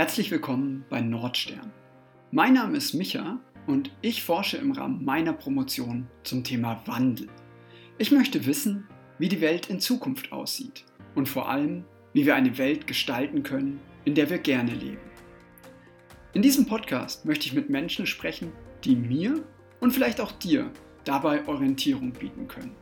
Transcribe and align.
Herzlich 0.00 0.30
willkommen 0.30 0.86
bei 0.88 1.02
Nordstern. 1.02 1.74
Mein 2.30 2.54
Name 2.54 2.78
ist 2.78 2.94
Micha 2.94 3.38
und 3.66 3.94
ich 4.00 4.22
forsche 4.22 4.56
im 4.56 4.72
Rahmen 4.72 5.04
meiner 5.04 5.34
Promotion 5.34 6.06
zum 6.22 6.42
Thema 6.42 6.80
Wandel. 6.86 7.28
Ich 7.98 8.10
möchte 8.10 8.46
wissen, 8.46 8.88
wie 9.18 9.28
die 9.28 9.42
Welt 9.42 9.68
in 9.68 9.78
Zukunft 9.78 10.32
aussieht 10.32 10.86
und 11.14 11.28
vor 11.28 11.50
allem, 11.50 11.84
wie 12.14 12.24
wir 12.24 12.34
eine 12.34 12.56
Welt 12.56 12.86
gestalten 12.86 13.42
können, 13.42 13.78
in 14.06 14.14
der 14.14 14.30
wir 14.30 14.38
gerne 14.38 14.72
leben. 14.72 15.02
In 16.32 16.40
diesem 16.40 16.64
Podcast 16.64 17.26
möchte 17.26 17.48
ich 17.48 17.52
mit 17.52 17.68
Menschen 17.68 18.06
sprechen, 18.06 18.52
die 18.84 18.96
mir 18.96 19.44
und 19.80 19.90
vielleicht 19.90 20.22
auch 20.22 20.32
dir 20.32 20.70
dabei 21.04 21.46
Orientierung 21.46 22.12
bieten 22.12 22.48
können. 22.48 22.74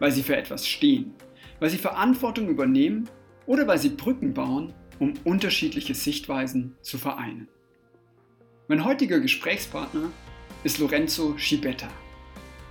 Weil 0.00 0.10
sie 0.10 0.24
für 0.24 0.36
etwas 0.36 0.66
stehen, 0.66 1.14
weil 1.60 1.70
sie 1.70 1.78
Verantwortung 1.78 2.48
übernehmen 2.48 3.08
oder 3.46 3.68
weil 3.68 3.78
sie 3.78 3.90
Brücken 3.90 4.34
bauen, 4.34 4.74
um 4.98 5.14
unterschiedliche 5.24 5.94
Sichtweisen 5.94 6.76
zu 6.82 6.98
vereinen. 6.98 7.48
Mein 8.68 8.84
heutiger 8.84 9.20
Gesprächspartner 9.20 10.10
ist 10.64 10.78
Lorenzo 10.78 11.38
Schibetta. 11.38 11.88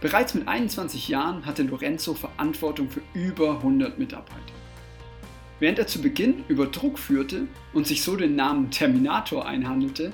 Bereits 0.02 0.34
mit 0.34 0.48
21 0.48 1.08
Jahren 1.08 1.46
hatte 1.46 1.64
Lorenzo 1.64 2.14
Verantwortung 2.14 2.90
für 2.90 3.02
über 3.14 3.58
100 3.58 3.98
Mitarbeiter. 3.98 4.54
Während 5.60 5.80
er 5.80 5.88
zu 5.88 6.02
Beginn 6.02 6.44
über 6.50 6.66
Druck 6.68 7.00
führte 7.00 7.48
und 7.74 7.88
sich 7.88 8.04
so 8.04 8.16
den 8.16 8.36
Namen 8.36 8.70
Terminator 8.72 9.46
einhandelte, 9.46 10.12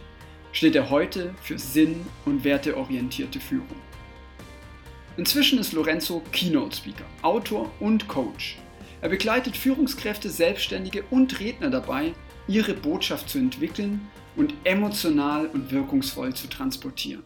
steht 0.51 0.75
er 0.75 0.89
heute 0.89 1.33
für 1.41 1.57
sinn- 1.57 2.05
und 2.25 2.43
werteorientierte 2.43 3.39
Führung. 3.39 3.67
Inzwischen 5.17 5.59
ist 5.59 5.73
Lorenzo 5.73 6.21
Keynote 6.31 6.75
Speaker, 6.77 7.05
Autor 7.21 7.71
und 7.79 8.07
Coach 8.07 8.57
er 9.01 9.09
begleitet 9.09 9.57
Führungskräfte, 9.57 10.29
Selbstständige 10.29 11.03
und 11.09 11.39
Redner 11.39 11.69
dabei, 11.69 12.13
ihre 12.47 12.73
Botschaft 12.73 13.29
zu 13.29 13.39
entwickeln 13.39 14.01
und 14.35 14.53
emotional 14.63 15.47
und 15.47 15.71
wirkungsvoll 15.71 16.33
zu 16.33 16.47
transportieren, 16.47 17.23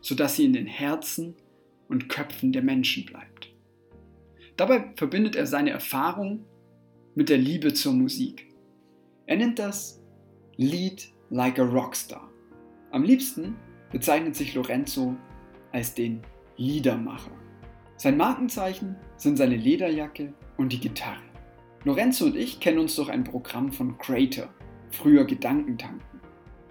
sodass 0.00 0.36
sie 0.36 0.44
in 0.44 0.52
den 0.52 0.66
Herzen 0.66 1.34
und 1.88 2.08
Köpfen 2.08 2.52
der 2.52 2.62
Menschen 2.62 3.06
bleibt. 3.06 3.52
Dabei 4.56 4.92
verbindet 4.96 5.36
er 5.36 5.46
seine 5.46 5.70
Erfahrung 5.70 6.44
mit 7.14 7.28
der 7.28 7.38
Liebe 7.38 7.72
zur 7.72 7.92
Musik. 7.92 8.46
Er 9.26 9.36
nennt 9.36 9.58
das 9.58 10.00
Lead 10.56 11.08
like 11.30 11.58
a 11.58 11.64
Rockstar. 11.64 12.30
Am 12.90 13.02
liebsten 13.02 13.56
bezeichnet 13.92 14.36
sich 14.36 14.54
Lorenzo 14.54 15.16
als 15.72 15.94
den 15.94 16.22
Liedermacher. 16.56 17.30
Sein 17.96 18.16
Markenzeichen 18.16 18.96
sind 19.16 19.36
seine 19.36 19.56
Lederjacke 19.56 20.32
und 20.58 20.72
die 20.72 20.80
Gitarre. 20.80 21.22
Lorenzo 21.84 22.26
und 22.26 22.36
ich 22.36 22.60
kennen 22.60 22.78
uns 22.78 22.94
durch 22.96 23.08
ein 23.08 23.24
Programm 23.24 23.72
von 23.72 23.96
Creator, 23.96 24.48
früher 24.90 25.24
Gedankentanken. 25.24 26.20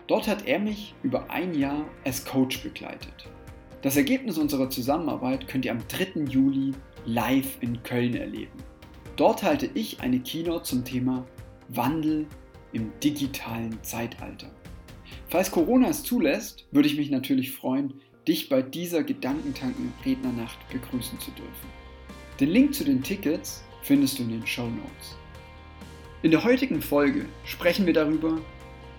Dort 0.06 0.28
hat 0.28 0.46
er 0.46 0.60
mich 0.60 0.94
über 1.02 1.32
ein 1.32 1.56
Jahr 1.56 1.86
als 2.06 2.24
Coach 2.24 2.62
begleitet. 2.62 3.30
Das 3.82 3.98
Ergebnis 3.98 4.38
unserer 4.38 4.70
Zusammenarbeit 4.70 5.48
könnt 5.48 5.66
ihr 5.66 5.72
am 5.72 5.88
3. 5.88 6.26
Juli 6.30 6.74
live 7.06 7.58
in 7.62 7.82
Köln 7.84 8.16
erleben. 8.16 8.58
Dort 9.16 9.44
halte 9.44 9.70
ich 9.74 10.02
eine 10.02 10.20
Keynote 10.20 10.64
zum 10.64 10.86
Thema 10.86 11.26
Wandel 11.70 12.28
im 12.74 12.92
digitalen 13.04 13.82
Zeitalter. 13.82 14.52
Falls 15.30 15.52
Corona 15.52 15.90
es 15.90 16.04
zulässt, 16.04 16.68
würde 16.72 16.88
ich 16.88 16.98
mich 16.98 17.10
natürlich 17.10 17.52
freuen, 17.52 17.96
dich 18.28 18.50
bei 18.50 18.62
dieser 18.62 19.04
Gedankentanken-Rednernacht 19.04 20.58
begrüßen 20.70 21.20
zu 21.20 21.32
dürfen. 21.32 21.68
Den 22.40 22.50
Link 22.50 22.76
zu 22.76 22.84
den 22.84 23.02
Tickets 23.02 23.64
findest 23.88 24.20
du 24.20 24.24
in 24.24 24.30
den 24.30 24.46
Show 24.46 24.68
Notes. 24.68 25.16
In 26.22 26.32
der 26.32 26.44
heutigen 26.44 26.82
Folge 26.82 27.26
sprechen 27.46 27.86
wir 27.86 27.94
darüber, 27.94 28.38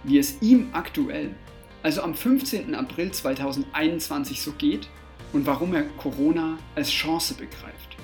wie 0.03 0.19
es 0.19 0.41
ihm 0.41 0.71
aktuell, 0.73 1.35
also 1.83 2.01
am 2.01 2.15
15. 2.15 2.75
April 2.75 3.13
2021 3.13 4.41
so 4.41 4.53
geht 4.53 4.89
und 5.35 5.47
warum 5.47 5.75
er 5.75 5.83
Corona 5.99 6.59
als 6.75 6.91
Chance 6.91 7.35
begreift. 7.35 7.97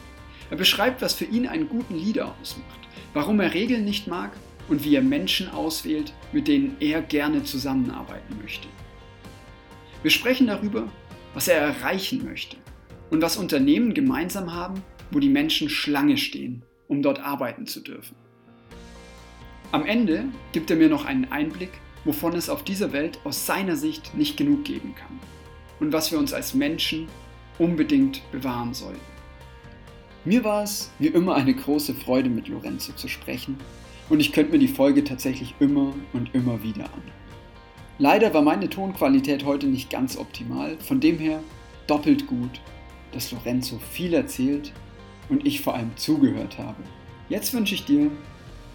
Er 0.51 0.59
beschreibt, 0.59 1.01
was 1.01 1.15
für 1.15 1.25
ihn 1.25 1.47
einen 1.47 1.71
guten 1.71 1.95
Leader 1.95 2.35
ausmacht, 2.41 2.81
warum 3.15 3.41
er 3.41 3.55
Regeln 3.55 3.87
nicht 3.87 4.07
mag 4.07 4.33
und 4.69 4.85
wie 4.85 4.95
er 4.95 5.03
Menschen 5.03 5.49
auswählt, 5.51 6.13
mit 6.33 6.49
denen 6.49 6.77
er 6.81 7.01
gerne 7.01 7.45
zusammenarbeiten 7.45 8.37
möchte. 8.43 8.69
Wir 10.03 10.11
sprechen 10.11 10.49
darüber, 10.49 10.93
was 11.33 11.49
er 11.49 11.61
erreichen 11.61 12.25
möchte 12.25 12.59
und 13.11 13.23
was 13.23 13.39
Unternehmen 13.39 13.95
gemeinsam 13.95 14.53
haben, 14.53 14.83
wo 15.11 15.19
die 15.19 15.31
Menschen 15.31 15.71
Schlange 15.71 16.19
stehen 16.19 16.63
um 16.89 17.03
dort 17.03 17.21
arbeiten 17.21 17.67
zu 17.67 17.81
dürfen. 17.81 18.17
Am 19.73 19.87
Ende 19.87 20.27
gibt 20.53 20.71
er 20.71 20.77
mir 20.77 20.89
noch 20.89 21.05
einen 21.05 21.25
Einblick, 21.33 21.73
wovon 22.05 22.35
es 22.35 22.49
auf 22.49 22.63
dieser 22.63 22.93
Welt 22.93 23.19
aus 23.25 23.47
seiner 23.47 23.77
Sicht 23.77 24.15
nicht 24.15 24.37
genug 24.37 24.65
geben 24.65 24.95
kann 24.95 25.19
und 25.81 25.93
was 25.93 26.13
wir 26.13 26.19
uns 26.19 26.33
als 26.33 26.55
Menschen 26.55 27.09
unbedingt 27.59 28.23
bewahren 28.31 28.75
sollten. 28.75 29.01
Mir 30.25 30.45
war 30.45 30.63
es 30.63 30.91
wie 30.99 31.09
immer 31.09 31.35
eine 31.35 31.55
große 31.55 31.95
Freude 31.95 32.31
mit 32.31 32.49
Lorenzo 32.49 32.93
zu 32.93 33.09
sprechen 33.09 33.59
und 34.09 34.21
ich 34.21 34.33
könnte 34.33 34.53
mir 34.53 34.59
die 34.59 34.69
Folge 34.69 35.05
tatsächlich 35.05 35.55
immer 35.61 35.95
und 36.13 36.35
immer 36.35 36.63
wieder 36.63 36.85
an. 36.85 37.03
Leider 37.99 38.35
war 38.35 38.43
meine 38.43 38.69
Tonqualität 38.69 39.45
heute 39.45 39.67
nicht 39.67 39.91
ganz 39.91 40.17
optimal, 40.17 40.77
von 40.79 41.01
dem 41.01 41.19
her 41.19 41.41
doppelt 41.87 42.27
gut, 42.27 42.61
dass 43.13 43.33
Lorenzo 43.33 43.79
viel 43.79 44.15
erzählt 44.15 44.73
und 45.29 45.47
ich 45.47 45.61
vor 45.61 45.75
allem 45.75 45.97
zugehört 45.97 46.59
habe. 46.59 46.83
Jetzt 47.29 47.55
wünsche 47.55 47.75
ich 47.75 47.85
dir 47.85 48.11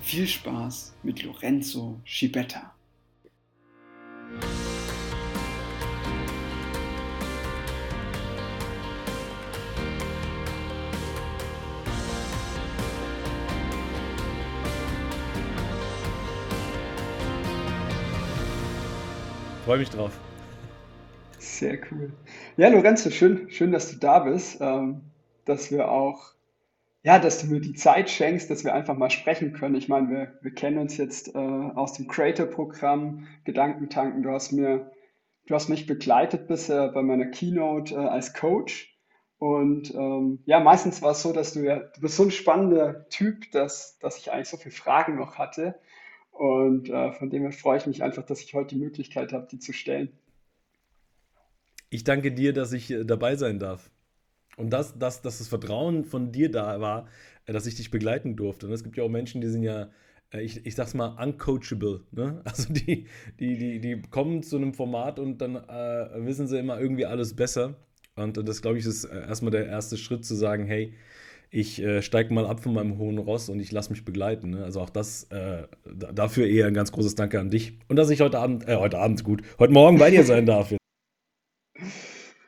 viel 0.01 0.27
Spaß 0.27 0.93
mit 1.03 1.23
Lorenzo 1.23 1.99
Schibetta. 2.03 2.73
Freue 19.65 19.77
mich 19.77 19.89
drauf. 19.91 20.19
Sehr 21.37 21.77
cool. 21.91 22.11
Ja, 22.57 22.69
Lorenzo, 22.69 23.11
schön, 23.11 23.51
schön, 23.51 23.71
dass 23.71 23.91
du 23.91 23.97
da 23.97 24.17
bist, 24.17 24.57
ähm, 24.61 25.01
dass 25.45 25.69
wir 25.69 25.91
auch 25.91 26.31
ja, 27.03 27.17
dass 27.17 27.41
du 27.41 27.47
mir 27.47 27.61
die 27.61 27.73
Zeit 27.73 28.09
schenkst, 28.09 28.49
dass 28.49 28.63
wir 28.63 28.73
einfach 28.73 28.97
mal 28.97 29.09
sprechen 29.09 29.53
können. 29.53 29.75
Ich 29.75 29.87
meine, 29.87 30.09
wir, 30.09 30.39
wir 30.41 30.53
kennen 30.53 30.79
uns 30.79 30.97
jetzt 30.97 31.33
äh, 31.33 31.37
aus 31.37 31.93
dem 31.93 32.07
Creator-Programm 32.07 33.27
Gedankentanken. 33.45 34.23
Du 34.23 34.31
hast 34.31 34.51
mir, 34.51 34.91
du 35.47 35.55
hast 35.55 35.69
mich 35.69 35.85
begleitet 35.85 36.47
bisher 36.47 36.89
bei 36.89 37.01
meiner 37.01 37.27
Keynote 37.27 37.95
äh, 37.95 37.97
als 37.97 38.33
Coach. 38.33 38.97
Und 39.37 39.95
ähm, 39.95 40.39
ja, 40.45 40.59
meistens 40.59 41.01
war 41.01 41.11
es 41.11 41.21
so, 41.21 41.31
dass 41.31 41.53
du 41.53 41.61
ja, 41.61 41.79
du 41.79 42.01
bist 42.01 42.17
so 42.17 42.23
ein 42.23 42.31
spannender 42.31 43.07
Typ, 43.07 43.49
dass, 43.51 43.97
dass 43.99 44.17
ich 44.17 44.33
eigentlich 44.33 44.49
so 44.49 44.57
viele 44.57 44.75
Fragen 44.75 45.15
noch 45.15 45.37
hatte. 45.37 45.75
Und 46.31 46.89
äh, 46.89 47.13
von 47.13 47.29
dem 47.29 47.43
her 47.43 47.53
freue 47.53 47.77
ich 47.77 47.87
mich 47.87 48.03
einfach, 48.03 48.25
dass 48.25 48.41
ich 48.41 48.53
heute 48.53 48.75
die 48.75 48.81
Möglichkeit 48.81 49.31
habe, 49.31 49.47
die 49.49 49.59
zu 49.59 49.71
stellen. 49.71 50.11
Ich 51.89 52.03
danke 52.03 52.33
dir, 52.33 52.51
dass 52.51 52.73
ich 52.73 52.91
äh, 52.91 53.05
dabei 53.05 53.37
sein 53.37 53.59
darf. 53.59 53.89
Und 54.59 54.71
das, 54.71 54.97
das, 54.99 55.21
dass 55.21 55.37
das 55.37 55.47
Vertrauen 55.47 56.03
von 56.03 56.31
dir 56.31 56.51
da 56.51 56.81
war, 56.81 57.07
äh, 57.45 57.53
dass 57.53 57.65
ich 57.65 57.75
dich 57.75 57.91
begleiten 57.91 58.35
durfte. 58.35 58.67
Und 58.67 58.73
es 58.73 58.83
gibt 58.83 58.97
ja 58.97 59.03
auch 59.03 59.09
Menschen, 59.09 59.39
die 59.39 59.47
sind 59.47 59.63
ja, 59.63 59.89
äh, 60.33 60.41
ich, 60.41 60.65
ich 60.65 60.75
sag's 60.75 60.93
mal, 60.93 61.15
uncoachable. 61.21 62.01
Ne? 62.11 62.41
Also 62.45 62.73
die, 62.73 63.05
die, 63.39 63.57
die, 63.57 63.79
die 63.79 64.01
kommen 64.01 64.43
zu 64.43 64.57
einem 64.57 64.73
Format 64.73 65.17
und 65.17 65.39
dann 65.39 65.55
äh, 65.55 66.25
wissen 66.25 66.47
sie 66.47 66.59
immer 66.59 66.79
irgendwie 66.79 67.05
alles 67.05 67.35
besser. 67.35 67.75
Und 68.15 68.35
das, 68.35 68.61
glaube 68.61 68.77
ich, 68.77 68.85
ist 68.85 69.05
äh, 69.05 69.27
erstmal 69.27 69.51
der 69.51 69.65
erste 69.65 69.97
Schritt 69.97 70.25
zu 70.25 70.35
sagen, 70.35 70.65
hey, 70.65 70.93
ich 71.51 71.81
äh, 71.81 72.01
steige 72.01 72.33
mal 72.33 72.45
ab 72.45 72.59
von 72.59 72.73
meinem 72.73 72.97
hohen 72.97 73.17
Ross 73.17 73.47
und 73.47 73.61
ich 73.61 73.71
lasse 73.71 73.91
mich 73.91 74.03
begleiten. 74.03 74.51
Ne? 74.51 74.63
Also 74.65 74.81
auch 74.81 74.89
das, 74.89 75.23
äh, 75.31 75.63
dafür 76.13 76.47
eher 76.47 76.67
ein 76.67 76.73
ganz 76.73 76.91
großes 76.91 77.15
Danke 77.15 77.39
an 77.39 77.49
dich. 77.49 77.79
Und 77.87 77.95
dass 77.95 78.09
ich 78.09 78.19
heute 78.19 78.39
Abend, 78.39 78.67
äh, 78.67 78.75
heute 78.75 78.99
Abend 78.99 79.23
gut, 79.23 79.41
heute 79.57 79.71
Morgen 79.71 79.97
bei 79.97 80.11
dir 80.11 80.25
sein 80.25 80.45
darf. 80.45 80.78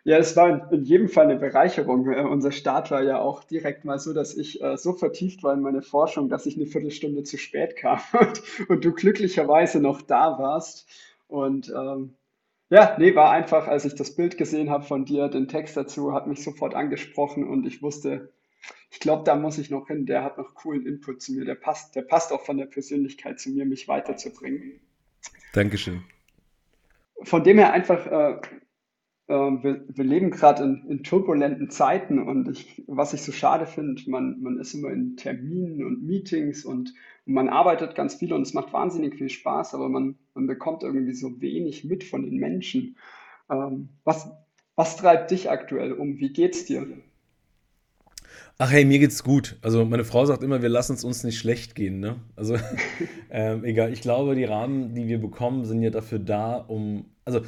Ja, 0.03 0.17
es 0.17 0.35
war 0.35 0.71
in 0.71 0.83
jedem 0.83 1.09
Fall 1.09 1.25
eine 1.25 1.37
Bereicherung. 1.37 2.11
Äh, 2.11 2.21
unser 2.21 2.51
Start 2.51 2.89
war 2.91 3.03
ja 3.03 3.19
auch 3.19 3.43
direkt 3.43 3.85
mal 3.85 3.99
so, 3.99 4.13
dass 4.13 4.35
ich 4.35 4.61
äh, 4.61 4.77
so 4.77 4.93
vertieft 4.93 5.43
war 5.43 5.53
in 5.53 5.61
meine 5.61 5.81
Forschung, 5.81 6.27
dass 6.27 6.45
ich 6.45 6.55
eine 6.55 6.65
Viertelstunde 6.65 7.23
zu 7.23 7.37
spät 7.37 7.75
kam 7.75 7.99
und, 8.19 8.41
und 8.69 8.85
du 8.85 8.93
glücklicherweise 8.93 9.79
noch 9.79 10.01
da 10.01 10.39
warst. 10.39 10.87
Und 11.27 11.69
ähm, 11.69 12.15
ja, 12.69 12.95
nee, 12.97 13.15
war 13.15 13.31
einfach, 13.31 13.67
als 13.67 13.85
ich 13.85 13.95
das 13.95 14.15
Bild 14.15 14.37
gesehen 14.37 14.69
habe 14.69 14.85
von 14.85 15.05
dir, 15.05 15.27
den 15.27 15.47
Text 15.47 15.77
dazu, 15.77 16.13
hat 16.13 16.27
mich 16.27 16.43
sofort 16.43 16.73
angesprochen 16.73 17.47
und 17.47 17.67
ich 17.67 17.83
wusste, 17.83 18.29
ich 18.89 18.99
glaube, 18.99 19.23
da 19.23 19.35
muss 19.35 19.57
ich 19.57 19.69
noch 19.69 19.87
hin. 19.87 20.05
Der 20.05 20.23
hat 20.23 20.37
noch 20.37 20.53
coolen 20.53 20.85
Input 20.85 21.21
zu 21.21 21.33
mir. 21.33 21.45
Der 21.45 21.55
passt, 21.55 21.95
der 21.95 22.01
passt 22.01 22.31
auch 22.31 22.45
von 22.45 22.57
der 22.57 22.65
Persönlichkeit 22.65 23.39
zu 23.39 23.49
mir, 23.49 23.65
mich 23.65 23.87
weiterzubringen. 23.87 24.79
Dankeschön. 25.53 26.03
Von 27.23 27.43
dem 27.43 27.57
her 27.57 27.71
einfach 27.71 28.05
äh, 28.07 28.41
wir, 29.33 29.85
wir 29.87 30.03
leben 30.03 30.31
gerade 30.31 30.63
in, 30.63 30.85
in 30.89 31.03
turbulenten 31.03 31.69
Zeiten 31.69 32.19
und 32.19 32.49
ich, 32.49 32.83
was 32.87 33.13
ich 33.13 33.21
so 33.21 33.31
schade 33.31 33.65
finde, 33.65 34.01
man, 34.07 34.41
man 34.41 34.59
ist 34.59 34.73
immer 34.73 34.89
in 34.89 35.15
Terminen 35.17 35.85
und 35.85 36.03
Meetings 36.03 36.65
und, 36.65 36.93
und 37.25 37.33
man 37.33 37.49
arbeitet 37.49 37.95
ganz 37.95 38.15
viel 38.15 38.33
und 38.33 38.41
es 38.41 38.53
macht 38.53 38.73
wahnsinnig 38.73 39.15
viel 39.15 39.29
Spaß, 39.29 39.73
aber 39.73 39.89
man, 39.89 40.15
man 40.33 40.47
bekommt 40.47 40.83
irgendwie 40.83 41.13
so 41.13 41.41
wenig 41.41 41.83
mit 41.83 42.03
von 42.03 42.23
den 42.23 42.37
Menschen. 42.37 42.97
Ähm, 43.49 43.89
was, 44.03 44.29
was 44.75 44.97
treibt 44.97 45.31
dich 45.31 45.49
aktuell 45.49 45.93
um? 45.93 46.17
Wie 46.17 46.33
geht's 46.33 46.65
dir? 46.65 46.85
Ach 48.57 48.71
hey, 48.71 48.85
mir 48.85 48.99
geht's 48.99 49.23
gut. 49.23 49.57
Also 49.61 49.85
meine 49.85 50.03
Frau 50.03 50.25
sagt 50.25 50.43
immer, 50.43 50.61
wir 50.61 50.69
lassen 50.69 50.93
es 50.93 51.03
uns 51.03 51.23
nicht 51.23 51.39
schlecht 51.39 51.73
gehen. 51.73 51.99
Ne? 51.99 52.17
Also 52.35 52.57
ähm, 53.31 53.63
egal, 53.63 53.91
ich 53.91 54.01
glaube, 54.01 54.35
die 54.35 54.43
Rahmen, 54.43 54.93
die 54.93 55.07
wir 55.07 55.19
bekommen, 55.19 55.65
sind 55.65 55.81
ja 55.81 55.89
dafür 55.89 56.19
da, 56.19 56.57
um. 56.57 57.05
Also 57.25 57.41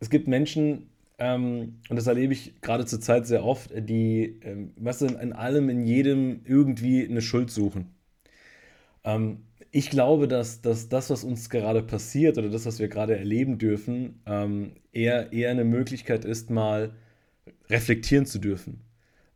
es 0.00 0.10
gibt 0.10 0.28
Menschen, 0.28 0.88
ähm, 1.18 1.80
und 1.88 1.96
das 1.96 2.06
erlebe 2.06 2.32
ich 2.32 2.60
gerade 2.60 2.84
zur 2.86 3.00
Zeit 3.00 3.26
sehr 3.26 3.44
oft, 3.44 3.70
die, 3.74 4.38
ähm, 4.42 4.72
weißt 4.76 5.02
du, 5.02 5.06
in 5.06 5.32
allem, 5.32 5.68
in 5.70 5.86
jedem 5.86 6.40
irgendwie 6.44 7.06
eine 7.08 7.22
Schuld 7.22 7.50
suchen. 7.50 7.94
Ähm, 9.04 9.38
ich 9.70 9.90
glaube, 9.90 10.28
dass, 10.28 10.60
dass 10.62 10.88
das, 10.88 11.10
was 11.10 11.24
uns 11.24 11.50
gerade 11.50 11.82
passiert 11.82 12.38
oder 12.38 12.50
das, 12.50 12.66
was 12.66 12.78
wir 12.78 12.88
gerade 12.88 13.16
erleben 13.18 13.58
dürfen, 13.58 14.20
ähm, 14.26 14.72
eher, 14.92 15.32
eher 15.32 15.50
eine 15.50 15.64
Möglichkeit 15.64 16.24
ist, 16.24 16.50
mal 16.50 16.92
reflektieren 17.70 18.26
zu 18.26 18.38
dürfen. 18.38 18.80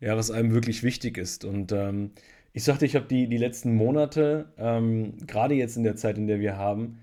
Ja, 0.01 0.17
was 0.17 0.31
einem 0.31 0.53
wirklich 0.53 0.83
wichtig 0.83 1.19
ist. 1.19 1.45
Und 1.45 1.73
ähm, 1.73 2.13
ich 2.53 2.65
sagte, 2.65 2.87
ich 2.87 2.97
habe 2.97 3.07
die, 3.07 3.29
die 3.29 3.37
letzten 3.37 3.75
Monate, 3.75 4.53
ähm, 4.59 5.15
gerade 5.27 5.55
jetzt 5.55 5.77
in 5.77 5.85
der 5.85 5.97
Zeit, 5.97 6.17
in 6.19 6.27
der 6.27 6.41
wir 6.41 6.57
haben, 6.57 6.99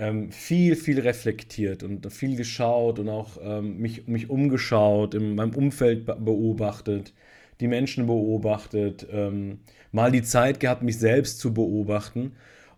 ähm, 0.00 0.32
viel, 0.32 0.76
viel 0.76 0.98
reflektiert 0.98 1.82
und 1.82 2.10
viel 2.10 2.34
geschaut 2.34 2.98
und 2.98 3.10
auch 3.10 3.38
ähm, 3.42 3.78
mich, 3.78 4.08
mich 4.08 4.30
umgeschaut, 4.30 5.14
in 5.14 5.34
meinem 5.34 5.54
Umfeld 5.54 6.06
beobachtet, 6.06 7.12
die 7.60 7.68
Menschen 7.68 8.06
beobachtet, 8.06 9.06
ähm, 9.12 9.58
mal 9.92 10.10
die 10.10 10.22
Zeit 10.22 10.58
gehabt, 10.58 10.82
mich 10.82 10.98
selbst 10.98 11.38
zu 11.38 11.52
beobachten. 11.52 12.32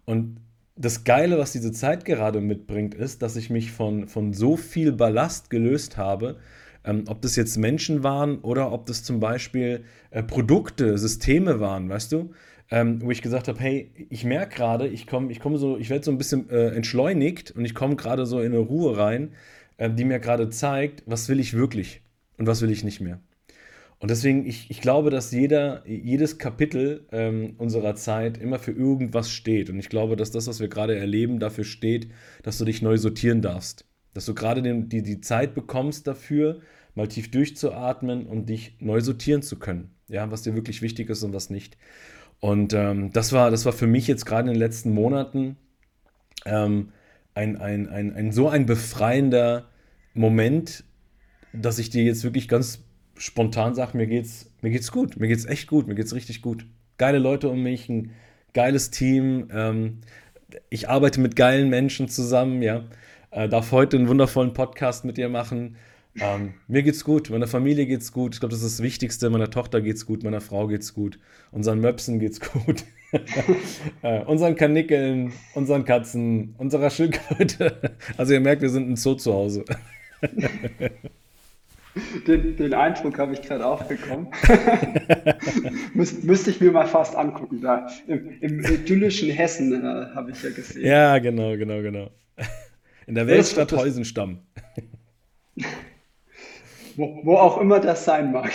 Und 0.04 0.38
das 0.74 1.04
Geile, 1.04 1.38
was 1.38 1.52
diese 1.52 1.70
Zeit 1.70 2.04
gerade 2.04 2.40
mitbringt, 2.40 2.92
ist, 2.94 3.22
dass 3.22 3.36
ich 3.36 3.50
mich 3.50 3.70
von, 3.70 4.08
von 4.08 4.32
so 4.32 4.56
viel 4.56 4.90
Ballast 4.90 5.48
gelöst 5.48 5.96
habe, 5.96 6.40
ähm, 6.84 7.04
ob 7.06 7.22
das 7.22 7.36
jetzt 7.36 7.56
Menschen 7.56 8.02
waren 8.02 8.38
oder 8.40 8.72
ob 8.72 8.86
das 8.86 9.04
zum 9.04 9.20
Beispiel 9.20 9.84
äh, 10.10 10.24
Produkte, 10.24 10.98
Systeme 10.98 11.60
waren, 11.60 11.88
weißt 11.88 12.10
du? 12.10 12.32
Ähm, 12.72 13.02
wo 13.02 13.10
ich 13.10 13.20
gesagt 13.20 13.48
habe, 13.48 13.60
hey, 13.60 13.90
ich 14.08 14.24
merke 14.24 14.56
gerade, 14.56 14.88
ich 14.88 15.06
komme 15.06 15.30
ich 15.30 15.40
komm 15.40 15.58
so, 15.58 15.76
ich 15.76 15.90
werde 15.90 16.06
so 16.06 16.10
ein 16.10 16.16
bisschen 16.16 16.48
äh, 16.48 16.70
entschleunigt 16.70 17.50
und 17.50 17.66
ich 17.66 17.74
komme 17.74 17.96
gerade 17.96 18.24
so 18.24 18.40
in 18.40 18.52
eine 18.52 18.60
Ruhe 18.60 18.96
rein, 18.96 19.32
äh, 19.76 19.90
die 19.90 20.06
mir 20.06 20.18
gerade 20.18 20.48
zeigt, 20.48 21.02
was 21.04 21.28
will 21.28 21.38
ich 21.38 21.52
wirklich 21.52 22.00
und 22.38 22.46
was 22.46 22.62
will 22.62 22.70
ich 22.70 22.82
nicht 22.82 23.02
mehr. 23.02 23.20
Und 23.98 24.10
deswegen, 24.10 24.46
ich, 24.46 24.70
ich 24.70 24.80
glaube, 24.80 25.10
dass 25.10 25.32
jeder, 25.32 25.86
jedes 25.86 26.38
Kapitel 26.38 27.06
ähm, 27.12 27.54
unserer 27.58 27.94
Zeit 27.94 28.38
immer 28.38 28.58
für 28.58 28.72
irgendwas 28.72 29.30
steht. 29.30 29.68
Und 29.68 29.78
ich 29.78 29.90
glaube, 29.90 30.16
dass 30.16 30.30
das, 30.30 30.48
was 30.48 30.58
wir 30.58 30.68
gerade 30.68 30.96
erleben, 30.96 31.38
dafür 31.38 31.64
steht, 31.64 32.08
dass 32.42 32.56
du 32.56 32.64
dich 32.64 32.80
neu 32.80 32.96
sortieren 32.96 33.42
darfst. 33.42 33.84
Dass 34.14 34.24
du 34.24 34.34
gerade 34.34 34.62
die, 34.62 35.02
die 35.02 35.20
Zeit 35.20 35.54
bekommst 35.54 36.06
dafür, 36.06 36.62
mal 36.94 37.06
tief 37.06 37.30
durchzuatmen 37.30 38.26
und 38.26 38.48
dich 38.48 38.76
neu 38.80 39.00
sortieren 39.02 39.42
zu 39.42 39.58
können. 39.58 39.94
Ja, 40.08 40.30
was 40.30 40.42
dir 40.42 40.54
wirklich 40.54 40.82
wichtig 40.82 41.08
ist 41.10 41.22
und 41.22 41.32
was 41.32 41.50
nicht. 41.50 41.76
Und 42.42 42.72
ähm, 42.72 43.12
das, 43.12 43.32
war, 43.32 43.52
das 43.52 43.66
war 43.66 43.72
für 43.72 43.86
mich 43.86 44.08
jetzt 44.08 44.26
gerade 44.26 44.48
in 44.48 44.54
den 44.54 44.58
letzten 44.58 44.92
Monaten 44.92 45.56
ähm, 46.44 46.88
ein, 47.34 47.56
ein, 47.56 47.88
ein, 47.88 48.12
ein, 48.16 48.32
so 48.32 48.48
ein 48.48 48.66
befreiender 48.66 49.68
Moment, 50.12 50.82
dass 51.52 51.78
ich 51.78 51.88
dir 51.88 52.02
jetzt 52.02 52.24
wirklich 52.24 52.48
ganz 52.48 52.82
spontan 53.16 53.76
sage, 53.76 53.96
mir 53.96 54.08
geht's, 54.08 54.50
mir 54.60 54.70
geht's 54.70 54.90
gut, 54.90 55.20
mir 55.20 55.28
geht's 55.28 55.44
echt 55.44 55.68
gut, 55.68 55.86
mir 55.86 55.94
geht's 55.94 56.16
richtig 56.16 56.42
gut. 56.42 56.66
Geile 56.98 57.18
Leute 57.18 57.48
um 57.48 57.62
mich, 57.62 57.88
ein 57.88 58.10
geiles 58.54 58.90
Team. 58.90 59.46
Ähm, 59.52 60.00
ich 60.68 60.88
arbeite 60.88 61.20
mit 61.20 61.36
geilen 61.36 61.70
Menschen 61.70 62.08
zusammen, 62.08 62.60
ja. 62.60 62.82
Äh, 63.30 63.48
darf 63.48 63.70
heute 63.70 63.96
einen 63.96 64.08
wundervollen 64.08 64.52
Podcast 64.52 65.04
mit 65.04 65.16
dir 65.16 65.28
machen. 65.28 65.76
Ähm, 66.20 66.54
mir 66.68 66.82
geht's 66.82 67.04
gut, 67.04 67.30
meiner 67.30 67.46
Familie 67.46 67.86
geht's 67.86 68.12
gut. 68.12 68.34
Ich 68.34 68.40
glaube, 68.40 68.52
das 68.52 68.62
ist 68.62 68.78
das 68.78 68.82
Wichtigste. 68.82 69.30
Meiner 69.30 69.50
Tochter 69.50 69.80
geht's 69.80 70.04
gut, 70.04 70.24
meiner 70.24 70.40
Frau 70.42 70.66
geht's 70.66 70.92
gut, 70.92 71.18
unseren 71.50 71.80
Möpsen 71.80 72.18
geht's 72.18 72.40
gut, 72.40 72.84
äh, 74.02 74.22
unseren 74.24 74.54
Kanickeln, 74.54 75.32
unseren 75.54 75.84
Katzen, 75.84 76.54
unserer 76.58 76.90
Schildkröte. 76.90 77.96
Also 78.16 78.34
ihr 78.34 78.40
merkt, 78.40 78.62
wir 78.62 78.68
sind 78.68 78.90
ein 78.90 78.96
Zoo 78.96 79.14
zu 79.14 79.32
Hause. 79.32 79.64
Den, 82.26 82.56
den, 82.56 82.72
Eindruck 82.72 83.18
habe 83.18 83.34
ich 83.34 83.42
gerade 83.42 83.66
auch 83.66 83.82
bekommen. 83.82 84.28
Müs, 85.92 86.22
müsste 86.22 86.48
ich 86.48 86.58
mir 86.58 86.72
mal 86.72 86.86
fast 86.86 87.14
angucken. 87.14 87.60
Da 87.60 87.86
im, 88.06 88.40
im 88.40 88.64
idyllischen 88.64 89.28
Hessen 89.28 89.74
äh, 89.74 90.06
habe 90.14 90.30
ich 90.30 90.42
ja 90.42 90.48
gesehen. 90.48 90.86
Ja, 90.86 91.18
genau, 91.18 91.54
genau, 91.58 91.82
genau. 91.82 92.10
In 93.06 93.14
der 93.14 93.26
Weltstadt 93.26 93.72
Heusenstamm 93.72 94.38
wo, 96.96 97.20
wo 97.24 97.36
auch 97.36 97.60
immer 97.60 97.80
das 97.80 98.04
sein 98.04 98.32
mag. 98.32 98.52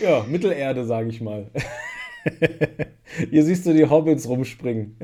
ja, 0.00 0.24
Mittelerde, 0.28 0.84
sage 0.84 1.08
ich 1.08 1.20
mal. 1.20 1.50
Hier 3.30 3.44
siehst 3.44 3.66
du 3.66 3.72
die 3.72 3.88
Hobbits 3.88 4.28
rumspringen. 4.28 4.96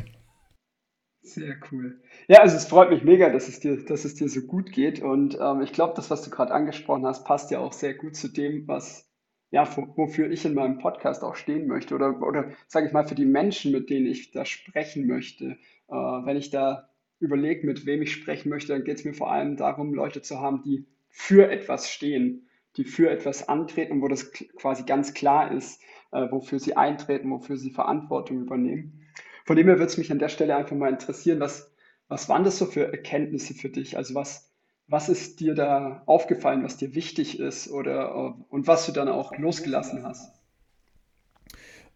Sehr 1.22 1.56
cool. 1.72 2.00
Ja, 2.28 2.40
also 2.40 2.56
es 2.56 2.66
freut 2.66 2.90
mich 2.90 3.02
mega, 3.02 3.30
dass 3.30 3.48
es 3.48 3.58
dir, 3.58 3.82
dass 3.84 4.04
es 4.04 4.14
dir 4.14 4.28
so 4.28 4.42
gut 4.42 4.72
geht. 4.72 5.02
Und 5.02 5.38
ähm, 5.40 5.62
ich 5.62 5.72
glaube, 5.72 5.94
das, 5.96 6.10
was 6.10 6.22
du 6.22 6.30
gerade 6.30 6.52
angesprochen 6.52 7.06
hast, 7.06 7.24
passt 7.24 7.50
ja 7.50 7.60
auch 7.60 7.72
sehr 7.72 7.94
gut 7.94 8.14
zu 8.14 8.28
dem, 8.28 8.68
was, 8.68 9.10
ja, 9.50 9.66
wofür 9.96 10.30
ich 10.30 10.44
in 10.44 10.54
meinem 10.54 10.78
Podcast 10.78 11.24
auch 11.24 11.34
stehen 11.34 11.66
möchte. 11.66 11.94
Oder, 11.94 12.20
oder 12.22 12.50
sage 12.68 12.86
ich 12.86 12.92
mal, 12.92 13.06
für 13.06 13.14
die 13.14 13.24
Menschen, 13.24 13.72
mit 13.72 13.90
denen 13.90 14.06
ich 14.06 14.32
da 14.32 14.44
sprechen 14.44 15.06
möchte. 15.06 15.56
Äh, 15.88 15.94
wenn 15.94 16.36
ich 16.36 16.50
da 16.50 16.90
überlege, 17.20 17.66
mit 17.66 17.86
wem 17.86 18.02
ich 18.02 18.12
sprechen 18.12 18.50
möchte, 18.50 18.72
dann 18.72 18.84
geht 18.84 18.98
es 18.98 19.04
mir 19.04 19.14
vor 19.14 19.32
allem 19.32 19.56
darum, 19.56 19.94
Leute 19.94 20.20
zu 20.20 20.40
haben, 20.40 20.62
die 20.62 20.86
für 21.16 21.48
etwas 21.48 21.88
stehen, 21.88 22.48
die 22.76 22.82
für 22.82 23.08
etwas 23.08 23.48
antreten, 23.48 24.02
wo 24.02 24.08
das 24.08 24.32
quasi 24.32 24.82
ganz 24.82 25.14
klar 25.14 25.52
ist, 25.52 25.80
äh, 26.10 26.26
wofür 26.28 26.58
sie 26.58 26.76
eintreten, 26.76 27.30
wofür 27.30 27.56
sie 27.56 27.70
Verantwortung 27.70 28.40
übernehmen. 28.40 29.06
Von 29.44 29.54
dem 29.54 29.68
her 29.68 29.78
würde 29.78 29.86
es 29.86 29.96
mich 29.96 30.10
an 30.10 30.18
der 30.18 30.28
Stelle 30.28 30.56
einfach 30.56 30.74
mal 30.74 30.90
interessieren, 30.90 31.38
was, 31.38 31.72
was 32.08 32.28
waren 32.28 32.42
das 32.42 32.58
so 32.58 32.66
für 32.66 32.90
Erkenntnisse 32.90 33.54
für 33.54 33.68
dich? 33.68 33.96
Also 33.96 34.16
was, 34.16 34.50
was 34.88 35.08
ist 35.08 35.38
dir 35.38 35.54
da 35.54 36.02
aufgefallen, 36.06 36.64
was 36.64 36.78
dir 36.78 36.96
wichtig 36.96 37.38
ist 37.38 37.70
oder 37.70 38.36
und 38.48 38.66
was 38.66 38.84
du 38.84 38.90
dann 38.90 39.08
auch 39.08 39.38
losgelassen 39.38 40.02
hast? 40.02 40.34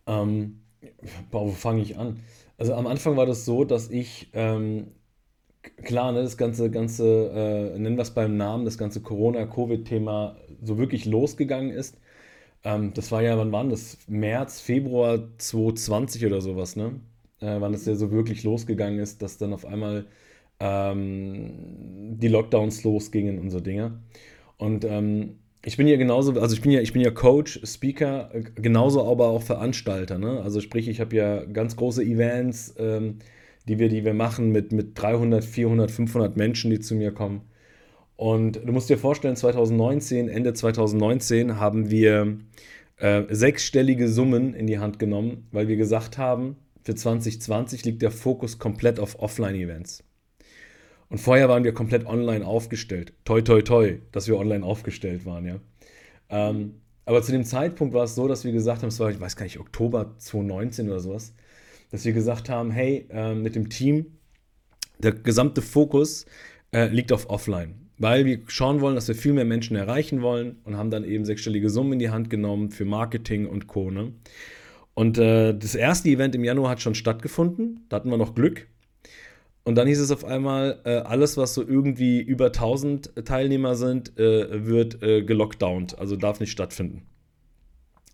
Ähm, 0.06 0.60
wo 1.32 1.48
fange 1.48 1.82
ich 1.82 1.98
an? 1.98 2.20
Also 2.56 2.74
am 2.74 2.86
Anfang 2.86 3.16
war 3.16 3.26
das 3.26 3.44
so, 3.44 3.64
dass 3.64 3.90
ich 3.90 4.30
ähm, 4.32 4.92
klar, 5.82 6.12
ne, 6.12 6.22
das 6.22 6.36
ganze, 6.36 6.70
ganze 6.70 7.30
äh, 7.74 7.78
nennen 7.78 7.96
wir 7.96 8.02
es 8.02 8.10
beim 8.12 8.36
Namen, 8.36 8.64
das 8.64 8.78
ganze 8.78 9.00
Corona-Covid-Thema 9.00 10.36
so 10.62 10.78
wirklich 10.78 11.04
losgegangen 11.04 11.70
ist. 11.70 11.98
Ähm, 12.64 12.92
das 12.94 13.12
war 13.12 13.22
ja, 13.22 13.38
wann 13.38 13.52
war 13.52 13.64
das? 13.64 13.98
März, 14.08 14.60
Februar 14.60 15.20
2020 15.38 16.26
oder 16.26 16.40
sowas, 16.40 16.76
ne? 16.76 17.00
Äh, 17.40 17.60
wann 17.60 17.72
das 17.72 17.86
ja 17.86 17.94
so 17.94 18.10
wirklich 18.10 18.42
losgegangen 18.44 18.98
ist, 18.98 19.22
dass 19.22 19.38
dann 19.38 19.52
auf 19.52 19.64
einmal 19.64 20.06
ähm, 20.60 22.16
die 22.18 22.28
Lockdowns 22.28 22.84
losgingen 22.84 23.38
und 23.38 23.50
so 23.50 23.60
Dinge. 23.60 24.00
Und 24.56 24.84
ähm, 24.84 25.38
ich 25.64 25.76
bin 25.76 25.86
ja 25.86 25.96
genauso, 25.96 26.32
also 26.40 26.54
ich 26.54 26.62
bin 26.62 26.70
ja, 26.70 26.80
ich 26.80 26.92
bin 26.92 27.02
ja 27.02 27.10
Coach, 27.10 27.60
Speaker, 27.64 28.30
äh, 28.34 28.42
genauso 28.56 29.04
aber 29.08 29.28
auch 29.28 29.42
Veranstalter, 29.42 30.18
ne? 30.18 30.40
Also 30.42 30.60
sprich, 30.60 30.88
ich 30.88 31.00
habe 31.00 31.14
ja 31.16 31.44
ganz 31.44 31.76
große 31.76 32.02
Events, 32.02 32.74
ähm, 32.78 33.18
die 33.68 33.78
wir, 33.78 33.88
die 33.88 34.04
wir 34.04 34.14
machen 34.14 34.50
mit, 34.50 34.72
mit 34.72 35.00
300, 35.00 35.44
400, 35.44 35.90
500 35.90 36.36
Menschen, 36.36 36.70
die 36.70 36.80
zu 36.80 36.94
mir 36.94 37.12
kommen. 37.12 37.42
Und 38.16 38.56
du 38.64 38.72
musst 38.72 38.90
dir 38.90 38.98
vorstellen, 38.98 39.36
2019, 39.36 40.28
Ende 40.28 40.52
2019 40.52 41.60
haben 41.60 41.90
wir 41.90 42.38
äh, 42.96 43.22
sechsstellige 43.28 44.08
Summen 44.08 44.54
in 44.54 44.66
die 44.66 44.78
Hand 44.78 44.98
genommen, 44.98 45.46
weil 45.52 45.68
wir 45.68 45.76
gesagt 45.76 46.18
haben, 46.18 46.56
für 46.82 46.94
2020 46.94 47.84
liegt 47.84 48.02
der 48.02 48.10
Fokus 48.10 48.58
komplett 48.58 48.98
auf 48.98 49.20
Offline-Events. 49.20 50.02
Und 51.10 51.18
vorher 51.18 51.48
waren 51.48 51.64
wir 51.64 51.72
komplett 51.72 52.06
online 52.06 52.46
aufgestellt. 52.46 53.12
Toi, 53.24 53.42
toi, 53.42 53.62
toi, 53.62 53.98
dass 54.12 54.26
wir 54.26 54.36
online 54.36 54.64
aufgestellt 54.64 55.24
waren, 55.24 55.46
ja. 55.46 55.60
Ähm, 56.28 56.74
aber 57.04 57.22
zu 57.22 57.32
dem 57.32 57.44
Zeitpunkt 57.44 57.94
war 57.94 58.04
es 58.04 58.14
so, 58.14 58.28
dass 58.28 58.44
wir 58.44 58.52
gesagt 58.52 58.82
haben, 58.82 58.88
es 58.88 59.00
war, 59.00 59.10
ich 59.10 59.20
weiß 59.20 59.36
gar 59.36 59.44
nicht, 59.44 59.58
Oktober 59.58 60.14
2019 60.18 60.88
oder 60.88 61.00
sowas, 61.00 61.34
dass 61.90 62.04
wir 62.04 62.12
gesagt 62.12 62.48
haben, 62.48 62.70
hey, 62.70 63.06
äh, 63.10 63.34
mit 63.34 63.54
dem 63.54 63.68
Team, 63.68 64.18
der 64.98 65.12
gesamte 65.12 65.62
Fokus 65.62 66.26
äh, 66.72 66.88
liegt 66.88 67.12
auf 67.12 67.30
Offline, 67.30 67.74
weil 67.98 68.24
wir 68.24 68.40
schauen 68.46 68.80
wollen, 68.80 68.94
dass 68.94 69.08
wir 69.08 69.14
viel 69.14 69.32
mehr 69.32 69.44
Menschen 69.44 69.76
erreichen 69.76 70.22
wollen 70.22 70.56
und 70.64 70.76
haben 70.76 70.90
dann 70.90 71.04
eben 71.04 71.24
sechsstellige 71.24 71.70
Summen 71.70 71.94
in 71.94 71.98
die 71.98 72.10
Hand 72.10 72.30
genommen 72.30 72.70
für 72.70 72.84
Marketing 72.84 73.46
und 73.46 73.66
Co. 73.66 73.90
Ne? 73.90 74.12
Und 74.94 75.18
äh, 75.18 75.56
das 75.56 75.74
erste 75.74 76.08
Event 76.08 76.34
im 76.34 76.44
Januar 76.44 76.70
hat 76.70 76.82
schon 76.82 76.94
stattgefunden, 76.94 77.86
da 77.88 77.96
hatten 77.96 78.10
wir 78.10 78.16
noch 78.16 78.34
Glück. 78.34 78.66
Und 79.64 79.74
dann 79.74 79.86
hieß 79.86 80.00
es 80.00 80.10
auf 80.10 80.24
einmal, 80.24 80.80
äh, 80.84 80.96
alles, 80.96 81.36
was 81.36 81.52
so 81.52 81.62
irgendwie 81.62 82.20
über 82.20 82.46
1000 82.46 83.26
Teilnehmer 83.26 83.74
sind, 83.74 84.18
äh, 84.18 84.66
wird 84.66 85.02
äh, 85.02 85.22
gelockdownt, 85.22 85.98
also 85.98 86.16
darf 86.16 86.40
nicht 86.40 86.50
stattfinden. 86.50 87.02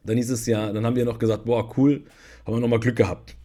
Dann 0.04 0.16
hieß 0.16 0.30
es 0.30 0.46
ja, 0.46 0.72
dann 0.72 0.84
haben 0.84 0.96
wir 0.96 1.04
noch 1.04 1.18
gesagt, 1.18 1.44
boah, 1.44 1.72
cool, 1.78 2.04
haben 2.44 2.54
wir 2.56 2.60
nochmal 2.60 2.80
Glück 2.80 2.96
gehabt. 2.96 3.36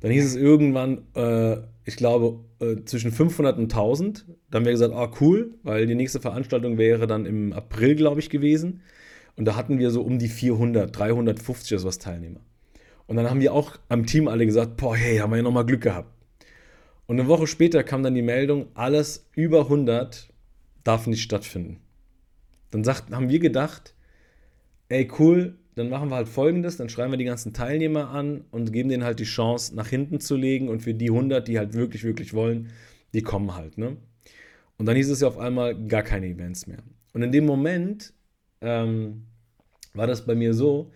Dann 0.00 0.10
hieß 0.10 0.24
es 0.24 0.36
irgendwann, 0.36 1.02
äh, 1.14 1.58
ich 1.84 1.96
glaube, 1.96 2.40
äh, 2.60 2.84
zwischen 2.84 3.12
500 3.12 3.58
und 3.58 3.72
1000. 3.72 4.26
Dann 4.50 4.60
haben 4.60 4.64
wir 4.64 4.72
gesagt, 4.72 4.94
ah, 4.94 5.10
cool, 5.20 5.54
weil 5.62 5.86
die 5.86 5.94
nächste 5.94 6.20
Veranstaltung 6.20 6.78
wäre 6.78 7.06
dann 7.06 7.26
im 7.26 7.52
April, 7.52 7.94
glaube 7.94 8.20
ich, 8.20 8.30
gewesen. 8.30 8.82
Und 9.36 9.44
da 9.44 9.56
hatten 9.56 9.78
wir 9.78 9.90
so 9.90 10.02
um 10.02 10.18
die 10.18 10.28
400, 10.28 10.96
350 10.96 11.72
oder 11.72 11.80
sowas 11.80 11.98
Teilnehmer. 11.98 12.40
Und 13.06 13.16
dann 13.16 13.28
haben 13.28 13.40
wir 13.40 13.52
auch 13.52 13.76
am 13.88 14.06
Team 14.06 14.28
alle 14.28 14.46
gesagt, 14.46 14.76
boah, 14.76 14.96
hey, 14.96 15.18
haben 15.18 15.30
wir 15.30 15.38
ja 15.38 15.42
nochmal 15.42 15.66
Glück 15.66 15.82
gehabt. 15.82 16.12
Und 17.06 17.18
eine 17.18 17.28
Woche 17.28 17.46
später 17.46 17.82
kam 17.82 18.02
dann 18.02 18.14
die 18.14 18.22
Meldung, 18.22 18.68
alles 18.74 19.28
über 19.34 19.62
100 19.62 20.32
darf 20.84 21.06
nicht 21.06 21.22
stattfinden. 21.22 21.80
Dann 22.70 22.84
sagt, 22.84 23.10
haben 23.10 23.28
wir 23.28 23.40
gedacht, 23.40 23.94
ey 24.88 25.10
cool, 25.18 25.58
dann 25.74 25.88
machen 25.88 26.10
wir 26.10 26.16
halt 26.16 26.28
folgendes, 26.28 26.76
dann 26.76 26.88
schreiben 26.88 27.12
wir 27.12 27.18
die 27.18 27.24
ganzen 27.24 27.52
Teilnehmer 27.52 28.10
an 28.10 28.44
und 28.50 28.72
geben 28.72 28.88
denen 28.88 29.04
halt 29.04 29.20
die 29.20 29.24
Chance, 29.24 29.74
nach 29.74 29.88
hinten 29.88 30.20
zu 30.20 30.36
legen 30.36 30.68
und 30.68 30.80
für 30.80 30.94
die 30.94 31.10
100, 31.10 31.46
die 31.46 31.58
halt 31.58 31.74
wirklich, 31.74 32.04
wirklich 32.04 32.34
wollen, 32.34 32.68
die 33.14 33.22
kommen 33.22 33.54
halt. 33.54 33.78
Ne? 33.78 33.96
Und 34.78 34.86
dann 34.86 34.96
hieß 34.96 35.10
es 35.10 35.20
ja 35.20 35.28
auf 35.28 35.38
einmal 35.38 35.86
gar 35.86 36.02
keine 36.02 36.26
Events 36.26 36.66
mehr. 36.66 36.82
Und 37.12 37.22
in 37.22 37.32
dem 37.32 37.46
Moment 37.46 38.12
ähm, 38.60 39.26
war 39.94 40.06
das 40.06 40.26
bei 40.26 40.34
mir 40.34 40.54
so, 40.54 40.92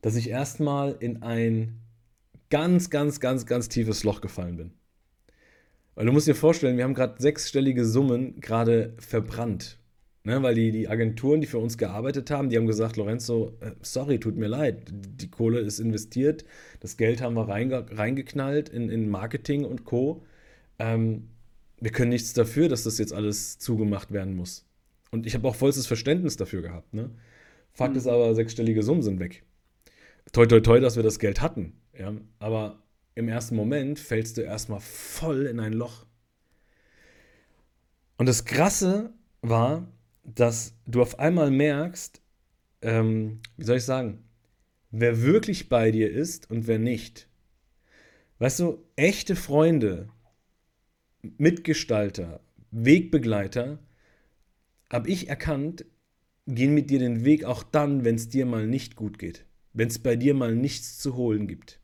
dass 0.00 0.16
ich 0.16 0.30
erstmal 0.30 0.96
in 1.00 1.22
ein 1.22 1.80
ganz, 2.50 2.90
ganz, 2.90 3.20
ganz, 3.20 3.46
ganz 3.46 3.68
tiefes 3.68 4.04
Loch 4.04 4.20
gefallen 4.20 4.56
bin. 4.56 4.72
Weil 5.94 6.06
du 6.06 6.12
musst 6.12 6.28
dir 6.28 6.34
vorstellen, 6.34 6.76
wir 6.76 6.84
haben 6.84 6.94
gerade 6.94 7.20
sechsstellige 7.20 7.84
Summen 7.84 8.40
gerade 8.40 8.94
verbrannt. 8.98 9.77
Ne, 10.28 10.42
weil 10.42 10.54
die, 10.54 10.72
die 10.72 10.88
Agenturen, 10.88 11.40
die 11.40 11.46
für 11.46 11.56
uns 11.56 11.78
gearbeitet 11.78 12.30
haben, 12.30 12.50
die 12.50 12.58
haben 12.58 12.66
gesagt, 12.66 12.98
Lorenzo, 12.98 13.56
äh, 13.60 13.70
sorry, 13.80 14.20
tut 14.20 14.36
mir 14.36 14.46
leid, 14.46 14.82
die 14.92 15.30
Kohle 15.30 15.58
ist 15.60 15.78
investiert, 15.78 16.44
das 16.80 16.98
Geld 16.98 17.22
haben 17.22 17.32
wir 17.32 17.48
reinge 17.48 17.86
reingeknallt 17.90 18.68
in, 18.68 18.90
in 18.90 19.08
Marketing 19.08 19.64
und 19.64 19.86
Co. 19.86 20.22
Ähm, 20.78 21.30
wir 21.80 21.92
können 21.92 22.10
nichts 22.10 22.34
dafür, 22.34 22.68
dass 22.68 22.82
das 22.82 22.98
jetzt 22.98 23.14
alles 23.14 23.58
zugemacht 23.58 24.12
werden 24.12 24.36
muss. 24.36 24.66
Und 25.10 25.26
ich 25.26 25.32
habe 25.32 25.48
auch 25.48 25.54
vollstes 25.54 25.86
Verständnis 25.86 26.36
dafür 26.36 26.60
gehabt. 26.60 26.92
Ne? 26.92 27.08
Fakt 27.72 27.94
mhm. 27.94 27.98
ist 28.00 28.06
aber, 28.06 28.34
sechsstellige 28.34 28.82
Summen 28.82 29.00
sind 29.00 29.20
weg. 29.20 29.44
Toi, 30.32 30.44
toi, 30.44 30.60
toi, 30.60 30.78
dass 30.78 30.96
wir 30.96 31.02
das 31.02 31.18
Geld 31.18 31.40
hatten. 31.40 31.72
Ja? 31.98 32.12
Aber 32.38 32.82
im 33.14 33.30
ersten 33.30 33.56
Moment 33.56 33.98
fällst 33.98 34.36
du 34.36 34.42
erstmal 34.42 34.80
voll 34.80 35.46
in 35.46 35.58
ein 35.58 35.72
Loch. 35.72 36.04
Und 38.18 38.28
das 38.28 38.44
Krasse 38.44 39.14
war, 39.40 39.88
dass 40.34 40.74
du 40.86 41.00
auf 41.00 41.18
einmal 41.18 41.50
merkst, 41.50 42.20
ähm, 42.82 43.40
wie 43.56 43.64
soll 43.64 43.78
ich 43.78 43.84
sagen, 43.84 44.24
wer 44.90 45.22
wirklich 45.22 45.68
bei 45.68 45.90
dir 45.90 46.10
ist 46.10 46.50
und 46.50 46.66
wer 46.66 46.78
nicht. 46.78 47.28
Weißt 48.38 48.60
du, 48.60 48.84
echte 48.96 49.36
Freunde, 49.36 50.08
Mitgestalter, 51.22 52.40
Wegbegleiter, 52.70 53.78
habe 54.90 55.08
ich 55.08 55.28
erkannt, 55.28 55.84
gehen 56.46 56.74
mit 56.74 56.90
dir 56.90 56.98
den 56.98 57.24
Weg 57.24 57.44
auch 57.44 57.62
dann, 57.62 58.04
wenn 58.04 58.14
es 58.14 58.28
dir 58.28 58.46
mal 58.46 58.66
nicht 58.66 58.96
gut 58.96 59.18
geht, 59.18 59.44
wenn 59.72 59.88
es 59.88 59.98
bei 59.98 60.16
dir 60.16 60.34
mal 60.34 60.54
nichts 60.54 60.98
zu 60.98 61.16
holen 61.16 61.46
gibt. 61.46 61.80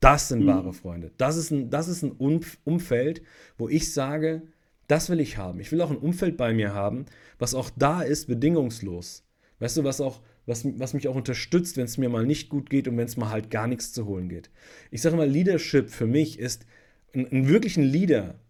Das 0.00 0.28
sind 0.28 0.44
mhm. 0.44 0.46
wahre 0.46 0.72
Freunde. 0.72 1.12
Das 1.16 1.36
ist 1.36 1.50
ein, 1.50 1.70
das 1.70 1.88
ist 1.88 2.02
ein 2.02 2.12
Umfeld, 2.12 3.22
wo 3.56 3.68
ich 3.68 3.92
sage, 3.92 4.42
das 4.88 5.10
will 5.10 5.20
ich 5.20 5.36
haben. 5.36 5.60
Ich 5.60 5.70
will 5.70 5.80
auch 5.80 5.90
ein 5.90 5.96
Umfeld 5.96 6.36
bei 6.36 6.52
mir 6.52 6.74
haben, 6.74 7.06
was 7.38 7.54
auch 7.54 7.70
da 7.76 8.02
ist, 8.02 8.26
bedingungslos. 8.26 9.24
Weißt 9.60 9.76
du, 9.76 9.84
was 9.84 10.00
auch, 10.00 10.20
was, 10.46 10.64
was 10.78 10.94
mich 10.94 11.08
auch 11.08 11.14
unterstützt, 11.14 11.76
wenn 11.76 11.84
es 11.84 11.98
mir 11.98 12.08
mal 12.08 12.26
nicht 12.26 12.48
gut 12.48 12.70
geht 12.70 12.88
und 12.88 12.96
wenn 12.96 13.06
es 13.06 13.16
mal 13.16 13.30
halt 13.30 13.50
gar 13.50 13.66
nichts 13.66 13.92
zu 13.92 14.06
holen 14.06 14.28
geht. 14.28 14.50
Ich 14.90 15.02
sage 15.02 15.16
mal, 15.16 15.28
Leadership 15.28 15.90
für 15.90 16.06
mich 16.06 16.38
ist, 16.38 16.66
einen 17.12 17.48
wirklichen 17.48 17.84
Leader 17.84 18.40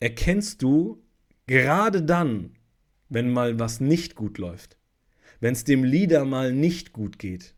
erkennst 0.00 0.62
du 0.62 1.02
gerade 1.46 2.02
dann, 2.02 2.56
wenn 3.08 3.30
mal 3.30 3.58
was 3.58 3.80
nicht 3.80 4.14
gut 4.14 4.38
läuft. 4.38 4.76
Wenn 5.40 5.52
es 5.52 5.64
dem 5.64 5.84
Leader 5.84 6.24
mal 6.24 6.52
nicht 6.52 6.92
gut 6.92 7.18
geht. 7.18 7.54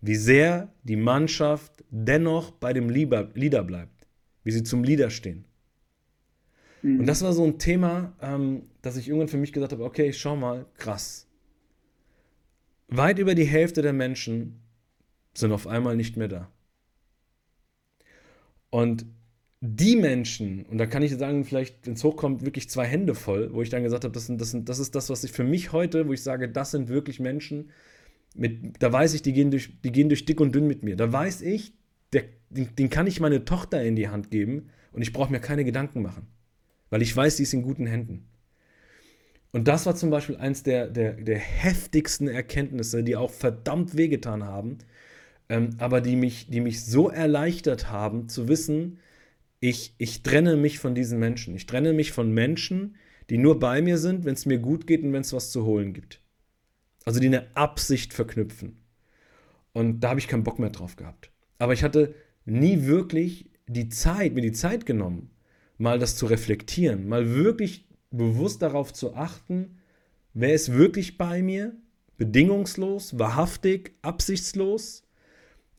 Wie 0.00 0.16
sehr 0.16 0.72
die 0.82 0.96
Mannschaft 0.96 1.84
dennoch 1.90 2.50
bei 2.50 2.72
dem 2.72 2.90
Leader 2.90 3.64
bleibt. 3.64 4.06
Wie 4.42 4.50
sie 4.50 4.62
zum 4.62 4.84
Leader 4.84 5.10
stehen. 5.10 5.46
Mhm. 6.82 7.00
Und 7.00 7.06
das 7.06 7.22
war 7.22 7.32
so 7.32 7.44
ein 7.44 7.58
Thema, 7.58 8.12
ähm, 8.20 8.62
dass 8.82 8.96
ich 8.96 9.08
irgendwann 9.08 9.28
für 9.28 9.36
mich 9.36 9.52
gesagt 9.52 9.72
habe, 9.72 9.84
okay, 9.84 10.12
schau 10.12 10.36
mal, 10.36 10.66
krass. 10.76 11.26
Weit 12.88 13.18
über 13.18 13.34
die 13.34 13.44
Hälfte 13.44 13.82
der 13.82 13.92
Menschen 13.92 14.60
sind 15.34 15.52
auf 15.52 15.66
einmal 15.66 15.96
nicht 15.96 16.16
mehr 16.16 16.28
da. 16.28 16.50
Und 18.70 19.06
die 19.60 19.96
Menschen, 19.96 20.64
und 20.66 20.78
da 20.78 20.86
kann 20.86 21.02
ich 21.02 21.16
sagen, 21.16 21.44
vielleicht, 21.44 21.86
wenn 21.86 21.94
es 21.94 22.04
hochkommt, 22.04 22.44
wirklich 22.44 22.68
zwei 22.68 22.84
Hände 22.84 23.14
voll, 23.14 23.52
wo 23.52 23.62
ich 23.62 23.70
dann 23.70 23.82
gesagt 23.82 24.04
habe, 24.04 24.12
das, 24.12 24.26
sind, 24.26 24.40
das, 24.40 24.50
sind, 24.50 24.68
das 24.68 24.78
ist 24.78 24.94
das, 24.94 25.10
was 25.10 25.24
ich 25.24 25.32
für 25.32 25.44
mich 25.44 25.72
heute, 25.72 26.06
wo 26.06 26.12
ich 26.12 26.22
sage, 26.22 26.48
das 26.48 26.70
sind 26.70 26.88
wirklich 26.88 27.18
Menschen, 27.18 27.70
mit, 28.34 28.82
da 28.82 28.92
weiß 28.92 29.14
ich, 29.14 29.22
die 29.22 29.32
gehen, 29.32 29.50
durch, 29.50 29.80
die 29.82 29.92
gehen 29.92 30.08
durch 30.08 30.26
dick 30.26 30.40
und 30.40 30.54
dünn 30.54 30.66
mit 30.66 30.82
mir. 30.82 30.94
Da 30.94 31.10
weiß 31.10 31.40
ich, 31.40 31.72
den 32.50 32.90
kann 32.90 33.06
ich 33.06 33.18
meine 33.18 33.44
Tochter 33.44 33.82
in 33.82 33.96
die 33.96 34.08
Hand 34.08 34.30
geben 34.30 34.68
und 34.92 35.02
ich 35.02 35.12
brauche 35.12 35.32
mir 35.32 35.40
keine 35.40 35.64
Gedanken 35.64 36.02
machen 36.02 36.28
weil 36.90 37.02
ich 37.02 37.14
weiß, 37.14 37.36
die 37.36 37.42
ist 37.44 37.54
in 37.54 37.62
guten 37.62 37.86
Händen. 37.86 38.28
Und 39.52 39.68
das 39.68 39.86
war 39.86 39.96
zum 39.96 40.10
Beispiel 40.10 40.36
eins 40.36 40.62
der, 40.62 40.88
der, 40.88 41.14
der 41.14 41.38
heftigsten 41.38 42.28
Erkenntnisse, 42.28 43.02
die 43.02 43.16
auch 43.16 43.30
verdammt 43.30 43.96
wehgetan 43.96 44.44
haben, 44.44 44.78
ähm, 45.48 45.70
aber 45.78 46.00
die 46.00 46.16
mich, 46.16 46.48
die 46.50 46.60
mich 46.60 46.84
so 46.84 47.08
erleichtert 47.08 47.90
haben, 47.90 48.28
zu 48.28 48.48
wissen, 48.48 48.98
ich, 49.60 49.94
ich 49.98 50.22
trenne 50.22 50.56
mich 50.56 50.78
von 50.78 50.94
diesen 50.94 51.18
Menschen. 51.18 51.56
Ich 51.56 51.66
trenne 51.66 51.92
mich 51.92 52.12
von 52.12 52.32
Menschen, 52.32 52.96
die 53.30 53.38
nur 53.38 53.58
bei 53.58 53.80
mir 53.82 53.98
sind, 53.98 54.24
wenn 54.24 54.34
es 54.34 54.46
mir 54.46 54.58
gut 54.58 54.86
geht 54.86 55.02
und 55.02 55.12
wenn 55.12 55.22
es 55.22 55.32
was 55.32 55.50
zu 55.50 55.64
holen 55.64 55.92
gibt. 55.94 56.20
Also 57.04 57.20
die 57.20 57.26
eine 57.26 57.46
Absicht 57.56 58.12
verknüpfen. 58.12 58.76
Und 59.72 60.00
da 60.00 60.10
habe 60.10 60.20
ich 60.20 60.28
keinen 60.28 60.44
Bock 60.44 60.58
mehr 60.58 60.70
drauf 60.70 60.96
gehabt. 60.96 61.30
Aber 61.58 61.72
ich 61.72 61.82
hatte 61.82 62.14
nie 62.44 62.84
wirklich 62.84 63.50
die 63.66 63.88
Zeit, 63.88 64.34
mir 64.34 64.42
die 64.42 64.52
Zeit 64.52 64.86
genommen, 64.86 65.30
mal 65.78 65.98
das 65.98 66.16
zu 66.16 66.26
reflektieren, 66.26 67.08
mal 67.08 67.34
wirklich 67.34 67.86
bewusst 68.10 68.62
darauf 68.62 68.92
zu 68.92 69.14
achten, 69.14 69.78
wer 70.34 70.54
ist 70.54 70.72
wirklich 70.72 71.18
bei 71.18 71.42
mir, 71.42 71.74
bedingungslos, 72.18 73.18
wahrhaftig, 73.18 73.92
absichtslos 74.02 75.04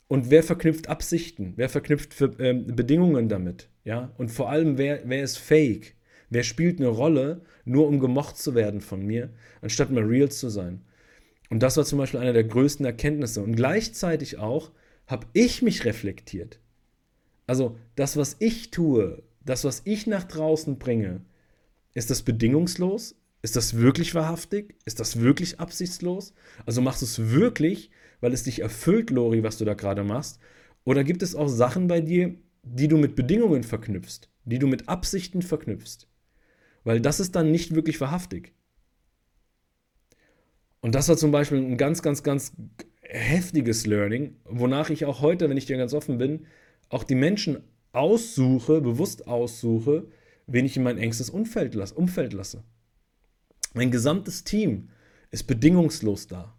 und 0.07 0.29
wer 0.29 0.43
verknüpft 0.43 0.87
Absichten, 0.87 1.53
wer 1.55 1.69
verknüpft 1.69 2.13
für, 2.13 2.39
äh, 2.39 2.53
Bedingungen 2.53 3.29
damit, 3.29 3.69
ja, 3.83 4.11
und 4.17 4.29
vor 4.29 4.49
allem 4.49 4.77
wer, 4.77 5.01
wer 5.05 5.23
ist 5.23 5.37
fake, 5.37 5.95
wer 6.29 6.43
spielt 6.43 6.79
eine 6.79 6.89
Rolle, 6.89 7.41
nur 7.65 7.87
um 7.87 7.99
gemocht 7.99 8.37
zu 8.37 8.55
werden 8.55 8.81
von 8.81 9.05
mir, 9.05 9.29
anstatt 9.61 9.91
mal 9.91 10.03
real 10.03 10.29
zu 10.29 10.49
sein. 10.49 10.81
Und 11.49 11.63
das 11.63 11.77
war 11.77 11.85
zum 11.85 11.99
Beispiel 11.99 12.19
eine 12.19 12.33
der 12.33 12.43
größten 12.43 12.85
Erkenntnisse. 12.85 13.41
Und 13.41 13.55
gleichzeitig 13.55 14.37
auch 14.37 14.71
habe 15.05 15.27
ich 15.33 15.61
mich 15.61 15.85
reflektiert. 15.85 16.59
Also 17.45 17.77
das, 17.95 18.17
was 18.17 18.35
ich 18.39 18.71
tue, 18.71 19.23
das, 19.49 19.63
was 19.63 19.81
ich 19.85 20.07
nach 20.07 20.23
draußen 20.23 20.77
bringe, 20.77 21.21
ist 21.93 22.09
das 22.09 22.21
bedingungslos? 22.21 23.15
Ist 23.41 23.55
das 23.55 23.77
wirklich 23.77 24.13
wahrhaftig? 24.13 24.75
Ist 24.85 24.99
das 24.99 25.21
wirklich 25.21 25.59
absichtslos? 25.59 26.33
Also 26.65 26.81
machst 26.81 27.01
du 27.01 27.05
es 27.05 27.31
wirklich, 27.31 27.91
weil 28.19 28.33
es 28.33 28.43
dich 28.43 28.61
erfüllt, 28.61 29.09
Lori, 29.09 29.43
was 29.43 29.57
du 29.57 29.65
da 29.65 29.73
gerade 29.73 30.03
machst? 30.03 30.39
Oder 30.83 31.03
gibt 31.03 31.23
es 31.23 31.35
auch 31.35 31.47
Sachen 31.47 31.87
bei 31.87 32.01
dir, 32.01 32.35
die 32.63 32.87
du 32.87 32.97
mit 32.97 33.15
Bedingungen 33.15 33.63
verknüpfst, 33.63 34.29
die 34.45 34.59
du 34.59 34.67
mit 34.67 34.89
Absichten 34.89 35.41
verknüpfst? 35.41 36.07
Weil 36.83 36.99
das 36.99 37.19
ist 37.19 37.35
dann 37.35 37.51
nicht 37.51 37.75
wirklich 37.75 38.01
wahrhaftig. 38.01 38.53
Und 40.81 40.95
das 40.95 41.09
war 41.09 41.17
zum 41.17 41.31
Beispiel 41.31 41.57
ein 41.57 41.77
ganz, 41.77 42.01
ganz, 42.01 42.23
ganz 42.23 42.53
heftiges 43.01 43.85
Learning, 43.85 44.35
wonach 44.45 44.89
ich 44.89 45.05
auch 45.05 45.21
heute, 45.21 45.49
wenn 45.49 45.57
ich 45.57 45.65
dir 45.65 45.77
ganz 45.77 45.93
offen 45.93 46.17
bin, 46.17 46.45
auch 46.89 47.03
die 47.03 47.15
Menschen 47.15 47.63
aussuche, 47.97 48.81
bewusst 48.81 49.27
aussuche, 49.27 50.07
wen 50.45 50.65
ich 50.65 50.77
in 50.77 50.83
mein 50.83 50.97
engstes 50.97 51.29
Umfeld, 51.29 51.75
lasse, 51.75 51.95
Umfeld 51.95 52.33
lasse. 52.33 52.63
Mein 53.73 53.91
gesamtes 53.91 54.43
Team 54.43 54.89
ist 55.31 55.45
bedingungslos 55.45 56.27
da. 56.27 56.55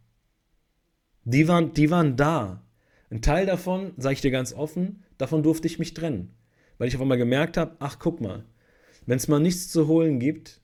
Die 1.25 1.49
waren, 1.49 1.73
die 1.73 1.91
waren 1.91 2.17
da. 2.17 2.63
Ein 3.11 3.23
Teil 3.23 3.47
davon, 3.47 3.93
sage 3.97 4.15
ich 4.15 4.21
dir 4.21 4.31
ganz 4.31 4.53
offen, 4.53 5.05
davon 5.17 5.43
durfte 5.43 5.67
ich 5.67 5.79
mich 5.79 5.95
trennen. 5.95 6.35
Weil 6.77 6.89
ich 6.89 6.97
auf 6.97 7.03
einmal 7.03 7.19
gemerkt 7.19 7.57
habe, 7.57 7.77
ach 7.81 7.99
guck 7.99 8.21
mal, 8.21 8.45
wenn 9.07 9.17
es 9.17 9.29
mal 9.29 9.41
nichts 9.41 9.69
zu 9.69 9.89
holen 9.89 10.21
gibt, 10.21 10.61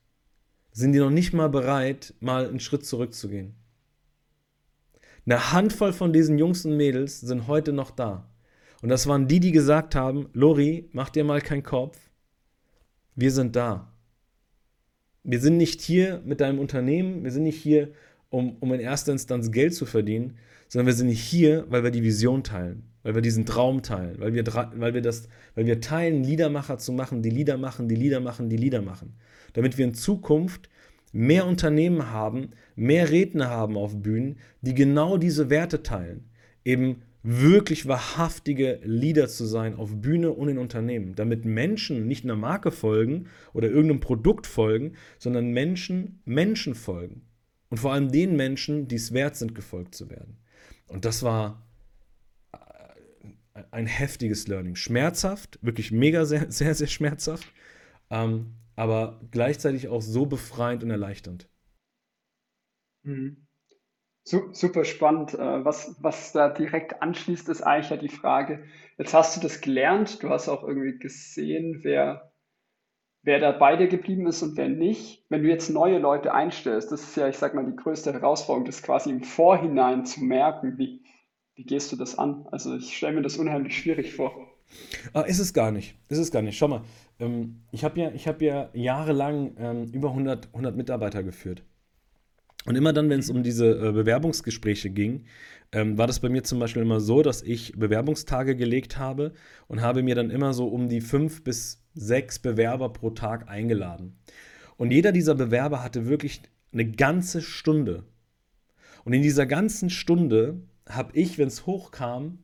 sind 0.71 0.93
die 0.93 0.99
noch 0.99 1.11
nicht 1.11 1.33
mal 1.33 1.49
bereit, 1.49 2.15
mal 2.21 2.47
einen 2.49 2.61
Schritt 2.61 2.85
zurückzugehen. 2.85 3.55
Eine 5.25 5.53
Handvoll 5.53 5.93
von 5.93 6.13
diesen 6.13 6.39
Jungs 6.39 6.67
und 6.67 6.77
Mädels 6.77 7.21
sind 7.21 7.47
heute 7.47 7.73
noch 7.73 7.91
da. 7.91 8.29
Und 8.85 8.91
das 8.91 9.07
waren 9.07 9.27
die, 9.29 9.41
die 9.41 9.51
gesagt 9.51 9.95
haben, 9.95 10.29
Lori, 10.35 10.91
mach 10.93 11.09
dir 11.09 11.25
mal 11.25 11.41
keinen 11.41 11.63
Kopf. 11.63 11.99
Wir 13.15 13.31
sind 13.31 13.57
da. 13.57 13.91
Wir 15.23 15.41
sind 15.41 15.57
nicht 15.57 15.81
hier 15.81 16.21
mit 16.27 16.43
deinem 16.43 16.59
Unternehmen, 16.59 17.25
wir 17.25 17.31
sind 17.31 17.45
nicht 17.45 17.59
hier, 17.59 17.93
um, 18.29 18.59
um 18.61 18.75
in 18.75 18.81
erster 18.81 19.13
Instanz 19.13 19.51
Geld 19.51 19.75
zu 19.75 19.87
verdienen, 19.87 20.37
sondern 20.69 20.85
wir 20.85 20.93
sind 20.93 21.09
hier, 21.09 21.65
weil 21.71 21.83
wir 21.83 21.93
die 21.93 22.03
Vision 22.03 22.45
teilen, 22.45 22.83
weil 23.05 23.15
wir 23.15 23.23
diesen 23.23 23.47
Traum 23.47 23.83
teilen, 23.83 24.21
weil 24.21 24.35
wir, 24.35 24.45
weil 24.47 24.93
wir, 24.93 25.01
das, 25.01 25.31
weil 25.55 25.65
wir 25.65 25.81
teilen, 25.81 26.23
Liedermacher 26.23 26.77
zu 26.77 26.93
machen, 26.93 27.23
die 27.23 27.31
Lieder 27.31 27.57
machen, 27.57 27.89
die 27.89 27.97
Lieder 27.97 28.21
machen, 28.21 28.51
die 28.51 28.59
Lieder 28.59 28.83
machen. 28.83 29.15
Damit 29.55 29.79
wir 29.79 29.87
in 29.87 29.95
Zukunft 29.95 30.69
mehr 31.11 31.47
Unternehmen 31.47 32.11
haben, 32.11 32.51
mehr 32.77 33.11
Redner 33.11 33.49
haben 33.49 33.79
auf 33.79 33.97
Bühnen, 34.03 34.37
die 34.61 34.75
genau 34.75 35.17
diese 35.17 35.49
Werte 35.49 35.83
teilen. 35.83 36.29
Eben 36.67 37.01
wirklich 37.27 37.89
wahrhaftige 37.89 38.81
Leader 38.85 39.29
zu 39.29 39.47
sein 39.47 39.77
auf 39.77 39.91
Bühne 40.03 40.31
und 40.31 40.49
in 40.51 40.59
Unternehmen, 40.59 41.15
damit 41.15 41.47
Menschen 41.47 42.07
nicht 42.07 42.25
einer 42.25 42.37
Marke 42.37 42.71
folgen 42.71 43.29
oder 43.55 43.69
irgendeinem 43.69 44.01
Produkt 44.01 44.47
folgen, 44.47 44.93
sondern 45.19 45.51
Menschen 45.51 46.21
Menschen 46.27 46.75
folgen. 46.75 47.23
Und 47.71 47.79
vor 47.79 47.95
allem 47.95 48.13
den 48.13 48.37
Menschen, 48.37 48.89
die 48.89 48.97
es 48.97 49.15
wert 49.15 49.37
sind, 49.37 49.55
gefolgt 49.55 49.95
zu 49.95 50.11
werden. 50.11 50.37
Und 50.87 51.07
das 51.07 51.23
war 51.23 51.67
äh, 52.53 53.63
ein 53.71 53.87
heftiges 53.87 54.47
Learning. 54.47 54.77
Schmerzhaft, 54.77 55.59
wirklich 55.63 55.93
mega, 55.93 56.27
sehr, 56.27 56.51
sehr, 56.53 56.75
sehr 56.75 56.89
schmerzhaft, 56.89 57.51
ähm, 58.11 58.55
aber 58.77 59.19
gleichzeitig 59.31 59.89
auch 59.89 60.03
so 60.03 60.27
befreiend 60.27 60.85
und 60.85 60.91
erleichternd. 60.91 61.49
Mhm. 63.03 63.44
Super 64.25 64.85
spannend. 64.85 65.35
Äh, 65.35 65.65
was, 65.65 65.97
was 66.01 66.33
da 66.33 66.49
direkt 66.49 67.03
anschließt, 67.03 67.49
ist 67.51 67.61
eigentlich 67.61 67.91
ja 67.91 67.97
die 67.99 68.09
Frage, 68.09 68.65
jetzt 68.97 69.13
hast 69.13 69.37
du 69.37 69.41
das 69.41 69.61
gelernt, 69.61 70.23
du 70.23 70.31
hast 70.31 70.49
auch 70.49 70.67
irgendwie 70.67 70.99
gesehen, 70.99 71.81
wer, 71.83 72.33
wer 73.23 73.39
da 73.39 73.53
bei 73.53 73.77
dir 73.77 73.87
geblieben 73.87 74.27
ist 74.27 74.43
und 74.43 74.57
wer 74.57 74.71
nicht. 74.71 75.27
Wenn 75.29 75.43
du 75.43 75.51
jetzt 75.51 75.69
neue 75.69 75.99
Leute 75.99 76.33
einstellst, 76.33 76.91
das 76.91 77.03
ist 77.03 77.17
ja, 77.17 77.29
ich 77.29 77.37
sag 77.37 77.55
mal, 77.55 77.67
die 77.67 77.77
größte 77.77 78.15
Herausforderung, 78.15 78.65
das 78.65 78.83
quasi 78.83 79.11
im 79.11 79.23
Vorhinein 79.23 80.07
zu 80.07 80.25
merken, 80.25 80.79
wie, 80.79 81.03
wie 81.55 81.65
gehst 81.65 81.93
du 81.93 81.97
das 81.97 82.17
an? 82.17 82.47
Also 82.51 82.75
ich 82.77 82.97
stelle 82.97 83.17
mir 83.17 83.23
das 83.23 83.37
unheimlich 83.37 83.77
schwierig 83.77 84.15
vor. 84.15 84.33
Ah, 85.13 85.21
ist 85.21 85.39
es 85.39 85.53
gar 85.53 85.71
nicht. 85.71 85.97
Ist 86.09 86.19
es 86.19 86.31
gar 86.31 86.41
nicht. 86.41 86.57
Schau 86.57 86.69
mal, 86.69 86.83
ähm, 87.21 87.61
ich 87.73 87.85
habe 87.85 88.01
ja, 88.01 88.11
hab 88.11 88.41
ja 88.41 88.71
jahrelang 88.73 89.55
ähm, 89.59 89.85
über 89.93 90.09
100, 90.09 90.49
100 90.49 90.75
Mitarbeiter 90.75 91.23
geführt. 91.23 91.63
Und 92.67 92.77
immer 92.77 92.93
dann, 92.93 93.11
wenn 93.11 93.21
es 93.21 93.31
um 93.31 93.43
diese 93.43 93.71
äh, 93.71 93.93
Bewerbungsgespräche 93.93 94.91
ging, 94.91 95.25
ähm, 95.73 95.99
war 95.99 96.07
das 96.07 96.21
bei 96.21 96.29
mir 96.29 96.45
zum 96.45 96.59
Beispiel 96.59 96.83
immer 96.83 97.01
so, 97.01 97.23
dass 97.23 97.43
ich 97.43 97.73
Bewerbungstage 97.77 98.57
gelegt 98.57 98.99
habe 98.99 99.33
und 99.69 99.83
habe 99.83 100.03
mir 100.03 100.15
dann 100.15 100.31
immer 100.31 100.55
so 100.55 100.69
um 100.69 100.89
die 100.89 101.01
fünf 101.01 101.45
bis 101.45 101.83
sechs 101.95 102.39
Bewerber 102.39 102.91
pro 102.93 103.11
Tag 103.11 103.49
eingeladen. 103.49 104.17
Und 104.77 104.93
jeder 104.93 105.13
dieser 105.13 105.35
Bewerber 105.35 105.83
hatte 105.83 106.07
wirklich 106.09 106.43
eine 106.73 106.91
ganze 106.91 107.43
Stunde. 107.43 108.05
Und 109.05 109.13
in 109.13 109.23
dieser 109.23 109.47
ganzen 109.47 109.91
Stunde 109.91 110.63
habe 110.89 111.13
ich, 111.15 111.39
wenn 111.39 111.49
es 111.49 111.67
hochkam, 111.67 112.39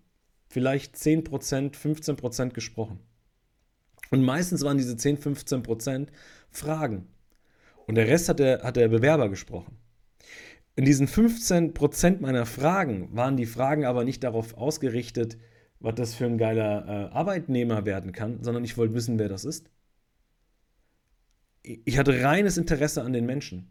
vielleicht 0.48 0.96
10%, 0.96 1.74
15% 1.74 2.50
gesprochen. 2.50 3.00
Und 4.10 4.22
meistens 4.22 4.62
waren 4.64 4.76
diese 4.76 4.96
10, 4.96 5.18
15% 5.18 6.08
Fragen. 6.50 7.06
Und 7.86 7.94
der 7.94 8.08
Rest 8.08 8.28
hat 8.28 8.38
der, 8.38 8.62
hat 8.62 8.76
der 8.76 8.88
Bewerber 8.88 9.28
gesprochen. 9.28 9.76
In 10.80 10.86
diesen 10.86 11.08
15% 11.08 12.22
meiner 12.22 12.46
Fragen 12.46 13.14
waren 13.14 13.36
die 13.36 13.44
Fragen 13.44 13.84
aber 13.84 14.02
nicht 14.02 14.24
darauf 14.24 14.56
ausgerichtet, 14.56 15.36
was 15.78 15.94
das 15.94 16.14
für 16.14 16.24
ein 16.24 16.38
geiler 16.38 16.86
äh, 16.88 17.14
Arbeitnehmer 17.14 17.84
werden 17.84 18.12
kann, 18.12 18.42
sondern 18.42 18.64
ich 18.64 18.78
wollte 18.78 18.94
wissen, 18.94 19.18
wer 19.18 19.28
das 19.28 19.44
ist. 19.44 19.68
Ich 21.62 21.98
hatte 21.98 22.22
reines 22.22 22.56
Interesse 22.56 23.02
an 23.02 23.12
den 23.12 23.26
Menschen. 23.26 23.70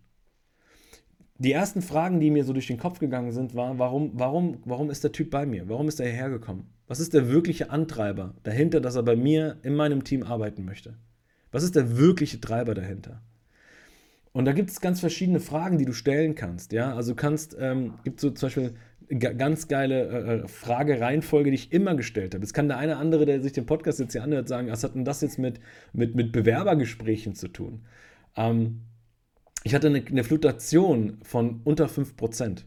Die 1.40 1.52
ersten 1.52 1.82
Fragen, 1.82 2.20
die 2.20 2.30
mir 2.30 2.44
so 2.44 2.54
durch 2.54 2.68
den 2.68 2.78
Kopf 2.78 3.00
gegangen 3.00 3.32
sind, 3.32 3.56
waren, 3.56 3.80
warum, 3.80 4.12
warum, 4.14 4.60
warum 4.66 4.92
ist 4.92 5.04
der 5.04 5.12
Typ 5.12 5.32
bei 5.32 5.48
mir? 5.48 5.68
Warum 5.68 5.88
ist 5.88 6.00
er 6.00 6.06
hierher 6.06 6.30
gekommen? 6.30 6.72
Was 6.86 7.00
ist 7.00 7.16
der 7.16 7.28
wirkliche 7.28 7.72
Antreiber 7.72 8.36
dahinter, 8.44 8.82
dass 8.82 8.96
er 8.96 9.02
bei 9.02 9.16
mir 9.16 9.58
in 9.64 9.74
meinem 9.74 10.04
Team 10.04 10.22
arbeiten 10.22 10.64
möchte? 10.64 11.00
Was 11.52 11.64
ist 11.64 11.76
der 11.76 11.98
wirkliche 11.98 12.40
Treiber 12.40 12.76
dahinter? 12.76 13.24
Und 14.32 14.46
da 14.46 14.54
gibt 14.54 14.70
es 14.70 14.80
ganz 14.80 15.00
verschiedene 15.00 15.40
Fragen, 15.40 15.78
die 15.78 15.86
du 15.86 15.94
stellen 15.94 16.36
kannst. 16.36 16.72
Ja, 16.72 16.96
also 16.96 17.16
kannst, 17.16 17.58
ähm, 17.60 17.96
gibt 18.04 18.20
so 18.20 18.30
zum 18.30 18.48
Beispiel 18.48 18.76
ganz 19.18 19.68
geile 19.68 20.08
äh, 20.08 20.36
äh, 20.36 20.48
Fragereihenfolge, 20.48 21.50
die 21.50 21.56
ich 21.56 21.72
immer 21.72 21.96
gestellt 21.96 22.36
habe. 22.36 22.44
Jetzt 22.44 22.54
kann 22.54 22.68
der 22.68 22.78
eine 22.78 22.98
andere, 22.98 23.26
der 23.26 23.42
sich 23.42 23.54
den 23.54 23.66
Podcast 23.66 24.00
jetzt 24.00 24.12
hier 24.12 24.24
anhört, 24.24 24.48
sagen, 24.48 24.70
was 24.70 24.84
hat 24.84 24.94
denn 24.94 25.06
das 25.06 25.22
jetzt 25.22 25.40
mit, 25.40 25.60
mit, 25.94 26.16
mit 26.16 26.32
Bewerbergesprächen 26.32 27.34
zu 27.34 27.48
tun? 27.48 27.86
Ähm, 28.36 28.82
ich 29.64 29.74
hatte 29.74 29.88
eine, 29.88 30.06
eine 30.06 30.24
Flutation 30.24 31.20
von 31.24 31.62
unter 31.64 31.88
5%. 31.88 32.66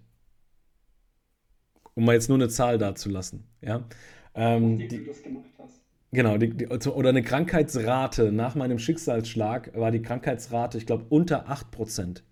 Um 1.94 2.04
mal 2.04 2.14
jetzt 2.14 2.28
nur 2.28 2.38
eine 2.38 2.48
Zahl 2.48 2.78
dazulassen. 2.78 3.44
Ja? 3.60 3.86
Ähm, 4.34 4.78
die, 4.78 4.88
du 4.88 5.04
das 5.04 5.22
gemacht 5.22 5.50
hast. 5.58 5.81
Genau, 6.14 6.36
die, 6.36 6.50
die, 6.50 6.66
oder 6.66 7.08
eine 7.08 7.22
Krankheitsrate 7.22 8.32
nach 8.32 8.54
meinem 8.54 8.78
Schicksalsschlag 8.78 9.72
war 9.74 9.90
die 9.90 10.02
Krankheitsrate, 10.02 10.76
ich 10.76 10.84
glaube, 10.84 11.06
unter 11.08 11.50
8%. 11.50 12.22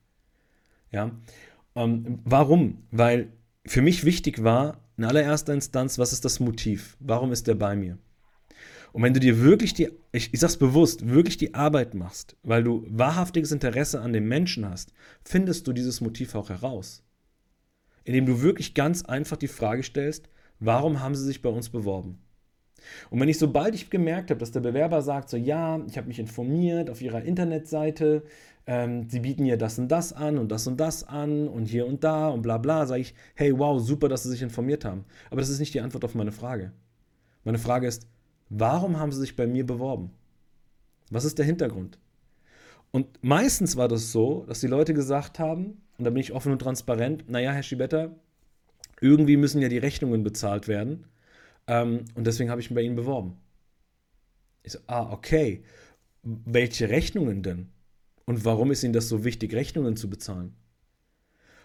Ja. 0.90 1.10
Ähm, 1.74 2.18
warum? 2.24 2.84
Weil 2.90 3.32
für 3.66 3.80
mich 3.80 4.04
wichtig 4.04 4.44
war, 4.44 4.84
in 4.98 5.04
allererster 5.04 5.54
Instanz, 5.54 5.98
was 5.98 6.12
ist 6.12 6.26
das 6.26 6.40
Motiv? 6.40 6.98
Warum 7.00 7.32
ist 7.32 7.46
der 7.46 7.54
bei 7.54 7.74
mir? 7.74 7.96
Und 8.92 9.02
wenn 9.02 9.14
du 9.14 9.20
dir 9.20 9.40
wirklich 9.40 9.72
die, 9.72 9.90
ich, 10.12 10.34
ich 10.34 10.40
sag's 10.40 10.58
bewusst, 10.58 11.08
wirklich 11.08 11.38
die 11.38 11.54
Arbeit 11.54 11.94
machst, 11.94 12.36
weil 12.42 12.62
du 12.62 12.84
wahrhaftiges 12.88 13.50
Interesse 13.50 14.02
an 14.02 14.12
dem 14.12 14.28
Menschen 14.28 14.68
hast, 14.68 14.92
findest 15.24 15.66
du 15.66 15.72
dieses 15.72 16.02
Motiv 16.02 16.34
auch 16.34 16.50
heraus. 16.50 17.02
Indem 18.04 18.26
du 18.26 18.42
wirklich 18.42 18.74
ganz 18.74 19.04
einfach 19.04 19.38
die 19.38 19.48
Frage 19.48 19.82
stellst, 19.84 20.28
warum 20.58 21.00
haben 21.00 21.14
sie 21.14 21.24
sich 21.24 21.40
bei 21.40 21.48
uns 21.48 21.70
beworben? 21.70 22.18
Und 23.10 23.20
wenn 23.20 23.28
ich, 23.28 23.38
sobald 23.38 23.74
ich 23.74 23.90
gemerkt 23.90 24.30
habe, 24.30 24.40
dass 24.40 24.52
der 24.52 24.60
Bewerber 24.60 25.02
sagt, 25.02 25.30
so 25.30 25.36
ja, 25.36 25.80
ich 25.86 25.96
habe 25.96 26.08
mich 26.08 26.18
informiert 26.18 26.90
auf 26.90 27.00
ihrer 27.02 27.22
Internetseite, 27.22 28.22
ähm, 28.66 29.08
sie 29.08 29.20
bieten 29.20 29.46
ja 29.46 29.56
das 29.56 29.78
und 29.78 29.88
das 29.88 30.12
an 30.12 30.38
und 30.38 30.50
das 30.50 30.66
und 30.66 30.78
das 30.78 31.04
an 31.04 31.48
und 31.48 31.66
hier 31.66 31.86
und 31.86 32.04
da 32.04 32.28
und 32.28 32.42
bla 32.42 32.58
bla, 32.58 32.86
sage 32.86 33.02
ich, 33.02 33.14
hey, 33.34 33.58
wow, 33.58 33.80
super, 33.80 34.08
dass 34.08 34.22
sie 34.22 34.30
sich 34.30 34.42
informiert 34.42 34.84
haben. 34.84 35.04
Aber 35.30 35.40
das 35.40 35.50
ist 35.50 35.58
nicht 35.58 35.74
die 35.74 35.80
Antwort 35.80 36.04
auf 36.04 36.14
meine 36.14 36.32
Frage. 36.32 36.72
Meine 37.44 37.58
Frage 37.58 37.86
ist, 37.86 38.06
warum 38.48 38.98
haben 38.98 39.12
sie 39.12 39.20
sich 39.20 39.36
bei 39.36 39.46
mir 39.46 39.64
beworben? 39.66 40.10
Was 41.10 41.24
ist 41.24 41.38
der 41.38 41.46
Hintergrund? 41.46 41.98
Und 42.92 43.06
meistens 43.22 43.76
war 43.76 43.88
das 43.88 44.12
so, 44.12 44.44
dass 44.46 44.60
die 44.60 44.66
Leute 44.66 44.94
gesagt 44.94 45.38
haben, 45.38 45.80
und 45.98 46.04
da 46.04 46.10
bin 46.10 46.20
ich 46.20 46.32
offen 46.32 46.52
und 46.52 46.60
transparent, 46.60 47.28
naja, 47.28 47.52
Herr 47.52 47.62
Schibetta, 47.62 48.10
irgendwie 49.00 49.36
müssen 49.36 49.62
ja 49.62 49.68
die 49.68 49.78
Rechnungen 49.78 50.22
bezahlt 50.22 50.68
werden. 50.68 51.06
Ähm, 51.70 52.04
und 52.16 52.26
deswegen 52.26 52.50
habe 52.50 52.61
ich 52.61 52.68
mich 52.68 52.74
bei 52.74 52.83
Ihnen 52.83 52.96
beworben. 52.96 53.37
Ich 54.64 54.72
so, 54.72 54.80
ah, 54.88 55.12
okay. 55.12 55.62
Welche 56.22 56.90
Rechnungen 56.90 57.42
denn? 57.42 57.68
Und 58.26 58.44
warum 58.44 58.72
ist 58.72 58.83
Ihnen 58.83 58.92
das 58.92 59.09
so 59.09 59.24
wichtig, 59.24 59.54
Rechnungen 59.54 59.96
zu 59.96 60.11
bezahlen? 60.11 60.56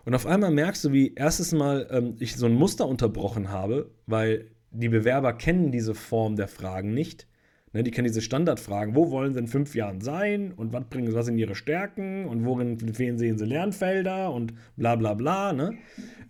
Und 0.05 0.13
auf 0.13 0.27
einmal 0.27 0.51
merkst 0.51 0.85
du, 0.85 0.91
wie 0.91 1.15
erstes 1.15 1.51
Mal 1.51 1.87
ähm, 1.89 2.15
ich 2.19 2.35
so 2.35 2.45
ein 2.45 2.53
Muster 2.53 2.87
unterbrochen 2.87 3.49
habe, 3.49 3.89
weil 4.05 4.51
die 4.69 4.89
Bewerber 4.89 5.33
kennen 5.33 5.71
diese 5.71 5.95
Form 5.95 6.35
der 6.35 6.47
Fragen 6.47 6.93
nicht. 6.93 7.27
Ne, 7.73 7.83
die 7.83 7.89
kennen 7.89 8.07
diese 8.07 8.21
Standardfragen. 8.21 8.93
Wo 8.93 9.09
wollen 9.09 9.33
sie 9.33 9.39
in 9.39 9.47
fünf 9.47 9.73
Jahren 9.73 10.01
sein? 10.01 10.51
Und 10.51 10.71
was 10.71 10.85
bringen 10.85 11.11
was 11.15 11.25
sind 11.25 11.39
ihre 11.39 11.55
Stärken? 11.55 12.25
Und 12.25 12.45
worin 12.45 12.77
sehen 12.93 13.17
sie 13.17 13.31
Lernfelder? 13.31 14.31
Und 14.31 14.53
bla 14.77 14.95
bla 14.95 15.15
bla. 15.15 15.51
Ne? 15.51 15.79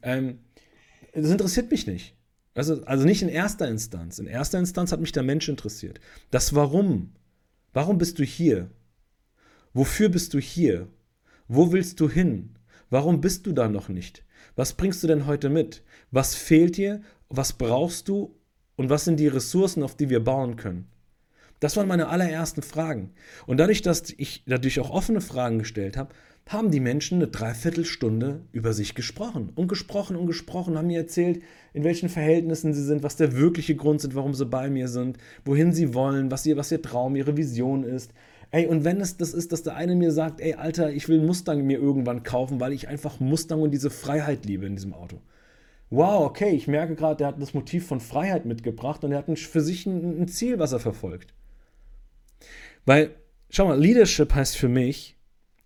Ähm, 0.01 0.39
das 1.13 1.29
interessiert 1.29 1.69
mich 1.69 1.85
nicht. 1.87 2.14
Also, 2.55 2.81
also 2.85 3.05
nicht 3.05 3.21
in 3.21 3.29
erster 3.29 3.67
Instanz. 3.67 4.17
In 4.17 4.27
erster 4.27 4.57
Instanz 4.57 4.91
hat 4.91 5.01
mich 5.01 5.11
der 5.11 5.23
Mensch 5.23 5.47
interessiert. 5.49 5.99
Das 6.31 6.55
Warum. 6.55 7.13
Warum 7.73 7.97
bist 7.97 8.17
du 8.17 8.23
hier? 8.23 8.71
Wofür 9.73 10.07
bist 10.07 10.33
du 10.33 10.39
hier? 10.39 10.87
Wo 11.49 11.73
willst 11.73 11.99
du 11.99 12.09
hin? 12.09 12.55
Warum 12.89 13.19
bist 13.19 13.45
du 13.45 13.51
da 13.51 13.67
noch 13.67 13.89
nicht? 13.89 14.23
Was 14.55 14.73
bringst 14.73 15.03
du 15.03 15.07
denn 15.07 15.25
heute 15.25 15.49
mit? 15.49 15.83
Was 16.11 16.33
fehlt 16.33 16.77
dir? 16.77 17.01
Was 17.27 17.53
brauchst 17.53 18.07
du? 18.07 18.39
Und 18.77 18.89
was 18.89 19.03
sind 19.03 19.19
die 19.19 19.27
Ressourcen, 19.27 19.83
auf 19.83 19.95
die 19.95 20.09
wir 20.09 20.23
bauen 20.23 20.55
können? 20.55 20.87
Das 21.59 21.75
waren 21.75 21.87
meine 21.87 22.07
allerersten 22.07 22.61
Fragen. 22.61 23.13
Und 23.47 23.57
dadurch, 23.57 23.81
dass 23.81 24.13
ich 24.15 24.43
dadurch 24.45 24.79
auch 24.79 24.89
offene 24.89 25.21
Fragen 25.21 25.59
gestellt 25.59 25.97
habe, 25.97 26.13
haben 26.47 26.69
die 26.69 26.79
Menschen 26.79 27.17
eine 27.17 27.27
Dreiviertelstunde 27.27 28.45
über 28.51 28.73
sich 28.73 28.93
gesprochen 28.93 29.51
und 29.55 29.67
gesprochen 29.67 30.15
und 30.15 30.27
gesprochen, 30.27 30.77
haben 30.77 30.87
mir 30.87 30.99
erzählt, 30.99 31.41
in 31.75 31.83
welchen 31.83 32.07
Verhältnissen 32.07 32.73
sie 32.73 32.83
sind, 32.83 33.03
was 33.03 33.17
der 33.17 33.35
wirkliche 33.35 33.75
Grund 33.75 33.99
sind, 33.99 34.15
warum 34.15 34.33
sie 34.33 34.45
bei 34.45 34.69
mir 34.69 34.87
sind, 34.87 35.17
wohin 35.43 35.73
sie 35.73 35.93
wollen, 35.93 36.31
was 36.31 36.45
ihr, 36.45 36.55
was 36.55 36.71
ihr 36.71 36.81
Traum, 36.81 37.17
ihre 37.17 37.35
Vision 37.35 37.83
ist. 37.83 38.13
Ey, 38.51 38.65
und 38.67 38.85
wenn 38.85 39.01
es 39.01 39.17
das 39.17 39.33
ist, 39.33 39.51
dass 39.51 39.63
der 39.63 39.75
eine 39.75 39.93
mir 39.93 40.13
sagt, 40.13 40.39
ey, 40.39 40.53
Alter, 40.53 40.93
ich 40.93 41.09
will 41.09 41.21
Mustang 41.21 41.65
mir 41.65 41.77
irgendwann 41.77 42.23
kaufen, 42.23 42.61
weil 42.61 42.71
ich 42.71 42.87
einfach 42.87 43.19
Mustang 43.19 43.61
und 43.61 43.71
diese 43.71 43.89
Freiheit 43.89 44.45
liebe 44.45 44.65
in 44.65 44.75
diesem 44.75 44.93
Auto. 44.93 45.19
wow, 45.89 46.25
okay, 46.25 46.51
ich 46.51 46.67
merke 46.67 46.95
gerade, 46.95 47.17
der 47.17 47.27
hat 47.27 47.41
das 47.41 47.53
Motiv 47.53 47.85
von 47.85 47.99
Freiheit 47.99 48.45
mitgebracht 48.45 49.03
und 49.03 49.11
er 49.11 49.17
hat 49.17 49.37
für 49.37 49.61
sich 49.61 49.85
ein, 49.85 50.21
ein 50.21 50.27
Ziel, 50.29 50.59
was 50.59 50.71
er 50.71 50.79
verfolgt. 50.79 51.33
Weil, 52.85 53.15
schau 53.49 53.67
mal, 53.67 53.79
Leadership 53.79 54.33
heißt 54.33 54.55
für 54.57 54.69
mich, 54.69 55.17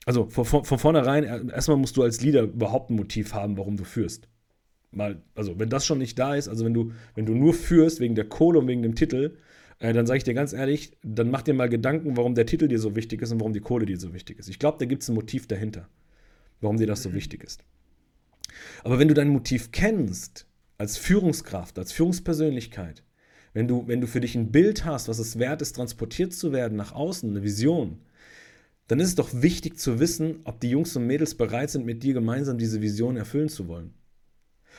also 0.06 0.26
von, 0.26 0.46
von, 0.46 0.66
von 0.66 0.80
vornherein, 0.80 1.50
erstmal 1.50 1.78
musst 1.78 1.98
du 1.98 2.02
als 2.02 2.22
Leader 2.22 2.44
überhaupt 2.44 2.90
ein 2.90 2.96
Motiv 2.96 3.34
haben, 3.36 3.58
warum 3.58 3.78
du 3.78 3.84
führst. 3.84 4.28
Mal, 4.92 5.22
also 5.36 5.60
wenn 5.60 5.70
das 5.70 5.86
schon 5.86 6.00
nicht 6.00 6.18
da 6.18 6.36
ist, 6.36 6.48
also 6.48 6.66
wenn 6.66 6.74
du, 6.74 6.92
wenn 7.16 7.26
du 7.26 7.36
nur 7.36 7.54
führst 7.54 8.00
wegen 8.00 8.16
der 8.16 8.26
Kohle 8.26 8.60
und 8.60 8.68
wegen 8.68 8.82
dem 8.82 8.96
Titel, 8.96 9.38
äh, 9.80 9.94
dann 9.94 10.08
sage 10.08 10.18
ich 10.18 10.24
dir 10.24 10.34
ganz 10.34 10.54
ehrlich, 10.54 10.98
dann 11.04 11.30
mach 11.30 11.42
dir 11.42 11.54
mal 11.54 11.70
Gedanken, 11.70 12.18
warum 12.18 12.36
der 12.36 12.46
Titel 12.46 12.68
dir 12.68 12.80
so 12.80 12.96
wichtig 12.96 13.22
ist 13.22 13.32
und 13.32 13.40
warum 13.40 13.54
die 13.54 13.60
Kohle 13.60 13.86
dir 13.86 14.00
so 14.00 14.14
wichtig 14.14 14.40
ist. 14.40 14.50
Ich 14.50 14.60
glaube, 14.60 14.78
da 14.80 14.86
gibt 14.86 15.04
es 15.04 15.10
ein 15.10 15.16
Motiv 15.16 15.48
dahinter, 15.48 15.88
warum 16.60 16.78
dir 16.78 16.88
das 16.88 17.04
so 17.04 17.14
wichtig 17.14 17.44
ist. 17.44 17.64
Aber 18.84 19.00
wenn 19.00 19.08
du 19.08 19.14
dein 19.14 19.30
Motiv 19.30 19.72
kennst, 19.72 20.48
als 20.78 20.98
Führungskraft, 20.98 21.78
als 21.78 21.92
Führungspersönlichkeit, 21.92 23.04
wenn 23.54 23.68
du, 23.68 23.88
wenn 23.88 24.02
du 24.02 24.08
für 24.08 24.22
dich 24.22 24.36
ein 24.36 24.52
Bild 24.52 24.86
hast, 24.86 25.08
was 25.08 25.20
es 25.20 25.40
wert 25.40 25.62
ist, 25.62 25.76
transportiert 25.76 26.34
zu 26.34 26.52
werden 26.52 26.78
nach 26.78 26.94
außen, 26.94 27.30
eine 27.30 27.44
Vision, 27.44 28.00
dann 28.88 29.00
ist 29.00 29.10
es 29.10 29.16
doch 29.16 29.30
wichtig 29.34 29.78
zu 29.78 30.00
wissen, 30.00 30.40
ob 30.46 30.60
die 30.62 30.70
Jungs 30.70 30.96
und 30.96 31.06
Mädels 31.06 31.36
bereit 31.36 31.70
sind, 31.70 31.86
mit 31.86 32.02
dir 32.02 32.14
gemeinsam 32.14 32.58
diese 32.58 32.82
Vision 32.82 33.18
erfüllen 33.18 33.50
zu 33.50 33.68
wollen. 33.68 33.94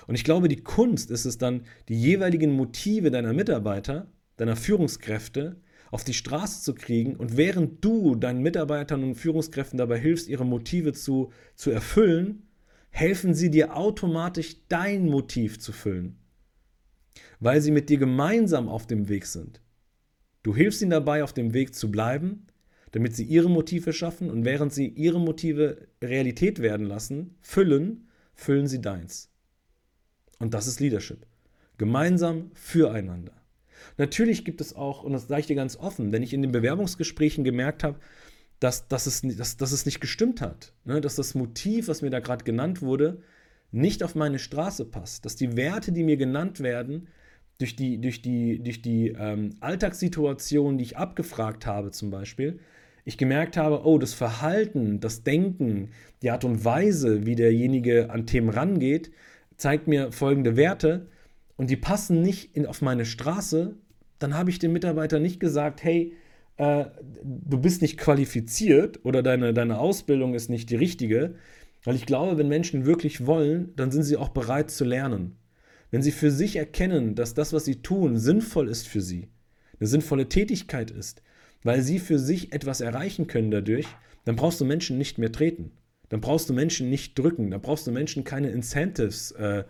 Und 0.06 0.14
ich 0.14 0.24
glaube, 0.24 0.48
die 0.48 0.62
Kunst 0.62 1.10
ist 1.10 1.24
es 1.24 1.38
dann, 1.38 1.62
die 1.88 2.00
jeweiligen 2.00 2.52
Motive 2.52 3.10
deiner 3.10 3.32
Mitarbeiter, 3.32 4.10
deiner 4.36 4.56
Führungskräfte 4.56 5.60
auf 5.90 6.04
die 6.04 6.14
Straße 6.14 6.62
zu 6.62 6.74
kriegen 6.74 7.16
und 7.16 7.36
während 7.36 7.84
du 7.84 8.14
deinen 8.14 8.42
Mitarbeitern 8.42 9.02
und 9.02 9.16
Führungskräften 9.16 9.78
dabei 9.78 9.98
hilfst, 9.98 10.28
ihre 10.28 10.46
Motive 10.46 10.92
zu, 10.92 11.32
zu 11.54 11.70
erfüllen, 11.70 12.46
helfen 12.90 13.34
sie 13.34 13.50
dir 13.50 13.76
automatisch 13.76 14.56
dein 14.68 15.06
Motiv 15.06 15.58
zu 15.58 15.72
füllen, 15.72 16.18
weil 17.38 17.60
sie 17.60 17.70
mit 17.70 17.88
dir 17.88 17.98
gemeinsam 17.98 18.68
auf 18.68 18.86
dem 18.86 19.08
Weg 19.08 19.26
sind. 19.26 19.60
Du 20.42 20.54
hilfst 20.54 20.80
ihnen 20.80 20.90
dabei, 20.90 21.22
auf 21.22 21.32
dem 21.32 21.54
Weg 21.54 21.74
zu 21.74 21.90
bleiben, 21.90 22.46
damit 22.92 23.14
sie 23.14 23.24
ihre 23.24 23.50
Motive 23.50 23.92
schaffen 23.92 24.30
und 24.30 24.44
während 24.44 24.72
sie 24.72 24.88
ihre 24.88 25.20
Motive 25.20 25.88
Realität 26.02 26.60
werden 26.60 26.86
lassen, 26.86 27.36
füllen, 27.40 28.08
füllen 28.34 28.66
sie 28.66 28.80
deins. 28.80 29.29
Und 30.40 30.54
das 30.54 30.66
ist 30.66 30.80
Leadership. 30.80 31.26
Gemeinsam 31.78 32.50
füreinander. 32.54 33.32
Natürlich 33.96 34.44
gibt 34.44 34.60
es 34.60 34.74
auch, 34.74 35.04
und 35.04 35.12
das 35.12 35.28
sage 35.28 35.42
ich 35.42 35.46
dir 35.46 35.56
ganz 35.56 35.76
offen, 35.76 36.10
wenn 36.12 36.22
ich 36.22 36.34
in 36.34 36.42
den 36.42 36.52
Bewerbungsgesprächen 36.52 37.44
gemerkt 37.44 37.84
habe, 37.84 37.98
dass, 38.58 38.88
dass, 38.88 39.06
es, 39.06 39.22
dass, 39.22 39.56
dass 39.56 39.72
es 39.72 39.86
nicht 39.86 40.00
gestimmt 40.00 40.40
hat. 40.40 40.72
Ne? 40.84 41.00
Dass 41.00 41.16
das 41.16 41.34
Motiv, 41.34 41.88
was 41.88 42.02
mir 42.02 42.10
da 42.10 42.20
gerade 42.20 42.44
genannt 42.44 42.82
wurde, 42.82 43.22
nicht 43.70 44.02
auf 44.02 44.14
meine 44.14 44.38
Straße 44.38 44.84
passt. 44.84 45.24
Dass 45.24 45.36
die 45.36 45.56
Werte, 45.56 45.92
die 45.92 46.02
mir 46.02 46.16
genannt 46.16 46.60
werden, 46.60 47.08
durch 47.58 47.76
die, 47.76 48.00
durch 48.00 48.22
die, 48.22 48.62
durch 48.62 48.82
die 48.82 49.08
ähm, 49.08 49.54
Alltagssituation, 49.60 50.78
die 50.78 50.84
ich 50.84 50.96
abgefragt 50.96 51.66
habe 51.66 51.90
zum 51.90 52.10
Beispiel, 52.10 52.58
ich 53.04 53.18
gemerkt 53.18 53.56
habe, 53.56 53.86
oh, 53.86 53.98
das 53.98 54.14
Verhalten, 54.14 55.00
das 55.00 55.22
Denken, 55.22 55.90
die 56.22 56.30
Art 56.30 56.44
und 56.44 56.64
Weise, 56.64 57.26
wie 57.26 57.34
derjenige 57.34 58.10
an 58.10 58.26
Themen 58.26 58.50
rangeht, 58.50 59.10
zeigt 59.60 59.86
mir 59.86 60.12
folgende 60.12 60.56
Werte 60.56 61.08
und 61.56 61.70
die 61.70 61.76
passen 61.76 62.22
nicht 62.22 62.56
in, 62.56 62.66
auf 62.66 62.82
meine 62.82 63.04
Straße, 63.04 63.76
dann 64.18 64.34
habe 64.34 64.50
ich 64.50 64.58
dem 64.58 64.72
Mitarbeiter 64.72 65.20
nicht 65.20 65.40
gesagt, 65.40 65.82
hey, 65.82 66.14
äh, 66.56 66.86
du 67.22 67.58
bist 67.58 67.82
nicht 67.82 67.98
qualifiziert 67.98 69.00
oder 69.04 69.22
deine, 69.22 69.54
deine 69.54 69.78
Ausbildung 69.78 70.34
ist 70.34 70.50
nicht 70.50 70.70
die 70.70 70.76
richtige. 70.76 71.34
Weil 71.84 71.96
ich 71.96 72.04
glaube, 72.04 72.36
wenn 72.36 72.48
Menschen 72.48 72.84
wirklich 72.84 73.26
wollen, 73.26 73.74
dann 73.76 73.90
sind 73.90 74.02
sie 74.02 74.18
auch 74.18 74.28
bereit 74.28 74.70
zu 74.70 74.84
lernen. 74.84 75.36
Wenn 75.90 76.02
sie 76.02 76.12
für 76.12 76.30
sich 76.30 76.56
erkennen, 76.56 77.14
dass 77.14 77.34
das, 77.34 77.52
was 77.52 77.64
sie 77.64 77.82
tun, 77.82 78.18
sinnvoll 78.18 78.68
ist 78.68 78.86
für 78.86 79.00
sie, 79.00 79.28
eine 79.78 79.88
sinnvolle 79.88 80.28
Tätigkeit 80.28 80.90
ist, 80.90 81.22
weil 81.62 81.82
sie 81.82 81.98
für 81.98 82.18
sich 82.18 82.52
etwas 82.52 82.82
erreichen 82.82 83.26
können 83.26 83.50
dadurch, 83.50 83.86
dann 84.24 84.36
brauchst 84.36 84.60
du 84.60 84.66
Menschen 84.66 84.98
nicht 84.98 85.18
mehr 85.18 85.32
treten. 85.32 85.72
Dann 86.10 86.20
brauchst 86.20 86.50
du 86.50 86.52
Menschen 86.52 86.90
nicht 86.90 87.18
drücken. 87.18 87.50
Dann 87.50 87.62
brauchst 87.62 87.86
du 87.86 87.92
Menschen 87.92 88.24
keine 88.24 88.50
Incentives 88.50 89.32
äh, 89.32 89.64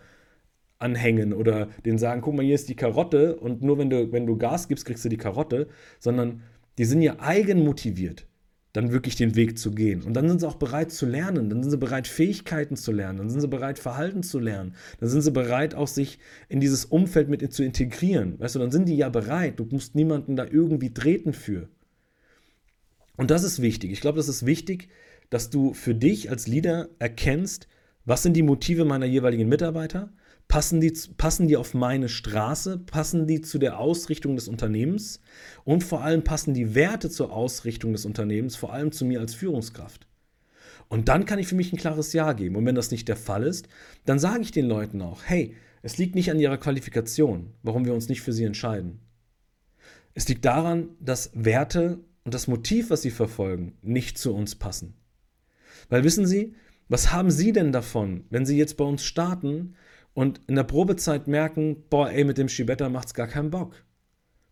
anhängen 0.81 1.33
oder 1.33 1.69
denen 1.85 1.97
sagen, 1.97 2.21
guck 2.21 2.35
mal, 2.35 2.45
hier 2.45 2.55
ist 2.55 2.67
die 2.67 2.75
Karotte 2.75 3.35
und 3.37 3.61
nur 3.61 3.77
wenn 3.77 3.89
du, 3.89 4.11
wenn 4.11 4.25
du 4.25 4.37
Gas 4.37 4.67
gibst, 4.67 4.85
kriegst 4.85 5.05
du 5.05 5.09
die 5.09 5.17
Karotte, 5.17 5.67
sondern 5.99 6.41
die 6.77 6.85
sind 6.85 7.03
ja 7.03 7.19
eigenmotiviert, 7.19 8.25
dann 8.73 8.91
wirklich 8.91 9.15
den 9.15 9.35
Weg 9.35 9.59
zu 9.59 9.71
gehen. 9.71 10.01
Und 10.01 10.15
dann 10.15 10.27
sind 10.27 10.41
sie 10.41 10.47
auch 10.47 10.55
bereit 10.55 10.91
zu 10.91 11.05
lernen, 11.05 11.49
dann 11.49 11.61
sind 11.61 11.69
sie 11.69 11.77
bereit, 11.77 12.07
Fähigkeiten 12.07 12.75
zu 12.75 12.91
lernen, 12.91 13.19
dann 13.19 13.29
sind 13.29 13.41
sie 13.41 13.47
bereit, 13.47 13.77
Verhalten 13.77 14.23
zu 14.23 14.39
lernen, 14.39 14.73
dann 14.99 15.09
sind 15.09 15.21
sie 15.21 15.31
bereit, 15.31 15.75
auch 15.75 15.87
sich 15.87 16.17
in 16.49 16.59
dieses 16.59 16.85
Umfeld 16.85 17.29
mit 17.29 17.53
zu 17.53 17.63
integrieren. 17.63 18.39
Weißt 18.39 18.55
du, 18.55 18.59
dann 18.59 18.71
sind 18.71 18.87
die 18.87 18.97
ja 18.97 19.09
bereit, 19.09 19.59
du 19.59 19.67
musst 19.69 19.93
niemanden 19.93 20.35
da 20.35 20.45
irgendwie 20.45 20.93
treten 20.93 21.33
für. 21.33 21.69
Und 23.17 23.29
das 23.29 23.43
ist 23.43 23.61
wichtig. 23.61 23.91
Ich 23.91 24.01
glaube, 24.01 24.17
das 24.17 24.29
ist 24.29 24.47
wichtig, 24.47 24.89
dass 25.31 25.49
du 25.49 25.73
für 25.73 25.95
dich 25.95 26.29
als 26.29 26.45
Leader 26.45 26.89
erkennst, 26.99 27.67
was 28.05 28.21
sind 28.21 28.33
die 28.33 28.43
Motive 28.43 28.85
meiner 28.85 29.07
jeweiligen 29.07 29.49
Mitarbeiter, 29.49 30.11
Passen 30.51 30.81
die, 30.81 30.91
passen 31.15 31.47
die 31.47 31.55
auf 31.55 31.73
meine 31.73 32.09
Straße? 32.09 32.77
Passen 32.79 33.25
die 33.25 33.39
zu 33.39 33.57
der 33.57 33.79
Ausrichtung 33.79 34.35
des 34.35 34.49
Unternehmens? 34.49 35.21
Und 35.63 35.81
vor 35.81 36.01
allem 36.03 36.25
passen 36.25 36.53
die 36.53 36.75
Werte 36.75 37.09
zur 37.09 37.31
Ausrichtung 37.31 37.93
des 37.93 38.03
Unternehmens, 38.03 38.57
vor 38.57 38.73
allem 38.73 38.91
zu 38.91 39.05
mir 39.05 39.21
als 39.21 39.33
Führungskraft? 39.33 40.07
Und 40.89 41.07
dann 41.07 41.25
kann 41.25 41.39
ich 41.39 41.47
für 41.47 41.55
mich 41.55 41.71
ein 41.71 41.77
klares 41.77 42.11
Ja 42.11 42.33
geben. 42.33 42.57
Und 42.57 42.65
wenn 42.65 42.75
das 42.75 42.91
nicht 42.91 43.07
der 43.07 43.15
Fall 43.15 43.43
ist, 43.43 43.69
dann 44.03 44.19
sage 44.19 44.41
ich 44.41 44.51
den 44.51 44.65
Leuten 44.65 45.01
auch, 45.01 45.21
hey, 45.23 45.55
es 45.83 45.97
liegt 45.97 46.15
nicht 46.15 46.29
an 46.31 46.39
ihrer 46.39 46.57
Qualifikation, 46.57 47.53
warum 47.63 47.85
wir 47.85 47.93
uns 47.93 48.09
nicht 48.09 48.21
für 48.21 48.33
sie 48.33 48.43
entscheiden. 48.43 48.99
Es 50.15 50.27
liegt 50.27 50.43
daran, 50.43 50.89
dass 50.99 51.31
Werte 51.33 52.01
und 52.25 52.33
das 52.33 52.49
Motiv, 52.49 52.89
was 52.89 53.03
sie 53.03 53.11
verfolgen, 53.11 53.77
nicht 53.81 54.17
zu 54.17 54.35
uns 54.35 54.55
passen. 54.55 54.95
Weil 55.91 56.05
wissen 56.05 56.25
Sie, 56.25 56.55
was 56.87 57.11
haben 57.11 57.29
Sie 57.29 57.51
denn 57.51 57.73
davon, 57.73 58.23
wenn 58.29 58.45
Sie 58.45 58.57
jetzt 58.57 58.77
bei 58.77 58.85
uns 58.85 59.03
starten 59.03 59.75
und 60.13 60.39
in 60.47 60.55
der 60.55 60.63
Probezeit 60.63 61.27
merken, 61.27 61.83
boah, 61.89 62.09
ey, 62.09 62.23
mit 62.23 62.37
dem 62.37 62.47
Schibetta 62.47 62.87
macht's 62.87 63.13
gar 63.13 63.27
keinen 63.27 63.51
Bock. 63.51 63.83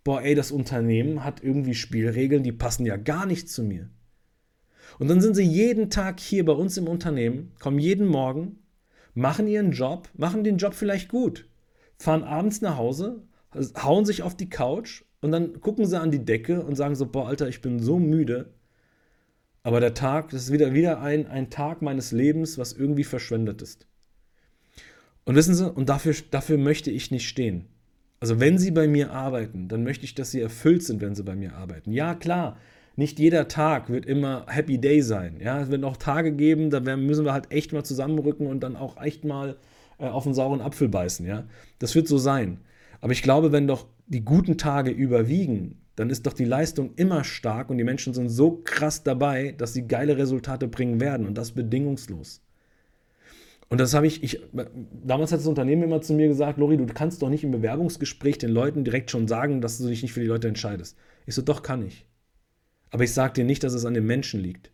Boah, 0.04 0.21
ey, 0.21 0.36
das 0.36 0.52
Unternehmen 0.52 1.23
hat 1.23 1.41
irgendwie 1.41 1.75
Spielregeln, 1.75 2.43
die 2.43 2.52
passen 2.52 2.86
ja 2.86 2.97
gar 2.97 3.25
nicht 3.25 3.49
zu 3.49 3.63
mir. 3.63 3.89
Und 4.99 5.08
dann 5.08 5.21
sind 5.21 5.34
sie 5.34 5.43
jeden 5.43 5.89
Tag 5.89 6.19
hier 6.19 6.43
bei 6.43 6.52
uns 6.52 6.75
im 6.75 6.89
Unternehmen, 6.89 7.54
kommen 7.60 7.80
jeden 7.80 8.08
Morgen, 8.08 8.60
machen 9.13 9.47
ihren 9.47 9.71
Job, 9.71 10.10
machen 10.17 10.43
den 10.43 10.58
Job 10.58 10.73
vielleicht 10.73 11.08
gut, 11.08 11.47
fahren 11.97 12.23
abends 12.23 12.60
nach 12.60 12.75
Hause, 12.75 13.23
hauen 13.82 14.04
sich 14.04 14.23
auf 14.23 14.36
die 14.36 14.49
Couch 14.49 15.04
und 15.21 15.32
dann 15.32 15.62
gucken 15.62 15.86
sie 15.86 15.99
an 15.99 16.12
die 16.12 16.25
Decke 16.25 16.63
und 16.63 16.75
sagen 16.75 16.95
so, 16.95 17.06
boah, 17.06 17.28
Alter, 17.28 17.47
ich 17.47 17.62
bin 17.62 17.80
so 17.80 17.97
müde. 17.97 18.54
Aber 19.69 19.79
der 19.79 19.93
Tag, 19.93 20.32
das 20.32 20.45
ist 20.45 20.51
wieder, 20.51 20.73
wieder 20.73 20.99
ein, 20.99 21.27
ein 21.27 21.51
Tag 21.51 21.84
meines 21.84 22.12
Lebens, 22.12 22.58
was 22.58 22.73
irgendwie 22.73 23.03
verschwendet 23.03 23.62
ist. 23.62 23.86
Und 25.25 25.36
wissen 25.36 25.53
Sie, 25.53 25.71
und 25.71 25.89
dafür, 25.89 26.15
dafür 26.32 26.58
möchte 26.58 26.89
ich 26.89 27.12
nicht 27.12 27.29
stehen. 27.29 27.67
Also 28.19 28.39
wenn 28.39 28.58
Sie 28.58 28.71
bei 28.71 28.88
mir 28.88 29.12
arbeiten, 29.12 29.67
dann 29.67 29.84
möchte 29.84 30.05
ich, 30.05 30.15
dass 30.15 30.32
Sie 30.32 30.41
erfüllt 30.41 30.82
sind, 30.82 31.01
wenn 31.01 31.13
Sie 31.13 31.21
bei 31.21 31.36
mir 31.36 31.53
arbeiten. 31.53 31.91
Ja, 31.91 32.15
klar, 32.15 32.58
nicht 32.95 33.19
jeder 33.19 33.47
Tag 33.47 33.91
wird 33.91 34.08
immer 34.08 34.47
Happy 34.47 34.79
Day 34.79 35.03
sein. 35.03 35.39
Ja, 35.39 35.62
es 35.62 35.69
wird 35.69 35.84
auch 35.84 35.97
Tage 35.97 36.32
geben, 36.32 36.71
da 36.71 36.79
müssen 36.79 37.23
wir 37.23 37.34
halt 37.34 37.51
echt 37.51 37.71
mal 37.71 37.84
zusammenrücken 37.84 38.47
und 38.47 38.62
dann 38.62 38.75
auch 38.75 38.99
echt 38.99 39.23
mal 39.23 39.55
äh, 39.99 40.08
auf 40.08 40.25
einen 40.25 40.34
sauren 40.34 40.62
Apfel 40.62 40.89
beißen. 40.89 41.27
Ja, 41.27 41.43
das 41.77 41.93
wird 41.93 42.08
so 42.08 42.17
sein. 42.17 42.62
Aber 43.01 43.12
ich 43.12 43.21
glaube, 43.21 43.51
wenn 43.51 43.67
doch 43.67 43.86
die 44.08 44.25
guten 44.25 44.58
Tage 44.58 44.89
überwiegen, 44.89 45.79
dann 46.00 46.10
ist 46.10 46.26
doch 46.26 46.32
die 46.32 46.46
Leistung 46.46 46.94
immer 46.96 47.26
stark 47.26 47.70
und 47.70 47.78
die 47.78 47.84
Menschen 47.84 48.14
sind 48.14 48.30
so 48.30 48.62
krass 48.64 49.04
dabei, 49.04 49.52
dass 49.58 49.74
sie 49.74 49.86
geile 49.86 50.18
Resultate 50.18 50.70
bringen 50.70 51.02
werden 51.02 51.28
und 51.28 51.38
das 51.38 51.52
bedingungslos. 51.52 52.42
Und 53.68 53.82
das 53.82 53.94
habe 53.94 54.08
ich, 54.08 54.24
ich, 54.24 54.42
damals 55.04 55.34
hat 55.34 55.42
das 55.42 55.48
Unternehmen 55.48 55.84
immer 55.84 56.00
zu 56.00 56.14
mir 56.14 56.30
gesagt, 56.30 56.58
Lori, 56.58 56.78
du 56.78 56.86
kannst 56.86 57.22
doch 57.22 57.28
nicht 57.28 57.44
im 57.44 57.52
Bewerbungsgespräch 57.52 58.38
den 58.38 58.50
Leuten 58.50 58.86
direkt 58.86 59.12
schon 59.12 59.28
sagen, 59.28 59.60
dass 59.60 59.78
du 59.78 59.88
dich 59.90 60.02
nicht 60.02 60.14
für 60.14 60.22
die 60.22 60.28
Leute 60.28 60.48
entscheidest. 60.48 60.98
Ich 61.26 61.36
so, 61.36 61.42
doch 61.42 61.64
kann 61.64 61.86
ich. 61.86 62.06
Aber 62.92 63.04
ich 63.04 63.14
sage 63.14 63.34
dir 63.34 63.44
nicht, 63.44 63.66
dass 63.66 63.74
es 63.74 63.84
an 63.84 63.94
den 63.94 64.06
Menschen 64.06 64.40
liegt. 64.40 64.72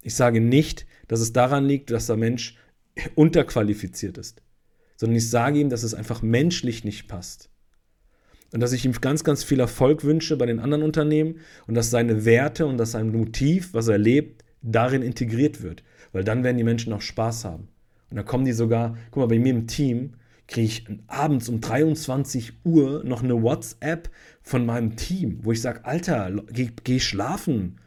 Ich 0.00 0.14
sage 0.14 0.40
nicht, 0.40 0.86
dass 1.06 1.20
es 1.20 1.34
daran 1.34 1.66
liegt, 1.66 1.90
dass 1.90 2.06
der 2.06 2.16
Mensch 2.16 2.56
unterqualifiziert 3.14 4.16
ist, 4.16 4.42
sondern 4.96 5.18
ich 5.18 5.28
sage 5.28 5.60
ihm, 5.60 5.68
dass 5.68 5.82
es 5.82 5.92
einfach 5.92 6.22
menschlich 6.22 6.82
nicht 6.82 7.08
passt. 7.08 7.50
Und 8.52 8.60
dass 8.60 8.72
ich 8.72 8.84
ihm 8.84 8.92
ganz, 8.92 9.24
ganz 9.24 9.44
viel 9.44 9.60
Erfolg 9.60 10.04
wünsche 10.04 10.36
bei 10.36 10.46
den 10.46 10.60
anderen 10.60 10.82
Unternehmen 10.82 11.40
und 11.66 11.74
dass 11.74 11.90
seine 11.90 12.24
Werte 12.24 12.66
und 12.66 12.78
dass 12.78 12.92
sein 12.92 13.10
Motiv, 13.10 13.74
was 13.74 13.88
er 13.88 13.98
lebt, 13.98 14.44
darin 14.62 15.02
integriert 15.02 15.62
wird. 15.62 15.82
Weil 16.12 16.24
dann 16.24 16.44
werden 16.44 16.56
die 16.56 16.64
Menschen 16.64 16.92
auch 16.92 17.00
Spaß 17.00 17.44
haben. 17.44 17.68
Und 18.10 18.16
dann 18.16 18.24
kommen 18.24 18.44
die 18.44 18.52
sogar, 18.52 18.96
guck 19.10 19.22
mal, 19.22 19.26
bei 19.26 19.38
mir 19.38 19.52
im 19.52 19.66
Team 19.66 20.14
kriege 20.48 20.66
ich 20.66 20.86
abends 21.08 21.48
um 21.48 21.60
23 21.60 22.52
Uhr 22.64 23.02
noch 23.04 23.22
eine 23.22 23.42
WhatsApp 23.42 24.10
von 24.42 24.64
meinem 24.64 24.96
Team, 24.96 25.40
wo 25.42 25.52
ich 25.52 25.60
sage, 25.60 25.84
Alter, 25.84 26.30
geh, 26.52 26.70
geh 26.84 27.00
schlafen. 27.00 27.80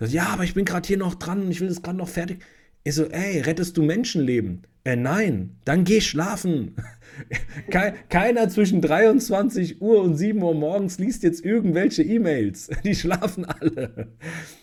ja, 0.00 0.28
aber 0.28 0.44
ich 0.44 0.54
bin 0.54 0.64
gerade 0.64 0.86
hier 0.86 0.98
noch 0.98 1.16
dran 1.16 1.42
und 1.42 1.50
ich 1.50 1.60
will 1.60 1.68
das 1.68 1.82
gerade 1.82 1.98
noch 1.98 2.08
fertig. 2.08 2.44
Ich 2.84 2.94
so, 2.94 3.04
ey, 3.06 3.40
rettest 3.40 3.76
du 3.76 3.82
Menschenleben? 3.82 4.62
Äh, 4.84 4.96
nein, 4.96 5.56
dann 5.64 5.84
geh 5.84 6.02
schlafen. 6.02 6.76
Keiner 8.10 8.48
zwischen 8.50 8.82
23 8.82 9.80
Uhr 9.80 10.02
und 10.02 10.16
7 10.16 10.42
Uhr 10.42 10.54
morgens 10.54 10.98
liest 10.98 11.22
jetzt 11.22 11.42
irgendwelche 11.42 12.02
E-Mails. 12.02 12.68
Die 12.84 12.94
schlafen 12.94 13.46
alle. 13.46 14.12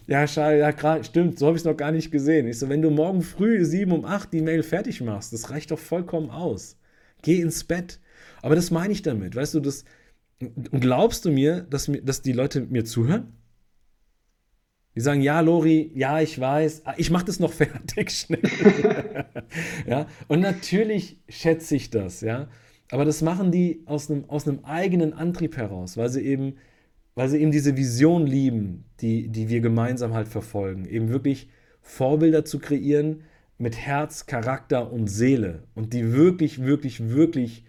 Ja, 0.06 0.28
schade, 0.28 0.60
ja, 0.60 1.04
stimmt, 1.04 1.40
so 1.40 1.48
habe 1.48 1.58
ich 1.58 1.62
es 1.62 1.66
noch 1.66 1.76
gar 1.78 1.92
nicht 1.92 2.12
gesehen. 2.12 2.48
Ich 2.48 2.60
so, 2.60 2.70
wenn 2.70 2.84
du 2.84 2.92
morgen 2.92 3.24
früh 3.24 3.66
7 3.66 3.92
um 3.92 4.06
8 4.06 4.32
die 4.32 4.42
Mail 4.42 4.62
fertig 4.62 5.02
machst, 5.02 5.34
das 5.34 5.50
reicht 5.50 5.72
doch 5.72 5.80
vollkommen 5.80 6.30
aus. 6.30 6.78
Geh 7.24 7.42
ins 7.42 7.64
Bett. 7.64 8.00
Aber 8.44 8.56
das 8.56 8.70
meine 8.70 8.94
ich 8.94 9.02
damit. 9.02 9.36
Weißt 9.36 9.54
du, 9.56 9.60
das. 9.60 9.86
Glaubst 10.72 11.26
du 11.26 11.32
mir, 11.32 11.62
dass, 11.70 11.88
mir, 11.88 12.02
dass 12.02 12.24
die 12.24 12.34
Leute 12.34 12.62
mir 12.62 12.84
zuhören? 12.84 13.34
Die 14.96 15.02
sagen, 15.02 15.22
ja, 15.22 15.40
Lori, 15.40 15.92
ja, 15.96 16.20
ich 16.20 16.40
weiß, 16.40 16.82
ah, 16.86 16.94
ich 16.98 17.12
mache 17.12 17.26
das 17.26 17.40
noch 17.40 17.54
fertig 17.54 18.12
schnell. 18.12 18.42
ja, 19.88 20.08
und 20.28 20.42
natürlich 20.42 21.20
schätze 21.30 21.76
ich 21.76 21.90
das, 21.90 22.22
ja. 22.22 22.48
Aber 22.92 23.06
das 23.06 23.22
machen 23.22 23.52
die 23.52 23.84
aus 23.86 24.12
einem, 24.12 24.30
aus 24.30 24.48
einem 24.48 24.66
eigenen 24.66 25.14
Antrieb 25.14 25.56
heraus, 25.56 25.96
weil 25.96 26.10
sie 26.10 26.22
eben, 26.22 26.58
weil 27.16 27.30
sie 27.30 27.40
eben 27.40 27.52
diese 27.52 27.78
Vision 27.78 28.28
lieben, 28.28 28.84
die, 29.00 29.30
die 29.30 29.48
wir 29.48 29.62
gemeinsam 29.62 30.14
halt 30.14 30.28
verfolgen. 30.28 30.86
Eben 30.86 31.08
wirklich 31.08 31.48
Vorbilder 31.80 32.44
zu 32.44 32.60
kreieren 32.60 33.24
mit 33.58 33.78
Herz, 33.78 34.26
Charakter 34.26 34.92
und 34.92 35.08
Seele 35.08 35.64
und 35.74 35.94
die 35.94 36.12
wirklich, 36.12 36.64
wirklich, 36.64 37.10
wirklich 37.10 37.64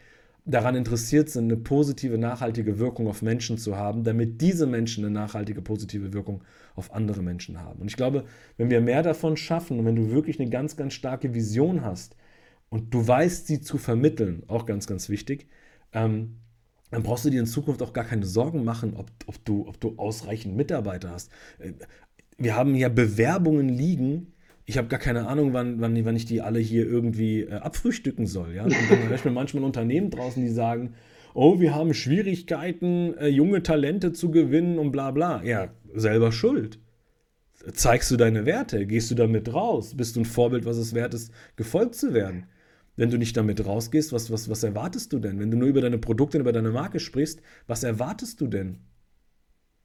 daran 0.44 0.74
interessiert 0.74 1.30
sind, 1.30 1.44
eine 1.44 1.56
positive, 1.56 2.18
nachhaltige 2.18 2.78
Wirkung 2.78 3.06
auf 3.06 3.22
Menschen 3.22 3.58
zu 3.58 3.76
haben, 3.76 4.02
damit 4.02 4.40
diese 4.40 4.66
Menschen 4.66 5.04
eine 5.04 5.14
nachhaltige, 5.14 5.62
positive 5.62 6.12
Wirkung 6.12 6.42
auf 6.74 6.92
andere 6.92 7.22
Menschen 7.22 7.60
haben. 7.60 7.80
Und 7.80 7.88
ich 7.88 7.96
glaube, 7.96 8.24
wenn 8.56 8.70
wir 8.70 8.80
mehr 8.80 9.02
davon 9.02 9.36
schaffen 9.36 9.78
und 9.78 9.84
wenn 9.84 9.96
du 9.96 10.10
wirklich 10.10 10.40
eine 10.40 10.50
ganz, 10.50 10.76
ganz 10.76 10.94
starke 10.94 11.34
Vision 11.34 11.84
hast 11.84 12.16
und 12.70 12.92
du 12.92 13.06
weißt, 13.06 13.46
sie 13.46 13.60
zu 13.60 13.78
vermitteln, 13.78 14.42
auch 14.48 14.66
ganz, 14.66 14.86
ganz 14.86 15.08
wichtig, 15.08 15.46
ähm, 15.92 16.38
dann 16.90 17.02
brauchst 17.02 17.24
du 17.24 17.30
dir 17.30 17.40
in 17.40 17.46
Zukunft 17.46 17.80
auch 17.80 17.92
gar 17.92 18.04
keine 18.04 18.26
Sorgen 18.26 18.64
machen, 18.64 18.94
ob, 18.96 19.10
ob, 19.26 19.44
du, 19.44 19.68
ob 19.68 19.80
du 19.80 19.94
ausreichend 19.96 20.56
Mitarbeiter 20.56 21.10
hast. 21.10 21.30
Äh, 21.58 21.72
wir 22.36 22.56
haben 22.56 22.74
ja 22.74 22.88
Bewerbungen 22.88 23.68
liegen, 23.68 24.31
ich 24.64 24.78
habe 24.78 24.88
gar 24.88 25.00
keine 25.00 25.26
Ahnung, 25.26 25.52
wann, 25.52 25.80
wann, 25.80 26.04
wann 26.04 26.16
ich 26.16 26.26
die 26.26 26.40
alle 26.40 26.58
hier 26.58 26.86
irgendwie 26.86 27.42
äh, 27.42 27.54
abfrühstücken 27.54 28.26
soll. 28.26 28.54
Ja? 28.54 28.64
Und 28.64 28.72
dann 28.72 29.08
höre 29.08 29.16
ich 29.16 29.24
mir 29.24 29.30
manchmal 29.30 29.64
Unternehmen 29.64 30.10
draußen, 30.10 30.42
die 30.42 30.50
sagen, 30.50 30.94
oh, 31.34 31.60
wir 31.60 31.74
haben 31.74 31.94
Schwierigkeiten, 31.94 33.14
äh, 33.18 33.28
junge 33.28 33.62
Talente 33.62 34.12
zu 34.12 34.30
gewinnen 34.30 34.78
und 34.78 34.92
bla 34.92 35.10
bla. 35.10 35.42
Ja, 35.42 35.72
selber 35.94 36.32
schuld. 36.32 36.78
Zeigst 37.72 38.10
du 38.10 38.16
deine 38.16 38.44
Werte? 38.44 38.86
Gehst 38.86 39.10
du 39.10 39.14
damit 39.14 39.52
raus? 39.52 39.96
Bist 39.96 40.16
du 40.16 40.20
ein 40.20 40.24
Vorbild, 40.24 40.64
was 40.64 40.76
es 40.76 40.94
wert 40.94 41.14
ist, 41.14 41.32
gefolgt 41.56 41.94
zu 41.94 42.12
werden? 42.12 42.46
Wenn 42.96 43.10
du 43.10 43.18
nicht 43.18 43.36
damit 43.36 43.64
rausgehst, 43.64 44.12
was, 44.12 44.30
was, 44.30 44.50
was 44.50 44.62
erwartest 44.62 45.12
du 45.12 45.18
denn? 45.18 45.38
Wenn 45.38 45.50
du 45.50 45.56
nur 45.56 45.68
über 45.68 45.80
deine 45.80 45.98
Produkte, 45.98 46.38
über 46.38 46.52
deine 46.52 46.70
Marke 46.70 47.00
sprichst, 47.00 47.40
was 47.66 47.84
erwartest 47.84 48.40
du 48.40 48.48
denn? 48.48 48.80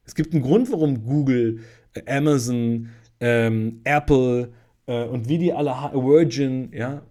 Es 0.04 0.14
gibt 0.14 0.34
einen 0.34 0.42
Grund, 0.42 0.70
warum 0.72 1.04
Google, 1.04 1.60
äh, 1.94 2.02
Amazon, 2.10 2.90
ähm, 3.20 3.80
Apple, 3.84 4.52
und 4.92 5.28
wie 5.28 5.36
die 5.36 5.52
alle, 5.52 5.70
Virgin, 5.92 6.72
ja, 6.72 7.02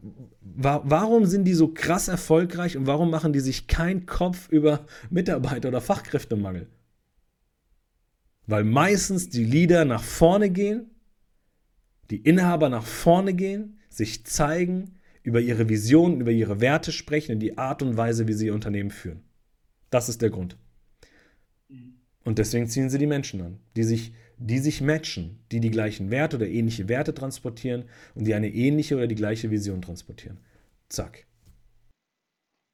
wa 0.42 0.82
warum 0.84 1.26
sind 1.26 1.46
die 1.46 1.54
so 1.54 1.68
krass 1.68 2.08
erfolgreich 2.08 2.76
und 2.76 2.88
warum 2.88 3.12
machen 3.12 3.34
die 3.34 3.40
sich 3.40 3.68
keinen 3.68 4.08
Kopf 4.08 4.50
über 4.50 4.86
Mitarbeiter- 5.12 5.68
oder 5.68 5.82
Fachkräftemangel? 5.82 6.68
Weil 8.48 8.64
meistens 8.64 9.30
die 9.30 9.44
Leader 9.44 9.86
nach 9.86 10.02
vorne 10.02 10.50
gehen, 10.50 10.90
die 12.10 12.18
Inhaber 12.18 12.70
nach 12.70 12.86
vorne 12.86 13.34
gehen, 13.34 13.78
sich 13.90 14.26
zeigen, 14.26 14.96
über 15.22 15.42
ihre 15.42 15.68
Visionen, 15.68 16.22
über 16.22 16.32
ihre 16.32 16.62
Werte 16.62 16.94
sprechen, 16.94 17.34
in 17.34 17.40
die 17.40 17.58
Art 17.58 17.82
und 17.82 17.98
Weise, 17.98 18.28
wie 18.28 18.34
sie 18.34 18.46
ihr 18.46 18.54
Unternehmen 18.54 18.92
führen. 18.92 19.24
Das 19.90 20.08
ist 20.08 20.22
der 20.22 20.30
Grund. 20.30 20.58
Mhm. 21.68 21.96
Und 22.24 22.40
deswegen 22.40 22.68
ziehen 22.68 22.90
sie 22.90 22.98
die 22.98 23.08
Menschen 23.08 23.42
an, 23.42 23.60
die 23.76 23.84
sich 23.84 24.14
die 24.38 24.60
sich 24.60 24.82
matchen, 24.82 25.40
die 25.52 25.60
die 25.60 25.72
gleichen 25.72 26.12
Werte 26.12 26.38
oder 26.38 26.48
ähnliche 26.48 26.90
Werte 26.90 27.14
transportieren 27.14 27.86
und 28.16 28.26
die 28.26 28.34
eine 28.34 28.50
ähnliche 28.50 28.96
oder 28.96 29.08
die 29.08 29.16
gleiche 29.16 29.50
Vision 29.52 29.82
transportieren. 29.82 30.38
Zack. 30.90 31.26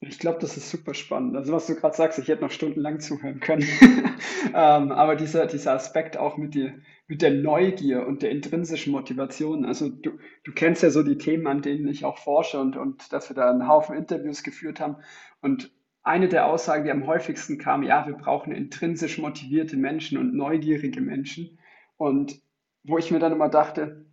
Ich 0.02 0.20
glaube, 0.20 0.40
das 0.40 0.58
ist 0.58 0.70
super 0.70 0.94
spannend. 0.94 1.38
Also 1.38 1.54
was 1.54 1.68
du 1.68 1.76
gerade 1.76 1.96
sagst, 1.96 2.20
ich 2.20 2.28
hätte 2.28 2.42
noch 2.42 2.52
stundenlang 2.52 3.00
zuhören 3.00 3.40
können. 3.40 3.64
ähm, 4.48 4.92
aber 4.92 5.16
dieser, 5.16 5.48
dieser 5.48 5.74
Aspekt 5.74 6.18
auch 6.18 6.36
mit, 6.36 6.56
die, 6.56 6.74
mit 7.08 7.22
der 7.22 7.32
Neugier 7.32 8.06
und 8.06 8.22
der 8.22 8.32
intrinsischen 8.32 8.92
Motivation. 8.92 9.64
Also 9.64 9.88
du, 9.88 10.12
du 10.44 10.52
kennst 10.52 10.84
ja 10.84 10.90
so 10.90 11.04
die 11.04 11.18
Themen, 11.18 11.48
an 11.48 11.62
denen 11.62 11.88
ich 11.88 12.04
auch 12.04 12.18
forsche 12.18 12.60
und, 12.60 12.76
und 12.76 13.14
dass 13.14 13.30
wir 13.30 13.36
da 13.36 13.50
einen 13.50 13.68
Haufen 13.68 13.96
Interviews 13.96 14.44
geführt 14.44 14.82
haben. 14.82 14.98
Und 15.42 15.72
eine 16.04 16.28
der 16.28 16.48
Aussagen, 16.48 16.84
die 16.84 16.92
am 16.92 17.08
häufigsten 17.08 17.58
kam, 17.58 17.82
ja, 17.82 18.06
wir 18.06 18.14
brauchen 18.14 18.54
intrinsisch 18.54 19.18
motivierte 19.18 19.78
Menschen 19.78 20.18
und 20.18 20.36
neugierige 20.36 21.02
Menschen. 21.02 21.58
Und 21.98 22.42
wo 22.84 22.98
ich 22.98 23.10
mir 23.10 23.20
dann 23.20 23.32
immer 23.32 23.50
dachte, 23.50 24.06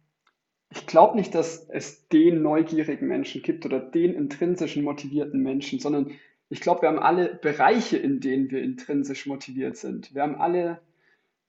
ich 0.72 0.87
glaube 0.87 1.16
nicht, 1.16 1.35
dass 1.35 1.68
es 1.68 2.09
den 2.09 2.42
neugierigen 2.42 3.09
Menschen 3.09 3.42
gibt 3.42 3.66
oder 3.66 3.81
den 3.81 4.14
intrinsischen 4.14 4.85
motivierten 4.85 5.42
Menschen, 5.42 5.81
sondern 5.81 6.12
ich 6.48 6.61
glaube, 6.61 6.83
wir 6.83 6.88
haben 6.88 7.00
alle 7.00 7.35
Bereiche, 7.35 7.96
in 7.96 8.20
denen 8.20 8.50
wir 8.53 8.62
intrinsisch 8.62 9.26
motiviert 9.26 9.76
sind. 9.76 10.14
Wir 10.14 10.22
haben 10.22 10.37
alle 10.37 10.81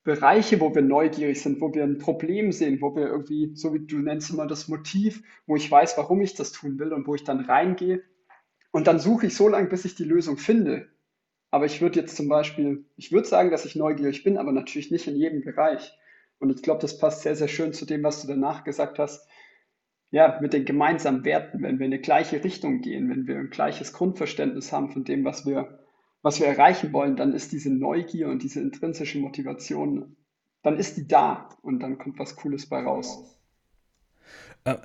Bereiche, 0.04 0.60
wo 0.60 0.74
wir 0.74 0.82
neugierig 0.82 1.40
sind, 1.40 1.62
wo 1.62 1.72
wir 1.76 1.84
ein 1.84 2.00
Problem 2.00 2.52
sehen, 2.52 2.82
wo 2.82 2.96
wir 2.96 3.08
irgendwie, 3.08 3.52
so 3.54 3.76
wie 3.76 3.86
du 3.86 4.00
nennst 4.00 4.32
immer 4.32 4.48
das 4.48 4.68
Motiv, 4.68 5.22
wo 5.46 5.56
ich 5.56 5.70
weiß, 5.70 5.98
warum 5.98 6.22
ich 6.22 6.34
das 6.34 6.52
tun 6.52 6.80
will 6.80 6.92
und 6.92 7.06
wo 7.06 7.14
ich 7.14 7.24
dann 7.24 7.42
reingehe 7.42 8.02
und 8.72 8.88
dann 8.88 9.00
suche 9.00 9.28
ich 9.28 9.36
so 9.36 9.48
lange, 9.48 9.68
bis 9.68 9.86
ich 9.86 9.96
die 9.96 10.04
Lösung 10.04 10.38
finde. 10.38 10.90
Aber 11.50 11.66
ich 11.66 11.82
würde 11.82 12.00
jetzt 12.00 12.16
zum 12.16 12.30
Beispiel, 12.30 12.86
ich 12.96 13.12
würde 13.12 13.28
sagen, 13.28 13.52
dass 13.52 13.66
ich 13.66 13.76
neugierig 13.76 14.24
bin, 14.24 14.38
aber 14.38 14.54
natürlich 14.54 14.92
nicht 14.92 15.08
in 15.08 15.18
jedem 15.18 15.42
Bereich. 15.42 15.94
Und 16.40 16.50
ich 16.50 16.64
glaube, 16.64 16.82
das 16.82 16.98
passt 16.98 17.22
sehr, 17.22 17.36
sehr 17.36 17.50
schön 17.50 17.74
zu 17.74 17.86
dem, 17.86 18.04
was 18.04 18.22
du 18.22 18.28
danach 18.28 18.64
gesagt 18.64 18.98
hast. 19.00 19.28
Ja, 20.12 20.40
mit 20.42 20.54
den 20.54 20.66
gemeinsamen 20.66 21.24
Werten, 21.26 21.62
wenn 21.62 21.80
wir 21.80 21.86
in 21.86 21.94
eine 21.94 22.02
gleiche 22.02 22.44
Richtung 22.44 22.82
gehen, 22.82 23.10
wenn 23.10 23.28
wir 23.28 23.38
ein 23.38 23.50
gleiches 23.50 23.94
Grundverständnis 23.94 24.72
haben 24.72 24.90
von 24.90 25.04
dem, 25.04 25.24
was 25.24 25.46
wir, 25.46 25.80
was 26.22 26.40
wir 26.40 26.48
erreichen 26.48 26.94
wollen, 26.94 27.16
dann 27.16 27.34
ist 27.34 27.52
diese 27.52 27.74
Neugier 27.74 28.30
und 28.30 28.44
diese 28.44 28.62
intrinsische 28.62 29.20
Motivation, 29.20 30.16
dann 30.64 30.78
ist 30.78 30.98
die 30.98 31.08
da 31.08 31.50
und 31.62 31.80
dann 31.82 31.98
kommt 31.98 32.20
was 32.20 32.36
Cooles 32.36 32.68
bei 32.68 32.82
raus. 32.82 33.41
Äh, 34.64 34.76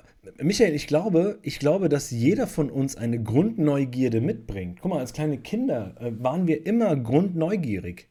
Michael, 0.41 0.73
ich 0.73 0.87
glaube, 0.87 1.39
ich 1.41 1.59
glaube, 1.59 1.89
dass 1.89 2.11
jeder 2.11 2.47
von 2.47 2.69
uns 2.69 2.95
eine 2.95 3.21
Grundneugierde 3.21 4.21
mitbringt. 4.21 4.79
Guck 4.81 4.91
mal, 4.91 4.99
als 4.99 5.13
kleine 5.13 5.37
Kinder 5.37 5.95
äh, 5.99 6.11
waren 6.19 6.47
wir 6.47 6.65
immer 6.65 6.95
grundneugierig. 6.95 8.07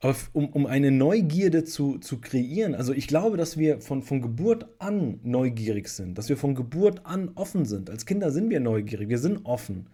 Aber 0.00 0.16
um, 0.32 0.48
um 0.48 0.66
eine 0.66 0.90
Neugierde 0.90 1.62
zu, 1.64 1.98
zu 1.98 2.20
kreieren, 2.20 2.74
also 2.74 2.92
ich 2.92 3.06
glaube, 3.06 3.36
dass 3.36 3.56
wir 3.56 3.80
von, 3.80 4.02
von 4.02 4.20
Geburt 4.20 4.66
an 4.80 5.20
neugierig 5.22 5.88
sind, 5.88 6.18
dass 6.18 6.28
wir 6.28 6.36
von 6.36 6.56
Geburt 6.56 7.06
an 7.06 7.30
offen 7.36 7.64
sind. 7.66 7.88
Als 7.88 8.04
Kinder 8.04 8.32
sind 8.32 8.50
wir 8.50 8.58
neugierig, 8.58 9.08
wir 9.08 9.18
sind 9.18 9.44
offen. 9.44 9.86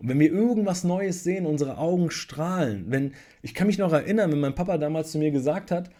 Und 0.00 0.08
wenn 0.08 0.18
wir 0.18 0.32
irgendwas 0.32 0.82
Neues 0.82 1.22
sehen, 1.22 1.46
unsere 1.46 1.78
Augen 1.78 2.10
strahlen. 2.10 2.86
Wenn, 2.88 3.12
ich 3.40 3.54
kann 3.54 3.68
mich 3.68 3.78
noch 3.78 3.92
erinnern, 3.92 4.32
wenn 4.32 4.40
mein 4.40 4.56
Papa 4.56 4.78
damals 4.78 5.12
zu 5.12 5.18
mir 5.18 5.30
gesagt 5.30 5.70
hat, 5.70 5.90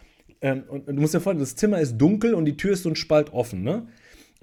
ähm, 0.41 0.63
und, 0.67 0.89
und 0.89 0.95
du 0.97 1.01
musst 1.01 1.13
dir 1.13 1.21
vorstellen, 1.21 1.39
das 1.39 1.55
Zimmer 1.55 1.79
ist 1.79 1.97
dunkel 1.97 2.33
und 2.33 2.43
die 2.43 2.57
Tür 2.57 2.73
ist 2.73 2.83
so 2.83 2.89
ein 2.89 2.97
Spalt 2.97 3.31
offen, 3.31 3.63
ne? 3.63 3.87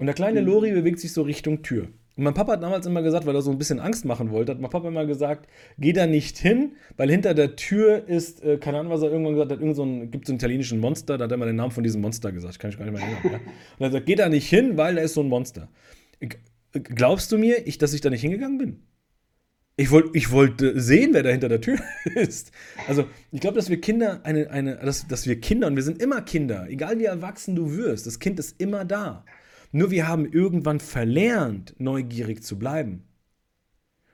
Und 0.01 0.07
der 0.07 0.15
kleine 0.15 0.41
mhm. 0.41 0.47
Lori 0.47 0.71
bewegt 0.71 0.99
sich 0.99 1.13
so 1.13 1.21
Richtung 1.21 1.61
Tür. 1.61 1.83
Und 2.17 2.23
mein 2.23 2.33
Papa 2.33 2.53
hat 2.53 2.63
damals 2.63 2.87
immer 2.87 3.03
gesagt, 3.03 3.27
weil 3.27 3.35
er 3.35 3.43
so 3.43 3.51
ein 3.51 3.59
bisschen 3.59 3.79
Angst 3.79 4.03
machen 4.03 4.31
wollte, 4.31 4.51
hat 4.51 4.59
mein 4.59 4.71
Papa 4.71 4.87
immer 4.87 5.05
gesagt, 5.05 5.47
geh 5.77 5.93
da 5.93 6.07
nicht 6.07 6.39
hin, 6.39 6.71
weil 6.97 7.11
hinter 7.11 7.35
der 7.35 7.55
Tür 7.55 8.07
ist, 8.07 8.43
äh, 8.43 8.57
keine 8.57 8.79
Ahnung, 8.79 8.91
was 8.91 9.03
er 9.03 9.11
irgendwann 9.11 9.33
gesagt 9.33 9.51
hat, 9.51 9.59
irgend 9.59 9.75
so 9.75 9.85
ein, 9.85 10.09
gibt 10.09 10.25
so 10.25 10.31
einen 10.33 10.39
italienischen 10.39 10.79
Monster, 10.79 11.19
da 11.19 11.25
hat 11.25 11.31
er 11.31 11.37
mal 11.37 11.45
den 11.45 11.55
Namen 11.55 11.69
von 11.69 11.83
diesem 11.83 12.01
Monster 12.01 12.31
gesagt, 12.31 12.57
kann 12.57 12.71
ich 12.71 12.79
gar 12.79 12.85
nicht 12.85 12.95
mehr 12.95 13.03
erinnern. 13.03 13.21
Ja? 13.25 13.29
Und 13.37 13.41
er 13.77 13.85
hat 13.85 13.91
gesagt, 13.91 14.05
geh 14.07 14.15
da 14.15 14.27
nicht 14.27 14.49
hin, 14.49 14.75
weil 14.75 14.95
da 14.95 15.03
ist 15.03 15.13
so 15.13 15.21
ein 15.21 15.27
Monster. 15.27 15.69
Glaubst 16.71 17.31
du 17.31 17.37
mir, 17.37 17.67
ich, 17.67 17.77
dass 17.77 17.93
ich 17.93 18.01
da 18.01 18.09
nicht 18.09 18.21
hingegangen 18.21 18.57
bin? 18.57 18.79
Ich, 19.77 19.91
wollt, 19.91 20.15
ich 20.15 20.31
wollte 20.31 20.81
sehen, 20.81 21.13
wer 21.13 21.21
da 21.21 21.29
hinter 21.29 21.47
der 21.47 21.61
Tür 21.61 21.77
ist. 22.15 22.51
Also, 22.87 23.05
ich 23.31 23.39
glaube, 23.39 23.55
dass 23.55 23.69
wir 23.69 23.79
Kinder 23.79 24.21
eine, 24.23 24.49
eine 24.49 24.77
dass, 24.77 25.07
dass 25.07 25.27
wir 25.27 25.39
Kinder, 25.39 25.67
und 25.67 25.75
wir 25.75 25.83
sind 25.83 26.01
immer 26.01 26.23
Kinder, 26.23 26.65
egal 26.69 26.97
wie 26.97 27.05
erwachsen 27.05 27.55
du 27.55 27.77
wirst, 27.77 28.07
das 28.07 28.17
Kind 28.17 28.39
ist 28.39 28.59
immer 28.59 28.83
da. 28.83 29.23
Nur 29.71 29.91
wir 29.91 30.07
haben 30.07 30.25
irgendwann 30.31 30.79
verlernt, 30.79 31.75
neugierig 31.79 32.43
zu 32.43 32.59
bleiben. 32.59 33.03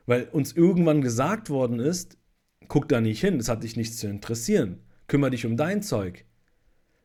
Weil 0.06 0.26
uns 0.26 0.54
irgendwann 0.54 1.02
gesagt 1.02 1.50
worden 1.50 1.80
ist, 1.80 2.18
guck 2.68 2.88
da 2.88 3.02
nicht 3.02 3.22
hin, 3.22 3.38
das 3.38 3.50
hat 3.50 3.64
dich 3.64 3.76
nichts 3.76 3.98
zu 3.98 4.08
interessieren. 4.08 4.80
Kümmere 5.08 5.32
dich 5.32 5.46
um 5.46 5.58
dein 5.58 5.82
Zeug. 5.82 6.26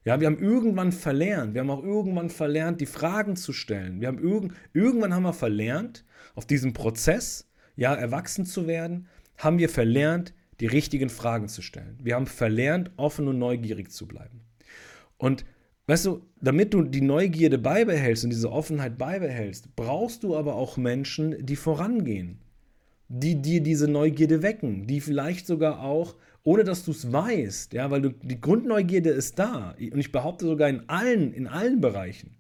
Ja, 0.05 0.21
wir 0.21 0.27
haben 0.27 0.39
irgendwann 0.39 0.91
verlernt, 0.91 1.55
wir 1.55 1.61
haben 1.61 1.71
auch 1.71 1.85
irgendwann 1.85 2.29
verlernt, 2.29 2.81
die 2.81 2.87
Fragen 2.87 3.37
zu 3.37 3.53
stellen. 3.53 4.01
Wir 4.01 4.09
haben 4.09 4.19
irgend, 4.19 4.53
irgendwann 4.73 5.15
haben 5.15 5.23
wir 5.23 5.33
verlernt, 5.33 6.05
auf 6.35 6.45
diesem 6.45 6.73
Prozess, 6.73 7.49
ja, 7.77 7.95
erwachsen 7.95 8.45
zu 8.45 8.67
werden, 8.67 9.07
haben 9.39 9.59
wir 9.59 9.69
verlernt, 9.69 10.35
die 10.59 10.67
richtigen 10.67 11.09
Fragen 11.09 11.49
zu 11.49 11.63
stellen. 11.63 11.99
Wir 12.03 12.17
haben 12.17 12.27
verlernt, 12.27 12.91
offen 12.97 13.29
und 13.29 13.39
neugierig 13.39 13.93
zu 13.93 14.07
bleiben. 14.07 14.41
Und 15.19 15.45
weißt 15.93 16.07
du, 16.07 16.23
damit 16.41 16.73
du 16.73 16.81
die 16.85 17.03
Neugierde 17.03 17.59
beibehältst 17.59 18.25
und 18.25 18.31
diese 18.31 18.51
Offenheit 18.51 18.97
beibehältst, 18.97 19.77
brauchst 19.77 20.23
du 20.23 20.35
aber 20.35 20.55
auch 20.55 20.79
Menschen, 20.79 21.45
die 21.45 21.55
vorangehen, 21.55 22.39
die 23.09 23.43
dir 23.43 23.63
diese 23.63 23.89
Neugierde 23.89 24.41
wecken, 24.41 24.87
die 24.87 25.03
vielleicht 25.03 25.47
sogar 25.47 25.83
auch, 25.83 26.17
ohne 26.45 26.65
dass 26.65 26.87
du 26.87 26.93
es 26.93 27.13
weißt, 27.13 27.75
ja, 27.75 27.91
weil 27.91 28.01
du, 28.01 28.09
die 28.09 28.41
Grundneugierde 28.41 29.11
ist 29.11 29.39
da 29.39 29.75
und 29.79 29.99
ich 29.99 30.13
behaupte 30.13 30.47
sogar 30.47 30.71
in 30.71 30.89
allen, 30.89 31.35
in 31.35 31.47
allen 31.47 31.83
Bereichen. 31.83 32.39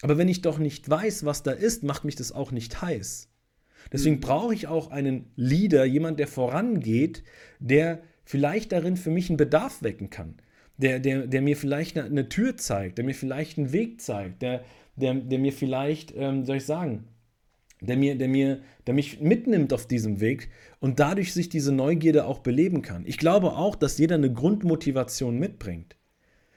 Aber 0.00 0.16
wenn 0.16 0.28
ich 0.28 0.40
doch 0.40 0.56
nicht 0.56 0.88
weiß, 0.88 1.26
was 1.26 1.42
da 1.42 1.50
ist, 1.50 1.82
macht 1.82 2.06
mich 2.06 2.16
das 2.16 2.32
auch 2.32 2.50
nicht 2.50 2.80
heiß. 2.80 3.28
Deswegen 3.92 4.16
mhm. 4.16 4.20
brauche 4.20 4.54
ich 4.54 4.68
auch 4.68 4.90
einen 4.90 5.26
Leader, 5.36 5.84
jemand, 5.84 6.18
der 6.18 6.28
vorangeht, 6.28 7.24
der 7.60 8.00
vielleicht 8.24 8.72
darin 8.72 8.96
für 8.96 9.10
mich 9.10 9.28
einen 9.28 9.36
Bedarf 9.36 9.82
wecken 9.82 10.08
kann, 10.08 10.36
der, 10.78 10.98
der, 10.98 11.26
der 11.26 11.42
mir 11.42 11.56
vielleicht 11.56 11.96
eine, 11.96 12.06
eine 12.06 12.28
Tür 12.28 12.56
zeigt, 12.56 12.98
der 12.98 13.04
mir 13.04 13.14
vielleicht 13.14 13.58
einen 13.58 13.72
Weg 13.72 14.00
zeigt, 14.00 14.42
der, 14.42 14.64
der, 14.96 15.14
der 15.14 15.38
mir 15.38 15.52
vielleicht, 15.52 16.14
ähm, 16.16 16.44
soll 16.44 16.56
ich 16.56 16.66
sagen, 16.66 17.04
der 17.80 17.96
mir, 17.96 18.16
der 18.16 18.28
mir, 18.28 18.60
der 18.86 18.94
mich 18.94 19.20
mitnimmt 19.20 19.72
auf 19.72 19.86
diesem 19.86 20.20
Weg 20.20 20.48
und 20.80 20.98
dadurch 20.98 21.32
sich 21.32 21.48
diese 21.48 21.72
Neugierde 21.72 22.24
auch 22.24 22.38
beleben 22.38 22.82
kann. 22.82 23.04
Ich 23.06 23.18
glaube 23.18 23.52
auch, 23.52 23.76
dass 23.76 23.98
jeder 23.98 24.14
eine 24.14 24.32
Grundmotivation 24.32 25.38
mitbringt. 25.38 25.96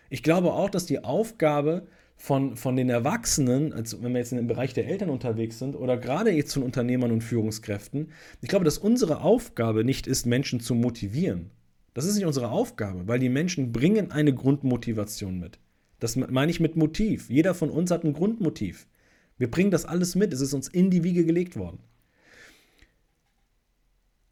Ich 0.10 0.24
glaube 0.24 0.54
auch, 0.54 0.70
dass 0.70 0.86
die 0.86 1.04
Aufgabe 1.04 1.88
von, 2.16 2.58
von 2.58 2.76
den 2.76 2.90
Erwachsenen, 2.90 3.72
also 3.74 4.02
wenn 4.02 4.12
wir 4.14 4.20
jetzt 4.20 4.32
dem 4.32 4.48
Bereich 4.48 4.74
der 4.74 4.88
Eltern 4.88 5.10
unterwegs 5.10 5.60
sind 5.60 5.76
oder 5.76 5.98
gerade 5.98 6.32
jetzt 6.32 6.54
von 6.54 6.64
Unternehmern 6.64 7.12
und 7.12 7.22
Führungskräften, 7.22 8.12
ich 8.42 8.50
glaube, 8.50 8.66
dass 8.66 8.78
unsere 8.78 9.22
Aufgabe 9.22 9.84
nicht 9.84 10.08
ist, 10.08 10.26
Menschen 10.26 10.60
zu 10.60 10.76
motivieren. 10.76 11.52
Das 11.94 12.06
ist 12.06 12.16
nicht 12.16 12.26
unsere 12.26 12.50
Aufgabe, 12.50 13.08
weil 13.08 13.20
die 13.20 13.30
Menschen 13.30 13.72
bringen 13.72 14.12
eine 14.12 14.34
Grundmotivation 14.34 15.40
mit. 15.40 15.60
Das 16.00 16.16
meine 16.16 16.52
ich 16.52 16.60
mit 16.60 16.76
Motiv. 16.76 17.30
Jeder 17.30 17.54
von 17.54 17.70
uns 17.70 17.92
hat 17.92 18.04
ein 18.04 18.14
Grundmotiv. 18.14 18.88
Wir 19.38 19.50
bringen 19.50 19.72
das 19.72 19.86
alles 19.86 20.16
mit. 20.16 20.34
Es 20.34 20.42
ist 20.42 20.54
uns 20.54 20.68
in 20.68 20.90
die 20.90 21.04
Wiege 21.04 21.26
gelegt 21.26 21.58
worden. 21.58 21.80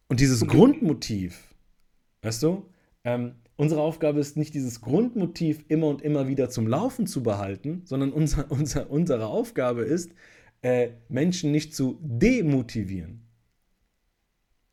Und 0.07 0.19
dieses 0.19 0.47
Grundmotiv, 0.47 1.53
weißt 2.21 2.43
du, 2.43 2.65
ähm, 3.03 3.33
Unsere 3.57 3.81
Aufgabe 3.81 4.19
ist 4.19 4.37
nicht 4.37 4.53
dieses 4.53 4.81
Grundmotiv 4.81 5.65
immer 5.67 5.87
und 5.87 6.03
immer 6.03 6.27
wieder 6.27 6.51
zum 6.51 6.67
Laufen 6.67 7.07
zu 7.07 7.23
behalten, 7.23 7.81
sondern 7.85 8.13
unser, 8.13 8.45
unser, 8.51 8.89
unsere 8.89 9.25
Aufgabe 9.25 9.81
ist, 9.81 10.11
äh, 10.61 10.89
Menschen 11.09 11.51
nicht 11.51 11.75
zu 11.75 11.99
demotivieren. 12.01 13.26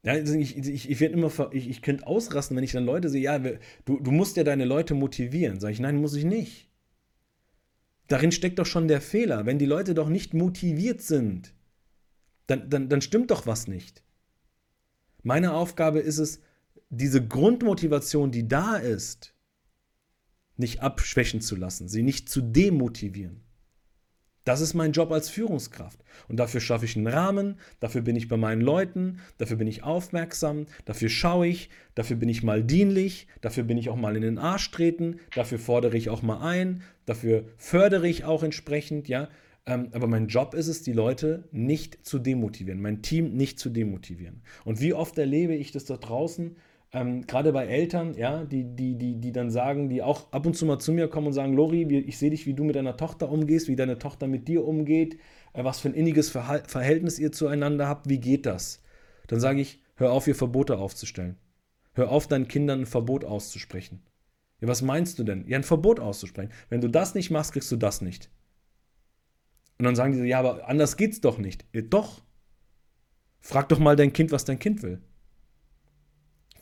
Ja, 0.04 0.12
also 0.12 0.34
ich, 0.34 0.56
ich, 0.56 0.90
ich, 0.90 1.00
immer, 1.00 1.30
ich, 1.52 1.68
ich 1.68 1.80
könnte 1.80 2.06
ausrasten, 2.06 2.56
wenn 2.56 2.64
ich 2.64 2.72
dann 2.72 2.84
Leute 2.84 3.08
sehe, 3.08 3.22
ja, 3.22 3.38
du, 3.38 4.00
du 4.00 4.10
musst 4.10 4.36
ja 4.36 4.44
deine 4.44 4.66
Leute 4.66 4.94
motivieren. 4.94 5.60
Sage 5.60 5.72
ich, 5.72 5.80
nein, 5.80 5.96
muss 5.96 6.14
ich 6.14 6.24
nicht. 6.24 6.68
Darin 8.08 8.30
steckt 8.30 8.58
doch 8.58 8.66
schon 8.66 8.86
der 8.86 9.00
Fehler. 9.00 9.46
Wenn 9.46 9.58
die 9.58 9.64
Leute 9.64 9.94
doch 9.94 10.10
nicht 10.10 10.34
motiviert 10.34 11.00
sind, 11.00 11.54
dann, 12.46 12.68
dann, 12.68 12.90
dann 12.90 13.00
stimmt 13.00 13.30
doch 13.30 13.46
was 13.46 13.66
nicht. 13.66 14.02
Meine 15.22 15.54
Aufgabe 15.54 16.00
ist 16.00 16.18
es, 16.18 16.40
diese 16.90 17.26
Grundmotivation, 17.26 18.30
die 18.30 18.46
da 18.46 18.76
ist, 18.76 19.34
nicht 20.56 20.82
abschwächen 20.82 21.40
zu 21.40 21.56
lassen, 21.56 21.88
sie 21.88 22.02
nicht 22.02 22.28
zu 22.28 22.42
demotivieren. 22.42 23.43
Das 24.44 24.60
ist 24.60 24.74
mein 24.74 24.92
Job 24.92 25.10
als 25.10 25.30
Führungskraft. 25.30 25.98
Und 26.28 26.36
dafür 26.36 26.60
schaffe 26.60 26.84
ich 26.84 26.96
einen 26.96 27.06
Rahmen, 27.06 27.58
dafür 27.80 28.02
bin 28.02 28.14
ich 28.14 28.28
bei 28.28 28.36
meinen 28.36 28.60
Leuten, 28.60 29.20
dafür 29.38 29.56
bin 29.56 29.66
ich 29.66 29.82
aufmerksam, 29.82 30.66
dafür 30.84 31.08
schaue 31.08 31.46
ich, 31.46 31.70
dafür 31.94 32.16
bin 32.16 32.28
ich 32.28 32.42
mal 32.42 32.62
dienlich, 32.62 33.26
dafür 33.40 33.64
bin 33.64 33.78
ich 33.78 33.88
auch 33.88 33.96
mal 33.96 34.16
in 34.16 34.22
den 34.22 34.38
Arsch 34.38 34.70
treten, 34.70 35.18
dafür 35.34 35.58
fordere 35.58 35.96
ich 35.96 36.10
auch 36.10 36.22
mal 36.22 36.40
ein, 36.40 36.82
dafür 37.06 37.44
fördere 37.56 38.06
ich 38.06 38.24
auch 38.24 38.42
entsprechend, 38.42 39.08
ja. 39.08 39.28
Ähm, 39.66 39.88
aber 39.92 40.06
mein 40.06 40.28
Job 40.28 40.52
ist 40.52 40.68
es, 40.68 40.82
die 40.82 40.92
Leute 40.92 41.44
nicht 41.50 42.04
zu 42.06 42.18
demotivieren, 42.18 42.82
mein 42.82 43.00
Team 43.00 43.34
nicht 43.34 43.58
zu 43.58 43.70
demotivieren. 43.70 44.42
Und 44.66 44.80
wie 44.82 44.92
oft 44.92 45.16
erlebe 45.16 45.54
ich 45.54 45.72
das 45.72 45.86
da 45.86 45.96
draußen, 45.96 46.56
ähm, 46.94 47.26
gerade 47.26 47.52
bei 47.52 47.66
Eltern, 47.66 48.14
ja, 48.14 48.44
die, 48.44 48.64
die, 48.64 48.96
die, 48.96 49.16
die 49.16 49.32
dann 49.32 49.50
sagen, 49.50 49.88
die 49.88 50.00
auch 50.00 50.32
ab 50.32 50.46
und 50.46 50.54
zu 50.56 50.64
mal 50.64 50.78
zu 50.78 50.92
mir 50.92 51.08
kommen 51.08 51.26
und 51.26 51.32
sagen, 51.32 51.52
Lori, 51.52 51.82
ich 51.82 52.16
sehe 52.18 52.30
dich, 52.30 52.46
wie 52.46 52.54
du 52.54 52.62
mit 52.62 52.76
deiner 52.76 52.96
Tochter 52.96 53.28
umgehst, 53.28 53.66
wie 53.66 53.74
deine 53.74 53.98
Tochter 53.98 54.28
mit 54.28 54.46
dir 54.46 54.64
umgeht, 54.64 55.18
äh, 55.54 55.64
was 55.64 55.80
für 55.80 55.88
ein 55.88 55.94
inniges 55.94 56.30
Verhältnis 56.30 57.18
ihr 57.18 57.32
zueinander 57.32 57.88
habt, 57.88 58.08
wie 58.08 58.20
geht 58.20 58.46
das? 58.46 58.80
Dann 59.26 59.40
sage 59.40 59.60
ich, 59.60 59.80
hör 59.96 60.12
auf, 60.12 60.28
ihr 60.28 60.36
Verbote 60.36 60.78
aufzustellen. 60.78 61.36
Hör 61.94 62.10
auf, 62.10 62.28
deinen 62.28 62.46
Kindern 62.46 62.82
ein 62.82 62.86
Verbot 62.86 63.24
auszusprechen. 63.24 64.00
Ja, 64.60 64.68
was 64.68 64.80
meinst 64.80 65.18
du 65.18 65.24
denn? 65.24 65.48
Ja, 65.48 65.58
ein 65.58 65.64
Verbot 65.64 65.98
auszusprechen. 65.98 66.52
Wenn 66.68 66.80
du 66.80 66.88
das 66.88 67.16
nicht 67.16 67.30
machst, 67.30 67.52
kriegst 67.52 67.72
du 67.72 67.76
das 67.76 68.02
nicht. 68.02 68.30
Und 69.78 69.84
dann 69.84 69.96
sagen 69.96 70.12
die 70.12 70.18
so, 70.18 70.24
ja, 70.24 70.38
aber 70.38 70.68
anders 70.68 70.96
geht's 70.96 71.20
doch 71.20 71.38
nicht. 71.38 71.64
Ja, 71.72 71.82
doch. 71.82 72.22
Frag 73.40 73.68
doch 73.68 73.80
mal 73.80 73.96
dein 73.96 74.12
Kind, 74.12 74.30
was 74.30 74.44
dein 74.44 74.60
Kind 74.60 74.84
will. 74.84 75.02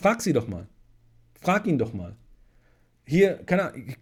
Frag 0.02 0.20
sie 0.20 0.32
doch 0.32 0.48
mal. 0.48 0.66
Frag 1.40 1.66
ihn 1.66 1.78
doch 1.78 1.92
mal. 1.92 2.16
Hier, 3.04 3.34
keine 3.46 3.72
Ahnung, 3.72 3.94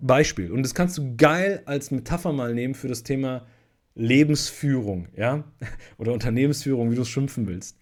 Beispiel. 0.00 0.52
Und 0.52 0.62
das 0.62 0.74
kannst 0.74 0.98
du 0.98 1.16
geil 1.16 1.62
als 1.64 1.90
Metapher 1.90 2.32
mal 2.32 2.54
nehmen 2.54 2.74
für 2.74 2.88
das 2.88 3.02
Thema 3.02 3.46
Lebensführung, 3.94 5.08
ja? 5.16 5.44
Oder 5.98 6.12
Unternehmensführung, 6.12 6.90
wie 6.90 6.96
du 6.96 7.02
es 7.02 7.08
schimpfen 7.08 7.46
willst. 7.46 7.78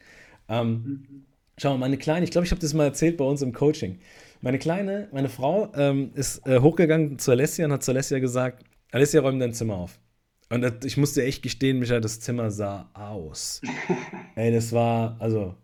Ähm, 0.48 1.24
schau 1.58 1.70
mal, 1.70 1.78
meine 1.78 1.98
Kleine, 1.98 2.24
ich 2.24 2.30
glaube, 2.30 2.44
ich 2.44 2.52
habe 2.52 2.60
das 2.60 2.72
mal 2.72 2.84
erzählt 2.84 3.16
bei 3.16 3.24
uns 3.24 3.42
im 3.42 3.52
Coaching. 3.52 3.98
Meine 4.42 4.58
Kleine, 4.58 5.08
meine 5.12 5.28
Frau 5.28 5.72
ähm, 5.74 6.12
ist 6.14 6.46
äh, 6.46 6.60
hochgegangen 6.60 7.18
zu 7.18 7.32
Alessia 7.32 7.66
und 7.66 7.72
hat 7.72 7.82
zu 7.82 7.90
Alessia 7.90 8.20
gesagt: 8.20 8.64
Alessia, 8.92 9.20
räum 9.20 9.38
dein 9.38 9.52
Zimmer 9.52 9.76
auf. 9.76 9.98
Und 10.50 10.84
ich 10.84 10.96
musste 10.96 11.22
echt 11.24 11.42
gestehen, 11.42 11.78
Michael, 11.78 12.00
das 12.00 12.20
Zimmer 12.20 12.50
sah 12.50 12.90
aus. 12.94 13.60
Ey, 14.34 14.52
das 14.52 14.72
war, 14.72 15.16
also, 15.20 15.54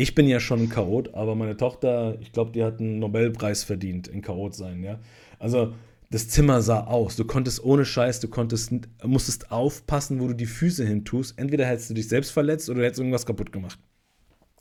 ich 0.00 0.14
bin 0.14 0.26
ja 0.26 0.40
schon 0.40 0.60
ein 0.60 0.68
Chaot, 0.70 1.12
aber 1.14 1.34
meine 1.34 1.58
Tochter, 1.58 2.16
ich 2.20 2.32
glaube, 2.32 2.52
die 2.52 2.64
hat 2.64 2.80
einen 2.80 3.00
Nobelpreis 3.00 3.64
verdient 3.64 4.08
in 4.08 4.22
Chaot 4.22 4.54
sein, 4.54 4.82
ja. 4.82 4.98
Also 5.38 5.74
das 6.08 6.28
Zimmer 6.28 6.62
sah 6.62 6.84
aus. 6.84 7.16
Du 7.16 7.24
konntest 7.26 7.62
ohne 7.62 7.84
Scheiß, 7.84 8.18
du 8.20 8.28
konntest, 8.28 8.72
musstest 9.04 9.52
aufpassen, 9.52 10.18
wo 10.18 10.26
du 10.26 10.34
die 10.34 10.46
Füße 10.46 10.86
hin 10.86 11.04
tust. 11.04 11.38
Entweder 11.38 11.66
hättest 11.66 11.90
du 11.90 11.94
dich 11.94 12.08
selbst 12.08 12.30
verletzt 12.30 12.70
oder 12.70 12.80
du 12.80 12.86
hättest 12.86 13.00
irgendwas 13.00 13.26
kaputt 13.26 13.52
gemacht. 13.52 13.78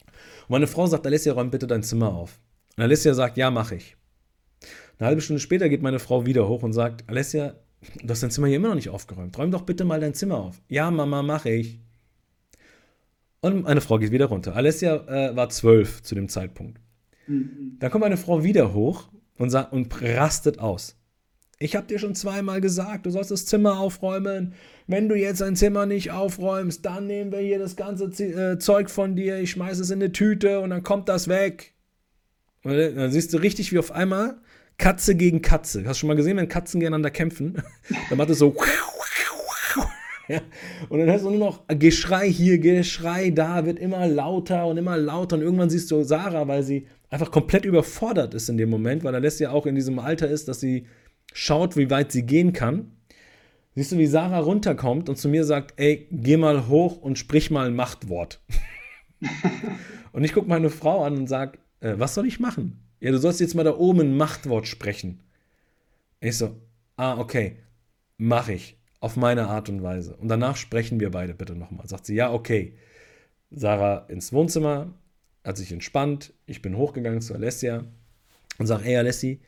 Und 0.07 0.49
meine 0.49 0.67
Frau 0.67 0.85
sagt, 0.87 1.07
Alessia, 1.07 1.31
räum 1.31 1.51
bitte 1.51 1.67
dein 1.67 1.83
Zimmer 1.83 2.13
auf. 2.13 2.39
Und 2.75 2.83
Alessia 2.83 3.13
sagt, 3.13 3.37
ja, 3.37 3.49
mache 3.49 3.75
ich. 3.75 3.95
Eine 4.97 5.07
halbe 5.07 5.21
Stunde 5.21 5.39
später 5.39 5.69
geht 5.69 5.81
meine 5.81 5.99
Frau 5.99 6.25
wieder 6.25 6.49
hoch 6.49 6.63
und 6.63 6.73
sagt, 6.73 7.07
Alessia, 7.07 7.55
du 8.03 8.09
hast 8.09 8.23
dein 8.23 8.31
Zimmer 8.31 8.47
hier 8.47 8.57
immer 8.57 8.67
noch 8.67 8.75
nicht 8.75 8.89
aufgeräumt. 8.89 9.37
Räum 9.37 9.51
doch 9.51 9.61
bitte 9.61 9.85
mal 9.85 10.01
dein 10.01 10.13
Zimmer 10.13 10.37
auf. 10.37 10.61
Ja, 10.67 10.91
Mama, 10.91 11.23
mache 11.23 11.49
ich. 11.49 11.79
Und 13.41 13.65
eine 13.65 13.81
Frau 13.81 13.97
geht 13.97 14.11
wieder 14.11 14.25
runter. 14.25 14.55
Alessia 14.55 14.95
äh, 15.07 15.35
war 15.35 15.49
zwölf 15.49 16.01
zu 16.03 16.15
dem 16.15 16.27
Zeitpunkt. 16.27 16.79
Mhm. 17.27 17.77
Dann 17.79 17.91
kommt 17.91 18.03
eine 18.03 18.17
Frau 18.17 18.43
wieder 18.43 18.73
hoch 18.73 19.09
und, 19.37 19.49
sagt, 19.49 19.71
und 19.71 20.01
rastet 20.01 20.59
aus. 20.59 20.95
Ich 21.61 21.75
habe 21.75 21.87
dir 21.87 21.99
schon 21.99 22.15
zweimal 22.15 22.61
gesagt, 22.61 23.05
du 23.05 23.11
sollst 23.11 23.31
das 23.31 23.45
Zimmer 23.45 23.79
aufräumen. 23.79 24.53
Wenn 24.87 25.09
du 25.09 25.15
jetzt 25.15 25.41
ein 25.41 25.57
Zimmer 25.57 25.85
nicht 25.85 26.11
aufräumst, 26.11 26.85
dann 26.85 27.05
nehmen 27.07 27.33
wir 27.33 27.39
hier 27.39 27.59
das 27.59 27.75
ganze 27.75 28.09
Z 28.11 28.35
äh, 28.35 28.59
Zeug 28.59 28.89
von 28.89 29.15
dir, 29.15 29.39
ich 29.39 29.51
schmeiße 29.51 29.81
es 29.81 29.89
in 29.89 30.01
eine 30.01 30.13
Tüte 30.13 30.61
und 30.61 30.69
dann 30.69 30.83
kommt 30.83 31.09
das 31.09 31.27
weg. 31.27 31.73
Und 32.63 32.77
dann 32.77 33.11
siehst 33.11 33.33
du 33.33 33.37
richtig, 33.37 33.71
wie 33.73 33.79
auf 33.79 33.91
einmal 33.91 34.37
Katze 34.77 35.15
gegen 35.15 35.41
Katze. 35.41 35.83
Hast 35.85 35.97
du 35.97 35.99
schon 36.01 36.07
mal 36.07 36.15
gesehen, 36.15 36.37
wenn 36.37 36.47
Katzen 36.47 36.79
gegeneinander 36.79 37.11
kämpfen? 37.11 37.61
dann 38.09 38.17
macht 38.17 38.29
es 38.29 38.39
so 38.39 38.55
ja. 40.33 40.41
Und 40.89 40.99
dann 40.99 41.09
hörst 41.09 41.25
du 41.25 41.31
nur 41.31 41.39
noch 41.39 41.67
Geschrei 41.67 42.31
hier, 42.31 42.59
Geschrei 42.59 43.31
da, 43.31 43.65
wird 43.65 43.79
immer 43.79 44.07
lauter 44.07 44.67
und 44.67 44.77
immer 44.77 44.95
lauter. 44.95 45.35
Und 45.35 45.41
irgendwann 45.41 45.69
siehst 45.69 45.89
du 45.91 46.03
Sarah, 46.03 46.47
weil 46.47 46.63
sie 46.63 46.87
einfach 47.09 47.31
komplett 47.31 47.65
überfordert 47.65 48.35
ist 48.35 48.47
in 48.47 48.57
dem 48.57 48.69
Moment, 48.69 49.03
weil 49.03 49.25
ja 49.39 49.51
auch 49.51 49.65
in 49.65 49.75
diesem 49.75 49.97
Alter 49.97 50.27
ist, 50.27 50.47
dass 50.47 50.59
sie 50.59 50.85
schaut, 51.33 51.75
wie 51.75 51.89
weit 51.89 52.11
sie 52.11 52.23
gehen 52.23 52.53
kann. 52.53 52.91
Siehst 53.75 53.91
du, 53.91 53.97
wie 53.97 54.05
Sarah 54.05 54.39
runterkommt 54.39 55.09
und 55.09 55.17
zu 55.17 55.29
mir 55.29 55.43
sagt, 55.45 55.73
ey, 55.77 56.07
geh 56.11 56.37
mal 56.37 56.67
hoch 56.67 56.97
und 56.97 57.17
sprich 57.17 57.49
mal 57.49 57.67
ein 57.67 57.75
Machtwort. 57.75 58.41
und 60.11 60.23
ich 60.23 60.33
gucke 60.33 60.47
meine 60.47 60.69
Frau 60.69 61.03
an 61.03 61.17
und 61.17 61.27
sage, 61.27 61.57
äh, 61.79 61.93
was 61.97 62.13
soll 62.13 62.27
ich 62.27 62.39
machen? 62.39 62.83
Ja, 62.99 63.11
du 63.11 63.17
sollst 63.17 63.39
jetzt 63.39 63.55
mal 63.55 63.63
da 63.63 63.75
oben 63.75 64.01
ein 64.01 64.17
Machtwort 64.17 64.67
sprechen. 64.67 65.21
Ich 66.19 66.37
so, 66.37 66.55
ah, 66.97 67.17
okay, 67.17 67.57
mach 68.17 68.49
ich 68.49 68.78
auf 68.99 69.15
meine 69.15 69.47
Art 69.47 69.69
und 69.69 69.81
Weise. 69.83 70.15
Und 70.15 70.27
danach 70.27 70.55
sprechen 70.55 70.99
wir 70.99 71.11
beide 71.11 71.33
bitte 71.33 71.55
nochmal. 71.55 71.87
Sagt 71.87 72.05
sie, 72.05 72.15
ja, 72.15 72.31
okay. 72.31 72.75
Sarah 73.51 74.05
ins 74.09 74.33
Wohnzimmer, 74.33 74.93
hat 75.43 75.57
sich 75.57 75.71
entspannt. 75.71 76.33
Ich 76.45 76.61
bin 76.61 76.77
hochgegangen 76.77 77.21
zu 77.21 77.33
Alessia 77.33 77.85
und 78.57 78.67
sage, 78.67 78.83
hey 78.83 78.97
Alessi, 78.97 79.41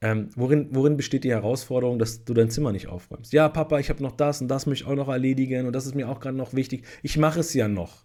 ähm, 0.00 0.28
worin, 0.34 0.68
worin 0.72 0.96
besteht 0.96 1.24
die 1.24 1.30
Herausforderung, 1.30 1.98
dass 1.98 2.24
du 2.24 2.34
dein 2.34 2.50
Zimmer 2.50 2.72
nicht 2.72 2.88
aufräumst? 2.88 3.32
Ja, 3.32 3.48
Papa, 3.48 3.78
ich 3.78 3.88
habe 3.88 4.02
noch 4.02 4.12
das 4.12 4.40
und 4.40 4.48
das 4.48 4.66
möchte 4.66 4.84
ich 4.84 4.90
auch 4.90 4.96
noch 4.96 5.08
erledigen 5.08 5.66
und 5.66 5.72
das 5.72 5.86
ist 5.86 5.94
mir 5.94 6.08
auch 6.08 6.20
gerade 6.20 6.36
noch 6.36 6.54
wichtig. 6.54 6.84
Ich 7.02 7.16
mache 7.16 7.40
es 7.40 7.54
ja 7.54 7.68
noch. 7.68 8.04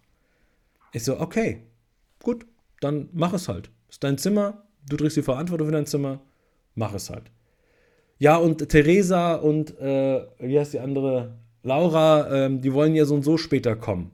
Ich 0.92 1.04
so, 1.04 1.20
okay, 1.20 1.62
gut, 2.22 2.46
dann 2.80 3.08
mach 3.12 3.32
es 3.32 3.48
halt. 3.48 3.70
Ist 3.88 4.04
dein 4.04 4.18
Zimmer, 4.18 4.66
du 4.88 4.96
trägst 4.96 5.16
die 5.16 5.22
Verantwortung 5.22 5.68
für 5.68 5.72
dein 5.72 5.86
Zimmer, 5.86 6.20
mach 6.74 6.94
es 6.94 7.10
halt. 7.10 7.30
Ja, 8.22 8.36
und 8.36 8.68
Theresa 8.68 9.34
und 9.34 9.76
äh, 9.80 10.24
wie 10.38 10.56
heißt 10.56 10.74
die 10.74 10.78
andere? 10.78 11.38
Laura, 11.64 12.30
ähm, 12.30 12.60
die 12.60 12.72
wollen 12.72 12.94
ja 12.94 13.04
so 13.04 13.16
und 13.16 13.24
so 13.24 13.36
später 13.36 13.74
kommen. 13.74 14.12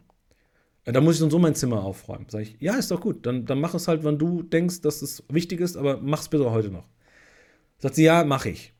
Äh, 0.86 0.92
da 0.92 1.02
muss 1.02 1.16
ich 1.16 1.18
so 1.18 1.26
und 1.26 1.30
so 1.30 1.38
mein 1.38 1.54
Zimmer 1.54 1.84
aufräumen. 1.84 2.24
Sag 2.30 2.40
ich, 2.40 2.56
ja, 2.58 2.76
ist 2.76 2.90
doch 2.90 3.02
gut. 3.02 3.26
Dann, 3.26 3.44
dann 3.44 3.60
mach 3.60 3.74
es 3.74 3.86
halt, 3.86 4.04
wann 4.04 4.18
du 4.18 4.42
denkst, 4.42 4.80
dass 4.80 5.02
es 5.02 5.24
wichtig 5.28 5.60
ist, 5.60 5.76
aber 5.76 5.98
mach 6.00 6.22
es 6.22 6.30
bitte 6.30 6.50
heute 6.50 6.70
noch. 6.70 6.88
Sagt 7.76 7.96
sie, 7.96 8.04
ja, 8.04 8.24
mach 8.24 8.46
ich. 8.46 8.72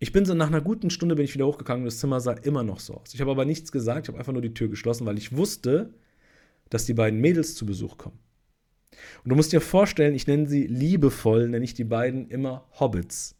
Ich 0.00 0.10
bin 0.10 0.24
so 0.24 0.34
nach 0.34 0.48
einer 0.48 0.60
guten 0.60 0.90
Stunde 0.90 1.14
bin 1.14 1.24
ich 1.24 1.34
wieder 1.34 1.46
hochgegangen 1.46 1.84
und 1.84 1.86
das 1.86 2.00
Zimmer 2.00 2.18
sah 2.18 2.32
immer 2.32 2.64
noch 2.64 2.80
so 2.80 2.94
aus. 2.94 3.14
Ich 3.14 3.20
habe 3.20 3.30
aber 3.30 3.44
nichts 3.44 3.70
gesagt, 3.70 4.06
ich 4.06 4.08
habe 4.08 4.18
einfach 4.18 4.32
nur 4.32 4.42
die 4.42 4.54
Tür 4.54 4.66
geschlossen, 4.66 5.06
weil 5.06 5.18
ich 5.18 5.36
wusste, 5.36 5.94
dass 6.70 6.84
die 6.84 6.94
beiden 6.94 7.20
Mädels 7.20 7.54
zu 7.54 7.64
Besuch 7.64 7.96
kommen. 7.96 8.18
Und 9.22 9.30
du 9.30 9.36
musst 9.36 9.52
dir 9.52 9.60
vorstellen, 9.60 10.16
ich 10.16 10.26
nenne 10.26 10.48
sie 10.48 10.66
liebevoll, 10.66 11.48
nenne 11.48 11.64
ich 11.64 11.74
die 11.74 11.84
beiden 11.84 12.28
immer 12.28 12.66
Hobbits, 12.80 13.36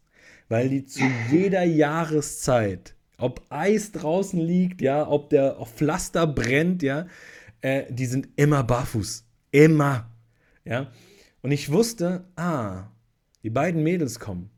weil 0.49 0.69
die 0.69 0.85
zu 0.85 1.03
jeder 1.31 1.63
Jahreszeit, 1.63 2.95
ob 3.17 3.41
Eis 3.49 3.91
draußen 3.91 4.39
liegt, 4.39 4.81
ja, 4.81 5.07
ob 5.07 5.29
der 5.29 5.57
Pflaster 5.65 6.27
brennt, 6.27 6.83
ja, 6.83 7.07
äh, 7.61 7.91
die 7.91 8.05
sind 8.05 8.29
immer 8.35 8.63
barfuß, 8.63 9.25
immer, 9.51 10.11
ja. 10.63 10.91
Und 11.41 11.51
ich 11.51 11.71
wusste, 11.71 12.25
ah, 12.35 12.87
die 13.43 13.51
beiden 13.51 13.83
Mädels 13.83 14.19
kommen. 14.19 14.49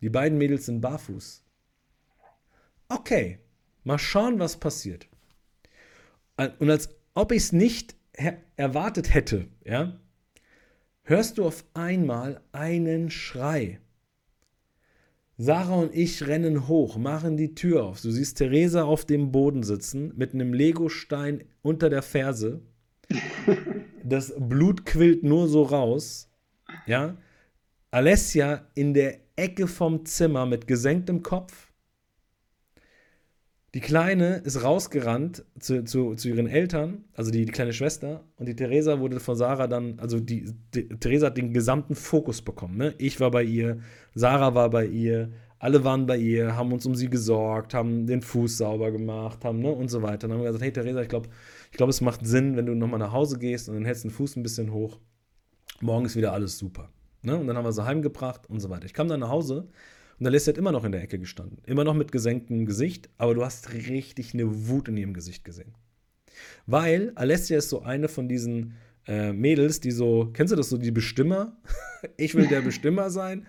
Die 0.00 0.08
beiden 0.08 0.38
Mädels 0.38 0.66
sind 0.66 0.80
barfuß. 0.80 1.44
Okay, 2.88 3.38
mal 3.84 3.98
schauen, 3.98 4.38
was 4.38 4.56
passiert. 4.56 5.08
Und 6.58 6.70
als 6.70 6.88
ob 7.14 7.32
ich 7.32 7.44
es 7.44 7.52
nicht 7.52 7.96
erwartet 8.56 9.12
hätte, 9.12 9.48
ja, 9.64 9.98
hörst 11.02 11.38
du 11.38 11.46
auf 11.46 11.64
einmal 11.74 12.42
einen 12.52 13.10
Schrei. 13.10 13.80
Sarah 15.38 15.74
und 15.74 15.94
ich 15.94 16.26
rennen 16.26 16.66
hoch, 16.66 16.96
machen 16.96 17.36
die 17.36 17.54
Tür 17.54 17.84
auf. 17.84 18.00
Du 18.00 18.10
siehst 18.10 18.38
Theresa 18.38 18.84
auf 18.84 19.04
dem 19.04 19.32
Boden 19.32 19.62
sitzen 19.62 20.12
mit 20.16 20.32
einem 20.32 20.54
Legostein 20.54 21.44
unter 21.62 21.90
der 21.90 22.02
Ferse. 22.02 22.62
Das 24.08 24.32
Blut 24.38 24.86
quillt 24.86 25.24
nur 25.24 25.48
so 25.48 25.64
raus. 25.64 26.30
Ja. 26.86 27.16
Alessia 27.90 28.64
in 28.76 28.94
der 28.94 29.18
Ecke 29.34 29.66
vom 29.66 30.04
Zimmer 30.06 30.46
mit 30.46 30.68
gesenktem 30.68 31.24
Kopf. 31.24 31.65
Die 33.76 33.82
Kleine 33.82 34.36
ist 34.36 34.64
rausgerannt 34.64 35.44
zu, 35.58 35.84
zu, 35.84 36.14
zu 36.14 36.30
ihren 36.30 36.46
Eltern, 36.46 37.04
also 37.12 37.30
die, 37.30 37.44
die, 37.44 37.52
kleine 37.52 37.74
Schwester, 37.74 38.24
und 38.38 38.48
die 38.48 38.56
Theresa 38.56 39.00
wurde 39.00 39.20
von 39.20 39.36
Sarah 39.36 39.66
dann, 39.66 40.00
also 40.00 40.18
die, 40.18 40.50
die 40.74 40.88
Theresa 40.88 41.26
hat 41.26 41.36
den 41.36 41.52
gesamten 41.52 41.94
Fokus 41.94 42.40
bekommen. 42.40 42.78
Ne? 42.78 42.94
Ich 42.96 43.20
war 43.20 43.30
bei 43.30 43.42
ihr, 43.42 43.80
Sarah 44.14 44.54
war 44.54 44.70
bei 44.70 44.86
ihr, 44.86 45.30
alle 45.58 45.84
waren 45.84 46.06
bei 46.06 46.16
ihr, 46.16 46.56
haben 46.56 46.72
uns 46.72 46.86
um 46.86 46.94
sie 46.94 47.10
gesorgt, 47.10 47.74
haben 47.74 48.06
den 48.06 48.22
Fuß 48.22 48.56
sauber 48.56 48.90
gemacht, 48.92 49.44
haben, 49.44 49.58
ne, 49.58 49.70
und 49.70 49.90
so 49.90 50.00
weiter. 50.00 50.26
Dann 50.26 50.38
haben 50.38 50.44
wir 50.44 50.46
gesagt, 50.46 50.64
hey 50.64 50.72
Theresa, 50.72 51.02
ich 51.02 51.10
glaube, 51.10 51.28
ich 51.70 51.76
glaub, 51.76 51.90
es 51.90 52.00
macht 52.00 52.26
Sinn, 52.26 52.56
wenn 52.56 52.64
du 52.64 52.74
nochmal 52.74 53.00
nach 53.00 53.12
Hause 53.12 53.38
gehst 53.38 53.68
und 53.68 53.74
dann 53.74 53.84
hältst 53.84 54.04
den 54.04 54.10
Fuß 54.10 54.36
ein 54.36 54.42
bisschen 54.42 54.72
hoch. 54.72 54.98
Morgen 55.82 56.06
ist 56.06 56.16
wieder 56.16 56.32
alles 56.32 56.56
super. 56.56 56.88
Ne? 57.20 57.36
Und 57.36 57.46
dann 57.46 57.58
haben 57.58 57.66
wir 57.66 57.72
sie 57.72 57.84
heimgebracht 57.84 58.48
und 58.48 58.60
so 58.60 58.70
weiter. 58.70 58.86
Ich 58.86 58.94
kam 58.94 59.08
dann 59.08 59.20
nach 59.20 59.28
Hause 59.28 59.68
und 60.18 60.26
Leslie 60.26 60.52
hat 60.52 60.58
immer 60.58 60.72
noch 60.72 60.84
in 60.84 60.92
der 60.92 61.02
Ecke 61.02 61.18
gestanden. 61.18 61.58
Immer 61.66 61.84
noch 61.84 61.94
mit 61.94 62.10
gesenktem 62.12 62.66
Gesicht, 62.66 63.08
aber 63.18 63.34
du 63.34 63.44
hast 63.44 63.72
richtig 63.72 64.32
eine 64.32 64.68
Wut 64.68 64.88
in 64.88 64.96
ihrem 64.96 65.14
Gesicht 65.14 65.44
gesehen. 65.44 65.74
Weil 66.66 67.12
Alessia 67.14 67.58
ist 67.58 67.68
so 67.68 67.82
eine 67.82 68.08
von 68.08 68.28
diesen 68.28 68.74
äh, 69.06 69.32
Mädels, 69.32 69.80
die 69.80 69.90
so, 69.90 70.30
kennst 70.32 70.52
du 70.52 70.56
das 70.56 70.68
so, 70.68 70.78
die 70.78 70.90
Bestimmer? 70.90 71.56
ich 72.16 72.34
will 72.34 72.46
der 72.46 72.60
Bestimmer 72.62 73.10
sein. 73.10 73.46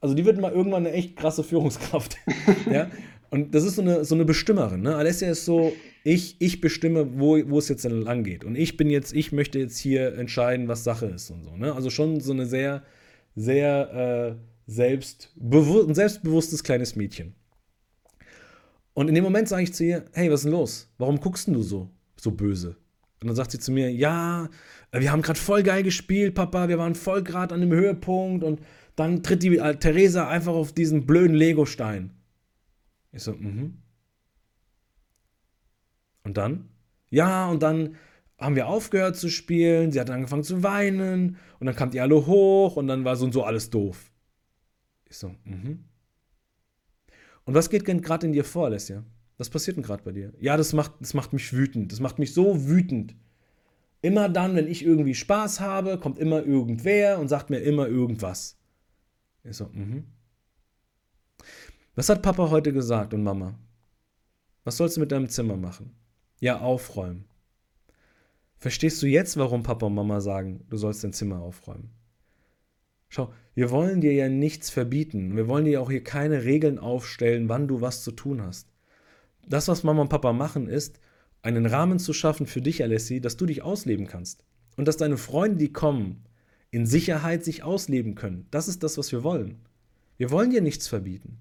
Also 0.00 0.14
die 0.14 0.24
wird 0.24 0.40
mal 0.40 0.52
irgendwann 0.52 0.86
eine 0.86 0.94
echt 0.94 1.16
krasse 1.16 1.42
Führungskraft. 1.42 2.16
ja? 2.70 2.90
Und 3.30 3.54
das 3.54 3.64
ist 3.64 3.76
so 3.76 3.82
eine, 3.82 4.04
so 4.04 4.14
eine 4.14 4.24
Bestimmerin. 4.24 4.82
Ne? 4.82 4.94
Alessia 4.94 5.30
ist 5.30 5.44
so, 5.44 5.72
ich, 6.04 6.36
ich 6.38 6.60
bestimme, 6.60 7.18
wo, 7.18 7.38
wo 7.50 7.58
es 7.58 7.68
jetzt 7.68 7.84
lang 7.84 8.24
geht. 8.24 8.44
Und 8.44 8.56
ich 8.56 8.76
bin 8.76 8.88
jetzt, 8.88 9.12
ich 9.12 9.32
möchte 9.32 9.58
jetzt 9.58 9.78
hier 9.78 10.14
entscheiden, 10.16 10.68
was 10.68 10.84
Sache 10.84 11.06
ist 11.06 11.30
und 11.30 11.44
so. 11.44 11.56
Ne? 11.56 11.74
Also 11.74 11.90
schon 11.90 12.20
so 12.20 12.32
eine 12.32 12.46
sehr, 12.46 12.84
sehr 13.34 14.36
äh, 14.36 14.57
selbstbewusst, 14.68 15.88
ein 15.88 15.94
selbstbewusstes 15.94 16.62
kleines 16.62 16.94
Mädchen. 16.94 17.34
Und 18.92 19.08
in 19.08 19.14
dem 19.14 19.24
Moment 19.24 19.48
sage 19.48 19.62
ich 19.62 19.74
zu 19.74 19.84
ihr, 19.84 20.04
hey, 20.12 20.30
was 20.30 20.40
ist 20.40 20.44
denn 20.44 20.52
los? 20.52 20.92
Warum 20.98 21.18
guckst 21.20 21.48
du 21.48 21.62
so, 21.62 21.90
so 22.20 22.30
böse? 22.30 22.76
Und 23.20 23.28
dann 23.28 23.34
sagt 23.34 23.50
sie 23.50 23.58
zu 23.58 23.72
mir, 23.72 23.90
ja, 23.90 24.48
wir 24.92 25.10
haben 25.10 25.22
gerade 25.22 25.40
voll 25.40 25.62
geil 25.62 25.82
gespielt, 25.82 26.34
Papa, 26.34 26.68
wir 26.68 26.78
waren 26.78 26.94
voll 26.94 27.22
gerade 27.24 27.54
an 27.54 27.60
dem 27.60 27.72
Höhepunkt 27.72 28.44
und 28.44 28.60
dann 28.94 29.22
tritt 29.22 29.42
die 29.42 29.58
äh, 29.58 29.76
Theresa 29.76 30.28
einfach 30.28 30.52
auf 30.52 30.72
diesen 30.72 31.06
blöden 31.06 31.34
Legostein. 31.34 32.10
Ich 33.12 33.22
so, 33.22 33.32
mhm. 33.32 33.78
Und 36.24 36.36
dann? 36.36 36.68
Ja, 37.10 37.48
und 37.48 37.62
dann 37.62 37.96
haben 38.38 38.54
wir 38.54 38.68
aufgehört 38.68 39.16
zu 39.16 39.30
spielen, 39.30 39.92
sie 39.92 40.00
hat 40.00 40.10
angefangen 40.10 40.44
zu 40.44 40.62
weinen 40.62 41.38
und 41.58 41.66
dann 41.66 41.74
kamt 41.74 41.94
ihr 41.94 42.02
alle 42.02 42.26
hoch 42.26 42.76
und 42.76 42.86
dann 42.86 43.04
war 43.04 43.16
so 43.16 43.24
und 43.24 43.32
so 43.32 43.44
alles 43.44 43.70
doof. 43.70 44.12
Ich 45.08 45.16
so, 45.16 45.34
mhm. 45.44 45.84
Und 47.44 47.54
was 47.54 47.70
geht 47.70 47.88
denn 47.88 48.02
gerade 48.02 48.26
in 48.26 48.32
dir 48.32 48.44
vor, 48.44 48.66
Alessia? 48.66 49.04
Was 49.38 49.48
passiert 49.48 49.76
denn 49.76 49.84
gerade 49.84 50.02
bei 50.02 50.12
dir? 50.12 50.34
Ja, 50.38 50.56
das 50.56 50.72
macht, 50.74 50.92
das 51.00 51.14
macht 51.14 51.32
mich 51.32 51.52
wütend. 51.52 51.92
Das 51.92 52.00
macht 52.00 52.18
mich 52.18 52.34
so 52.34 52.68
wütend. 52.68 53.14
Immer 54.02 54.28
dann, 54.28 54.54
wenn 54.54 54.66
ich 54.68 54.84
irgendwie 54.84 55.14
Spaß 55.14 55.60
habe, 55.60 55.98
kommt 55.98 56.18
immer 56.18 56.44
irgendwer 56.44 57.18
und 57.18 57.28
sagt 57.28 57.48
mir 57.48 57.60
immer 57.60 57.88
irgendwas. 57.88 58.58
Ich 59.44 59.56
so, 59.56 59.70
mhm. 59.72 60.04
Was 61.94 62.08
hat 62.08 62.22
Papa 62.22 62.50
heute 62.50 62.72
gesagt 62.72 63.14
und 63.14 63.22
Mama? 63.22 63.58
Was 64.64 64.76
sollst 64.76 64.96
du 64.96 65.00
mit 65.00 65.10
deinem 65.10 65.28
Zimmer 65.28 65.56
machen? 65.56 65.96
Ja, 66.40 66.60
aufräumen. 66.60 67.24
Verstehst 68.58 69.02
du 69.02 69.06
jetzt, 69.06 69.36
warum 69.36 69.62
Papa 69.62 69.86
und 69.86 69.94
Mama 69.94 70.20
sagen, 70.20 70.64
du 70.68 70.76
sollst 70.76 71.02
dein 71.02 71.12
Zimmer 71.12 71.40
aufräumen? 71.40 71.90
Schau, 73.08 73.32
wir 73.54 73.70
wollen 73.70 74.00
dir 74.00 74.12
ja 74.12 74.28
nichts 74.28 74.70
verbieten. 74.70 75.36
Wir 75.36 75.48
wollen 75.48 75.64
dir 75.64 75.80
auch 75.80 75.90
hier 75.90 76.04
keine 76.04 76.44
Regeln 76.44 76.78
aufstellen, 76.78 77.48
wann 77.48 77.68
du 77.68 77.80
was 77.80 78.04
zu 78.04 78.12
tun 78.12 78.42
hast. 78.42 78.72
Das, 79.46 79.68
was 79.68 79.82
Mama 79.82 80.02
und 80.02 80.10
Papa 80.10 80.32
machen, 80.32 80.68
ist, 80.68 81.00
einen 81.42 81.66
Rahmen 81.66 81.98
zu 81.98 82.12
schaffen 82.12 82.46
für 82.46 82.60
dich, 82.60 82.82
Alessi, 82.82 83.20
dass 83.20 83.36
du 83.36 83.46
dich 83.46 83.62
ausleben 83.62 84.06
kannst. 84.06 84.44
Und 84.76 84.86
dass 84.86 84.96
deine 84.96 85.16
Freunde, 85.16 85.58
die 85.58 85.72
kommen, 85.72 86.24
in 86.70 86.86
Sicherheit 86.86 87.44
sich 87.44 87.62
ausleben 87.62 88.14
können. 88.14 88.46
Das 88.50 88.68
ist 88.68 88.82
das, 88.82 88.98
was 88.98 89.10
wir 89.10 89.24
wollen. 89.24 89.58
Wir 90.18 90.30
wollen 90.30 90.50
dir 90.50 90.60
nichts 90.60 90.86
verbieten. 90.86 91.38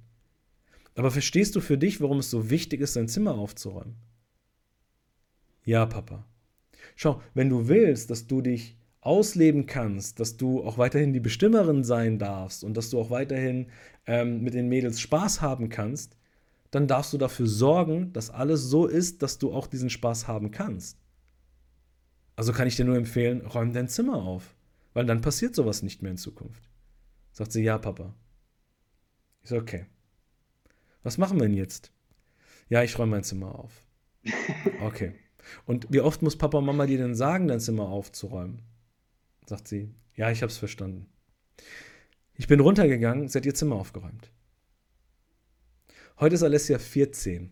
Aber 0.96 1.12
verstehst 1.12 1.56
du 1.56 1.62
für 1.62 1.78
dich, 1.78 2.02
warum 2.02 2.20
es 2.20 2.32
so 2.32 2.50
wichtig 2.50 2.82
ist, 2.82 2.96
dein 2.96 3.08
Zimmer 3.08 3.36
aufzuräumen? 3.36 3.96
Ja, 5.64 5.86
Papa. 5.86 6.26
Schau, 6.96 7.22
wenn 7.34 7.50
du 7.50 7.68
willst, 7.68 8.10
dass 8.10 8.26
du 8.26 8.42
dich 8.42 8.77
ausleben 9.08 9.66
kannst, 9.66 10.20
dass 10.20 10.36
du 10.36 10.64
auch 10.64 10.78
weiterhin 10.78 11.14
die 11.14 11.22
Bestimmerin 11.22 11.86
sein 11.86 12.20
darfst 12.20 12.66
und 12.66 12.76
dass 12.76 12.90
du 12.90 13.00
auch 13.00 13.10
weiterhin 13.10 13.68
ähm, 14.06 14.44
mit 14.44 14.54
den 14.54 14.68
Mädels 14.68 15.00
Spaß 15.00 15.42
haben 15.42 15.70
kannst, 15.70 16.18
dann 16.72 16.88
darfst 16.88 17.14
du 17.14 17.18
dafür 17.18 17.48
sorgen, 17.48 18.12
dass 18.12 18.30
alles 18.30 18.64
so 18.64 18.86
ist, 18.86 19.24
dass 19.24 19.40
du 19.40 19.54
auch 19.54 19.68
diesen 19.68 19.90
Spaß 19.90 20.28
haben 20.28 20.52
kannst. 20.52 20.98
Also 22.36 22.52
kann 22.52 22.68
ich 22.68 22.76
dir 22.76 22.84
nur 22.84 22.98
empfehlen, 22.98 23.46
räum 23.46 23.72
dein 23.72 23.88
Zimmer 23.88 24.22
auf, 24.22 24.54
weil 24.94 25.06
dann 25.06 25.22
passiert 25.22 25.56
sowas 25.56 25.84
nicht 25.84 26.02
mehr 26.02 26.12
in 26.12 26.18
Zukunft. 26.18 26.70
Sagt 27.32 27.54
sie, 27.54 27.64
ja, 27.64 27.78
Papa. 27.78 28.14
Ich 29.42 29.50
so, 29.50 29.56
okay. 29.56 29.86
Was 31.04 31.18
machen 31.18 31.40
wir 31.40 31.48
denn 31.48 31.56
jetzt? 31.56 31.94
Ja, 32.68 32.84
ich 32.84 33.00
räume 33.00 33.12
mein 33.12 33.24
Zimmer 33.24 33.56
auf. 33.56 33.86
Okay. 34.84 35.14
Und 35.66 35.88
wie 35.90 36.02
oft 36.02 36.22
muss 36.22 36.38
Papa 36.38 36.58
und 36.58 36.66
Mama 36.66 36.86
dir 36.86 36.98
denn 36.98 37.16
sagen, 37.16 37.48
dein 37.48 37.62
Zimmer 37.62 37.88
aufzuräumen? 37.88 38.62
Sagt 39.48 39.68
sie. 39.68 39.94
Ja, 40.16 40.32
ich 40.32 40.42
habe 40.42 40.52
es 40.52 40.58
verstanden. 40.58 41.08
Ich 42.36 42.48
bin 42.48 42.60
runtergegangen, 42.60 43.28
sie 43.28 43.38
hat 43.38 43.46
ihr 43.46 43.56
Zimmer 43.56 43.76
aufgeräumt. 43.76 44.32
Heute 46.20 46.36
ist 46.36 46.44
Alessia 46.44 46.80
14. 46.80 47.52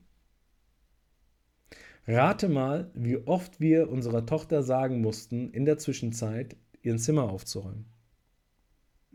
Rate 2.08 2.50
mal, 2.50 2.92
wie 2.94 3.18
oft 3.18 3.60
wir 3.60 3.90
unserer 3.90 4.26
Tochter 4.26 4.62
sagen 4.62 5.02
mussten, 5.02 5.50
in 5.52 5.66
der 5.66 5.78
Zwischenzeit 5.78 6.56
ihr 6.82 6.98
Zimmer 6.98 7.32
aufzuräumen. 7.32 7.86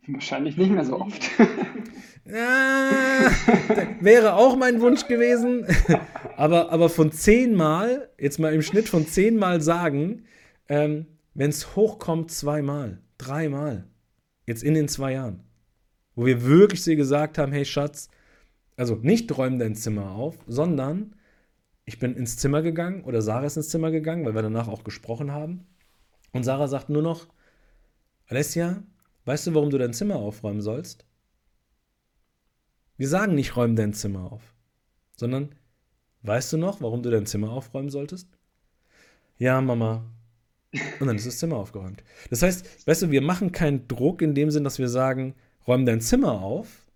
Wahrscheinlich 0.07 0.57
nicht 0.57 0.70
mehr 0.70 0.85
so 0.85 0.99
oft. 0.99 1.22
ah, 2.33 3.31
wäre 4.01 4.35
auch 4.35 4.57
mein 4.57 4.81
Wunsch 4.81 5.07
gewesen. 5.07 5.66
aber, 6.37 6.72
aber 6.72 6.89
von 6.89 7.12
zehnmal, 7.12 8.11
jetzt 8.18 8.39
mal 8.39 8.53
im 8.55 8.62
Schnitt 8.62 8.89
von 8.89 9.07
zehnmal 9.07 9.61
sagen, 9.61 10.24
ähm, 10.68 11.07
wenn 11.35 11.51
es 11.51 11.76
hochkommt, 11.76 12.31
zweimal, 12.31 13.01
dreimal. 13.18 13.87
Jetzt 14.47 14.62
in 14.62 14.74
den 14.74 14.89
zwei 14.89 15.12
Jahren. 15.12 15.45
Wo 16.14 16.26
wir 16.26 16.45
wirklich 16.45 16.83
sie 16.83 16.97
gesagt 16.97 17.39
haben, 17.39 17.53
hey 17.53 17.64
Schatz, 17.64 18.09
also 18.76 18.97
nicht 18.97 19.37
räum 19.37 19.59
dein 19.59 19.74
Zimmer 19.74 20.12
auf, 20.12 20.37
sondern 20.47 21.14
ich 21.85 21.99
bin 21.99 22.14
ins 22.14 22.37
Zimmer 22.37 22.62
gegangen 22.62 23.05
oder 23.05 23.22
Sarah 23.22 23.47
ist 23.47 23.57
ins 23.57 23.68
Zimmer 23.68 23.91
gegangen, 23.91 24.24
weil 24.24 24.35
wir 24.35 24.43
danach 24.43 24.68
auch 24.68 24.85
gesprochen 24.85 25.33
haben. 25.33 25.66
Und 26.33 26.45
Sarah 26.45 26.68
sagt 26.68 26.89
nur 26.89 27.03
noch, 27.03 27.26
Alessia, 28.26 28.83
weißt 29.24 29.49
du, 29.49 29.55
warum 29.55 29.70
du 29.70 29.78
dein 29.78 29.93
Zimmer 29.93 30.16
aufräumen 30.16 30.61
sollst? 30.61 31.05
Wir 32.97 33.09
sagen 33.09 33.35
nicht, 33.35 33.57
räum 33.57 33.76
dein 33.76 33.93
Zimmer 33.93 34.31
auf, 34.31 34.55
sondern 35.16 35.55
weißt 36.22 36.53
du 36.53 36.59
noch, 36.59 36.81
warum 36.81 37.03
du 37.03 37.11
dein 37.11 37.26
Zimmer 37.26 37.51
aufräumen 37.51 37.91
solltest? 37.91 38.28
Ja, 39.39 39.61
Mama. 39.61 40.05
Und 40.73 41.07
dann 41.07 41.16
ist 41.16 41.27
das 41.27 41.39
Zimmer 41.39 41.57
aufgeräumt. 41.57 42.05
Das 42.31 42.43
heißt, 42.43 42.87
weißt 42.87 43.03
du, 43.03 43.11
wir 43.11 43.23
machen 43.23 43.51
keinen 43.53 43.89
Druck 43.89 44.23
in 44.23 44.35
dem 44.35 44.51
Sinn, 44.51 44.64
dass 44.64 44.79
wir 44.79 44.89
sagen, 44.89 45.35
räum 45.66 45.85
dein 45.85 46.01
Zimmer 46.01 46.43
auf, 46.43 46.87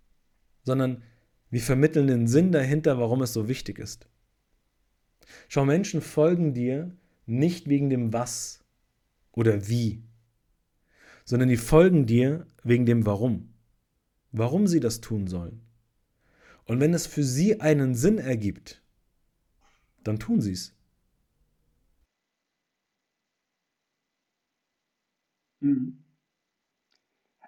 sondern 0.63 1.03
wir 1.49 1.61
vermitteln 1.61 2.07
den 2.07 2.27
Sinn 2.27 2.51
dahinter, 2.51 2.99
warum 2.99 3.21
es 3.21 3.33
so 3.33 3.47
wichtig 3.47 3.79
ist. 3.79 4.07
Schau, 5.47 5.65
Menschen 5.65 6.01
folgen 6.01 6.53
dir 6.53 6.95
nicht 7.25 7.67
wegen 7.67 7.89
dem 7.89 8.13
Was 8.13 8.63
oder 9.31 9.67
Wie, 9.67 10.03
sondern 11.25 11.49
die 11.49 11.57
folgen 11.57 12.05
dir 12.05 12.47
wegen 12.63 12.85
dem 12.85 13.05
Warum. 13.05 13.53
Warum 14.31 14.67
sie 14.67 14.79
das 14.79 15.01
tun 15.01 15.27
sollen. 15.27 15.61
Und 16.65 16.79
wenn 16.79 16.93
es 16.93 17.07
für 17.07 17.23
sie 17.23 17.61
einen 17.61 17.95
Sinn 17.95 18.17
ergibt, 18.17 18.81
dann 20.03 20.19
tun 20.19 20.41
sie 20.41 20.51
es. 20.51 20.74
Hm. 25.65 25.97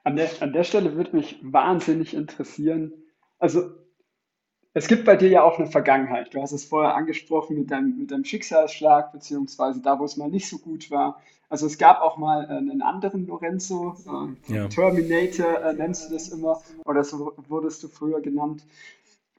An 0.03 0.15
der, 0.15 0.30
an 0.41 0.53
der 0.53 0.63
Stelle 0.63 0.95
würde 0.95 1.15
mich 1.15 1.38
wahnsinnig 1.41 2.13
interessieren. 2.13 2.93
Also, 3.39 3.70
es 4.74 4.88
gibt 4.88 5.05
bei 5.05 5.15
dir 5.15 5.30
ja 5.30 5.43
auch 5.43 5.59
eine 5.59 5.68
Vergangenheit. 5.68 6.34
Du 6.34 6.41
hast 6.41 6.51
es 6.51 6.65
vorher 6.65 6.95
angesprochen 6.95 7.57
mit 7.57 7.72
deinem, 7.72 7.97
mit 7.97 8.11
deinem 8.11 8.24
Schicksalsschlag, 8.24 9.11
beziehungsweise 9.11 9.82
da, 9.82 9.99
wo 9.99 10.05
es 10.05 10.18
mal 10.18 10.30
nicht 10.30 10.47
so 10.47 10.59
gut 10.59 10.89
war. 10.91 11.22
Also 11.49 11.65
es 11.65 11.78
gab 11.78 12.01
auch 12.01 12.18
mal 12.18 12.43
äh, 12.45 12.57
einen 12.57 12.82
anderen 12.82 13.26
Lorenzo, 13.26 13.95
äh, 14.05 14.53
ja. 14.53 14.68
Terminator 14.68 15.61
äh, 15.61 15.74
nennst 15.74 16.09
du 16.09 16.13
das 16.13 16.30
immer, 16.30 16.61
oder 16.86 17.03
so 17.03 17.34
wurdest 17.47 17.84
du 17.84 17.88
früher 17.88 18.22
genannt. 18.22 18.63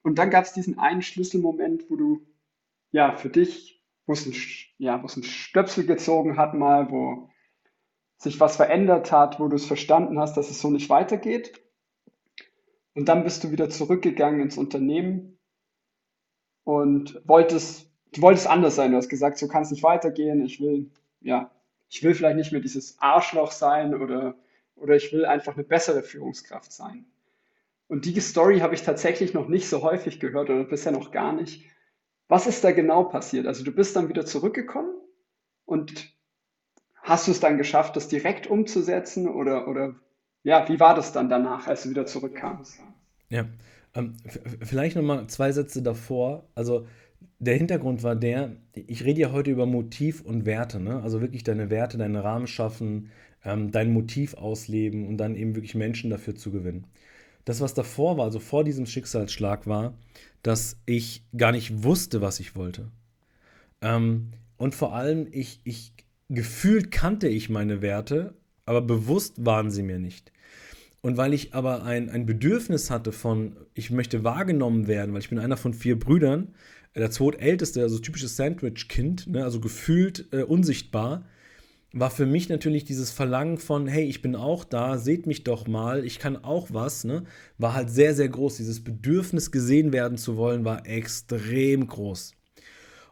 Und 0.03 0.19
dann 0.19 0.31
gab 0.31 0.45
es 0.45 0.53
diesen 0.53 0.79
einen 0.79 1.03
Schlüsselmoment, 1.03 1.91
wo 1.91 1.97
du 1.97 2.27
ja 2.93 3.17
für 3.17 3.29
dich, 3.29 3.85
wo 4.07 4.15
es 4.15 4.27
ein, 4.27 4.35
ja, 4.79 5.03
wo 5.03 5.07
es 5.07 5.17
ein 5.17 5.23
Stöpsel 5.23 5.87
gezogen 5.87 6.37
hat 6.37 6.55
mal, 6.55 6.91
wo 6.91 7.29
sich 8.19 8.41
was 8.41 8.57
verändert 8.57 9.13
hat, 9.13 9.41
wo 9.41 9.49
du 9.49 9.57
es 9.57 9.65
verstanden 9.65 10.19
hast, 10.19 10.37
dass 10.37 10.51
es 10.51 10.61
so 10.61 10.71
nicht 10.71 10.91
weitergeht. 10.91 11.61
Und 12.95 13.09
dann 13.09 13.23
bist 13.23 13.45
du 13.45 13.53
wieder 13.53 13.71
zurückgegangen 13.71 14.41
ins 14.41 14.59
Unternehmen 14.59 15.39
und 16.65 17.23
wolltest, 17.25 17.91
du 18.13 18.23
wolltest 18.23 18.49
anders 18.49 18.75
sein. 18.75 18.91
Du 18.91 18.97
hast 18.97 19.09
gesagt, 19.09 19.39
so 19.39 19.47
kann 19.47 19.63
es 19.63 19.71
nicht 19.71 19.85
weitergehen. 19.85 20.45
Ich 20.45 20.61
will, 20.61 20.91
ja, 21.21 21.53
ich 21.89 22.03
will 22.03 22.15
vielleicht 22.15 22.37
nicht 22.37 22.51
mehr 22.51 22.61
dieses 22.61 22.99
Arschloch 22.99 23.53
sein 23.53 23.95
oder, 23.95 24.35
oder 24.75 24.97
ich 24.97 25.13
will 25.13 25.25
einfach 25.25 25.55
eine 25.55 25.65
bessere 25.65 26.03
Führungskraft 26.03 26.73
sein. 26.73 27.07
Und 27.87 28.05
die 28.05 28.21
Story 28.21 28.59
habe 28.59 28.75
ich 28.75 28.83
tatsächlich 28.83 29.33
noch 29.33 29.49
nicht 29.49 29.69
so 29.69 29.83
häufig 29.83 30.19
gehört 30.19 30.51
oder 30.51 30.65
bisher 30.65 30.93
noch 30.93 31.13
gar 31.13 31.33
nicht. 31.33 31.65
Was 32.27 32.49
ist 32.49 32.65
da 32.65 32.73
genau 32.73 33.05
passiert? 33.05 33.47
Also 33.47 33.65
du 33.65 33.71
bist 33.71 33.95
dann 33.95 34.09
wieder 34.09 34.27
zurückgekommen 34.27 34.93
und 35.65 36.18
hast 37.09 37.27
du 37.27 37.33
es 37.33 37.41
dann 37.41 37.57
geschafft, 37.57 37.97
das 37.97 38.09
direkt 38.09 38.47
umzusetzen 38.47 39.29
oder, 39.29 39.67
oder 39.67 39.95
ja, 40.43 40.69
wie 40.69 40.79
war 40.79 40.95
das 40.95 41.13
dann 41.13 41.29
danach, 41.29 41.67
als 41.67 41.83
du 41.83 41.91
wieder 41.91 42.07
zurückkamst? 42.07 42.81
Ja, 43.31 43.47
ähm, 43.95 44.17
vielleicht 44.63 44.97
nochmal 44.97 45.27
zwei 45.27 45.51
Sätze 45.53 45.83
davor. 45.83 46.47
Also 46.55 46.87
der 47.39 47.57
Hintergrund 47.57 48.03
war 48.03 48.15
der, 48.15 48.57
ich 48.75 49.05
rede 49.05 49.21
ja 49.21 49.33
heute 49.33 49.51
über 49.51 49.67
Motiv 49.67 50.21
und 50.21 50.45
Werte, 50.45 50.81
ne? 50.81 51.03
also 51.03 51.21
wirklich 51.21 51.45
deine 51.45 51.71
Werte, 51.71 51.99
deinen 51.99 52.17
Rahmen 52.17 52.47
schaffen, 52.47 53.11
ähm, 53.45 53.71
dein 53.71 53.93
Motiv 53.93 54.35
ausleben 54.35 55.09
und 55.09 55.17
dann 55.17 55.35
eben 55.35 55.55
wirklich 55.55 55.75
Menschen 55.75 56.11
dafür 56.11 56.35
zu 56.35 56.51
gewinnen. 56.51 56.87
Das, 57.45 57.63
was 57.63 57.73
davor 57.73 58.19
war, 58.19 58.27
also 58.27 58.39
vor 58.39 58.65
diesem 58.65 58.85
Schicksalsschlag 58.85 59.67
war, 59.67 59.95
dass 60.43 60.79
ich 60.85 61.25
gar 61.37 61.53
nicht 61.53 61.83
wusste, 61.83 62.21
was 62.21 62.41
ich 62.41 62.55
wollte. 62.55 62.91
Ähm, 63.81 64.33
und 64.59 64.75
vor 64.75 64.95
allem, 64.95 65.27
ich, 65.31 65.61
ich 65.65 65.93
gefühlt 66.29 66.91
kannte 66.91 67.29
ich 67.29 67.49
meine 67.49 67.83
Werte, 67.83 68.35
aber 68.67 68.83
bewusst 68.83 69.45
waren 69.45 69.71
sie 69.71 69.83
mir 69.83 69.99
nicht. 69.99 70.33
Und 71.01 71.17
weil 71.17 71.33
ich 71.33 71.55
aber 71.55 71.85
ein, 71.85 72.11
ein 72.11 72.27
Bedürfnis 72.27 72.91
hatte 72.91 73.13
von, 73.13 73.57
ich 73.75 73.91
möchte 73.91 74.25
wahrgenommen 74.25 74.89
werden, 74.89 75.13
weil 75.13 75.21
ich 75.21 75.31
bin 75.31 75.39
einer 75.39 75.57
von 75.57 75.73
vier 75.73 75.99
Brüdern, 75.99 76.55
der 76.97 77.11
zweitälteste, 77.11 77.83
also 77.83 77.99
typisches 77.99 78.37
Sandwich-Kind, 78.37 79.29
ne, 79.29 79.45
also 79.45 79.61
gefühlt 79.61 80.29
äh, 80.33 80.43
unsichtbar, 80.43 81.25
war 81.93 82.11
für 82.11 82.27
mich 82.27 82.49
natürlich 82.49 82.85
dieses 82.85 83.11
Verlangen 83.11 83.59
von, 83.59 83.87
hey, 83.87 84.05
ich 84.05 84.21
bin 84.21 84.37
auch 84.37 84.65
da, 84.65 84.99
seht 84.99 85.27
mich 85.27 85.45
doch 85.45 85.67
mal, 85.67 86.05
ich 86.05 86.19
kann 86.19 86.37
auch 86.37 86.69
was, 86.71 87.05
ne, 87.05 87.25
war 87.57 87.75
halt 87.75 87.91
sehr, 87.91 88.15
sehr 88.15 88.29
groß. 88.29 88.57
Dieses 88.57 88.83
Bedürfnis 88.85 89.51
gesehen 89.51 89.93
werden 89.93 90.19
zu 90.19 90.37
wollen, 90.37 90.65
war 90.65 90.87
extrem 90.87 91.87
groß. 91.87 92.35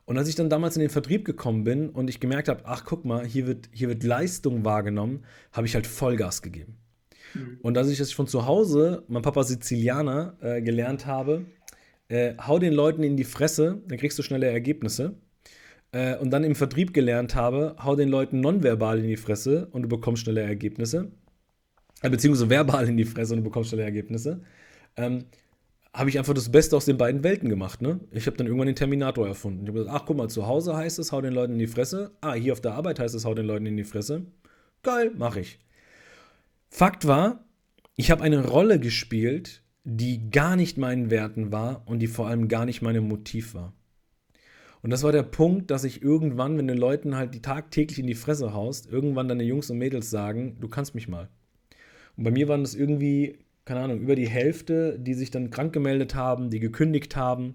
Und 0.07 0.17
als 0.19 0.29
ich 0.29 0.37
dann 0.37 0.49
damals 0.49 0.77
in 0.77 0.81
den 0.81 0.91
Vertrieb 0.91 1.25
gekommen 1.25 1.65
bin 1.65 1.91
und 1.91 2.09
ich 2.09 2.21
gemerkt 2.21 2.49
habe, 2.49 2.63
ach 2.65 2.85
guck 2.85 3.05
mal, 3.05 3.27
hier 3.27 3.47
wird, 3.47 3.69
hier 3.73 3.89
wird 3.89 4.05
Leistung 4.05 4.65
wahrgenommen, 4.65 5.25
habe 5.53 5.67
ich 5.67 5.75
halt 5.75 5.87
Vollgas 5.87 6.43
gegeben. 6.43 6.79
Mhm. 7.35 7.59
Und 7.63 7.77
als 7.77 7.89
ich 7.89 7.99
das 7.99 8.13
von 8.13 8.29
zu 8.29 8.47
Hause, 8.47 9.03
mein 9.09 9.23
Papa 9.23 9.43
Sizilianer, 9.43 10.37
äh, 10.41 10.63
gelernt 10.63 11.07
habe, 11.07 11.47
äh, 12.09 12.35
hau 12.39 12.61
den 12.61 12.73
Leuten 12.73 13.03
in 13.03 13.17
die 13.17 13.25
Fresse, 13.25 13.83
dann 13.89 13.99
kriegst 13.99 14.17
du 14.19 14.23
schnelle 14.23 14.47
Ergebnisse. 14.47 15.17
Äh, 15.91 16.17
und 16.19 16.31
dann 16.31 16.45
im 16.45 16.55
Vertrieb 16.55 16.95
gelernt 16.95 17.35
habe, 17.35 17.75
hau 17.83 17.97
den 17.97 18.09
Leuten 18.09 18.41
nonverbal 18.41 19.01
in 19.01 19.09
die 19.09 19.17
Fresse 19.17 19.67
und 19.73 19.83
du 19.83 19.89
bekommst 19.89 20.23
schnelle 20.23 20.43
Ergebnisse. 20.43 21.11
Äh, 22.03 22.11
beziehungsweise 22.11 22.49
verbal 22.49 22.89
in 22.89 22.97
die 22.97 23.05
Fresse 23.05 23.33
und 23.35 23.41
du 23.41 23.45
bekommst 23.45 23.71
schnelle 23.71 23.85
Ergebnisse. 23.85 24.41
Ähm, 24.97 25.25
habe 25.97 26.11
ich 26.11 26.19
einfach 26.19 26.35
das 26.35 26.51
Beste 26.53 26.77
aus 26.77 26.85
den 26.85 26.99
beiden 26.99 27.25
Welten 27.25 27.49
gemacht. 27.49 27.81
Ne? 27.81 28.01
Ich 28.11 28.27
habe 28.27 28.37
dann 28.37 28.47
irgendwann 28.47 28.67
den 28.67 28.77
Terminator 28.77 29.27
erfunden. 29.27 29.63
Ich 29.63 29.69
habe 29.69 29.79
gesagt, 29.79 29.97
ach 29.97 30.05
guck 30.05 30.19
mal, 30.19 30.29
zu 30.29 30.47
Hause 30.47 30.77
heißt 30.77 30.99
es, 30.99 31.11
hau 31.11 31.23
den 31.23 31.33
Leuten 31.33 31.55
in 31.55 31.59
die 31.59 31.67
Fresse. 31.67 32.11
Ah, 32.21 32.35
hier 32.35 32.53
auf 32.53 32.61
der 32.61 32.75
Arbeit 32.75 32.99
heißt 32.99 33.15
es, 33.15 33.25
hau 33.25 33.35
den 33.35 33.47
Leuten 33.47 33.65
in 33.65 33.79
die 33.79 33.85
Fresse. 33.85 34.27
Geil, 34.83 35.13
mache 35.17 35.41
ich. 35.41 35.59
Fakt 36.69 37.07
war, 37.07 37.47
ich 37.95 38.11
habe 38.11 38.23
eine 38.23 38.47
Rolle 38.47 38.79
gespielt, 38.79 39.63
die 39.85 40.31
gar 40.31 40.55
nicht 40.55 40.77
meinen 40.77 41.11
Werten 41.11 41.51
war 41.51 41.83
und 41.87 42.01
die 42.01 42.09
vor 42.09 42.29
allem 42.29 42.49
gar 42.49 42.67
nicht 42.67 42.83
meinem 42.83 43.09
Motiv 43.09 43.55
war. 43.55 43.73
Und 44.83 44.91
das 44.91 45.03
war 45.03 45.13
der 45.13 45.23
Punkt, 45.23 45.71
dass 45.71 45.85
ich 45.85 46.03
irgendwann, 46.03 46.59
wenn 46.59 46.69
du 46.69 46.75
Leuten 46.75 47.17
halt 47.17 47.35
die 47.35 47.41
tagtäglich 47.41 47.99
in 47.99 48.07
die 48.07 48.15
Fresse 48.15 48.53
haust, 48.53 48.87
irgendwann 48.87 49.29
deine 49.29 49.45
Jungs 49.45 49.71
und 49.71 49.79
Mädels 49.79 50.11
sagen, 50.11 50.59
du 50.61 50.69
kannst 50.69 50.95
mich 50.95 51.09
mal. 51.09 51.31
Und 52.19 52.25
bei 52.25 52.31
mir 52.31 52.49
waren 52.49 52.63
das 52.63 52.75
irgendwie, 52.75 53.39
keine 53.67 53.81
Ahnung, 53.81 54.01
über 54.01 54.17
die 54.17 54.29
Hälfte, 54.29 54.99
die 54.99 55.13
sich 55.13 55.31
dann 55.31 55.51
krank 55.51 55.75
gemeldet 55.75 56.15
haben, 56.15 56.49
die 56.49 56.61
gekündigt 56.61 57.17
haben. 57.17 57.55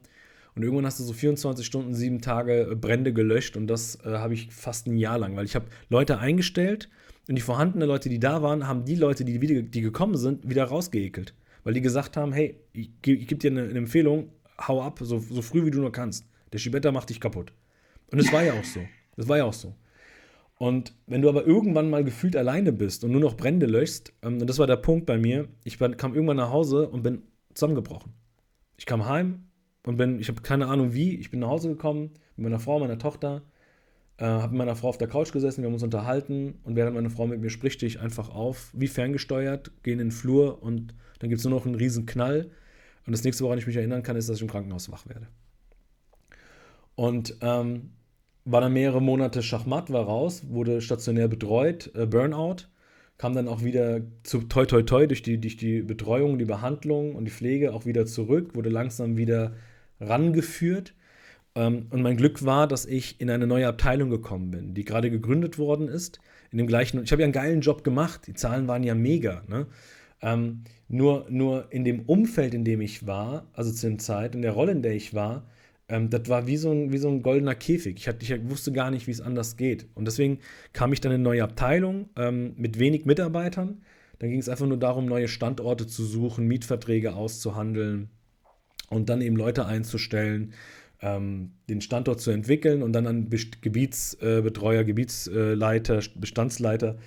Und 0.54 0.62
irgendwann 0.62 0.86
hast 0.86 1.00
du 1.00 1.04
so 1.04 1.14
24 1.14 1.66
Stunden, 1.66 1.96
sieben 1.96 2.22
Tage 2.22 2.70
äh, 2.70 2.76
Brände 2.76 3.12
gelöscht 3.12 3.58
und 3.58 3.66
das 3.66 3.96
äh, 4.06 4.10
habe 4.10 4.36
ich 4.36 4.52
fast 4.52 4.86
ein 4.86 4.98
Jahr 4.98 5.18
lang, 5.18 5.36
weil 5.36 5.46
ich 5.46 5.56
habe 5.56 5.66
Leute 5.90 6.20
eingestellt 6.20 6.90
und 7.28 7.36
die 7.36 7.42
vorhandenen 7.42 7.88
Leute, 7.88 8.10
die 8.10 8.20
da 8.20 8.44
waren, 8.44 8.68
haben 8.68 8.86
die 8.86 8.96
Leute, 8.96 9.26
die, 9.26 9.42
wieder, 9.42 9.64
die 9.64 9.82
gekommen 9.82 10.18
sind, 10.18 10.48
wieder 10.48 10.66
rausgeekelt 10.66 11.34
weil 11.64 11.74
die 11.74 11.82
gesagt 11.82 12.18
haben, 12.18 12.34
hey, 12.34 12.60
ich, 12.74 12.90
ich 13.06 13.28
gebe 13.28 13.36
dir 13.36 13.52
eine, 13.52 13.64
eine, 13.64 13.78
Empfehlung, 13.78 14.30
hau 14.68 14.82
ab, 14.82 15.00
so, 15.02 15.20
so 15.20 15.42
früh 15.42 15.66
wie 15.66 15.72
du 15.72 15.80
nur 15.80 15.92
kannst. 15.92 16.26
Der 16.54 16.58
Schibetta 16.58 16.92
macht 16.92 17.10
dich 17.10 17.20
kaputt. 17.20 17.54
Und 18.12 18.20
es 18.20 18.32
war 18.32 18.44
ja 18.44 18.54
auch 18.54 18.64
so. 18.64 18.82
Das 19.16 19.28
war 19.28 19.38
ja 19.38 19.46
auch 19.46 19.54
so. 19.54 19.74
Und 20.62 20.94
wenn 21.08 21.24
du 21.24 21.30
aber 21.30 21.48
irgendwann 21.48 21.90
mal 21.90 22.04
gefühlt 22.04 22.36
alleine 22.36 22.72
bist 22.72 23.04
und 23.04 23.10
nur 23.10 23.20
noch 23.20 23.36
Brände 23.36 23.66
löschst, 23.66 24.14
ähm, 24.22 24.42
und 24.42 24.48
das 24.48 24.60
war 24.60 24.68
der 24.68 24.76
Punkt 24.76 25.08
bei 25.08 25.18
mir, 25.18 25.48
ich 25.64 25.80
kam 25.80 26.14
irgendwann 26.14 26.38
nach 26.38 26.52
Hause 26.52 26.88
und 26.88 27.02
bin 27.02 27.24
zusammengebrochen. 27.56 28.14
Ich 28.78 28.86
kam 28.86 29.08
heim 29.08 29.46
und 29.88 29.98
bin, 29.98 30.20
ich 30.20 30.28
habe 30.28 30.44
keine 30.44 30.68
Ahnung 30.68 30.94
wie, 30.94 31.16
ich 31.16 31.32
bin 31.32 31.40
nach 31.40 31.48
Hause 31.48 31.70
gekommen 31.70 32.12
mit 32.36 32.44
meiner 32.44 32.60
Frau, 32.60 32.78
meiner 32.78 33.00
Tochter, 33.00 33.42
äh, 34.18 34.26
habe 34.26 34.50
mit 34.50 34.60
meiner 34.60 34.76
Frau 34.76 34.90
auf 34.90 35.00
der 35.00 35.08
Couch 35.08 35.32
gesessen, 35.32 35.64
wir 35.64 35.66
haben 35.66 35.74
uns 35.74 35.82
unterhalten 35.82 36.60
und 36.62 36.76
während 36.76 36.94
meine 36.94 37.10
Frau 37.10 37.26
mit 37.26 37.42
mir 37.42 37.50
spricht, 37.50 37.78
stehe 37.78 37.88
ich 37.88 38.00
einfach 38.00 38.30
auf, 38.30 38.70
wie 38.74 38.88
ferngesteuert, 38.88 39.72
gehe 39.82 39.94
in 39.94 39.98
den 39.98 40.12
Flur 40.12 40.62
und 40.62 40.94
dann 41.18 41.32
gibt 41.32 41.40
es 41.40 41.44
nur 41.44 41.58
noch 41.58 41.66
einen 41.66 41.74
riesen 41.74 42.06
Knall. 42.06 42.52
Und 43.08 43.14
das 43.14 43.24
nächste, 43.24 43.46
woran 43.46 43.58
ich 43.58 43.66
mich 43.66 43.78
erinnern 43.78 44.04
kann, 44.04 44.16
ist, 44.16 44.30
dass 44.30 44.36
ich 44.36 44.44
im 44.44 44.48
Krankenhaus 44.48 44.92
wach 44.92 45.08
werde. 45.10 45.28
Und 46.94 47.36
ähm, 47.42 47.94
war 48.46 48.62
dann 48.62 48.74
mehrere 48.74 49.02
Monate 49.02 49.44
Schachmatt, 49.44 49.92
war 49.92 50.06
raus, 50.06 50.44
wurde 50.50 50.82
stationär 50.82 51.28
betreut, 51.28 51.92
äh, 51.96 52.06
Burnout, 52.06 52.68
kam 53.18 53.36
dann 53.36 53.48
auch 53.48 53.64
wieder 53.64 54.02
zu 54.24 54.42
toi 54.42 54.66
toi 54.66 54.82
toi 54.82 55.06
durch 55.06 55.22
die, 55.22 55.40
durch 55.40 55.56
die 55.56 55.82
Betreuung, 55.82 56.40
die 56.40 56.46
Behandlung 56.46 57.16
und 57.16 57.26
die 57.26 57.32
Pflege 57.32 57.74
auch 57.74 57.86
wieder 57.86 58.06
zurück, 58.06 58.56
wurde 58.56 58.70
langsam 58.70 59.16
wieder 59.16 59.54
rangeführt. 60.00 60.96
Ähm, 61.54 61.88
und 61.92 62.02
mein 62.02 62.18
Glück 62.18 62.44
war, 62.46 62.68
dass 62.68 62.86
ich 62.86 63.22
in 63.22 63.30
eine 63.30 63.46
neue 63.46 63.68
Abteilung 63.68 64.10
gekommen 64.10 64.50
bin, 64.52 64.74
die 64.74 64.86
gerade 64.86 65.12
gegründet 65.12 65.60
worden 65.60 65.88
ist. 65.88 66.20
In 66.52 66.58
dem 66.58 66.68
gleichen, 66.68 67.04
ich 67.04 67.12
habe 67.12 67.22
ja 67.22 67.26
einen 67.26 67.34
geilen 67.34 67.62
Job 67.62 67.84
gemacht, 67.84 68.28
die 68.28 68.34
Zahlen 68.34 68.68
waren 68.68 68.84
ja 68.84 68.96
mega. 68.96 69.44
Ne? 69.48 69.68
Ähm, 70.22 70.64
nur, 70.88 71.26
nur 71.30 71.72
in 71.72 71.84
dem 71.84 72.02
Umfeld, 72.02 72.54
in 72.54 72.66
dem 72.66 72.82
ich 72.82 73.06
war, 73.06 73.46
also 73.54 73.72
zu 73.72 73.88
der 73.88 73.98
Zeit, 74.00 74.36
in 74.36 74.42
der 74.42 74.52
Rolle, 74.52 74.72
in 74.72 74.82
der 74.82 74.94
ich 74.94 75.14
war, 75.14 75.46
ähm, 75.92 76.10
das 76.10 76.30
war 76.30 76.48
wie 76.48 76.56
so, 76.56 76.72
ein, 76.72 76.94
wie 76.94 76.98
so 76.98 77.10
ein 77.10 77.22
goldener 77.22 77.54
Käfig. 77.54 77.98
Ich, 77.98 78.08
hatte, 78.08 78.24
ich 78.24 78.50
wusste 78.50 78.72
gar 78.72 78.90
nicht, 78.92 79.08
wie 79.08 79.12
es 79.12 79.20
anders 79.20 79.58
geht. 79.58 79.88
Und 79.94 80.06
deswegen 80.06 80.40
kam 80.72 80.94
ich 80.94 81.02
dann 81.02 81.12
in 81.12 81.16
eine 81.16 81.24
neue 81.24 81.44
Abteilung 81.44 82.10
ähm, 82.16 82.54
mit 82.56 82.80
wenig 82.80 83.06
Mitarbeitern. 83.06 83.82
Dann 84.20 84.30
ging 84.30 84.40
es 84.40 84.48
einfach 84.48 84.66
nur 84.66 84.80
darum, 84.80 85.06
neue 85.06 85.28
Standorte 85.28 85.88
zu 85.88 86.06
suchen, 86.06 86.48
Mietverträge 86.48 87.14
auszuhandeln. 87.14 88.10
und 88.90 89.10
dann 89.10 89.22
eben 89.22 89.36
Leute 89.36 89.66
einzustellen, 89.66 90.54
ähm, 91.02 91.54
den 91.70 91.82
Standort 91.82 92.22
zu 92.22 92.32
entwickeln 92.32 92.84
und 92.84 92.94
dann 92.94 93.08
an 93.08 93.30
Gebietsbetreuer, 93.30 94.84
Gebietsleiter, 94.86 96.02
Bestandsleiter 96.16 96.98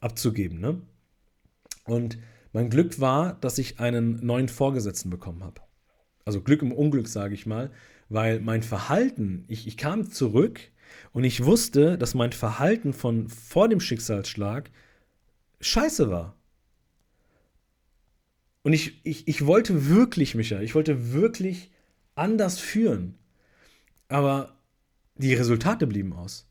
abzugeben. 0.00 0.60
Ne? 0.60 0.80
Und 1.84 2.18
mein 2.52 2.70
Glück 2.70 3.00
war, 3.00 3.34
dass 3.40 3.58
ich 3.58 3.80
einen 3.80 4.24
neuen 4.24 4.48
Vorgesetzten 4.48 5.10
bekommen 5.10 5.44
habe. 5.44 5.60
Also 6.24 6.40
Glück 6.40 6.62
im 6.62 6.72
Unglück, 6.72 7.08
sage 7.08 7.34
ich 7.34 7.46
mal, 7.46 7.70
weil 8.10 8.40
mein 8.40 8.62
Verhalten, 8.62 9.44
ich, 9.48 9.66
ich 9.66 9.78
kam 9.78 10.10
zurück 10.10 10.60
und 11.12 11.24
ich 11.24 11.44
wusste, 11.44 11.96
dass 11.96 12.14
mein 12.14 12.32
Verhalten 12.32 12.92
von 12.92 13.28
vor 13.28 13.68
dem 13.68 13.80
Schicksalsschlag 13.80 14.70
scheiße 15.60 16.10
war. 16.10 16.36
Und 18.62 18.72
ich, 18.74 19.00
ich, 19.04 19.26
ich 19.26 19.46
wollte 19.46 19.88
wirklich, 19.88 20.34
Micha, 20.34 20.60
ich 20.60 20.74
wollte 20.74 21.12
wirklich 21.12 21.70
anders 22.14 22.58
führen. 22.58 23.14
Aber 24.08 24.58
die 25.14 25.32
Resultate 25.32 25.86
blieben 25.86 26.12
aus. 26.12 26.46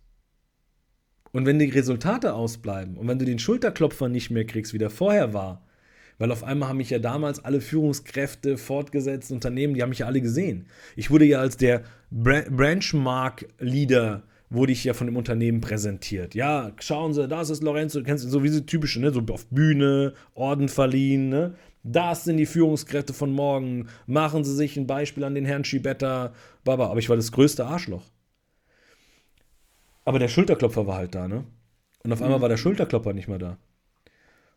Und 1.31 1.45
wenn 1.45 1.59
die 1.59 1.69
Resultate 1.69 2.33
ausbleiben 2.33 2.97
und 2.97 3.07
wenn 3.07 3.19
du 3.19 3.25
den 3.25 3.37
Schulterklopfer 3.37 4.09
nicht 4.09 4.31
mehr 4.31 4.45
kriegst, 4.45 4.73
wie 4.73 4.79
der 4.79 4.89
vorher 4.89 5.33
war, 5.33 5.67
weil 6.19 6.31
auf 6.31 6.43
einmal 6.43 6.69
haben 6.69 6.77
mich 6.77 6.91
ja 6.91 6.99
damals 6.99 7.43
alle 7.43 7.61
Führungskräfte 7.61 8.57
fortgesetzt, 8.57 9.31
Unternehmen, 9.31 9.73
die 9.73 9.81
haben 9.81 9.89
mich 9.89 9.99
ja 9.99 10.05
alle 10.05 10.21
gesehen. 10.21 10.67
Ich 10.95 11.09
wurde 11.09 11.25
ja 11.25 11.39
als 11.39 11.57
der 11.57 11.81
Branchmark-Leader 12.11 14.21
wurde 14.51 14.71
ich 14.71 14.83
ja 14.83 14.93
von 14.93 15.07
dem 15.07 15.17
Unternehmen 15.17 15.61
präsentiert. 15.61 16.35
Ja, 16.35 16.71
schauen 16.79 17.13
Sie, 17.13 17.27
das 17.27 17.49
ist 17.49 17.63
Lorenzo, 17.63 18.03
kennst 18.03 18.25
du 18.25 18.29
so 18.29 18.43
wie 18.43 18.49
diese 18.49 18.65
typische, 18.65 18.99
ne, 18.99 19.11
so 19.11 19.21
auf 19.31 19.47
Bühne, 19.47 20.13
Orden 20.33 20.69
verliehen, 20.69 21.29
ne? 21.29 21.55
Das 21.83 22.25
sind 22.25 22.37
die 22.37 22.45
Führungskräfte 22.45 23.13
von 23.13 23.31
morgen. 23.31 23.87
Machen 24.05 24.43
Sie 24.43 24.53
sich 24.53 24.75
ein 24.75 24.85
Beispiel 24.85 25.23
an 25.23 25.33
den 25.33 25.45
Herrn 25.45 25.63
Schibetta, 25.63 26.33
Baba. 26.65 26.87
Aber 26.87 26.99
ich 26.99 27.07
war 27.07 27.15
das 27.15 27.31
größte 27.31 27.65
Arschloch. 27.65 28.03
Aber 30.03 30.19
der 30.19 30.27
Schulterklopfer 30.27 30.87
war 30.87 30.97
halt 30.97 31.15
da, 31.15 31.29
ne? 31.29 31.45
Und 32.03 32.11
auf 32.11 32.21
einmal 32.21 32.39
mhm. 32.39 32.41
war 32.41 32.49
der 32.49 32.57
Schulterklopfer 32.57 33.13
nicht 33.13 33.29
mehr 33.29 33.39
da. 33.39 33.57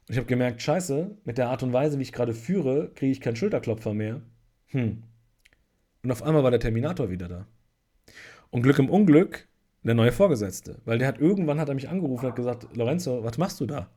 Und 0.09 0.15
ich 0.15 0.17
habe 0.17 0.27
gemerkt, 0.27 0.63
scheiße, 0.63 1.17
mit 1.25 1.39
der 1.39 1.49
Art 1.49 1.63
und 1.63 1.73
Weise, 1.73 1.99
wie 1.99 2.03
ich 2.03 2.13
gerade 2.13 2.35
führe, 2.35 2.91
kriege 2.95 3.13
ich 3.13 3.21
keinen 3.21 3.37
Schulterklopfer 3.37 3.95
mehr. 3.95 4.21
Hm. 4.67 5.03
Und 6.03 6.11
auf 6.11 6.23
einmal 6.23 6.43
war 6.43 6.51
der 6.51 6.61
Terminator 6.61 7.11
wieder 7.11 7.29
da. 7.29 7.47
Und 8.51 8.63
Glück 8.63 8.79
im 8.79 8.91
Unglück, 8.91 9.49
der 9.83 9.95
neue 9.95 10.13
Vorgesetzte. 10.13 10.81
Weil 10.85 10.99
der 10.99 11.09
hat 11.09 11.19
irgendwann 11.19 11.61
hat 11.61 11.69
er 11.69 11.75
mich 11.75 11.89
angerufen 11.89 12.25
und 12.25 12.31
hat 12.31 12.37
gesagt, 12.37 12.77
Lorenzo, 12.77 13.23
was 13.23 13.39
machst 13.39 13.61
du 13.61 13.67
da? 13.67 13.91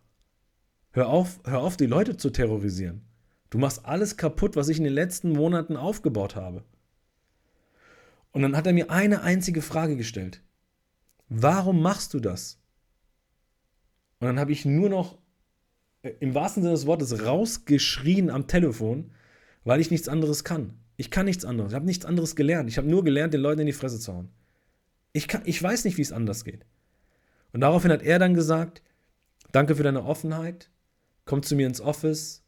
Hör 0.91 1.09
auf, 1.09 1.39
hör 1.43 1.61
auf, 1.61 1.75
die 1.75 1.87
Leute 1.87 2.15
zu 2.17 2.29
terrorisieren. 2.29 3.01
Du 3.49 3.57
machst 3.57 3.85
alles 3.85 4.17
kaputt, 4.17 4.55
was 4.55 4.69
ich 4.69 4.77
in 4.77 4.83
den 4.83 4.93
letzten 4.93 5.31
Monaten 5.31 5.75
aufgebaut 5.75 6.35
habe. 6.35 6.63
Und 8.31 8.41
dann 8.41 8.55
hat 8.55 8.67
er 8.67 8.73
mir 8.73 8.91
eine 8.91 9.21
einzige 9.21 9.61
Frage 9.61 9.95
gestellt. 9.95 10.41
Warum 11.29 11.81
machst 11.81 12.13
du 12.13 12.19
das? 12.19 12.61
Und 14.19 14.27
dann 14.27 14.39
habe 14.39 14.51
ich 14.51 14.65
nur 14.65 14.89
noch 14.89 15.17
im 16.19 16.33
wahrsten 16.33 16.63
Sinne 16.63 16.73
des 16.73 16.85
Wortes 16.85 17.25
rausgeschrien 17.25 18.29
am 18.29 18.47
Telefon, 18.47 19.11
weil 19.63 19.81
ich 19.81 19.91
nichts 19.91 20.07
anderes 20.07 20.43
kann. 20.43 20.73
Ich 20.97 21.11
kann 21.11 21.25
nichts 21.25 21.45
anderes. 21.45 21.71
Ich 21.71 21.75
habe 21.75 21.85
nichts 21.85 22.05
anderes 22.05 22.35
gelernt. 22.35 22.69
Ich 22.69 22.77
habe 22.77 22.87
nur 22.87 23.03
gelernt, 23.03 23.33
den 23.33 23.41
Leuten 23.41 23.61
in 23.61 23.67
die 23.67 23.73
Fresse 23.73 23.99
zu 23.99 24.13
hauen. 24.13 24.29
Ich, 25.13 25.27
kann, 25.27 25.41
ich 25.45 25.61
weiß 25.61 25.85
nicht, 25.85 25.97
wie 25.97 26.01
es 26.01 26.11
anders 26.11 26.43
geht. 26.43 26.65
Und 27.53 27.61
daraufhin 27.61 27.91
hat 27.91 28.03
er 28.03 28.19
dann 28.19 28.33
gesagt, 28.33 28.81
danke 29.51 29.75
für 29.75 29.83
deine 29.83 30.03
Offenheit, 30.03 30.69
komm 31.25 31.41
zu 31.41 31.55
mir 31.55 31.67
ins 31.67 31.81
Office, 31.81 32.45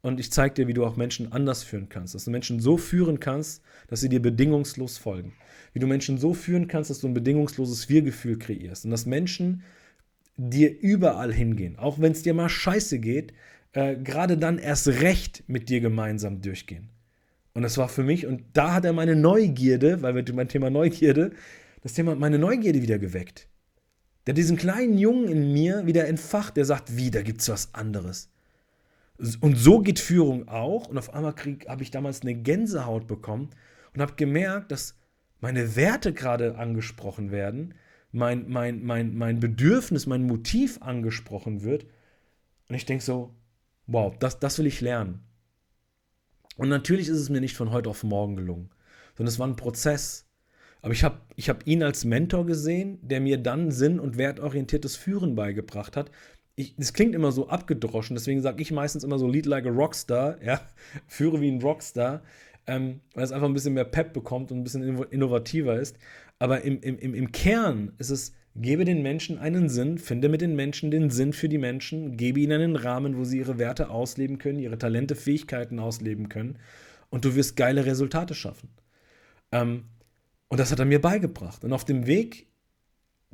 und 0.00 0.20
ich 0.20 0.30
zeige 0.30 0.54
dir, 0.54 0.68
wie 0.68 0.74
du 0.74 0.84
auch 0.84 0.96
Menschen 0.96 1.32
anders 1.32 1.62
führen 1.62 1.88
kannst. 1.88 2.14
Dass 2.14 2.24
du 2.24 2.30
Menschen 2.30 2.60
so 2.60 2.76
führen 2.76 3.18
kannst, 3.18 3.62
dass 3.88 4.00
sie 4.00 4.08
dir 4.08 4.22
bedingungslos 4.22 4.96
folgen. 4.96 5.32
Wie 5.72 5.80
du 5.80 5.86
Menschen 5.86 6.18
so 6.18 6.34
führen 6.34 6.68
kannst, 6.68 6.90
dass 6.90 7.00
du 7.00 7.08
ein 7.08 7.14
bedingungsloses 7.14 7.88
Wir-Gefühl 7.88 8.38
kreierst. 8.38 8.84
Und 8.84 8.92
dass 8.92 9.06
Menschen 9.06 9.62
dir 10.38 10.80
überall 10.80 11.32
hingehen. 11.32 11.78
Auch 11.78 11.98
wenn 11.98 12.12
es 12.12 12.22
dir 12.22 12.32
mal 12.32 12.48
scheiße 12.48 13.00
geht, 13.00 13.34
äh, 13.72 13.96
gerade 13.96 14.38
dann 14.38 14.58
erst 14.58 14.88
recht 14.88 15.44
mit 15.48 15.68
dir 15.68 15.80
gemeinsam 15.80 16.40
durchgehen. 16.40 16.88
Und 17.54 17.62
das 17.62 17.76
war 17.76 17.88
für 17.88 18.04
mich, 18.04 18.26
und 18.26 18.44
da 18.52 18.72
hat 18.72 18.84
er 18.84 18.92
meine 18.92 19.16
Neugierde, 19.16 20.00
weil 20.00 20.14
wir 20.14 20.24
mein 20.32 20.48
Thema 20.48 20.70
Neugierde, 20.70 21.32
das 21.82 21.92
Thema 21.92 22.14
meine 22.14 22.38
Neugierde 22.38 22.82
wieder 22.82 22.98
geweckt. 22.98 23.48
Der 24.26 24.34
diesen 24.34 24.56
kleinen 24.56 24.96
Jungen 24.96 25.28
in 25.28 25.52
mir 25.52 25.86
wieder 25.86 26.06
entfacht, 26.06 26.56
der 26.56 26.64
sagt, 26.64 26.96
wie, 26.96 27.10
da 27.10 27.20
es 27.20 27.48
was 27.48 27.74
anderes. 27.74 28.30
Und 29.40 29.56
so 29.56 29.80
geht 29.80 29.98
Führung 29.98 30.46
auch. 30.48 30.86
Und 30.86 30.98
auf 30.98 31.12
einmal 31.12 31.34
habe 31.66 31.82
ich 31.82 31.90
damals 31.90 32.22
eine 32.22 32.34
Gänsehaut 32.34 33.08
bekommen 33.08 33.50
und 33.94 34.00
habe 34.00 34.14
gemerkt, 34.14 34.70
dass 34.70 34.94
meine 35.40 35.74
Werte 35.76 36.12
gerade 36.12 36.56
angesprochen 36.56 37.32
werden, 37.32 37.74
mein, 38.12 38.48
mein, 38.48 38.82
mein, 38.84 39.16
mein 39.16 39.40
Bedürfnis, 39.40 40.06
mein 40.06 40.22
Motiv 40.22 40.80
angesprochen 40.82 41.62
wird. 41.62 41.86
Und 42.68 42.74
ich 42.74 42.86
denke 42.86 43.04
so, 43.04 43.34
wow, 43.86 44.14
das, 44.18 44.38
das 44.38 44.58
will 44.58 44.66
ich 44.66 44.80
lernen. 44.80 45.20
Und 46.56 46.68
natürlich 46.68 47.08
ist 47.08 47.18
es 47.18 47.30
mir 47.30 47.40
nicht 47.40 47.56
von 47.56 47.70
heute 47.70 47.88
auf 47.88 48.02
morgen 48.02 48.36
gelungen, 48.36 48.70
sondern 49.16 49.32
es 49.32 49.38
war 49.38 49.46
ein 49.46 49.56
Prozess. 49.56 50.26
Aber 50.82 50.92
ich 50.92 51.04
habe 51.04 51.20
ich 51.36 51.48
hab 51.48 51.66
ihn 51.66 51.82
als 51.82 52.04
Mentor 52.04 52.46
gesehen, 52.46 52.98
der 53.02 53.20
mir 53.20 53.38
dann 53.38 53.70
sinn- 53.70 54.00
und 54.00 54.16
wertorientiertes 54.16 54.96
Führen 54.96 55.34
beigebracht 55.34 55.96
hat, 55.96 56.10
das 56.76 56.92
klingt 56.92 57.14
immer 57.14 57.30
so 57.30 57.48
abgedroschen, 57.48 58.16
deswegen 58.16 58.42
sage 58.42 58.62
ich 58.62 58.72
meistens 58.72 59.04
immer 59.04 59.18
so 59.18 59.28
Lead 59.28 59.46
like 59.46 59.66
a 59.66 59.70
Rockstar, 59.70 60.38
ja, 60.42 60.60
führe 61.06 61.40
wie 61.40 61.50
ein 61.50 61.62
Rockstar, 61.62 62.22
ähm, 62.66 63.00
weil 63.14 63.24
es 63.24 63.32
einfach 63.32 63.48
ein 63.48 63.54
bisschen 63.54 63.74
mehr 63.74 63.84
Pep 63.84 64.12
bekommt 64.12 64.50
und 64.50 64.58
ein 64.58 64.64
bisschen 64.64 65.02
innovativer 65.04 65.78
ist. 65.78 65.98
Aber 66.38 66.62
im, 66.62 66.80
im, 66.80 67.14
im 67.14 67.32
Kern 67.32 67.92
ist 67.98 68.10
es, 68.10 68.32
gebe 68.54 68.84
den 68.84 69.02
Menschen 69.02 69.38
einen 69.38 69.68
Sinn, 69.68 69.98
finde 69.98 70.28
mit 70.28 70.40
den 70.40 70.56
Menschen 70.56 70.90
den 70.90 71.10
Sinn 71.10 71.32
für 71.32 71.48
die 71.48 71.58
Menschen, 71.58 72.16
gebe 72.16 72.40
ihnen 72.40 72.60
einen 72.60 72.76
Rahmen, 72.76 73.16
wo 73.16 73.24
sie 73.24 73.38
ihre 73.38 73.58
Werte 73.58 73.90
ausleben 73.90 74.38
können, 74.38 74.58
ihre 74.58 74.78
Talente, 74.78 75.16
Fähigkeiten 75.16 75.78
ausleben 75.78 76.28
können 76.28 76.58
und 77.10 77.24
du 77.24 77.34
wirst 77.34 77.56
geile 77.56 77.86
Resultate 77.86 78.34
schaffen. 78.34 78.70
Ähm, 79.52 79.84
und 80.48 80.60
das 80.60 80.72
hat 80.72 80.78
er 80.78 80.84
mir 80.84 81.00
beigebracht. 81.00 81.64
Und 81.64 81.72
auf 81.72 81.84
dem 81.84 82.06
Weg 82.06 82.46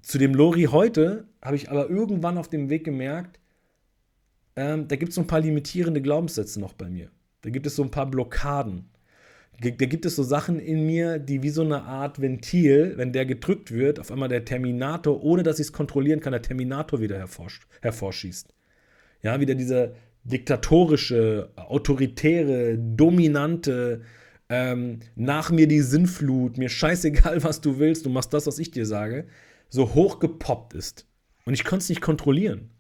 zu 0.03 0.19
dem 0.19 0.35
Lori 0.35 0.65
heute 0.65 1.29
habe 1.43 1.57
ich 1.57 1.71
aber 1.71 1.89
irgendwann 1.89 2.39
auf 2.39 2.49
dem 2.49 2.69
Weg 2.69 2.85
gemerkt, 2.85 3.41
ähm, 4.57 4.87
da 4.89 4.97
gibt 4.97 5.11
es 5.11 5.15
so 5.17 5.23
ein 5.23 5.27
paar 5.27 5.41
limitierende 5.41 6.03
Glaubenssätze 6.03 6.61
noch 6.61 6.75
bei 6.75 6.89
mir. 6.89 7.11
Da 7.41 7.51
gibt 7.51 7.67
es 7.67 7.77
so 7.77 7.83
ein 7.83 7.91
paar 7.91 8.07
Blockaden. 8.07 8.91
Da 9.61 9.87
gibt 9.87 10.05
es 10.05 10.17
so 10.17 10.23
Sachen 10.23 10.59
in 10.59 10.85
mir, 10.85 11.19
die 11.19 11.43
wie 11.43 11.51
so 11.51 11.63
eine 11.63 11.83
Art 11.83 12.21
Ventil, 12.21 12.95
wenn 12.97 13.13
der 13.13 13.25
gedrückt 13.25 13.71
wird, 13.71 14.01
auf 14.01 14.11
einmal 14.11 14.29
der 14.29 14.45
Terminator, 14.45 15.23
ohne 15.23 15.43
dass 15.43 15.59
ich 15.59 15.67
es 15.67 15.73
kontrollieren 15.73 16.21
kann, 16.21 16.33
der 16.33 16.43
Terminator 16.43 17.01
wieder 17.01 17.19
hervors 17.19 17.61
hervorschießt. 17.81 18.53
Ja, 19.23 19.41
wieder 19.41 19.55
dieser 19.55 19.93
diktatorische, 20.25 21.51
autoritäre, 21.57 22.79
dominante, 22.79 24.03
ähm, 24.49 25.01
nach 25.15 25.51
mir 25.51 25.69
die 25.69 25.81
Sinnflut, 25.81 26.59
mir 26.59 26.69
scheißegal, 26.69 27.43
was 27.45 27.61
du 27.61 27.79
willst, 27.79 28.05
du 28.05 28.11
machst 28.11 28.35
das, 28.35 28.47
was 28.47 28.59
ich 28.59 28.71
dir 28.71 28.87
sage 28.87 29.27
so 29.75 29.93
hochgepoppt 29.93 30.73
ist. 30.75 31.07
Und 31.45 31.55
ich 31.55 31.65
konnte 31.65 31.83
es 31.83 31.89
nicht 31.89 32.01
kontrollieren. 32.01 32.71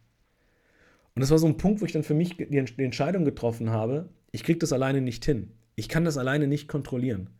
Und 1.14 1.20
das 1.20 1.31
war 1.31 1.39
so 1.39 1.47
ein 1.47 1.57
Punkt, 1.57 1.81
wo 1.81 1.87
ich 1.87 1.93
dann 1.93 2.05
für 2.05 2.14
mich 2.14 2.37
die, 2.37 2.57
Entscheidung 2.57 3.25
getroffen 3.25 3.70
habe, 3.70 4.09
ich 4.31 4.45
kriege 4.45 4.61
das 4.61 4.72
alleine 4.72 5.01
nicht 5.01 5.25
hin. 5.25 5.51
Ich 5.77 5.89
kann 5.89 6.05
das 6.05 6.16
alleine 6.16 6.47
nicht 6.47 6.68
kontrollieren. 6.68 7.31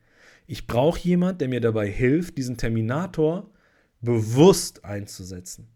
Ich 0.47 0.67
brauche 0.67 1.01
jemand, 1.01 1.41
der 1.41 1.49
mir 1.49 1.61
dabei 1.61 1.89
hilft, 1.89 2.37
diesen 2.37 2.57
Terminator 2.57 3.51
bewusst 4.01 4.85
einzusetzen. 4.85 5.69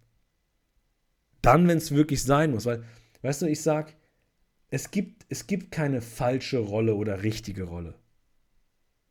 Dann, 1.40 1.68
wenn 1.68 1.78
es 1.78 1.92
wirklich 1.92 2.22
sein 2.22 2.50
muss. 2.50 2.66
Weil, 2.66 2.84
weißt 3.22 3.42
du, 3.42 3.46
ich 3.46 3.62
sage, 3.62 3.92
es 4.70 4.90
gibt, 4.90 5.24
es 5.28 5.46
gibt 5.46 5.70
keine 5.70 6.02
falsche 6.02 6.58
Rolle 6.58 6.94
oder 6.94 7.22
richtige 7.22 7.64
Rolle. 7.64 7.94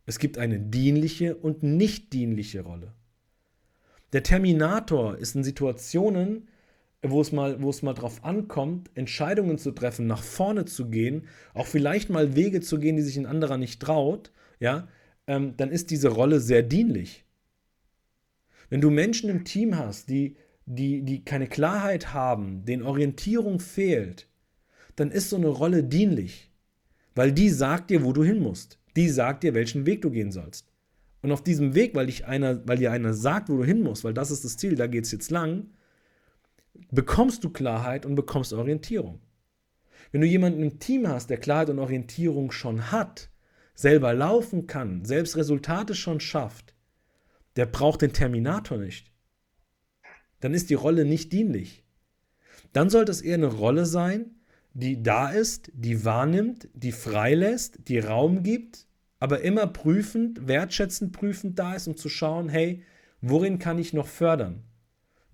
Es 0.05 0.19
gibt 0.19 0.37
eine 0.37 0.59
dienliche 0.59 1.35
und 1.35 1.63
nicht 1.63 2.13
dienliche 2.13 2.61
Rolle. 2.61 2.93
Der 4.13 4.23
Terminator 4.23 5.17
ist 5.17 5.35
in 5.35 5.43
Situationen, 5.43 6.47
wo 7.03 7.21
es 7.21 7.31
mal, 7.31 7.61
wo 7.61 7.69
es 7.69 7.81
mal 7.81 7.93
drauf 7.93 8.23
ankommt, 8.23 8.89
Entscheidungen 8.95 9.57
zu 9.57 9.71
treffen, 9.71 10.07
nach 10.07 10.23
vorne 10.23 10.65
zu 10.65 10.89
gehen, 10.89 11.27
auch 11.53 11.67
vielleicht 11.67 12.09
mal 12.09 12.35
Wege 12.35 12.61
zu 12.61 12.79
gehen, 12.79 12.95
die 12.95 13.03
sich 13.03 13.17
ein 13.17 13.25
anderer 13.25 13.57
nicht 13.57 13.81
traut, 13.81 14.31
ja, 14.59 14.87
ähm, 15.27 15.55
dann 15.57 15.69
ist 15.69 15.91
diese 15.91 16.09
Rolle 16.09 16.39
sehr 16.39 16.63
dienlich. 16.63 17.25
Wenn 18.69 18.81
du 18.81 18.89
Menschen 18.89 19.29
im 19.29 19.45
Team 19.45 19.77
hast, 19.77 20.09
die, 20.09 20.35
die, 20.65 21.03
die 21.03 21.23
keine 21.23 21.47
Klarheit 21.47 22.13
haben, 22.13 22.65
denen 22.65 22.83
Orientierung 22.83 23.59
fehlt, 23.59 24.27
dann 24.95 25.11
ist 25.11 25.29
so 25.29 25.37
eine 25.37 25.47
Rolle 25.47 25.83
dienlich, 25.83 26.51
weil 27.15 27.31
die 27.31 27.49
sagt 27.49 27.89
dir, 27.89 28.03
wo 28.03 28.13
du 28.13 28.23
hin 28.23 28.39
musst. 28.39 28.79
Die 28.95 29.09
sagt 29.09 29.43
dir, 29.43 29.53
welchen 29.53 29.85
Weg 29.85 30.01
du 30.01 30.09
gehen 30.09 30.31
sollst. 30.31 30.67
Und 31.21 31.31
auf 31.31 31.43
diesem 31.43 31.75
Weg, 31.75 31.93
weil, 31.95 32.07
dich 32.07 32.25
einer, 32.25 32.67
weil 32.67 32.77
dir 32.77 32.91
einer 32.91 33.13
sagt, 33.13 33.49
wo 33.49 33.57
du 33.57 33.63
hin 33.63 33.81
musst, 33.81 34.03
weil 34.03 34.13
das 34.13 34.31
ist 34.31 34.43
das 34.43 34.57
Ziel, 34.57 34.75
da 34.75 34.87
geht 34.87 35.05
es 35.05 35.11
jetzt 35.11 35.29
lang, 35.29 35.67
bekommst 36.91 37.43
du 37.43 37.49
Klarheit 37.49 38.05
und 38.05 38.15
bekommst 38.15 38.53
Orientierung. 38.53 39.21
Wenn 40.11 40.21
du 40.21 40.27
jemanden 40.27 40.63
im 40.63 40.79
Team 40.79 41.07
hast, 41.07 41.29
der 41.29 41.37
Klarheit 41.37 41.69
und 41.69 41.79
Orientierung 41.79 42.51
schon 42.51 42.91
hat, 42.91 43.29
selber 43.73 44.13
laufen 44.13 44.67
kann, 44.67 45.05
selbst 45.05 45.35
Resultate 45.35 45.95
schon 45.95 46.19
schafft, 46.19 46.73
der 47.55 47.65
braucht 47.65 48.01
den 48.01 48.13
Terminator 48.13 48.77
nicht. 48.77 49.11
Dann 50.39 50.53
ist 50.53 50.69
die 50.69 50.75
Rolle 50.75 51.05
nicht 51.05 51.33
dienlich. 51.33 51.83
Dann 52.73 52.89
sollte 52.89 53.11
es 53.11 53.21
eher 53.21 53.35
eine 53.35 53.47
Rolle 53.47 53.85
sein, 53.85 54.35
die 54.73 55.01
da 55.01 55.29
ist, 55.29 55.71
die 55.73 56.05
wahrnimmt, 56.05 56.69
die 56.73 56.91
freilässt, 56.91 57.87
die 57.87 57.99
Raum 57.99 58.43
gibt, 58.43 58.85
aber 59.19 59.41
immer 59.41 59.65
prüfend, 59.65 60.47
wertschätzend 60.47 61.11
prüfend 61.11 61.57
da 61.57 61.73
ist, 61.73 61.87
um 61.87 61.97
zu 61.97 62.09
schauen, 62.09 62.49
hey, 62.49 62.83
worin 63.21 63.57
kann 63.57 63.79
ich 63.79 63.93
noch 63.93 64.07
fördern? 64.07 64.63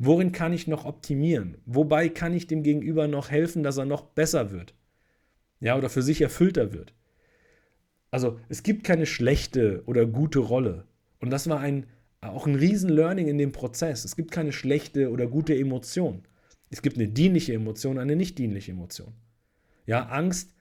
Worin 0.06 0.34
kann 0.34 0.51
ich 0.51 0.68
noch 0.68 0.84
optimieren? 0.84 1.56
Wobei 1.66 2.10
kann 2.10 2.34
ich 2.34 2.45
dem 2.45 2.62
Gegenüber 2.62 3.08
noch 3.08 3.32
helfen, 3.32 3.64
dass 3.64 3.78
er 3.78 3.86
noch 3.86 4.01
besser 4.01 4.51
wird? 4.51 4.74
Ja, 5.62 5.78
oder 5.78 5.89
für 5.89 6.01
sich 6.01 6.20
erfüllter 6.20 6.74
wird. 6.74 6.93
Also, 8.12 8.38
es 8.49 8.64
gibt 8.64 8.84
keine 8.84 9.06
schlechte 9.06 9.82
oder 9.86 10.06
gute 10.06 10.39
Rolle. 10.39 10.86
Und 11.20 11.30
das 11.30 11.47
war 11.47 11.62
ein, 11.62 11.86
auch 12.20 12.45
ein 12.45 12.56
Riesen-Learning 12.56 13.30
in 13.30 13.38
dem 13.38 13.54
Prozess. 13.54 14.04
Es 14.04 14.18
gibt 14.18 14.32
keine 14.32 14.51
schlechte 14.51 15.10
oder 15.10 15.26
gute 15.26 15.56
Emotion. 15.56 16.24
Es 16.70 16.82
gibt 16.82 16.97
eine 16.97 17.08
dienliche 17.08 17.54
Emotion, 17.54 17.97
eine 17.97 18.18
nicht 18.18 18.38
dienliche 18.38 18.74
Emotion. 18.74 19.14
Ja, 19.86 20.08
Angst, 20.08 20.54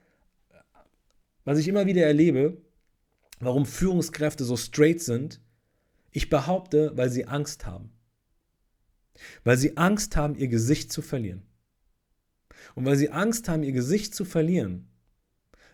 was 1.44 1.58
ich 1.58 1.66
immer 1.66 1.86
wieder 1.86 2.06
erlebe, 2.06 2.58
warum 3.40 3.66
Führungskräfte 3.66 4.44
so 4.44 4.56
straight 4.56 5.00
sind, 5.00 5.40
ich 6.12 6.30
behaupte, 6.30 6.92
weil 6.94 7.10
sie 7.10 7.26
Angst 7.26 7.66
haben. 7.66 7.90
Weil 9.44 9.56
sie 9.56 9.76
Angst 9.76 10.16
haben, 10.16 10.34
ihr 10.36 10.48
Gesicht 10.48 10.92
zu 10.92 11.02
verlieren. 11.02 11.42
Und 12.74 12.84
weil 12.84 12.96
sie 12.96 13.10
Angst 13.10 13.48
haben, 13.48 13.62
ihr 13.62 13.72
Gesicht 13.72 14.14
zu 14.14 14.24
verlieren, 14.24 14.88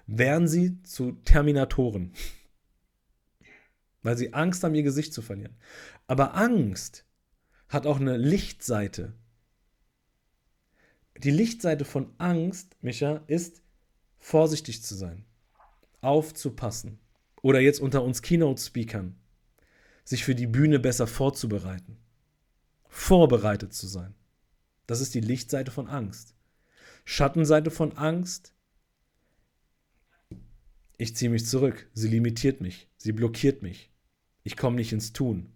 werden 0.06 0.48
sie 0.48 0.82
zu 0.82 1.12
Terminatoren. 1.24 2.12
weil 4.02 4.16
sie 4.16 4.32
Angst 4.32 4.64
haben, 4.64 4.74
ihr 4.74 4.82
Gesicht 4.82 5.12
zu 5.12 5.22
verlieren. 5.22 5.56
Aber 6.06 6.34
Angst 6.34 7.04
hat 7.68 7.86
auch 7.86 8.00
eine 8.00 8.16
Lichtseite. 8.16 9.12
Die 11.18 11.30
Lichtseite 11.30 11.84
von 11.84 12.14
Angst, 12.18 12.76
Micha, 12.80 13.22
ist 13.26 13.62
vorsichtig 14.18 14.82
zu 14.82 14.94
sein, 14.94 15.24
aufzupassen. 16.00 17.00
Oder 17.42 17.60
jetzt 17.60 17.80
unter 17.80 18.02
uns 18.02 18.22
Keynote-Speakern, 18.22 19.16
sich 20.04 20.24
für 20.24 20.34
die 20.34 20.46
Bühne 20.46 20.78
besser 20.78 21.06
vorzubereiten. 21.06 21.98
Vorbereitet 22.88 23.72
zu 23.72 23.86
sein. 23.86 24.14
Das 24.86 25.00
ist 25.00 25.14
die 25.14 25.20
Lichtseite 25.20 25.70
von 25.70 25.88
Angst. 25.88 26.34
Schattenseite 27.04 27.70
von 27.70 27.96
Angst. 27.96 28.52
Ich 30.96 31.14
ziehe 31.14 31.30
mich 31.30 31.46
zurück. 31.46 31.88
Sie 31.94 32.08
limitiert 32.08 32.60
mich. 32.60 32.88
Sie 32.96 33.12
blockiert 33.12 33.62
mich. 33.62 33.90
Ich 34.42 34.56
komme 34.56 34.76
nicht 34.76 34.92
ins 34.92 35.12
Tun. 35.12 35.52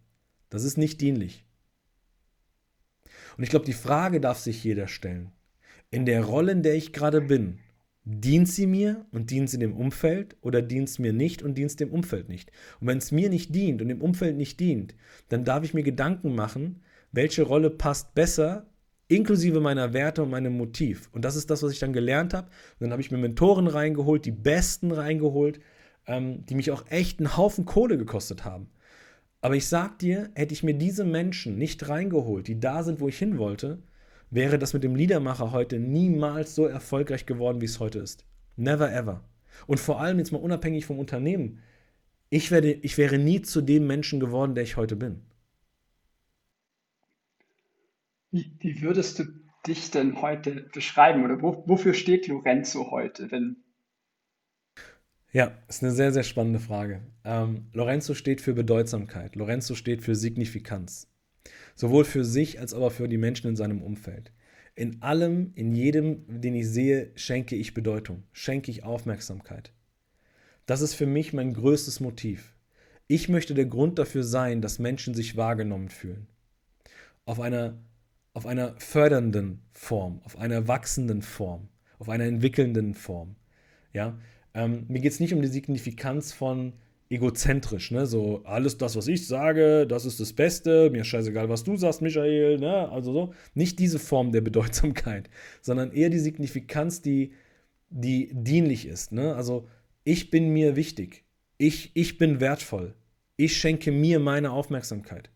Das 0.51 0.65
ist 0.65 0.77
nicht 0.77 1.01
dienlich. 1.01 1.45
Und 3.37 3.45
ich 3.45 3.51
glaube, 3.51 3.65
die 3.65 3.73
Frage 3.73 4.21
darf 4.21 4.39
sich 4.39 4.63
jeder 4.63 4.89
stellen 4.89 5.33
in 5.93 6.07
der 6.07 6.25
Rolle, 6.25 6.53
in 6.53 6.63
der 6.63 6.75
ich 6.75 6.93
gerade 6.93 7.21
bin, 7.21 7.59
dient 8.05 8.49
sie 8.49 8.67
mir 8.67 9.05
und 9.13 9.31
dient 9.31 9.49
sie 9.49 9.59
dem 9.59 9.77
Umfeld 9.77 10.37
oder 10.41 10.61
dient 10.63 10.89
es 10.89 10.99
mir 10.99 11.13
nicht 11.13 11.43
und 11.43 11.57
dient 11.57 11.71
es 11.71 11.77
dem 11.77 11.93
Umfeld 11.93 12.29
nicht? 12.29 12.51
Und 12.81 12.89
wenn 12.89 12.99
es 12.99 13.13
mir 13.13 13.29
nicht 13.29 13.55
dient 13.55 13.81
und 13.81 13.89
dem 13.89 14.01
Umfeld 14.01 14.37
nicht 14.37 14.59
dient, 14.59 14.97
dann 15.29 15.45
darf 15.45 15.63
ich 15.63 15.75
mir 15.75 15.85
Gedanken 15.85 16.35
machen, 16.35 16.81
welche 17.13 17.43
Rolle 17.43 17.71
passt 17.71 18.15
besser, 18.15 18.67
inklusive 19.09 19.61
meiner 19.61 19.93
Werte 19.93 20.23
und 20.23 20.31
meinem 20.31 20.57
Motiv. 20.57 21.09
Und 21.13 21.25
das 21.25 21.37
ist 21.37 21.51
das, 21.51 21.63
was 21.63 21.73
ich 21.73 21.79
dann 21.79 21.93
gelernt 21.93 22.35
habe. 22.35 22.49
Und 22.49 22.81
dann 22.81 22.93
habe 22.93 23.03
ich 23.03 23.11
mir 23.11 23.19
Mentoren 23.19 23.67
reingeholt, 23.67 24.25
die 24.25 24.33
besten 24.33 24.91
reingeholt, 24.91 25.61
ähm, 26.07 26.45
die 26.47 26.55
mich 26.55 26.71
auch 26.71 26.85
echt 26.91 27.21
einen 27.21 27.37
Haufen 27.37 27.65
Kohle 27.65 27.99
gekostet 27.99 28.45
haben. 28.45 28.69
Aber 29.41 29.57
ich 29.57 29.67
sag 29.67 29.99
dir, 29.99 30.31
hätte 30.35 30.55
ich 30.55 30.63
mir 30.63 30.75
diese 30.75 31.05
Menschen 31.05 31.59
nicht 31.59 31.89
reingeholt, 31.89 32.47
die 32.49 32.61
da 32.61 32.83
sind, 32.83 33.01
wo 33.01 33.09
ich 33.09 33.19
hin 33.19 33.39
wollte, 33.39 33.83
wäre 34.31 34.59
das 34.59 34.73
mit 34.73 34.83
dem 34.83 34.95
Liedermacher 34.95 35.53
heute 35.53 35.79
niemals 35.79 36.55
so 36.55 36.67
erfolgreich 36.67 37.27
geworden, 37.27 37.61
wie 37.61 37.67
es 37.67 37.81
heute 37.81 37.99
ist. 37.99 38.25
Never 38.57 38.91
ever. 38.93 39.25
Und 39.67 39.79
vor 39.79 40.01
allem 40.01 40.19
jetzt 40.19 40.33
mal 40.33 40.39
unabhängig 40.39 40.87
vom 40.87 40.99
Unternehmen. 40.99 41.59
Ich, 42.31 42.51
werde, 42.51 42.73
ich 42.73 42.97
wäre 42.97 43.19
nie 43.19 43.43
zu 43.43 43.61
dem 43.61 43.87
Menschen 43.87 44.21
geworden, 44.21 44.55
der 44.55 44.65
ich 44.65 44.77
heute 44.77 44.97
bin. 44.97 45.21
Wie, 48.33 48.57
wie 48.59 48.83
würdest 48.83 49.19
du 49.19 49.25
dich 49.67 49.91
denn 49.91 50.21
heute 50.21 50.69
beschreiben 50.73 51.25
oder 51.25 51.41
wo, 51.41 51.63
wofür 51.69 51.95
steht 51.95 52.27
Lorenzo 52.27 52.91
heute? 52.91 53.31
Wenn 53.31 53.63
ja, 55.33 55.57
ist 55.67 55.83
eine 55.83 55.93
sehr, 55.93 56.13
sehr 56.13 56.25
spannende 56.25 56.59
Frage. 56.59 57.01
Ähm, 57.25 57.69
Lorenzo 57.73 58.13
steht 58.13 58.43
für 58.43 58.53
Bedeutsamkeit. 58.53 59.35
Lorenzo 59.35 59.75
steht 59.75 60.03
für 60.03 60.15
Signifikanz. 60.15 61.09
Sowohl 61.75 62.05
für 62.05 62.23
sich 62.23 62.61
als 62.61 62.75
auch 62.75 62.91
für 62.91 63.09
die 63.09 63.17
Menschen 63.17 63.49
in 63.49 63.57
seinem 63.57 63.83
Umfeld. 63.83 64.31
In 64.75 65.01
allem, 65.01 65.53
in 65.55 65.75
jedem, 65.75 66.25
den 66.41 66.55
ich 66.55 66.69
sehe, 66.69 67.13
schenke 67.15 67.57
ich 67.57 67.73
Bedeutung, 67.73 68.25
schenke 68.33 68.71
ich 68.71 68.85
Aufmerksamkeit. 68.85 69.73
Das 70.67 70.83
ist 70.83 70.95
für 70.95 71.07
mich 71.07 71.33
mein 71.33 71.55
größtes 71.55 72.01
Motiv. 72.01 72.55
Ich 73.07 73.31
möchte 73.31 73.55
der 73.55 73.67
Grund 73.67 73.99
dafür 73.99 74.25
sein, 74.25 74.61
dass 74.61 74.79
Menschen 74.79 75.15
sich 75.15 75.37
wahrgenommen 75.37 75.89
fühlen. 75.89 76.29
Auf 77.25 77.41
einer, 77.41 77.79
auf 78.35 78.47
einer 78.47 78.75
fördernden 78.79 79.63
Form, 79.73 80.21
auf 80.25 80.39
einer 80.39 80.69
wachsenden 80.69 81.23
Form, 81.23 81.69
auf 81.99 82.09
einer 82.09 82.25
entwickelnden 82.25 82.95
Form. 82.95 83.37
Ja? 83.93 84.19
Ähm, 84.55 84.87
mir 84.89 85.01
geht 85.01 85.13
es 85.13 85.21
nicht 85.21 85.35
um 85.35 85.43
die 85.43 85.49
Signifikanz 85.49 86.33
von, 86.33 86.73
egozentrisch, 87.13 87.91
ne? 87.91 88.07
So, 88.07 88.41
alles 88.45 88.79
das, 88.79 88.97
was 88.97 89.07
ich 89.07 89.27
sage, 89.27 89.87
das 89.87 90.07
ist 90.07 90.19
das 90.19 90.33
Beste, 90.33 90.89
mir 90.91 91.05
scheißegal, 91.05 91.51
was 91.51 91.63
du 91.63 91.77
sagst, 91.77 92.01
Michael, 92.01 92.59
ne? 92.59 92.89
Also 92.89 93.13
so. 93.13 93.35
Nicht 93.55 93.79
diese 93.79 93.99
Form 93.99 94.33
der 94.33 94.41
Bedeutsamkeit, 94.41 95.29
sondern 95.61 95.93
eher 95.93 96.09
die 96.09 96.19
Signifikanz, 96.19 97.03
die, 97.03 97.33
die 97.91 98.31
dienlich 98.33 98.87
ist, 98.87 99.13
ne? 99.13 99.35
Also, 99.35 99.69
ich 100.05 100.31
bin 100.31 100.49
mir 100.49 100.75
wichtig. 100.75 101.25
Ich, 101.59 101.93
ich 101.95 102.17
bin 102.19 102.41
wertvoll. 102.41 102.95
Ich 103.37 103.57
schenke 103.59 103.93
mir 103.93 104.19
meine 104.19 104.51
Aufmerksamkeit. 104.51 105.31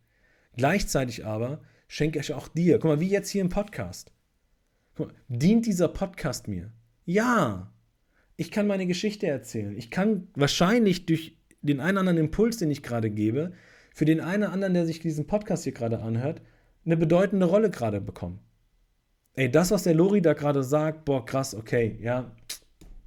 Gleichzeitig 0.56 1.26
aber 1.26 1.60
schenke 1.88 2.18
ich 2.18 2.32
auch 2.32 2.48
dir. 2.48 2.78
Guck 2.78 2.90
mal, 2.90 3.00
wie 3.00 3.08
jetzt 3.08 3.30
hier 3.30 3.40
im 3.40 3.48
Podcast. 3.48 4.12
Mal, 4.98 5.08
dient 5.28 5.66
dieser 5.66 5.88
Podcast 5.88 6.48
mir? 6.48 6.72
Ja. 7.04 7.72
Ich 8.36 8.50
kann 8.50 8.66
meine 8.66 8.86
Geschichte 8.86 9.26
erzählen. 9.26 9.76
Ich 9.76 9.90
kann 9.90 10.28
wahrscheinlich 10.34 11.06
durch 11.06 11.38
den 11.62 11.80
einen 11.80 11.98
anderen 11.98 12.18
Impuls, 12.18 12.58
den 12.58 12.70
ich 12.70 12.82
gerade 12.82 13.10
gebe, 13.10 13.52
für 13.94 14.04
den 14.04 14.20
einen 14.20 14.44
anderen, 14.44 14.74
der 14.74 14.86
sich 14.86 15.00
diesen 15.00 15.26
Podcast 15.26 15.64
hier 15.64 15.72
gerade 15.72 16.00
anhört, 16.00 16.42
eine 16.84 16.96
bedeutende 16.96 17.46
Rolle 17.46 17.70
gerade 17.70 18.00
bekommen. 18.00 18.40
Ey, 19.34 19.50
das, 19.50 19.70
was 19.70 19.82
der 19.82 19.94
Lori 19.94 20.22
da 20.22 20.32
gerade 20.32 20.62
sagt, 20.62 21.04
boah, 21.04 21.24
krass, 21.24 21.54
okay, 21.54 21.98
ja, 22.00 22.32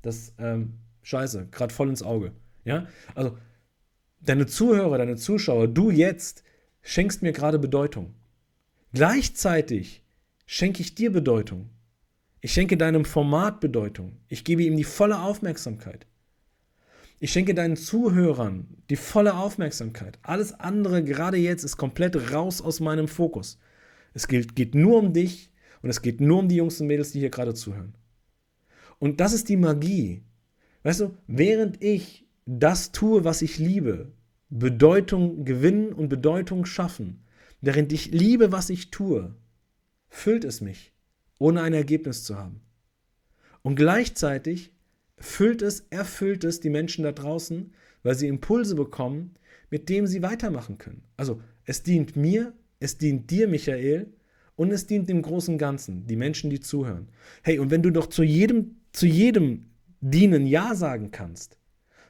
das, 0.01 0.33
ähm, 0.37 0.73
scheiße, 1.01 1.47
gerade 1.51 1.73
voll 1.73 1.89
ins 1.89 2.03
Auge. 2.03 2.31
Ja, 2.65 2.87
also, 3.15 3.37
deine 4.21 4.45
Zuhörer, 4.45 4.97
deine 4.97 5.15
Zuschauer, 5.15 5.67
du 5.67 5.89
jetzt 5.89 6.43
schenkst 6.81 7.21
mir 7.21 7.31
gerade 7.31 7.57
Bedeutung. 7.57 8.13
Gleichzeitig 8.91 10.03
schenke 10.47 10.81
ich 10.81 10.95
dir 10.95 11.11
Bedeutung. 11.11 11.69
Ich 12.41 12.53
schenke 12.53 12.75
deinem 12.75 13.05
Format 13.05 13.59
Bedeutung. 13.59 14.17
Ich 14.27 14.43
gebe 14.43 14.63
ihm 14.63 14.77
die 14.77 14.83
volle 14.83 15.19
Aufmerksamkeit. 15.19 16.07
Ich 17.19 17.31
schenke 17.31 17.53
deinen 17.53 17.75
Zuhörern 17.75 18.65
die 18.89 18.95
volle 18.95 19.35
Aufmerksamkeit. 19.35 20.17
Alles 20.23 20.53
andere, 20.53 21.03
gerade 21.03 21.37
jetzt, 21.37 21.63
ist 21.63 21.77
komplett 21.77 22.33
raus 22.33 22.61
aus 22.61 22.79
meinem 22.79 23.07
Fokus. 23.07 23.59
Es 24.13 24.27
geht, 24.27 24.55
geht 24.55 24.73
nur 24.73 24.97
um 24.97 25.13
dich 25.13 25.51
und 25.81 25.89
es 25.89 26.01
geht 26.01 26.19
nur 26.21 26.39
um 26.39 26.47
die 26.47 26.55
Jungs 26.55 26.81
und 26.81 26.87
Mädels, 26.87 27.11
die 27.11 27.19
hier 27.19 27.29
gerade 27.29 27.53
zuhören. 27.53 27.93
Und 28.97 29.19
das 29.19 29.33
ist 29.33 29.49
die 29.49 29.57
Magie. 29.57 30.23
Weißt 30.83 31.01
du, 31.01 31.17
während 31.27 31.83
ich 31.83 32.25
das 32.45 32.91
tue, 32.91 33.23
was 33.23 33.41
ich 33.41 33.59
liebe, 33.59 34.13
Bedeutung 34.49 35.45
gewinnen 35.45 35.93
und 35.93 36.09
Bedeutung 36.09 36.65
schaffen, 36.65 37.23
während 37.61 37.91
ich 37.91 38.11
liebe, 38.11 38.51
was 38.51 38.69
ich 38.69 38.91
tue, 38.91 39.35
füllt 40.07 40.43
es 40.43 40.61
mich, 40.61 40.93
ohne 41.37 41.61
ein 41.61 41.73
Ergebnis 41.73 42.23
zu 42.23 42.37
haben. 42.37 42.61
Und 43.61 43.75
gleichzeitig 43.75 44.71
füllt 45.17 45.61
es, 45.61 45.81
erfüllt 45.89 46.43
es 46.43 46.59
die 46.59 46.69
Menschen 46.69 47.03
da 47.03 47.11
draußen, 47.11 47.73
weil 48.03 48.15
sie 48.15 48.27
Impulse 48.27 48.75
bekommen, 48.75 49.35
mit 49.69 49.89
dem 49.89 50.07
sie 50.07 50.21
weitermachen 50.21 50.77
können. 50.77 51.03
Also 51.17 51.41
es 51.65 51.83
dient 51.83 52.15
mir, 52.15 52.53
es 52.79 52.97
dient 52.97 53.29
dir, 53.29 53.47
Michael, 53.47 54.13
und 54.55 54.71
es 54.71 54.87
dient 54.87 55.07
dem 55.09 55.21
großen 55.21 55.57
Ganzen, 55.57 56.07
die 56.07 56.15
Menschen, 56.15 56.49
die 56.49 56.59
zuhören. 56.59 57.09
Hey, 57.43 57.59
und 57.59 57.71
wenn 57.71 57.83
du 57.83 57.91
doch 57.91 58.07
zu 58.07 58.23
jedem, 58.23 58.77
zu 58.91 59.05
jedem 59.05 59.69
Dienen 60.01 60.47
Ja 60.47 60.75
sagen 60.75 61.11
kannst, 61.11 61.57